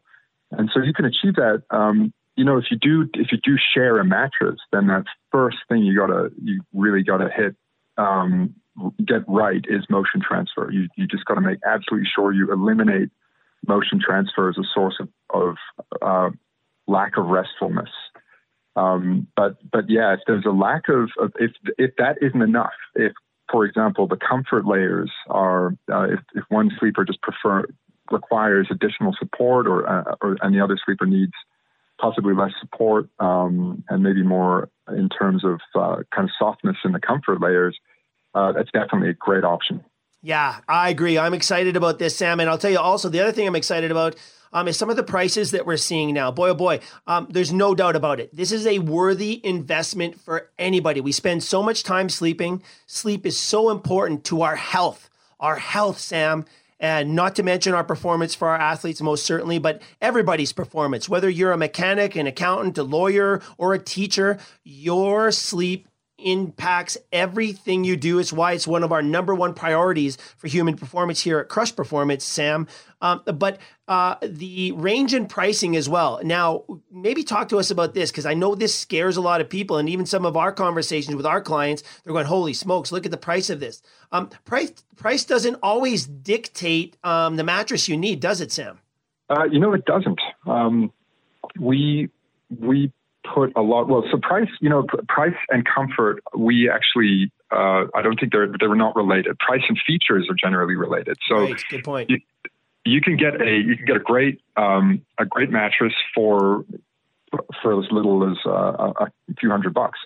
and 0.50 0.70
so 0.72 0.82
you 0.82 0.92
can 0.92 1.04
achieve 1.04 1.36
that. 1.36 1.62
Um, 1.70 2.12
you 2.36 2.44
know, 2.44 2.56
if 2.56 2.66
you 2.70 2.78
do 2.78 3.08
if 3.14 3.32
you 3.32 3.38
do 3.42 3.56
share 3.74 3.98
a 3.98 4.04
mattress, 4.04 4.58
then 4.72 4.86
that 4.86 5.04
first 5.30 5.58
thing 5.68 5.82
you 5.82 5.96
gotta 5.96 6.30
you 6.42 6.62
really 6.72 7.02
gotta 7.02 7.28
hit 7.34 7.56
um, 7.98 8.54
get 9.04 9.22
right 9.28 9.64
is 9.68 9.84
motion 9.90 10.20
transfer. 10.26 10.70
You, 10.70 10.88
you 10.96 11.06
just 11.06 11.24
got 11.24 11.34
to 11.34 11.40
make 11.40 11.58
absolutely 11.66 12.08
sure 12.14 12.32
you 12.32 12.52
eliminate 12.52 13.10
motion 13.66 14.00
transfer 14.00 14.48
as 14.48 14.56
a 14.56 14.64
source 14.72 15.00
of, 15.00 15.08
of 15.34 15.56
uh, 16.00 16.30
lack 16.86 17.16
of 17.16 17.26
restfulness. 17.26 17.90
Um, 18.76 19.26
but 19.36 19.56
but 19.70 19.84
yeah, 19.88 20.14
if 20.14 20.20
there's 20.26 20.46
a 20.46 20.50
lack 20.50 20.88
of, 20.88 21.10
of, 21.18 21.32
if 21.40 21.50
if 21.76 21.90
that 21.98 22.16
isn't 22.22 22.42
enough, 22.42 22.70
if 22.94 23.12
for 23.50 23.64
example 23.64 24.06
the 24.06 24.16
comfort 24.16 24.66
layers 24.66 25.10
are 25.28 25.74
uh, 25.90 26.04
if, 26.04 26.20
if 26.34 26.44
one 26.48 26.70
sleeper 26.78 27.04
just 27.04 27.20
prefer 27.20 27.66
requires 28.12 28.68
additional 28.70 29.14
support 29.18 29.66
or 29.66 29.88
uh, 29.88 30.14
or 30.22 30.36
and 30.42 30.54
the 30.54 30.62
other 30.62 30.78
sleeper 30.84 31.06
needs 31.06 31.32
possibly 32.00 32.34
less 32.34 32.52
support 32.60 33.08
um, 33.18 33.82
and 33.88 34.02
maybe 34.02 34.22
more 34.22 34.68
in 34.96 35.08
terms 35.08 35.44
of 35.44 35.60
uh, 35.74 36.02
kind 36.14 36.28
of 36.28 36.30
softness 36.38 36.76
in 36.84 36.92
the 36.92 37.00
comfort 37.00 37.40
layers, 37.40 37.76
uh, 38.38 38.52
that's 38.52 38.70
definitely 38.70 39.10
a 39.10 39.14
great 39.14 39.44
option. 39.44 39.84
Yeah, 40.22 40.60
I 40.68 40.90
agree. 40.90 41.18
I'm 41.18 41.34
excited 41.34 41.76
about 41.76 41.98
this, 41.98 42.16
Sam. 42.16 42.40
And 42.40 42.48
I'll 42.48 42.58
tell 42.58 42.70
you 42.70 42.78
also 42.78 43.08
the 43.08 43.20
other 43.20 43.32
thing 43.32 43.46
I'm 43.46 43.56
excited 43.56 43.90
about 43.90 44.16
um, 44.52 44.68
is 44.68 44.76
some 44.76 44.90
of 44.90 44.96
the 44.96 45.02
prices 45.02 45.50
that 45.50 45.66
we're 45.66 45.76
seeing 45.76 46.14
now. 46.14 46.30
Boy, 46.30 46.50
oh 46.50 46.54
boy, 46.54 46.80
um, 47.06 47.28
there's 47.30 47.52
no 47.52 47.74
doubt 47.74 47.96
about 47.96 48.20
it. 48.20 48.34
This 48.34 48.52
is 48.52 48.66
a 48.66 48.78
worthy 48.78 49.40
investment 49.44 50.20
for 50.20 50.50
anybody. 50.58 51.00
We 51.00 51.12
spend 51.12 51.42
so 51.42 51.62
much 51.62 51.82
time 51.82 52.08
sleeping. 52.08 52.62
Sleep 52.86 53.26
is 53.26 53.36
so 53.36 53.70
important 53.70 54.24
to 54.24 54.42
our 54.42 54.56
health. 54.56 55.10
Our 55.40 55.56
health, 55.56 55.98
Sam. 55.98 56.44
And 56.80 57.16
not 57.16 57.34
to 57.36 57.42
mention 57.42 57.74
our 57.74 57.82
performance 57.82 58.36
for 58.36 58.48
our 58.48 58.56
athletes, 58.56 59.02
most 59.02 59.26
certainly, 59.26 59.58
but 59.58 59.82
everybody's 60.00 60.52
performance. 60.52 61.08
Whether 61.08 61.28
you're 61.28 61.50
a 61.50 61.58
mechanic, 61.58 62.14
an 62.14 62.28
accountant, 62.28 62.78
a 62.78 62.84
lawyer, 62.84 63.42
or 63.56 63.74
a 63.74 63.80
teacher, 63.80 64.38
your 64.62 65.32
sleep 65.32 65.87
impacts 66.18 66.98
everything 67.12 67.84
you 67.84 67.96
do. 67.96 68.18
It's 68.18 68.32
why 68.32 68.52
it's 68.52 68.66
one 68.66 68.82
of 68.82 68.92
our 68.92 69.02
number 69.02 69.34
one 69.34 69.54
priorities 69.54 70.16
for 70.36 70.48
human 70.48 70.76
performance 70.76 71.20
here 71.20 71.38
at 71.38 71.48
Crush 71.48 71.74
Performance, 71.74 72.24
Sam. 72.24 72.66
Um, 73.00 73.22
but 73.24 73.58
uh, 73.86 74.16
the 74.22 74.72
range 74.72 75.14
and 75.14 75.28
pricing 75.28 75.76
as 75.76 75.88
well. 75.88 76.20
Now, 76.24 76.64
maybe 76.90 77.22
talk 77.22 77.48
to 77.50 77.58
us 77.58 77.70
about 77.70 77.94
this 77.94 78.10
because 78.10 78.26
I 78.26 78.34
know 78.34 78.54
this 78.54 78.74
scares 78.74 79.16
a 79.16 79.20
lot 79.20 79.40
of 79.40 79.48
people, 79.48 79.76
and 79.76 79.88
even 79.88 80.04
some 80.04 80.26
of 80.26 80.36
our 80.36 80.52
conversations 80.52 81.14
with 81.16 81.26
our 81.26 81.40
clients, 81.40 81.82
they're 82.02 82.12
going, 82.12 82.26
"Holy 82.26 82.52
smokes! 82.52 82.90
Look 82.90 83.04
at 83.04 83.12
the 83.12 83.16
price 83.16 83.50
of 83.50 83.60
this." 83.60 83.82
Um, 84.10 84.30
price 84.44 84.72
price 84.96 85.24
doesn't 85.24 85.58
always 85.62 86.06
dictate 86.06 86.96
um, 87.04 87.36
the 87.36 87.44
mattress 87.44 87.88
you 87.88 87.96
need, 87.96 88.20
does 88.20 88.40
it, 88.40 88.50
Sam? 88.50 88.80
Uh, 89.30 89.44
you 89.44 89.60
know, 89.60 89.72
it 89.74 89.84
doesn't. 89.84 90.20
Um, 90.46 90.92
we 91.58 92.10
we 92.50 92.92
put 93.34 93.52
a 93.56 93.62
lot. 93.62 93.88
Well, 93.88 94.04
so 94.10 94.18
price, 94.18 94.48
you 94.60 94.68
know, 94.68 94.86
price 95.08 95.36
and 95.50 95.64
comfort, 95.66 96.22
we 96.36 96.70
actually, 96.70 97.32
uh, 97.50 97.84
I 97.94 98.02
don't 98.02 98.18
think 98.18 98.32
they're 98.32 98.52
they're 98.58 98.74
not 98.74 98.96
related. 98.96 99.38
Price 99.38 99.62
and 99.68 99.78
features 99.86 100.28
are 100.30 100.34
generally 100.34 100.76
related. 100.76 101.16
So, 101.28 101.36
right, 101.36 101.62
good 101.70 101.84
point. 101.84 102.10
You, 102.10 102.18
you, 102.84 103.00
can 103.00 103.16
get 103.16 103.40
a 103.40 103.56
you 103.58 103.76
can 103.76 103.86
get 103.86 103.96
a 103.96 104.00
great 104.00 104.40
um, 104.56 105.02
a 105.18 105.24
great 105.24 105.50
mattress 105.50 105.94
for 106.14 106.64
for 107.62 107.78
as 107.78 107.90
little 107.90 108.30
as 108.30 108.36
uh, 108.46 108.92
a, 109.00 109.10
few 109.38 109.50
hundred 109.50 109.74
bucks. 109.74 109.98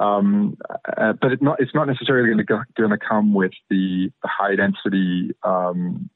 Um, 0.00 0.56
uh, 0.96 1.14
but 1.20 1.32
it 1.32 1.42
not, 1.42 1.60
it's 1.60 1.74
not 1.74 1.86
necessarily 1.88 2.28
going 2.76 2.90
to 2.90 2.98
come 2.98 3.34
with 3.34 3.52
the, 3.68 4.12
the 4.22 4.28
high 4.28 4.54
density 4.54 5.34
um, 5.42 6.08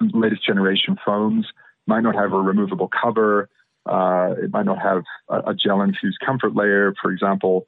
latest 0.00 0.44
generation 0.44 0.96
foams. 1.04 1.46
Might 1.86 2.02
not 2.02 2.14
have 2.14 2.32
a 2.32 2.38
removable 2.38 2.88
cover. 2.88 3.48
Uh, 3.88 4.34
it 4.42 4.52
might 4.52 4.66
not 4.66 4.78
have 4.78 5.02
a, 5.28 5.50
a, 5.50 5.54
gel 5.54 5.80
infused 5.80 6.18
comfort 6.24 6.54
layer, 6.54 6.94
for 7.00 7.10
example. 7.10 7.66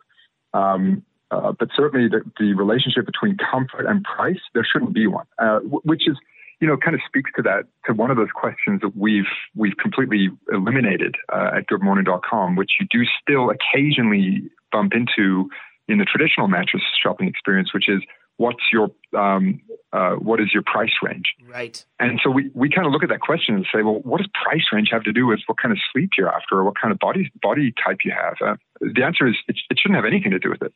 Um, 0.53 1.03
uh, 1.31 1.53
but 1.53 1.69
certainly 1.75 2.09
the, 2.09 2.23
the, 2.39 2.55
relationship 2.55 3.07
between 3.07 3.37
comfort 3.39 3.87
and 3.87 4.05
price, 4.05 4.41
there 4.53 4.67
shouldn't 4.71 4.93
be 4.93 5.07
one, 5.07 5.27
uh, 5.39 5.61
which 5.61 6.09
is, 6.09 6.17
you 6.61 6.67
know, 6.67 6.77
kind 6.77 6.95
of 6.95 7.01
speaks 7.07 7.31
to 7.37 7.43
that, 7.43 7.65
to 7.87 7.95
one 7.95 8.11
of 8.11 8.17
those 8.17 8.33
questions 8.35 8.81
that 8.83 8.97
we've, 8.97 9.31
we've 9.55 9.77
completely 9.77 10.29
eliminated 10.53 11.15
uh, 11.33 11.53
at 11.57 11.69
goodmorning.com, 11.69 12.57
which 12.57 12.73
you 12.81 12.87
do 12.91 13.05
still 13.23 13.51
occasionally 13.51 14.43
bump 14.73 14.93
into 14.93 15.49
in 15.89 15.99
the 15.99 16.05
traditional 16.05 16.49
mattress 16.49 16.83
shopping 17.01 17.29
experience, 17.29 17.73
which 17.73 17.89
is 17.89 18.03
what's 18.41 18.73
your 18.73 18.91
um, 19.15 19.61
uh, 19.93 20.13
what 20.13 20.41
is 20.41 20.49
your 20.53 20.63
price 20.63 20.93
range? 21.03 21.35
Right. 21.47 21.85
And 21.99 22.21
so 22.25 22.31
we, 22.31 22.51
we 22.55 22.71
kind 22.71 22.87
of 22.87 22.93
look 22.93 23.03
at 23.03 23.11
that 23.11 23.21
question 23.21 23.55
and 23.55 23.67
say, 23.73 23.83
well, 23.83 24.01
what 24.03 24.19
does 24.19 24.29
price 24.45 24.63
range 24.73 24.89
have 24.93 25.03
to 25.03 25.13
do 25.13 25.27
with 25.27 25.41
what 25.47 25.59
kind 25.59 25.73
of 25.73 25.79
sleep 25.93 26.11
you're 26.17 26.33
after 26.33 26.57
or 26.57 26.65
what 26.65 26.75
kind 26.81 26.91
of 26.91 26.99
body 26.99 27.31
body 27.43 27.75
type 27.85 27.99
you 28.05 28.13
have? 28.13 28.37
Uh, 28.41 28.57
the 28.81 29.03
answer 29.05 29.27
is 29.27 29.35
it, 29.47 29.57
it, 29.69 29.79
shouldn't 29.79 29.97
have 29.97 30.07
anything 30.07 30.31
to 30.31 30.39
do 30.39 30.49
with 30.49 30.63
it. 30.63 30.73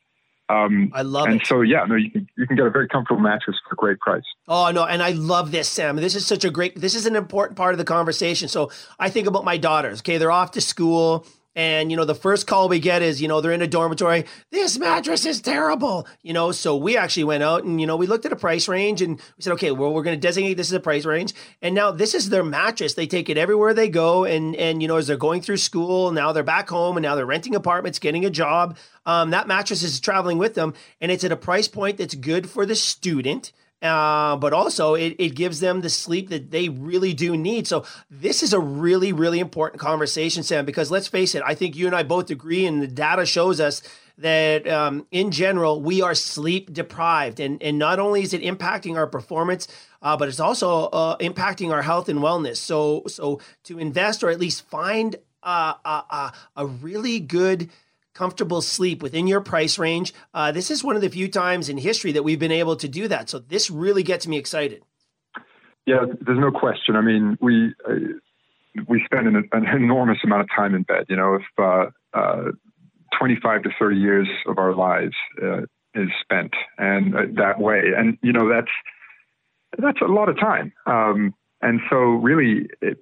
Um, 0.50 0.92
I 0.94 1.02
love 1.02 1.24
and 1.24 1.36
it. 1.36 1.38
And 1.38 1.46
so, 1.46 1.62
yeah, 1.62 1.84
no, 1.88 1.94
you 1.94 2.10
can 2.10 2.28
you 2.36 2.46
can 2.46 2.56
get 2.56 2.66
a 2.66 2.70
very 2.70 2.86
comfortable 2.86 3.22
mattress 3.22 3.56
for 3.66 3.72
a 3.72 3.76
great 3.76 3.98
price. 4.00 4.24
Oh 4.46 4.70
no, 4.70 4.84
and 4.84 5.02
I 5.02 5.12
love 5.12 5.50
this, 5.50 5.68
Sam. 5.68 5.96
This 5.96 6.14
is 6.14 6.26
such 6.26 6.44
a 6.44 6.50
great. 6.50 6.78
This 6.78 6.94
is 6.94 7.06
an 7.06 7.16
important 7.16 7.56
part 7.56 7.72
of 7.72 7.78
the 7.78 7.84
conversation. 7.84 8.48
So 8.48 8.70
I 8.98 9.08
think 9.08 9.26
about 9.26 9.44
my 9.44 9.56
daughters. 9.56 10.00
Okay, 10.00 10.18
they're 10.18 10.32
off 10.32 10.50
to 10.52 10.60
school 10.60 11.24
and, 11.56 11.90
you 11.90 11.96
know, 11.96 12.04
the 12.04 12.14
first 12.14 12.46
call 12.46 12.68
we 12.68 12.80
get 12.80 13.02
is, 13.02 13.22
you 13.22 13.28
know, 13.28 13.40
they're 13.40 13.52
in 13.52 13.62
a 13.62 13.66
dormitory. 13.66 14.24
This 14.50 14.78
mattress 14.78 15.24
is 15.24 15.40
terrible. 15.40 16.06
You 16.22 16.32
know, 16.32 16.52
so 16.52 16.76
we 16.76 16.96
actually 16.96 17.24
went 17.24 17.42
out 17.42 17.64
and, 17.64 17.80
you 17.80 17.86
know, 17.86 17.96
we 17.96 18.06
looked 18.06 18.26
at 18.26 18.32
a 18.32 18.36
price 18.36 18.66
range 18.66 19.00
and 19.02 19.18
we 19.18 19.42
said, 19.42 19.52
okay, 19.54 19.70
well, 19.70 19.92
we're 19.92 20.02
going 20.02 20.18
to 20.18 20.26
designate 20.26 20.54
this 20.54 20.68
as 20.68 20.72
a 20.72 20.80
price 20.80 21.04
range. 21.04 21.32
And 21.62 21.74
now 21.74 21.90
this 21.90 22.14
is 22.14 22.28
their 22.28 22.44
mattress. 22.44 22.94
They 22.94 23.06
take 23.06 23.28
it 23.30 23.38
everywhere 23.38 23.74
they 23.74 23.88
go. 23.88 24.24
And, 24.24 24.56
and, 24.56 24.82
you 24.82 24.88
know, 24.88 24.96
as 24.96 25.06
they're 25.06 25.16
going 25.16 25.42
through 25.42 25.58
school, 25.58 26.10
now 26.10 26.32
they're 26.32 26.42
back 26.42 26.68
home 26.68 26.96
and 26.96 27.04
now 27.04 27.14
they're 27.14 27.26
renting 27.26 27.54
apartments, 27.54 27.98
getting 27.98 28.24
a 28.24 28.30
job. 28.30 28.76
Um, 29.06 29.30
that 29.30 29.46
mattress 29.46 29.82
is 29.82 30.00
traveling 30.00 30.38
with 30.38 30.54
them. 30.54 30.74
And 31.00 31.12
it's 31.12 31.24
at 31.24 31.32
a 31.32 31.36
price 31.36 31.68
point 31.68 31.98
that's 31.98 32.14
good 32.14 32.50
for 32.50 32.66
the 32.66 32.74
student 32.74 33.52
uh, 33.84 34.36
but 34.36 34.52
also 34.54 34.94
it, 34.94 35.14
it 35.18 35.34
gives 35.34 35.60
them 35.60 35.82
the 35.82 35.90
sleep 35.90 36.30
that 36.30 36.50
they 36.50 36.70
really 36.70 37.12
do 37.12 37.36
need. 37.36 37.66
So 37.68 37.84
this 38.10 38.42
is 38.42 38.52
a 38.54 38.58
really, 38.58 39.12
really 39.12 39.38
important 39.38 39.80
conversation, 39.80 40.42
Sam, 40.42 40.64
because 40.64 40.90
let's 40.90 41.06
face 41.06 41.34
it, 41.34 41.42
I 41.44 41.54
think 41.54 41.76
you 41.76 41.86
and 41.86 41.94
I 41.94 42.02
both 42.02 42.30
agree, 42.30 42.64
and 42.64 42.82
the 42.82 42.88
data 42.88 43.26
shows 43.26 43.60
us 43.60 43.82
that 44.16 44.66
um, 44.68 45.06
in 45.10 45.30
general, 45.30 45.82
we 45.82 46.00
are 46.00 46.14
sleep 46.14 46.72
deprived. 46.72 47.40
And, 47.40 47.62
and 47.62 47.78
not 47.78 47.98
only 47.98 48.22
is 48.22 48.32
it 48.32 48.42
impacting 48.42 48.96
our 48.96 49.06
performance, 49.06 49.68
uh, 50.00 50.16
but 50.16 50.28
it's 50.28 50.40
also 50.40 50.86
uh, 50.86 51.16
impacting 51.18 51.70
our 51.70 51.82
health 51.82 52.08
and 52.08 52.20
wellness. 52.20 52.56
So, 52.56 53.02
so 53.06 53.40
to 53.64 53.78
invest 53.78 54.22
or 54.22 54.30
at 54.30 54.40
least 54.40 54.66
find 54.68 55.16
a, 55.42 55.74
a, 55.84 56.32
a 56.56 56.66
really 56.66 57.20
good 57.20 57.70
comfortable 58.14 58.62
sleep 58.62 59.02
within 59.02 59.26
your 59.26 59.40
price 59.40 59.78
range. 59.78 60.14
Uh, 60.32 60.52
this 60.52 60.70
is 60.70 60.82
one 60.82 60.96
of 60.96 61.02
the 61.02 61.10
few 61.10 61.28
times 61.28 61.68
in 61.68 61.78
history 61.78 62.12
that 62.12 62.22
we've 62.22 62.38
been 62.38 62.52
able 62.52 62.76
to 62.76 62.88
do 62.88 63.08
that. 63.08 63.28
So 63.28 63.38
this 63.38 63.70
really 63.70 64.02
gets 64.02 64.26
me 64.26 64.38
excited. 64.38 64.82
Yeah, 65.86 66.06
there's 66.20 66.38
no 66.38 66.50
question. 66.50 66.96
I 66.96 67.02
mean, 67.02 67.36
we 67.40 67.74
uh, 67.86 67.94
we 68.88 69.02
spend 69.04 69.28
an, 69.28 69.48
an, 69.52 69.66
enormous 69.66 70.18
amount 70.24 70.42
of 70.42 70.48
time 70.56 70.74
in 70.74 70.82
bed. 70.82 71.04
You 71.08 71.16
know, 71.16 71.34
if 71.34 71.42
uh, 71.58 72.18
uh 72.18 72.52
25 73.18 73.62
to 73.64 73.70
30 73.78 73.96
years 73.96 74.28
of 74.46 74.58
our 74.58 74.74
lives 74.74 75.14
uh, 75.42 75.62
is 75.94 76.08
spent 76.22 76.52
and 76.78 77.14
uh, 77.14 77.20
that 77.36 77.60
way, 77.60 77.92
and 77.96 78.16
you 78.22 78.32
know 78.32 78.48
that's 78.48 78.70
that's 79.78 80.00
a 80.00 80.10
lot 80.10 80.28
of 80.28 80.38
time. 80.38 80.72
Um, 80.86 81.34
and 81.60 81.80
so, 81.90 81.96
really, 81.96 82.68
it, 82.80 82.98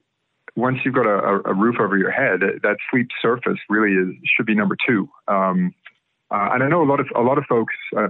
once 0.56 0.78
you've 0.84 0.94
got 0.94 1.06
a, 1.06 1.40
a, 1.48 1.54
roof 1.54 1.76
over 1.80 1.96
your 1.96 2.10
head, 2.10 2.40
that 2.62 2.76
sleep 2.90 3.08
surface 3.20 3.58
really 3.68 3.94
is, 3.94 4.14
should 4.36 4.46
be 4.46 4.54
number 4.54 4.76
two. 4.86 5.08
Um, 5.26 5.74
uh, 6.30 6.50
and 6.52 6.62
I 6.62 6.68
know 6.68 6.82
a 6.82 6.88
lot 6.88 6.98
of 6.98 7.08
a 7.14 7.20
lot 7.20 7.36
of 7.36 7.44
folks, 7.46 7.74
uh, 7.96 8.08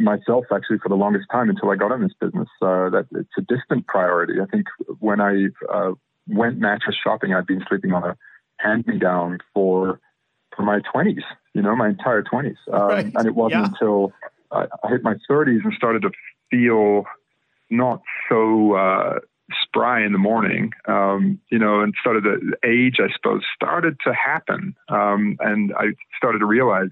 myself 0.00 0.46
actually, 0.52 0.78
for 0.78 0.88
the 0.88 0.96
longest 0.96 1.26
time 1.30 1.48
until 1.48 1.70
I 1.70 1.76
got 1.76 1.92
in 1.92 2.02
this 2.02 2.12
business, 2.20 2.48
uh, 2.60 2.90
that 2.90 3.06
it's 3.12 3.30
a 3.38 3.42
distant 3.42 3.86
priority. 3.86 4.40
I 4.40 4.46
think 4.46 4.66
when 4.98 5.20
I 5.20 5.46
uh, 5.72 5.92
went 6.26 6.58
mattress 6.58 6.96
shopping, 7.02 7.34
I'd 7.34 7.46
been 7.46 7.64
sleeping 7.68 7.92
on 7.92 8.02
a 8.02 8.16
hand-me-down 8.56 9.38
for 9.54 10.00
for 10.56 10.62
my 10.62 10.80
twenties, 10.92 11.22
you 11.54 11.62
know, 11.62 11.76
my 11.76 11.88
entire 11.88 12.22
twenties, 12.22 12.56
um, 12.72 12.80
right. 12.80 13.12
and 13.14 13.26
it 13.26 13.34
wasn't 13.36 13.62
yeah. 13.62 13.68
until 13.68 14.12
I, 14.50 14.66
I, 14.82 14.88
hit 14.88 15.04
my 15.04 15.14
thirties 15.28 15.60
and 15.62 15.72
started 15.74 16.02
to 16.02 16.10
feel 16.50 17.04
not 17.70 18.02
so 18.28 18.74
uh, 18.74 19.20
spry 19.62 20.04
in 20.04 20.12
the 20.12 20.18
morning, 20.18 20.72
um, 20.86 21.40
you 21.50 21.58
know, 21.58 21.80
and 21.80 21.94
started 22.00 22.24
the 22.24 22.56
age, 22.66 22.96
I 22.98 23.12
suppose, 23.14 23.42
started 23.54 23.98
to 24.04 24.12
happen. 24.12 24.74
Um, 24.88 25.36
and 25.40 25.72
I 25.76 25.92
started 26.16 26.40
to 26.40 26.46
realize, 26.46 26.90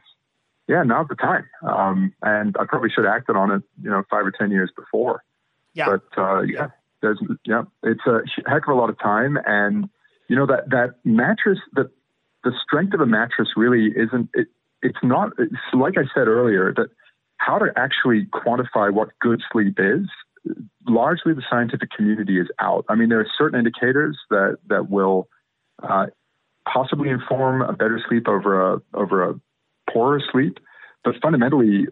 yeah, 0.68 0.82
now's 0.82 1.08
the 1.08 1.16
time. 1.16 1.46
Um, 1.62 2.12
and 2.22 2.56
I 2.58 2.64
probably 2.64 2.90
should 2.90 3.04
have 3.04 3.14
acted 3.14 3.36
on 3.36 3.50
it, 3.50 3.62
you 3.82 3.90
know, 3.90 4.02
five 4.10 4.24
or 4.24 4.30
10 4.30 4.50
years 4.50 4.70
before. 4.74 5.22
Yeah. 5.74 5.86
But, 5.86 6.20
uh, 6.20 6.42
yeah, 6.42 6.68
there's, 7.02 7.20
yeah, 7.44 7.62
it's 7.82 8.06
a 8.06 8.20
heck 8.48 8.68
of 8.68 8.74
a 8.74 8.78
lot 8.78 8.90
of 8.90 8.98
time. 8.98 9.38
And, 9.46 9.88
you 10.28 10.36
know, 10.36 10.46
that, 10.46 10.70
that 10.70 10.94
mattress, 11.04 11.58
that 11.74 11.90
the 12.44 12.52
strength 12.64 12.94
of 12.94 13.00
a 13.00 13.06
mattress 13.06 13.48
really 13.56 13.86
isn't, 13.96 14.30
it, 14.34 14.48
it's 14.82 14.98
not, 15.02 15.32
it's 15.38 15.54
like 15.72 15.94
I 15.98 16.04
said 16.14 16.28
earlier, 16.28 16.72
that 16.76 16.88
how 17.36 17.58
to 17.58 17.72
actually 17.76 18.26
quantify 18.26 18.92
what 18.92 19.08
good 19.20 19.42
sleep 19.50 19.78
is 19.78 20.06
largely 20.86 21.34
the 21.34 21.42
scientific 21.48 21.90
community 21.90 22.38
is 22.38 22.48
out. 22.58 22.84
I 22.88 22.94
mean, 22.94 23.08
there 23.08 23.20
are 23.20 23.26
certain 23.38 23.58
indicators 23.58 24.18
that 24.30 24.58
that 24.68 24.90
will 24.90 25.28
uh, 25.82 26.06
possibly 26.70 27.10
inform 27.10 27.62
a 27.62 27.72
better 27.72 28.00
sleep 28.08 28.28
over 28.28 28.74
a 28.74 28.82
over 28.94 29.30
a 29.30 29.40
poorer 29.92 30.22
sleep. 30.32 30.58
But 31.02 31.14
fundamentally, 31.22 31.86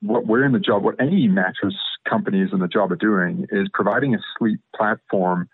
what 0.00 0.26
we're 0.26 0.44
in 0.44 0.52
the 0.52 0.58
job, 0.58 0.84
what 0.84 0.96
any 0.98 1.28
mattress 1.28 1.74
company 2.08 2.40
is 2.40 2.48
in 2.52 2.60
the 2.60 2.68
job 2.68 2.92
of 2.92 2.98
doing, 2.98 3.46
is 3.50 3.68
providing 3.74 4.14
a 4.14 4.18
sleep 4.38 4.58
platform 4.74 5.50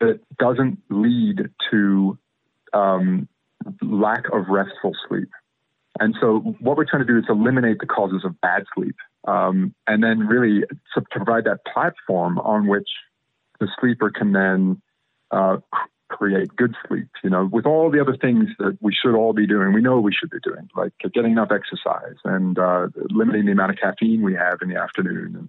that 0.00 0.20
doesn't 0.38 0.78
lead 0.88 1.50
to 1.70 2.18
um, 2.72 3.28
lack 3.82 4.24
of 4.32 4.48
restful 4.48 4.92
sleep. 5.08 5.28
And 6.00 6.16
so, 6.20 6.38
what 6.60 6.76
we're 6.78 6.86
trying 6.86 7.06
to 7.06 7.12
do 7.12 7.18
is 7.18 7.24
eliminate 7.28 7.78
the 7.80 7.86
causes 7.86 8.22
of 8.24 8.40
bad 8.40 8.64
sleep 8.74 8.96
um, 9.26 9.74
and 9.86 10.02
then 10.02 10.26
really 10.26 10.64
to 10.94 11.02
provide 11.10 11.44
that 11.44 11.64
platform 11.72 12.38
on 12.38 12.66
which 12.66 12.88
the 13.60 13.68
sleeper 13.80 14.10
can 14.10 14.32
then 14.32 14.82
uh, 15.30 15.58
create 16.08 16.54
good 16.56 16.74
sleep. 16.86 17.08
You 17.22 17.30
know, 17.30 17.48
with 17.50 17.66
all 17.66 17.90
the 17.90 18.00
other 18.00 18.16
things 18.16 18.50
that 18.58 18.78
we 18.80 18.94
should 18.94 19.16
all 19.16 19.32
be 19.32 19.46
doing, 19.46 19.72
we 19.72 19.80
know 19.80 20.00
we 20.00 20.12
should 20.12 20.30
be 20.30 20.40
doing, 20.42 20.68
like 20.76 20.92
getting 21.12 21.32
enough 21.32 21.50
exercise 21.50 22.16
and 22.24 22.58
uh, 22.58 22.88
limiting 23.10 23.46
the 23.46 23.52
amount 23.52 23.72
of 23.72 23.78
caffeine 23.78 24.22
we 24.22 24.34
have 24.34 24.58
in 24.62 24.68
the 24.68 24.76
afternoon, 24.76 25.34
and 25.36 25.48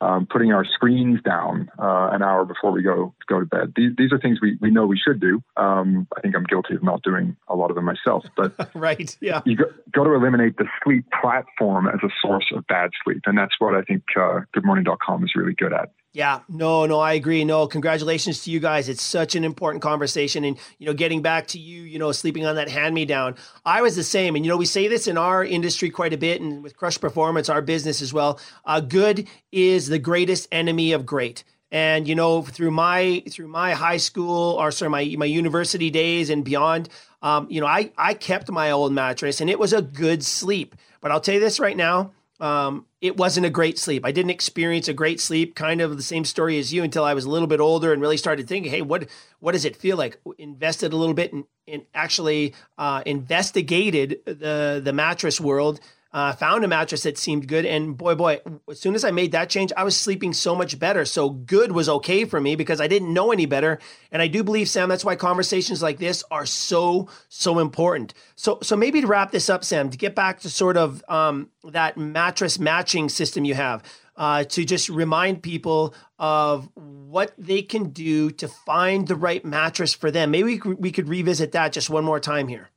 um, 0.00 0.26
putting 0.26 0.52
our 0.52 0.64
screens 0.64 1.20
down 1.22 1.70
uh, 1.78 2.10
an 2.12 2.22
hour 2.22 2.44
before 2.44 2.70
we 2.70 2.82
go 2.82 3.14
go 3.26 3.40
to 3.40 3.46
bed. 3.46 3.72
These, 3.74 3.92
these 3.96 4.12
are 4.12 4.18
things 4.18 4.40
we, 4.40 4.58
we 4.60 4.70
know 4.70 4.86
we 4.86 4.98
should 4.98 5.20
do. 5.20 5.42
Um, 5.56 6.06
I 6.16 6.20
think 6.20 6.36
I'm 6.36 6.44
guilty 6.44 6.74
of 6.74 6.82
not 6.82 7.02
doing 7.02 7.36
a 7.48 7.56
lot 7.56 7.70
of 7.70 7.76
them 7.76 7.84
myself. 7.84 8.24
But 8.36 8.54
right, 8.74 9.16
yeah, 9.20 9.40
you 9.44 9.56
got, 9.56 10.04
to 10.04 10.14
eliminate 10.14 10.56
the 10.58 10.66
sleep 10.84 11.06
platform 11.20 11.88
as 11.88 12.00
a 12.02 12.10
source 12.20 12.46
of 12.54 12.66
bad 12.66 12.90
sleep, 13.04 13.22
and 13.26 13.36
that's 13.36 13.54
what 13.58 13.74
I 13.74 13.82
think 13.82 14.02
uh, 14.16 14.40
GoodMorning.com 14.54 15.24
is 15.24 15.34
really 15.34 15.54
good 15.54 15.72
at. 15.72 15.90
Yeah, 16.16 16.40
no, 16.48 16.86
no, 16.86 16.98
I 16.98 17.12
agree. 17.12 17.44
No, 17.44 17.66
congratulations 17.66 18.42
to 18.44 18.50
you 18.50 18.58
guys. 18.58 18.88
It's 18.88 19.02
such 19.02 19.34
an 19.34 19.44
important 19.44 19.82
conversation. 19.82 20.44
And, 20.44 20.56
you 20.78 20.86
know, 20.86 20.94
getting 20.94 21.20
back 21.20 21.48
to 21.48 21.58
you, 21.58 21.82
you 21.82 21.98
know, 21.98 22.10
sleeping 22.10 22.46
on 22.46 22.54
that 22.54 22.70
hand 22.70 22.94
me 22.94 23.04
down, 23.04 23.34
I 23.66 23.82
was 23.82 23.96
the 23.96 24.02
same. 24.02 24.34
And, 24.34 24.42
you 24.42 24.50
know, 24.50 24.56
we 24.56 24.64
say 24.64 24.88
this 24.88 25.06
in 25.06 25.18
our 25.18 25.44
industry 25.44 25.90
quite 25.90 26.14
a 26.14 26.16
bit 26.16 26.40
and 26.40 26.62
with 26.62 26.74
Crush 26.74 26.98
Performance, 26.98 27.50
our 27.50 27.60
business 27.60 28.00
as 28.00 28.14
well. 28.14 28.40
Uh, 28.64 28.80
good 28.80 29.28
is 29.52 29.88
the 29.88 29.98
greatest 29.98 30.48
enemy 30.50 30.92
of 30.92 31.04
great. 31.04 31.44
And 31.70 32.08
you 32.08 32.14
know, 32.14 32.40
through 32.40 32.70
my 32.70 33.22
through 33.28 33.48
my 33.48 33.72
high 33.72 33.98
school 33.98 34.54
or 34.54 34.70
sorry, 34.70 34.88
my 34.88 35.14
my 35.18 35.26
university 35.26 35.90
days 35.90 36.30
and 36.30 36.44
beyond, 36.44 36.88
um, 37.20 37.46
you 37.50 37.60
know, 37.60 37.66
I 37.66 37.92
I 37.98 38.14
kept 38.14 38.50
my 38.50 38.70
old 38.70 38.92
mattress 38.92 39.42
and 39.42 39.50
it 39.50 39.58
was 39.58 39.74
a 39.74 39.82
good 39.82 40.24
sleep. 40.24 40.76
But 41.02 41.10
I'll 41.10 41.20
tell 41.20 41.34
you 41.34 41.40
this 41.40 41.60
right 41.60 41.76
now, 41.76 42.12
um, 42.40 42.86
it 43.00 43.16
wasn't 43.16 43.46
a 43.46 43.50
great 43.50 43.78
sleep. 43.78 44.04
I 44.04 44.12
didn't 44.12 44.30
experience 44.30 44.88
a 44.88 44.92
great 44.92 45.20
sleep, 45.20 45.54
kind 45.54 45.80
of 45.80 45.96
the 45.96 46.02
same 46.02 46.24
story 46.24 46.58
as 46.58 46.72
you, 46.72 46.82
until 46.82 47.04
I 47.04 47.14
was 47.14 47.24
a 47.24 47.30
little 47.30 47.48
bit 47.48 47.60
older 47.60 47.92
and 47.92 48.02
really 48.02 48.16
started 48.16 48.48
thinking, 48.48 48.70
hey, 48.70 48.82
what 48.82 49.08
what 49.40 49.52
does 49.52 49.64
it 49.64 49.76
feel 49.76 49.96
like? 49.96 50.18
Invested 50.38 50.92
a 50.92 50.96
little 50.96 51.14
bit 51.14 51.32
and, 51.32 51.44
and 51.66 51.82
actually 51.94 52.54
uh, 52.78 53.02
investigated 53.06 54.20
the 54.24 54.80
the 54.84 54.92
mattress 54.92 55.40
world 55.40 55.80
uh, 56.16 56.32
found 56.32 56.64
a 56.64 56.68
mattress 56.68 57.02
that 57.02 57.18
seemed 57.18 57.46
good, 57.46 57.66
and 57.66 57.94
boy, 57.94 58.14
boy, 58.14 58.40
as 58.70 58.80
soon 58.80 58.94
as 58.94 59.04
I 59.04 59.10
made 59.10 59.32
that 59.32 59.50
change, 59.50 59.70
I 59.76 59.84
was 59.84 59.94
sleeping 59.94 60.32
so 60.32 60.54
much 60.54 60.78
better. 60.78 61.04
So 61.04 61.28
good 61.28 61.72
was 61.72 61.90
okay 61.90 62.24
for 62.24 62.40
me 62.40 62.56
because 62.56 62.80
I 62.80 62.86
didn't 62.86 63.12
know 63.12 63.32
any 63.32 63.44
better, 63.44 63.78
and 64.10 64.22
I 64.22 64.26
do 64.26 64.42
believe, 64.42 64.66
Sam, 64.66 64.88
that's 64.88 65.04
why 65.04 65.14
conversations 65.14 65.82
like 65.82 65.98
this 65.98 66.24
are 66.30 66.46
so 66.46 67.10
so 67.28 67.58
important. 67.58 68.14
So 68.34 68.60
so 68.62 68.76
maybe 68.76 69.02
to 69.02 69.06
wrap 69.06 69.30
this 69.30 69.50
up, 69.50 69.62
Sam, 69.62 69.90
to 69.90 69.98
get 69.98 70.14
back 70.14 70.40
to 70.40 70.48
sort 70.48 70.78
of 70.78 71.04
um, 71.06 71.50
that 71.64 71.98
mattress 71.98 72.58
matching 72.58 73.10
system 73.10 73.44
you 73.44 73.54
have. 73.54 73.82
Uh, 74.16 74.44
to 74.44 74.64
just 74.64 74.88
remind 74.88 75.42
people 75.42 75.94
of 76.18 76.70
what 76.74 77.34
they 77.36 77.60
can 77.60 77.90
do 77.90 78.30
to 78.30 78.48
find 78.48 79.06
the 79.06 79.14
right 79.14 79.44
mattress 79.44 79.92
for 79.92 80.10
them. 80.10 80.30
Maybe 80.30 80.44
we 80.44 80.58
could, 80.58 80.78
we 80.78 80.90
could 80.90 81.10
revisit 81.10 81.52
that 81.52 81.74
just 81.74 81.90
one 81.90 82.02
more 82.02 82.18
time 82.18 82.48
here. 82.48 82.70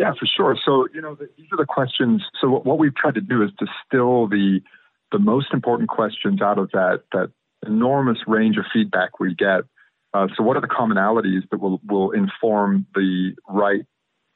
Yeah, 0.00 0.12
for 0.18 0.26
sure. 0.34 0.56
So, 0.64 0.88
you 0.94 1.02
know, 1.02 1.14
the, 1.14 1.28
these 1.36 1.48
are 1.52 1.58
the 1.58 1.66
questions. 1.66 2.22
So, 2.40 2.48
what, 2.48 2.64
what, 2.64 2.78
we've 2.78 2.94
tried 2.94 3.16
to 3.16 3.20
do 3.20 3.42
is 3.42 3.50
distill 3.50 4.28
the 4.28 4.60
the 5.12 5.18
most 5.18 5.48
important 5.52 5.90
questions 5.90 6.40
out 6.40 6.58
of 6.58 6.70
that 6.70 7.02
that 7.12 7.30
enormous 7.66 8.16
range 8.26 8.56
of 8.56 8.64
feedback 8.72 9.20
we 9.20 9.34
get. 9.34 9.60
Uh, 10.14 10.28
so, 10.34 10.42
what 10.42 10.56
are 10.56 10.62
the 10.62 10.68
commonalities 10.68 11.42
that 11.50 11.60
will 11.60 11.82
will 11.86 12.12
inform 12.12 12.86
the 12.94 13.32
right 13.46 13.82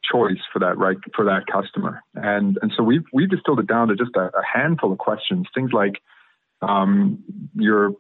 choice 0.05 0.43
for 0.53 0.59
that 0.59 0.77
right 0.77 0.99
for 1.17 1.25
that 1.25 1.47
customer? 1.51 2.03
And 2.15 2.59
and 2.61 2.71
so 2.77 2.83
we've 2.83 3.05
we've 3.15 3.31
distilled 3.31 3.61
it 3.61 3.67
down 3.67 3.89
to 3.89 3.97
just 3.97 4.15
a, 4.17 4.27
a 4.37 4.43
handful 4.45 4.93
of 4.93 4.99
questions. 4.99 5.47
Things 5.55 5.71
like 5.73 6.03
um, 6.61 7.25
your 7.55 7.93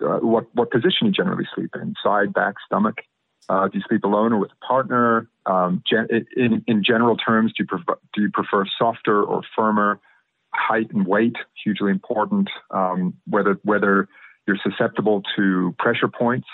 uh, 0.00 0.18
what 0.18 0.46
what 0.52 0.72
position 0.72 1.06
you 1.06 1.12
generally 1.12 1.46
sleep 1.54 1.70
in, 1.80 1.94
side, 2.02 2.32
back, 2.34 2.56
stomach. 2.66 2.96
Uh, 3.48 3.68
do 3.68 3.78
you 3.78 3.84
sleep 3.88 4.02
alone 4.02 4.32
or 4.32 4.38
with 4.38 4.50
a 4.50 4.66
partner? 4.66 5.28
Um, 5.46 5.82
gen- 5.88 6.08
in, 6.36 6.64
in 6.66 6.82
general 6.84 7.16
terms, 7.16 7.52
do 7.52 7.64
you, 7.64 7.66
prefer, 7.66 7.98
do 8.14 8.22
you 8.22 8.30
prefer 8.32 8.64
softer 8.78 9.22
or 9.22 9.42
firmer? 9.56 10.00
Height 10.52 10.90
and 10.92 11.06
weight, 11.06 11.36
hugely 11.62 11.90
important. 11.90 12.48
Um, 12.70 13.14
whether 13.26 13.58
whether 13.64 14.08
you're 14.46 14.58
susceptible 14.62 15.22
to 15.36 15.74
pressure 15.78 16.08
points, 16.08 16.46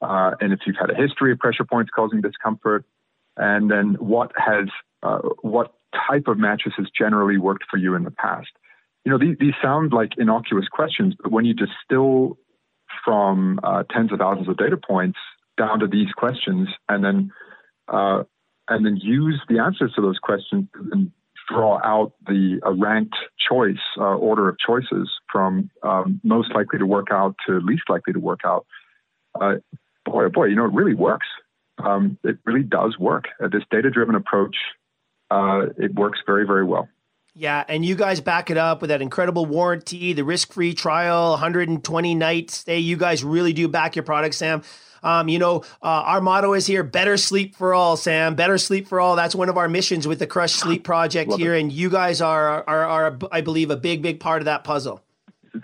uh, 0.00 0.32
and 0.40 0.52
if 0.52 0.60
you've 0.66 0.76
had 0.80 0.90
a 0.90 0.94
history 0.94 1.30
of 1.32 1.38
pressure 1.38 1.64
points 1.64 1.90
causing 1.94 2.22
discomfort, 2.22 2.84
and 3.36 3.70
then 3.70 3.96
what 3.98 4.32
has 4.36 4.68
uh, 5.02 5.18
what 5.42 5.74
type 6.08 6.26
of 6.26 6.38
mattress 6.38 6.74
has 6.76 6.86
generally 6.96 7.38
worked 7.38 7.64
for 7.70 7.76
you 7.76 7.94
in 7.94 8.04
the 8.04 8.10
past. 8.10 8.48
You 9.04 9.12
know, 9.12 9.18
these, 9.18 9.36
these 9.38 9.54
sound 9.62 9.92
like 9.92 10.12
innocuous 10.16 10.66
questions, 10.68 11.14
but 11.22 11.30
when 11.30 11.44
you 11.44 11.54
distill 11.54 12.38
from 13.04 13.60
uh, 13.62 13.82
tens 13.90 14.12
of 14.12 14.18
thousands 14.18 14.48
of 14.48 14.56
data 14.56 14.76
points 14.76 15.18
down 15.58 15.80
to 15.80 15.86
these 15.86 16.10
questions 16.16 16.68
and 16.88 17.04
then 17.04 17.30
uh, 17.88 18.22
and 18.68 18.86
then 18.86 18.96
use 18.96 19.40
the 19.48 19.58
answers 19.58 19.92
to 19.94 20.02
those 20.02 20.18
questions 20.18 20.68
and 20.92 21.10
draw 21.48 21.78
out 21.84 22.12
the 22.26 22.60
a 22.64 22.72
ranked 22.72 23.16
choice 23.48 23.76
uh, 23.98 24.16
order 24.16 24.48
of 24.48 24.56
choices 24.58 25.10
from 25.30 25.70
um, 25.82 26.20
most 26.24 26.54
likely 26.54 26.78
to 26.78 26.86
work 26.86 27.08
out 27.10 27.34
to 27.46 27.58
least 27.58 27.82
likely 27.88 28.12
to 28.12 28.20
work 28.20 28.40
out. 28.44 28.66
Uh, 29.38 29.56
boy, 30.04 30.24
oh 30.24 30.30
boy, 30.30 30.46
you 30.46 30.56
know 30.56 30.64
it 30.64 30.72
really 30.72 30.94
works. 30.94 31.26
Um, 31.78 32.18
it 32.24 32.38
really 32.44 32.62
does 32.62 32.98
work. 32.98 33.24
Uh, 33.42 33.48
this 33.48 33.62
data-driven 33.70 34.14
approach, 34.14 34.56
uh, 35.30 35.66
it 35.76 35.94
works 35.94 36.20
very, 36.24 36.46
very 36.46 36.64
well. 36.64 36.88
Yeah, 37.36 37.64
and 37.66 37.84
you 37.84 37.96
guys 37.96 38.20
back 38.20 38.48
it 38.48 38.56
up 38.56 38.80
with 38.80 38.90
that 38.90 39.02
incredible 39.02 39.44
warranty, 39.44 40.12
the 40.12 40.22
risk-free 40.22 40.74
trial, 40.74 41.30
120 41.30 42.14
night 42.14 42.50
stay. 42.50 42.78
You 42.78 42.96
guys 42.96 43.24
really 43.24 43.52
do 43.52 43.66
back 43.66 43.96
your 43.96 44.04
product, 44.04 44.36
Sam. 44.36 44.62
Um, 45.04 45.28
you 45.28 45.38
know, 45.38 45.58
uh, 45.82 46.02
our 46.10 46.20
motto 46.20 46.54
is 46.54 46.66
here: 46.66 46.82
better 46.82 47.16
sleep 47.16 47.54
for 47.54 47.74
all. 47.74 47.96
Sam, 47.96 48.34
better 48.34 48.58
sleep 48.58 48.88
for 48.88 49.00
all. 49.00 49.14
That's 49.14 49.34
one 49.34 49.48
of 49.48 49.56
our 49.56 49.68
missions 49.68 50.08
with 50.08 50.18
the 50.18 50.26
Crush 50.26 50.52
Sleep 50.54 50.82
Project 50.92 51.30
Love 51.30 51.38
here, 51.38 51.54
it. 51.54 51.60
and 51.60 51.72
you 51.72 51.90
guys 51.90 52.20
are, 52.20 52.64
are 52.66 52.84
are 52.84 53.18
I 53.30 53.40
believe 53.42 53.70
a 53.70 53.76
big 53.76 54.02
big 54.02 54.18
part 54.18 54.42
of 54.42 54.46
that 54.46 54.64
puzzle. 54.64 55.02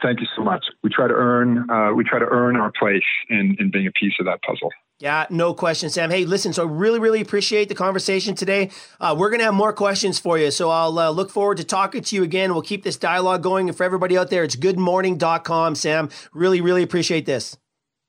Thank 0.00 0.20
you 0.20 0.26
so 0.36 0.44
much. 0.44 0.64
We 0.84 0.90
try 0.90 1.08
to 1.08 1.14
earn 1.14 1.68
uh, 1.68 1.92
we 1.92 2.04
try 2.04 2.20
to 2.20 2.26
earn 2.26 2.56
our 2.56 2.70
place 2.78 3.02
in 3.28 3.56
in 3.58 3.70
being 3.70 3.86
a 3.88 3.92
piece 3.92 4.14
of 4.20 4.26
that 4.26 4.42
puzzle. 4.42 4.70
Yeah, 5.00 5.26
no 5.30 5.54
question, 5.54 5.88
Sam. 5.88 6.10
Hey, 6.10 6.26
listen, 6.26 6.52
so 6.52 6.68
I 6.68 6.70
really, 6.70 6.98
really 6.98 7.22
appreciate 7.22 7.70
the 7.70 7.74
conversation 7.74 8.34
today. 8.34 8.70
Uh, 9.00 9.16
we're 9.18 9.30
going 9.30 9.38
to 9.38 9.46
have 9.46 9.54
more 9.54 9.72
questions 9.72 10.18
for 10.18 10.36
you. 10.36 10.50
So 10.50 10.68
I'll 10.68 10.98
uh, 10.98 11.08
look 11.08 11.30
forward 11.30 11.56
to 11.56 11.64
talking 11.64 12.02
to 12.02 12.16
you 12.16 12.22
again. 12.22 12.52
We'll 12.52 12.60
keep 12.60 12.82
this 12.82 12.98
dialogue 12.98 13.42
going. 13.42 13.70
And 13.70 13.76
for 13.76 13.84
everybody 13.84 14.18
out 14.18 14.28
there, 14.28 14.44
it's 14.44 14.56
goodmorning.com, 14.56 15.74
Sam. 15.74 16.10
Really, 16.34 16.60
really 16.60 16.82
appreciate 16.82 17.24
this. 17.24 17.56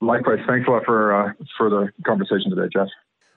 Likewise, 0.02 0.40
thanks 0.48 0.66
a 0.66 0.70
lot 0.70 0.84
for 0.84 1.14
uh, 1.14 1.32
for 1.56 1.70
the 1.70 1.88
conversation 2.04 2.50
today, 2.50 2.68
Jeff. 2.72 2.88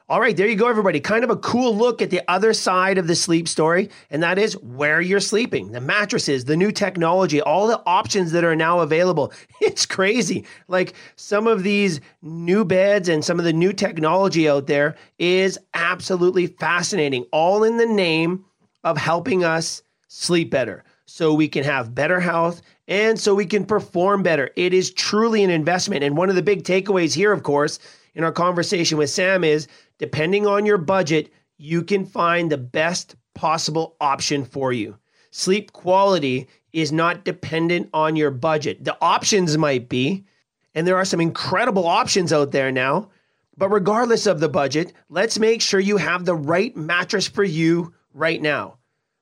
All 0.10 0.20
right, 0.20 0.36
there 0.36 0.48
you 0.48 0.56
go, 0.56 0.68
everybody. 0.68 1.00
Kind 1.00 1.24
of 1.24 1.30
a 1.30 1.36
cool 1.36 1.76
look 1.76 2.02
at 2.02 2.10
the 2.10 2.22
other 2.28 2.54
side 2.54 2.98
of 2.98 3.06
the 3.06 3.16
sleep 3.16 3.48
story, 3.48 3.90
and 4.10 4.24
that 4.24 4.40
is 4.40 4.58
where 4.58 5.00
you're 5.00 5.20
sleeping, 5.20 5.72
the 5.72 5.82
mattresses, 5.82 6.46
the 6.46 6.58
new 6.58 6.72
technology, 6.72 7.40
all 7.40 7.68
the 7.68 7.82
options 7.86 8.32
that 8.32 8.44
are 8.44 8.56
now 8.56 8.80
available. 8.80 9.32
It's 9.62 9.86
crazy. 9.86 10.46
Like 10.68 10.94
some 11.16 11.48
of 11.48 11.64
these 11.64 12.02
new 12.22 12.66
beds 12.66 13.10
and 13.10 13.24
some 13.24 13.40
of 13.40 13.46
the 13.46 13.54
new 13.54 13.74
technology 13.74 14.50
out 14.50 14.68
there 14.68 14.96
is 15.20 15.60
absolutely 15.74 16.48
fascinating, 16.48 17.26
all 17.32 17.64
in 17.64 17.78
the 17.78 17.86
name 17.86 18.46
of 18.84 18.98
helping 18.98 19.44
us 19.44 19.84
sleep 20.08 20.50
better 20.50 20.84
so 21.06 21.34
we 21.34 21.48
can 21.48 21.64
have 21.64 21.96
better 21.96 22.20
health 22.20 22.62
and 22.88 23.20
so 23.20 23.34
we 23.34 23.46
can 23.46 23.66
perform 23.66 24.24
better. 24.24 24.52
It 24.56 24.74
is 24.74 24.94
truly 24.94 25.44
an 25.44 25.50
investment. 25.50 26.04
And 26.04 26.18
one 26.18 26.30
of 26.30 26.36
the 26.36 26.42
big 26.42 26.64
takeaways 26.64 27.14
here, 27.14 27.32
of 27.32 27.44
course, 27.44 27.80
in 28.14 28.24
our 28.24 28.32
conversation 28.32 28.98
with 28.98 29.10
Sam 29.10 29.44
is 29.44 29.68
depending 29.98 30.46
on 30.46 30.66
your 30.66 30.78
budget, 30.78 31.32
you 31.58 31.82
can 31.82 32.06
find 32.06 32.52
the 32.52 32.58
best 32.58 33.16
possible 33.34 33.96
option 34.00 34.46
for 34.46 34.72
you. 34.72 34.98
Sleep 35.32 35.74
quality 35.74 36.48
is 36.74 36.92
not 36.92 37.26
dependent 37.26 37.90
on 37.94 38.16
your 38.16 38.32
budget. 38.32 38.84
The 38.84 38.98
options 39.02 39.58
might 39.58 39.90
be, 39.90 40.26
and 40.74 40.86
there 40.86 40.98
are 40.98 41.06
some 41.06 41.22
incredible 41.22 41.88
options 41.88 42.32
out 42.32 42.52
there 42.52 42.72
now. 42.72 43.10
But 43.58 43.70
regardless 43.70 44.28
of 44.28 44.42
the 44.42 44.50
budget, 44.50 44.92
let's 45.10 45.40
make 45.40 45.62
sure 45.62 45.80
you 45.80 45.98
have 45.98 46.26
the 46.26 46.36
right 46.36 46.76
mattress 46.76 47.28
for 47.28 47.44
you 47.44 47.94
right 48.14 48.42
now. 48.42 48.78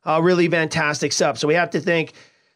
Uh, 0.06 0.22
really 0.22 0.48
fantastic 0.48 1.14
stuff. 1.14 1.38
So 1.38 1.48
we 1.48 1.54
have 1.54 1.70
to 1.72 1.80
thank 1.80 2.14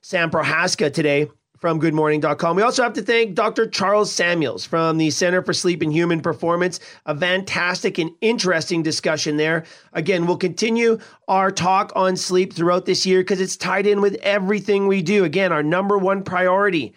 Sam 0.07 0.31
Prochazka 0.31 0.93
today 0.93 1.27
from 1.57 1.81
goodmorning.com. 1.81 2.55
We 2.55 2.61
also 2.61 2.81
have 2.81 2.93
to 2.93 3.01
thank 3.01 3.35
Dr. 3.35 3.67
Charles 3.67 4.09
Samuels 4.09 4.63
from 4.63 4.97
the 4.97 5.09
Center 5.09 5.41
for 5.41 5.51
Sleep 5.51 5.81
and 5.81 5.91
Human 5.91 6.21
Performance. 6.21 6.79
A 7.07 7.13
fantastic 7.13 7.97
and 7.97 8.11
interesting 8.21 8.81
discussion 8.81 9.35
there. 9.35 9.65
Again, 9.91 10.25
we'll 10.25 10.37
continue 10.37 10.97
our 11.27 11.51
talk 11.51 11.91
on 11.93 12.15
sleep 12.15 12.53
throughout 12.53 12.85
this 12.85 13.05
year 13.05 13.19
because 13.19 13.41
it's 13.41 13.57
tied 13.57 13.85
in 13.85 13.99
with 13.99 14.15
everything 14.23 14.87
we 14.87 15.01
do. 15.01 15.25
Again, 15.25 15.51
our 15.51 15.61
number 15.61 15.97
one 15.97 16.23
priority 16.23 16.93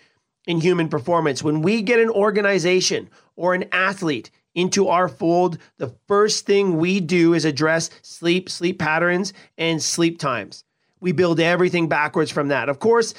in 0.47 0.61
human 0.61 0.89
performance. 0.89 1.43
When 1.43 1.63
we 1.63 1.83
get 1.83 1.99
an 1.99 2.11
organization 2.11 3.11
or 3.35 3.55
an 3.55 3.65
athlete 3.73 4.31
into 4.55 4.87
our 4.87 5.09
fold, 5.09 5.59
the 5.79 5.93
first 6.07 6.47
thing 6.47 6.77
we 6.77 7.01
do 7.01 7.35
is 7.35 7.45
address 7.45 7.91
sleep, 8.03 8.49
sleep 8.49 8.79
patterns, 8.79 9.33
and 9.59 9.83
sleep 9.83 10.21
times. 10.21 10.63
We 11.01 11.13
build 11.13 11.41
everything 11.41 11.89
backwards 11.89 12.31
from 12.31 12.49
that. 12.49 12.69
Of 12.69 12.79
course, 12.79 13.15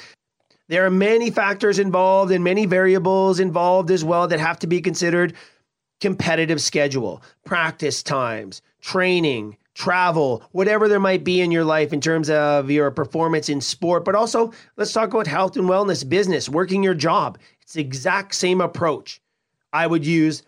there 0.68 0.86
are 0.86 0.90
many 0.90 1.30
factors 1.30 1.78
involved 1.78 2.32
and 2.32 2.42
many 2.42 2.66
variables 2.66 3.40
involved 3.40 3.90
as 3.90 4.04
well 4.04 4.28
that 4.28 4.40
have 4.40 4.58
to 4.60 4.66
be 4.66 4.80
considered 4.80 5.34
competitive 6.00 6.60
schedule, 6.60 7.22
practice 7.44 8.02
times, 8.02 8.62
training, 8.80 9.56
travel, 9.74 10.42
whatever 10.52 10.88
there 10.88 11.00
might 11.00 11.24
be 11.24 11.40
in 11.40 11.50
your 11.50 11.64
life 11.64 11.92
in 11.92 12.00
terms 12.00 12.28
of 12.30 12.70
your 12.70 12.90
performance 12.90 13.48
in 13.48 13.60
sport. 13.60 14.04
But 14.04 14.14
also, 14.14 14.52
let's 14.76 14.92
talk 14.92 15.12
about 15.12 15.26
health 15.26 15.56
and 15.56 15.68
wellness, 15.68 16.08
business, 16.08 16.48
working 16.48 16.82
your 16.82 16.94
job. 16.94 17.38
It's 17.62 17.74
the 17.74 17.80
exact 17.80 18.34
same 18.34 18.60
approach 18.60 19.20
I 19.72 19.86
would 19.86 20.04
use 20.04 20.42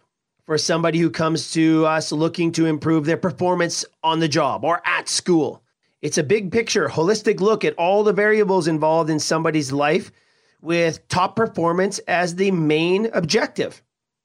for 0.45 0.59
somebody 0.59 0.99
who 0.99 1.11
comes 1.11 1.53
to 1.53 1.87
us 1.87 2.13
looking 2.13 2.53
to 2.53 2.67
improve 2.67 3.07
their 3.07 3.17
performance 3.17 3.85
on 4.03 4.21
the 4.21 4.29
job 4.29 4.65
or 4.65 4.83
at 4.85 5.09
school. 5.09 5.63
It's 6.05 6.19
a 6.19 6.23
big 6.23 6.53
picture, 6.53 6.87
holistic 6.87 7.41
look 7.41 7.65
at 7.65 7.73
all 7.77 8.05
the 8.05 8.13
variables 8.13 8.69
involved 8.69 9.09
in 9.09 9.19
somebody's 9.19 9.73
life 9.73 10.13
with 10.61 11.09
top 11.09 11.35
performance 11.35 11.99
as 12.01 12.37
the 12.37 12.51
main 12.51 13.09
objective. 13.15 13.83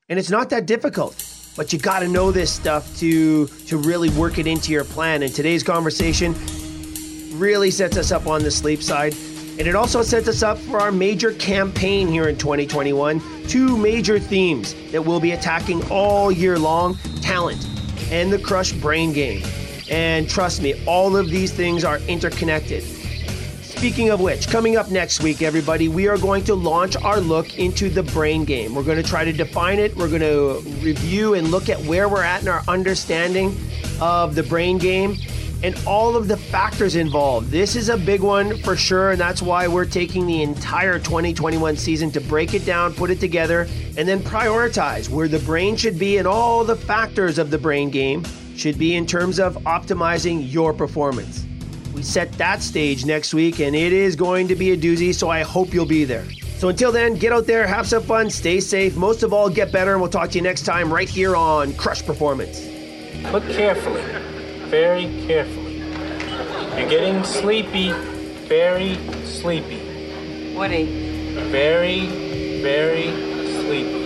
And 0.09 0.19
it's 0.19 0.29
not 0.29 0.49
that 0.49 0.65
difficult, 0.65 1.15
but 1.55 1.71
you 1.71 1.79
got 1.79 1.99
to 1.99 2.09
know 2.09 2.33
this 2.33 2.51
stuff 2.51 2.97
to 2.97 3.47
to 3.47 3.77
really 3.77 4.09
work 4.09 4.39
it 4.39 4.45
into 4.45 4.73
your 4.73 4.83
plan. 4.83 5.23
And 5.23 5.33
today's 5.33 5.63
conversation 5.63 6.35
really 7.39 7.71
sets 7.71 7.95
us 7.95 8.11
up 8.11 8.27
on 8.27 8.43
the 8.43 8.51
sleep 8.51 8.83
side. 8.83 9.13
And 9.57 9.65
it 9.65 9.73
also 9.73 10.01
sets 10.01 10.27
us 10.27 10.43
up 10.43 10.57
for 10.57 10.81
our 10.81 10.91
major 10.91 11.31
campaign 11.35 12.09
here 12.09 12.27
in 12.27 12.37
2021. 12.37 13.21
Two 13.47 13.77
major 13.77 14.19
themes 14.19 14.75
that 14.91 15.01
we'll 15.01 15.21
be 15.21 15.31
attacking 15.31 15.89
all 15.89 16.29
year 16.29 16.59
long 16.59 16.97
talent 17.21 17.65
and 18.11 18.33
the 18.33 18.39
Crush 18.39 18.73
Brain 18.73 19.13
Game. 19.13 19.68
And 19.89 20.29
trust 20.29 20.61
me, 20.61 20.83
all 20.85 21.17
of 21.17 21.29
these 21.29 21.51
things 21.51 21.83
are 21.83 21.97
interconnected. 22.07 22.83
Speaking 23.79 24.09
of 24.09 24.19
which, 24.19 24.49
coming 24.49 24.75
up 24.75 24.91
next 24.91 25.23
week, 25.23 25.41
everybody, 25.41 25.87
we 25.87 26.07
are 26.09 26.17
going 26.17 26.43
to 26.43 26.53
launch 26.53 26.97
our 26.97 27.19
look 27.21 27.57
into 27.57 27.89
the 27.89 28.03
brain 28.03 28.43
game. 28.43 28.75
We're 28.75 28.83
going 28.83 29.01
to 29.01 29.09
try 29.09 29.23
to 29.23 29.31
define 29.31 29.79
it. 29.79 29.95
We're 29.95 30.09
going 30.09 30.21
to 30.21 30.61
review 30.81 31.35
and 31.35 31.47
look 31.49 31.69
at 31.69 31.79
where 31.83 32.09
we're 32.09 32.23
at 32.23 32.41
in 32.41 32.49
our 32.49 32.61
understanding 32.67 33.55
of 34.01 34.35
the 34.35 34.43
brain 34.43 34.79
game 34.79 35.15
and 35.63 35.77
all 35.85 36.15
of 36.15 36.27
the 36.27 36.37
factors 36.37 36.95
involved. 36.95 37.51
This 37.51 37.75
is 37.75 37.89
a 37.89 37.97
big 37.97 38.21
one 38.21 38.57
for 38.57 38.75
sure, 38.75 39.11
and 39.11 39.19
that's 39.19 39.41
why 39.41 39.67
we're 39.67 39.85
taking 39.85 40.25
the 40.25 40.41
entire 40.41 40.99
2021 40.99 41.75
season 41.75 42.11
to 42.11 42.21
break 42.21 42.53
it 42.53 42.65
down, 42.65 42.93
put 42.93 43.09
it 43.09 43.19
together, 43.19 43.67
and 43.97 44.07
then 44.07 44.19
prioritize 44.19 45.09
where 45.09 45.27
the 45.27 45.39
brain 45.39 45.75
should 45.75 45.99
be 45.99 46.17
and 46.17 46.27
all 46.27 46.63
the 46.63 46.75
factors 46.75 47.37
of 47.37 47.49
the 47.49 47.57
brain 47.57 47.89
game 47.89 48.23
should 48.59 48.77
be 48.77 48.95
in 48.95 49.05
terms 49.05 49.39
of 49.39 49.55
optimizing 49.63 50.51
your 50.51 50.73
performance. 50.73 51.45
We 51.93 52.03
set 52.03 52.31
that 52.33 52.61
stage 52.61 53.05
next 53.05 53.33
week, 53.33 53.59
and 53.59 53.75
it 53.75 53.93
is 53.93 54.15
going 54.15 54.47
to 54.49 54.55
be 54.55 54.71
a 54.71 54.77
doozy, 54.77 55.13
so 55.15 55.29
I 55.29 55.41
hope 55.41 55.73
you'll 55.73 55.85
be 55.85 56.03
there. 56.03 56.25
So 56.57 56.67
until 56.67 56.91
then, 56.91 57.15
get 57.15 57.31
out 57.31 57.47
there, 57.47 57.65
have 57.65 57.87
some 57.87 58.03
fun, 58.03 58.29
stay 58.29 58.59
safe, 58.59 58.97
most 58.97 59.23
of 59.23 59.33
all, 59.33 59.49
get 59.49 59.71
better, 59.71 59.93
and 59.93 60.01
we'll 60.01 60.09
talk 60.09 60.29
to 60.31 60.37
you 60.37 60.41
next 60.41 60.63
time 60.63 60.93
right 60.93 61.07
here 61.07 61.35
on 61.35 61.73
Crush 61.73 62.05
Performance. 62.05 62.65
Look 63.31 63.47
carefully, 63.49 64.03
very 64.69 65.05
carefully. 65.25 65.77
You're 66.77 66.89
getting 66.89 67.23
sleepy, 67.23 67.91
very 68.47 68.95
sleepy, 69.25 70.53
Woody, 70.55 70.85
very, 71.49 72.07
very 72.61 73.11
sleepy. 73.63 73.98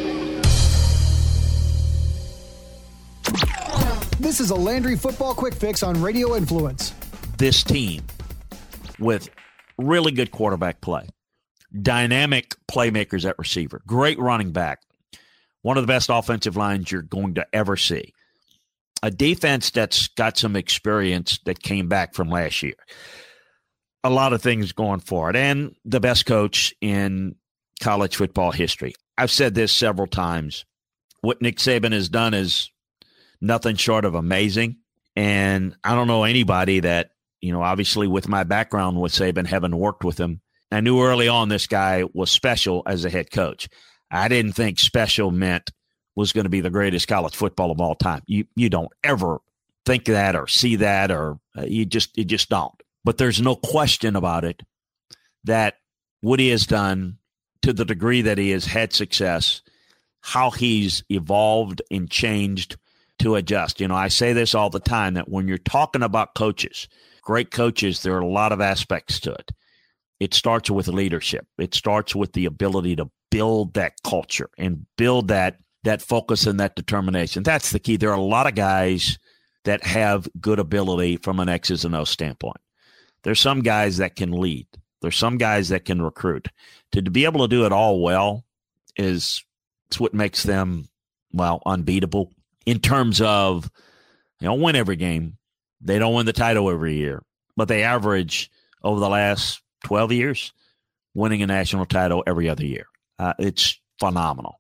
This 4.24 4.40
is 4.40 4.52
a 4.52 4.56
Landry 4.56 4.96
Football 4.96 5.36
Quick 5.36 5.54
Fix 5.54 5.84
on 5.84 6.02
Radio 6.02 6.38
Influence. 6.38 6.94
this 7.38 7.62
team 7.62 8.02
with 8.98 9.30
really 9.78 10.14
good 10.14 10.32
quarterback 10.32 10.80
play, 10.80 11.10
dynamic 11.82 12.56
playmakers 12.72 13.28
at 13.30 13.38
receiver, 13.38 13.82
great 13.86 14.18
running 14.18 14.52
back, 14.52 14.80
one 15.62 15.78
of 15.78 15.84
the 15.84 15.88
best 15.88 16.10
offensive 16.10 16.56
lines 16.56 16.90
you're 16.90 17.02
going 17.02 17.34
to 17.34 17.46
ever 17.52 17.76
see, 17.76 18.14
a 19.04 19.12
defense 19.12 19.72
that's 19.72 20.08
got 20.08 20.38
some 20.38 20.56
experience 20.56 21.40
that 21.44 21.62
came 21.62 21.90
back 21.90 22.14
from 22.14 22.30
last 22.30 22.64
year, 22.64 22.76
a 24.06 24.10
lot 24.10 24.32
of 24.32 24.42
things 24.42 24.72
going 24.72 25.02
for 25.02 25.30
it, 25.32 25.36
and 25.36 25.76
the 25.84 26.00
best 26.00 26.26
coach 26.26 26.74
in 26.80 27.36
college 27.82 28.16
football 28.16 28.52
history. 28.54 28.94
I've 29.18 29.32
said 29.32 29.54
this 29.54 29.74
several 29.74 30.08
times. 30.08 30.64
What 31.20 31.42
Nick 31.42 31.58
Saban 31.58 31.92
has 31.92 32.08
done 32.08 32.34
is 32.34 32.70
nothing 33.44 33.76
short 33.76 34.06
of 34.06 34.16
amazing. 34.16 34.78
And 35.16 35.76
I 35.84 35.94
don't 35.94 36.08
know 36.08 36.24
anybody 36.24 36.80
that 36.80 37.12
you 37.44 37.52
know, 37.52 37.62
obviously 37.62 38.08
with 38.08 38.30
my 38.30 38.46
background 38.46 39.00
with 39.02 39.12
Saban, 39.12 39.46
having 39.46 39.76
worked 39.76 40.06
with 40.06 40.18
him, 40.18 40.40
I 40.72 40.80
knew 40.80 41.04
early 41.04 41.28
on 41.28 41.50
this 41.50 41.68
guy 41.68 42.06
was 42.14 42.32
special 42.32 42.84
as 42.88 43.04
a 43.04 43.10
head 43.10 43.32
coach. 43.32 43.68
I 44.10 44.30
didn't 44.30 44.54
think 44.54 44.80
special 44.80 45.30
meant 45.30 45.70
was 46.16 46.32
going 46.32 46.46
to 46.46 46.50
be 46.50 46.62
the 46.62 46.70
greatest 46.70 47.10
college 47.10 47.36
football 47.36 47.70
of 47.70 47.82
all 47.82 47.96
time. 47.96 48.22
You 48.28 48.46
you 48.56 48.70
don't 48.70 48.92
ever 49.04 49.40
think 49.86 50.06
that 50.06 50.38
or 50.38 50.48
see 50.48 50.78
that 50.78 51.12
or 51.12 51.38
uh, 51.58 51.64
you 51.64 51.86
just 51.86 52.18
you 52.18 52.24
just 52.24 52.48
don't. 52.48 52.82
But 53.04 53.18
there's 53.18 53.42
no 53.42 53.58
question 53.58 54.16
about 54.16 54.46
it 54.46 54.64
that 55.44 55.76
what 56.22 56.40
he 56.40 56.48
has 56.48 56.66
done 56.66 57.18
to 57.64 57.74
the 57.74 57.84
degree 57.84 58.22
that 58.22 58.38
he 58.38 58.52
has 58.52 58.66
had 58.66 58.94
success, 58.94 59.62
how 60.22 60.50
he's 60.50 61.04
evolved 61.10 61.82
and 61.92 62.10
changed 62.10 62.78
to 63.20 63.36
adjust. 63.36 63.80
You 63.80 63.88
know, 63.88 63.96
I 63.96 64.08
say 64.08 64.34
this 64.34 64.56
all 64.56 64.70
the 64.70 64.80
time 64.80 65.14
that 65.16 65.30
when 65.30 65.48
you're 65.48 65.58
talking 65.58 66.04
about 66.04 66.36
coaches, 66.36 66.88
great 67.22 67.52
coaches, 67.52 68.02
there 68.02 68.16
are 68.16 68.22
a 68.22 68.28
lot 68.28 68.52
of 68.52 68.62
aspects 68.62 69.20
to 69.22 69.32
it. 69.32 69.52
It 70.20 70.34
starts 70.34 70.70
with 70.70 70.88
leadership. 70.88 71.46
It 71.58 71.74
starts 71.74 72.16
with 72.16 72.34
the 72.34 72.46
ability 72.46 72.96
to 72.98 73.10
build 73.30 73.74
that 73.74 73.94
culture 74.04 74.50
and 74.58 74.86
build 74.98 75.28
that 75.30 75.58
that 75.84 76.02
focus 76.02 76.48
and 76.48 76.60
that 76.60 76.76
determination. 76.76 77.44
That's 77.44 77.72
the 77.72 77.80
key. 77.80 77.98
There 77.98 78.12
are 78.12 78.18
a 78.18 78.22
lot 78.22 78.48
of 78.48 78.56
guys 78.56 79.18
that 79.66 79.84
have 79.84 80.28
good 80.40 80.60
ability 80.60 81.18
from 81.18 81.40
an 81.40 81.50
X's 81.50 81.84
and 81.84 81.96
O 81.96 82.04
standpoint. 82.06 82.58
There's 83.24 83.40
some 83.40 83.62
guys 83.62 83.98
that 83.98 84.16
can 84.16 84.32
lead. 84.32 84.68
There's 85.02 85.18
some 85.18 85.38
guys 85.38 85.70
that 85.70 85.86
can 85.86 86.02
recruit. 86.02 86.48
To, 86.94 87.02
to 87.02 87.12
be 87.12 87.26
able 87.26 87.42
to 87.42 87.54
do 87.54 87.66
it 87.66 87.74
all 87.74 88.02
well 88.02 88.46
is 88.96 89.44
it's 89.88 90.00
what 90.00 90.14
makes 90.14 90.44
them 90.44 90.88
well 91.32 91.62
unbeatable 91.66 92.32
in 92.66 92.80
terms 92.80 93.22
of 93.22 93.70
they 94.40 94.46
don't 94.46 94.62
win 94.62 94.76
every 94.76 94.96
game. 94.96 95.38
They 95.82 96.00
don't 96.00 96.14
win 96.14 96.26
the 96.26 96.34
title 96.34 96.70
every 96.70 96.96
year, 96.96 97.24
but 97.58 97.68
they 97.68 97.84
average 97.84 98.50
over 98.84 99.00
the 99.00 99.10
last 99.10 99.62
12 99.86 100.12
years 100.14 100.54
winning 101.14 101.44
a 101.44 101.48
national 101.48 101.86
title 101.86 102.24
every 102.26 102.50
other 102.50 102.66
year. 102.66 102.86
Uh, 103.20 103.34
it's 103.40 103.80
phenomenal. 104.00 104.60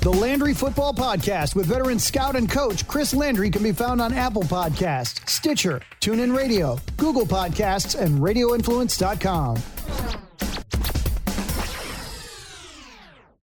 The 0.00 0.10
Landry 0.10 0.54
Football 0.54 0.94
Podcast 0.94 1.54
with 1.54 1.66
veteran 1.66 1.98
scout 1.98 2.34
and 2.34 2.50
coach 2.50 2.88
Chris 2.88 3.12
Landry 3.12 3.50
can 3.50 3.62
be 3.62 3.72
found 3.72 4.00
on 4.00 4.14
Apple 4.14 4.44
Podcasts, 4.44 5.28
Stitcher, 5.28 5.82
TuneIn 6.00 6.34
Radio, 6.34 6.78
Google 6.96 7.26
Podcasts, 7.26 8.00
and 8.00 8.20
RadioInfluence.com. 8.20 10.29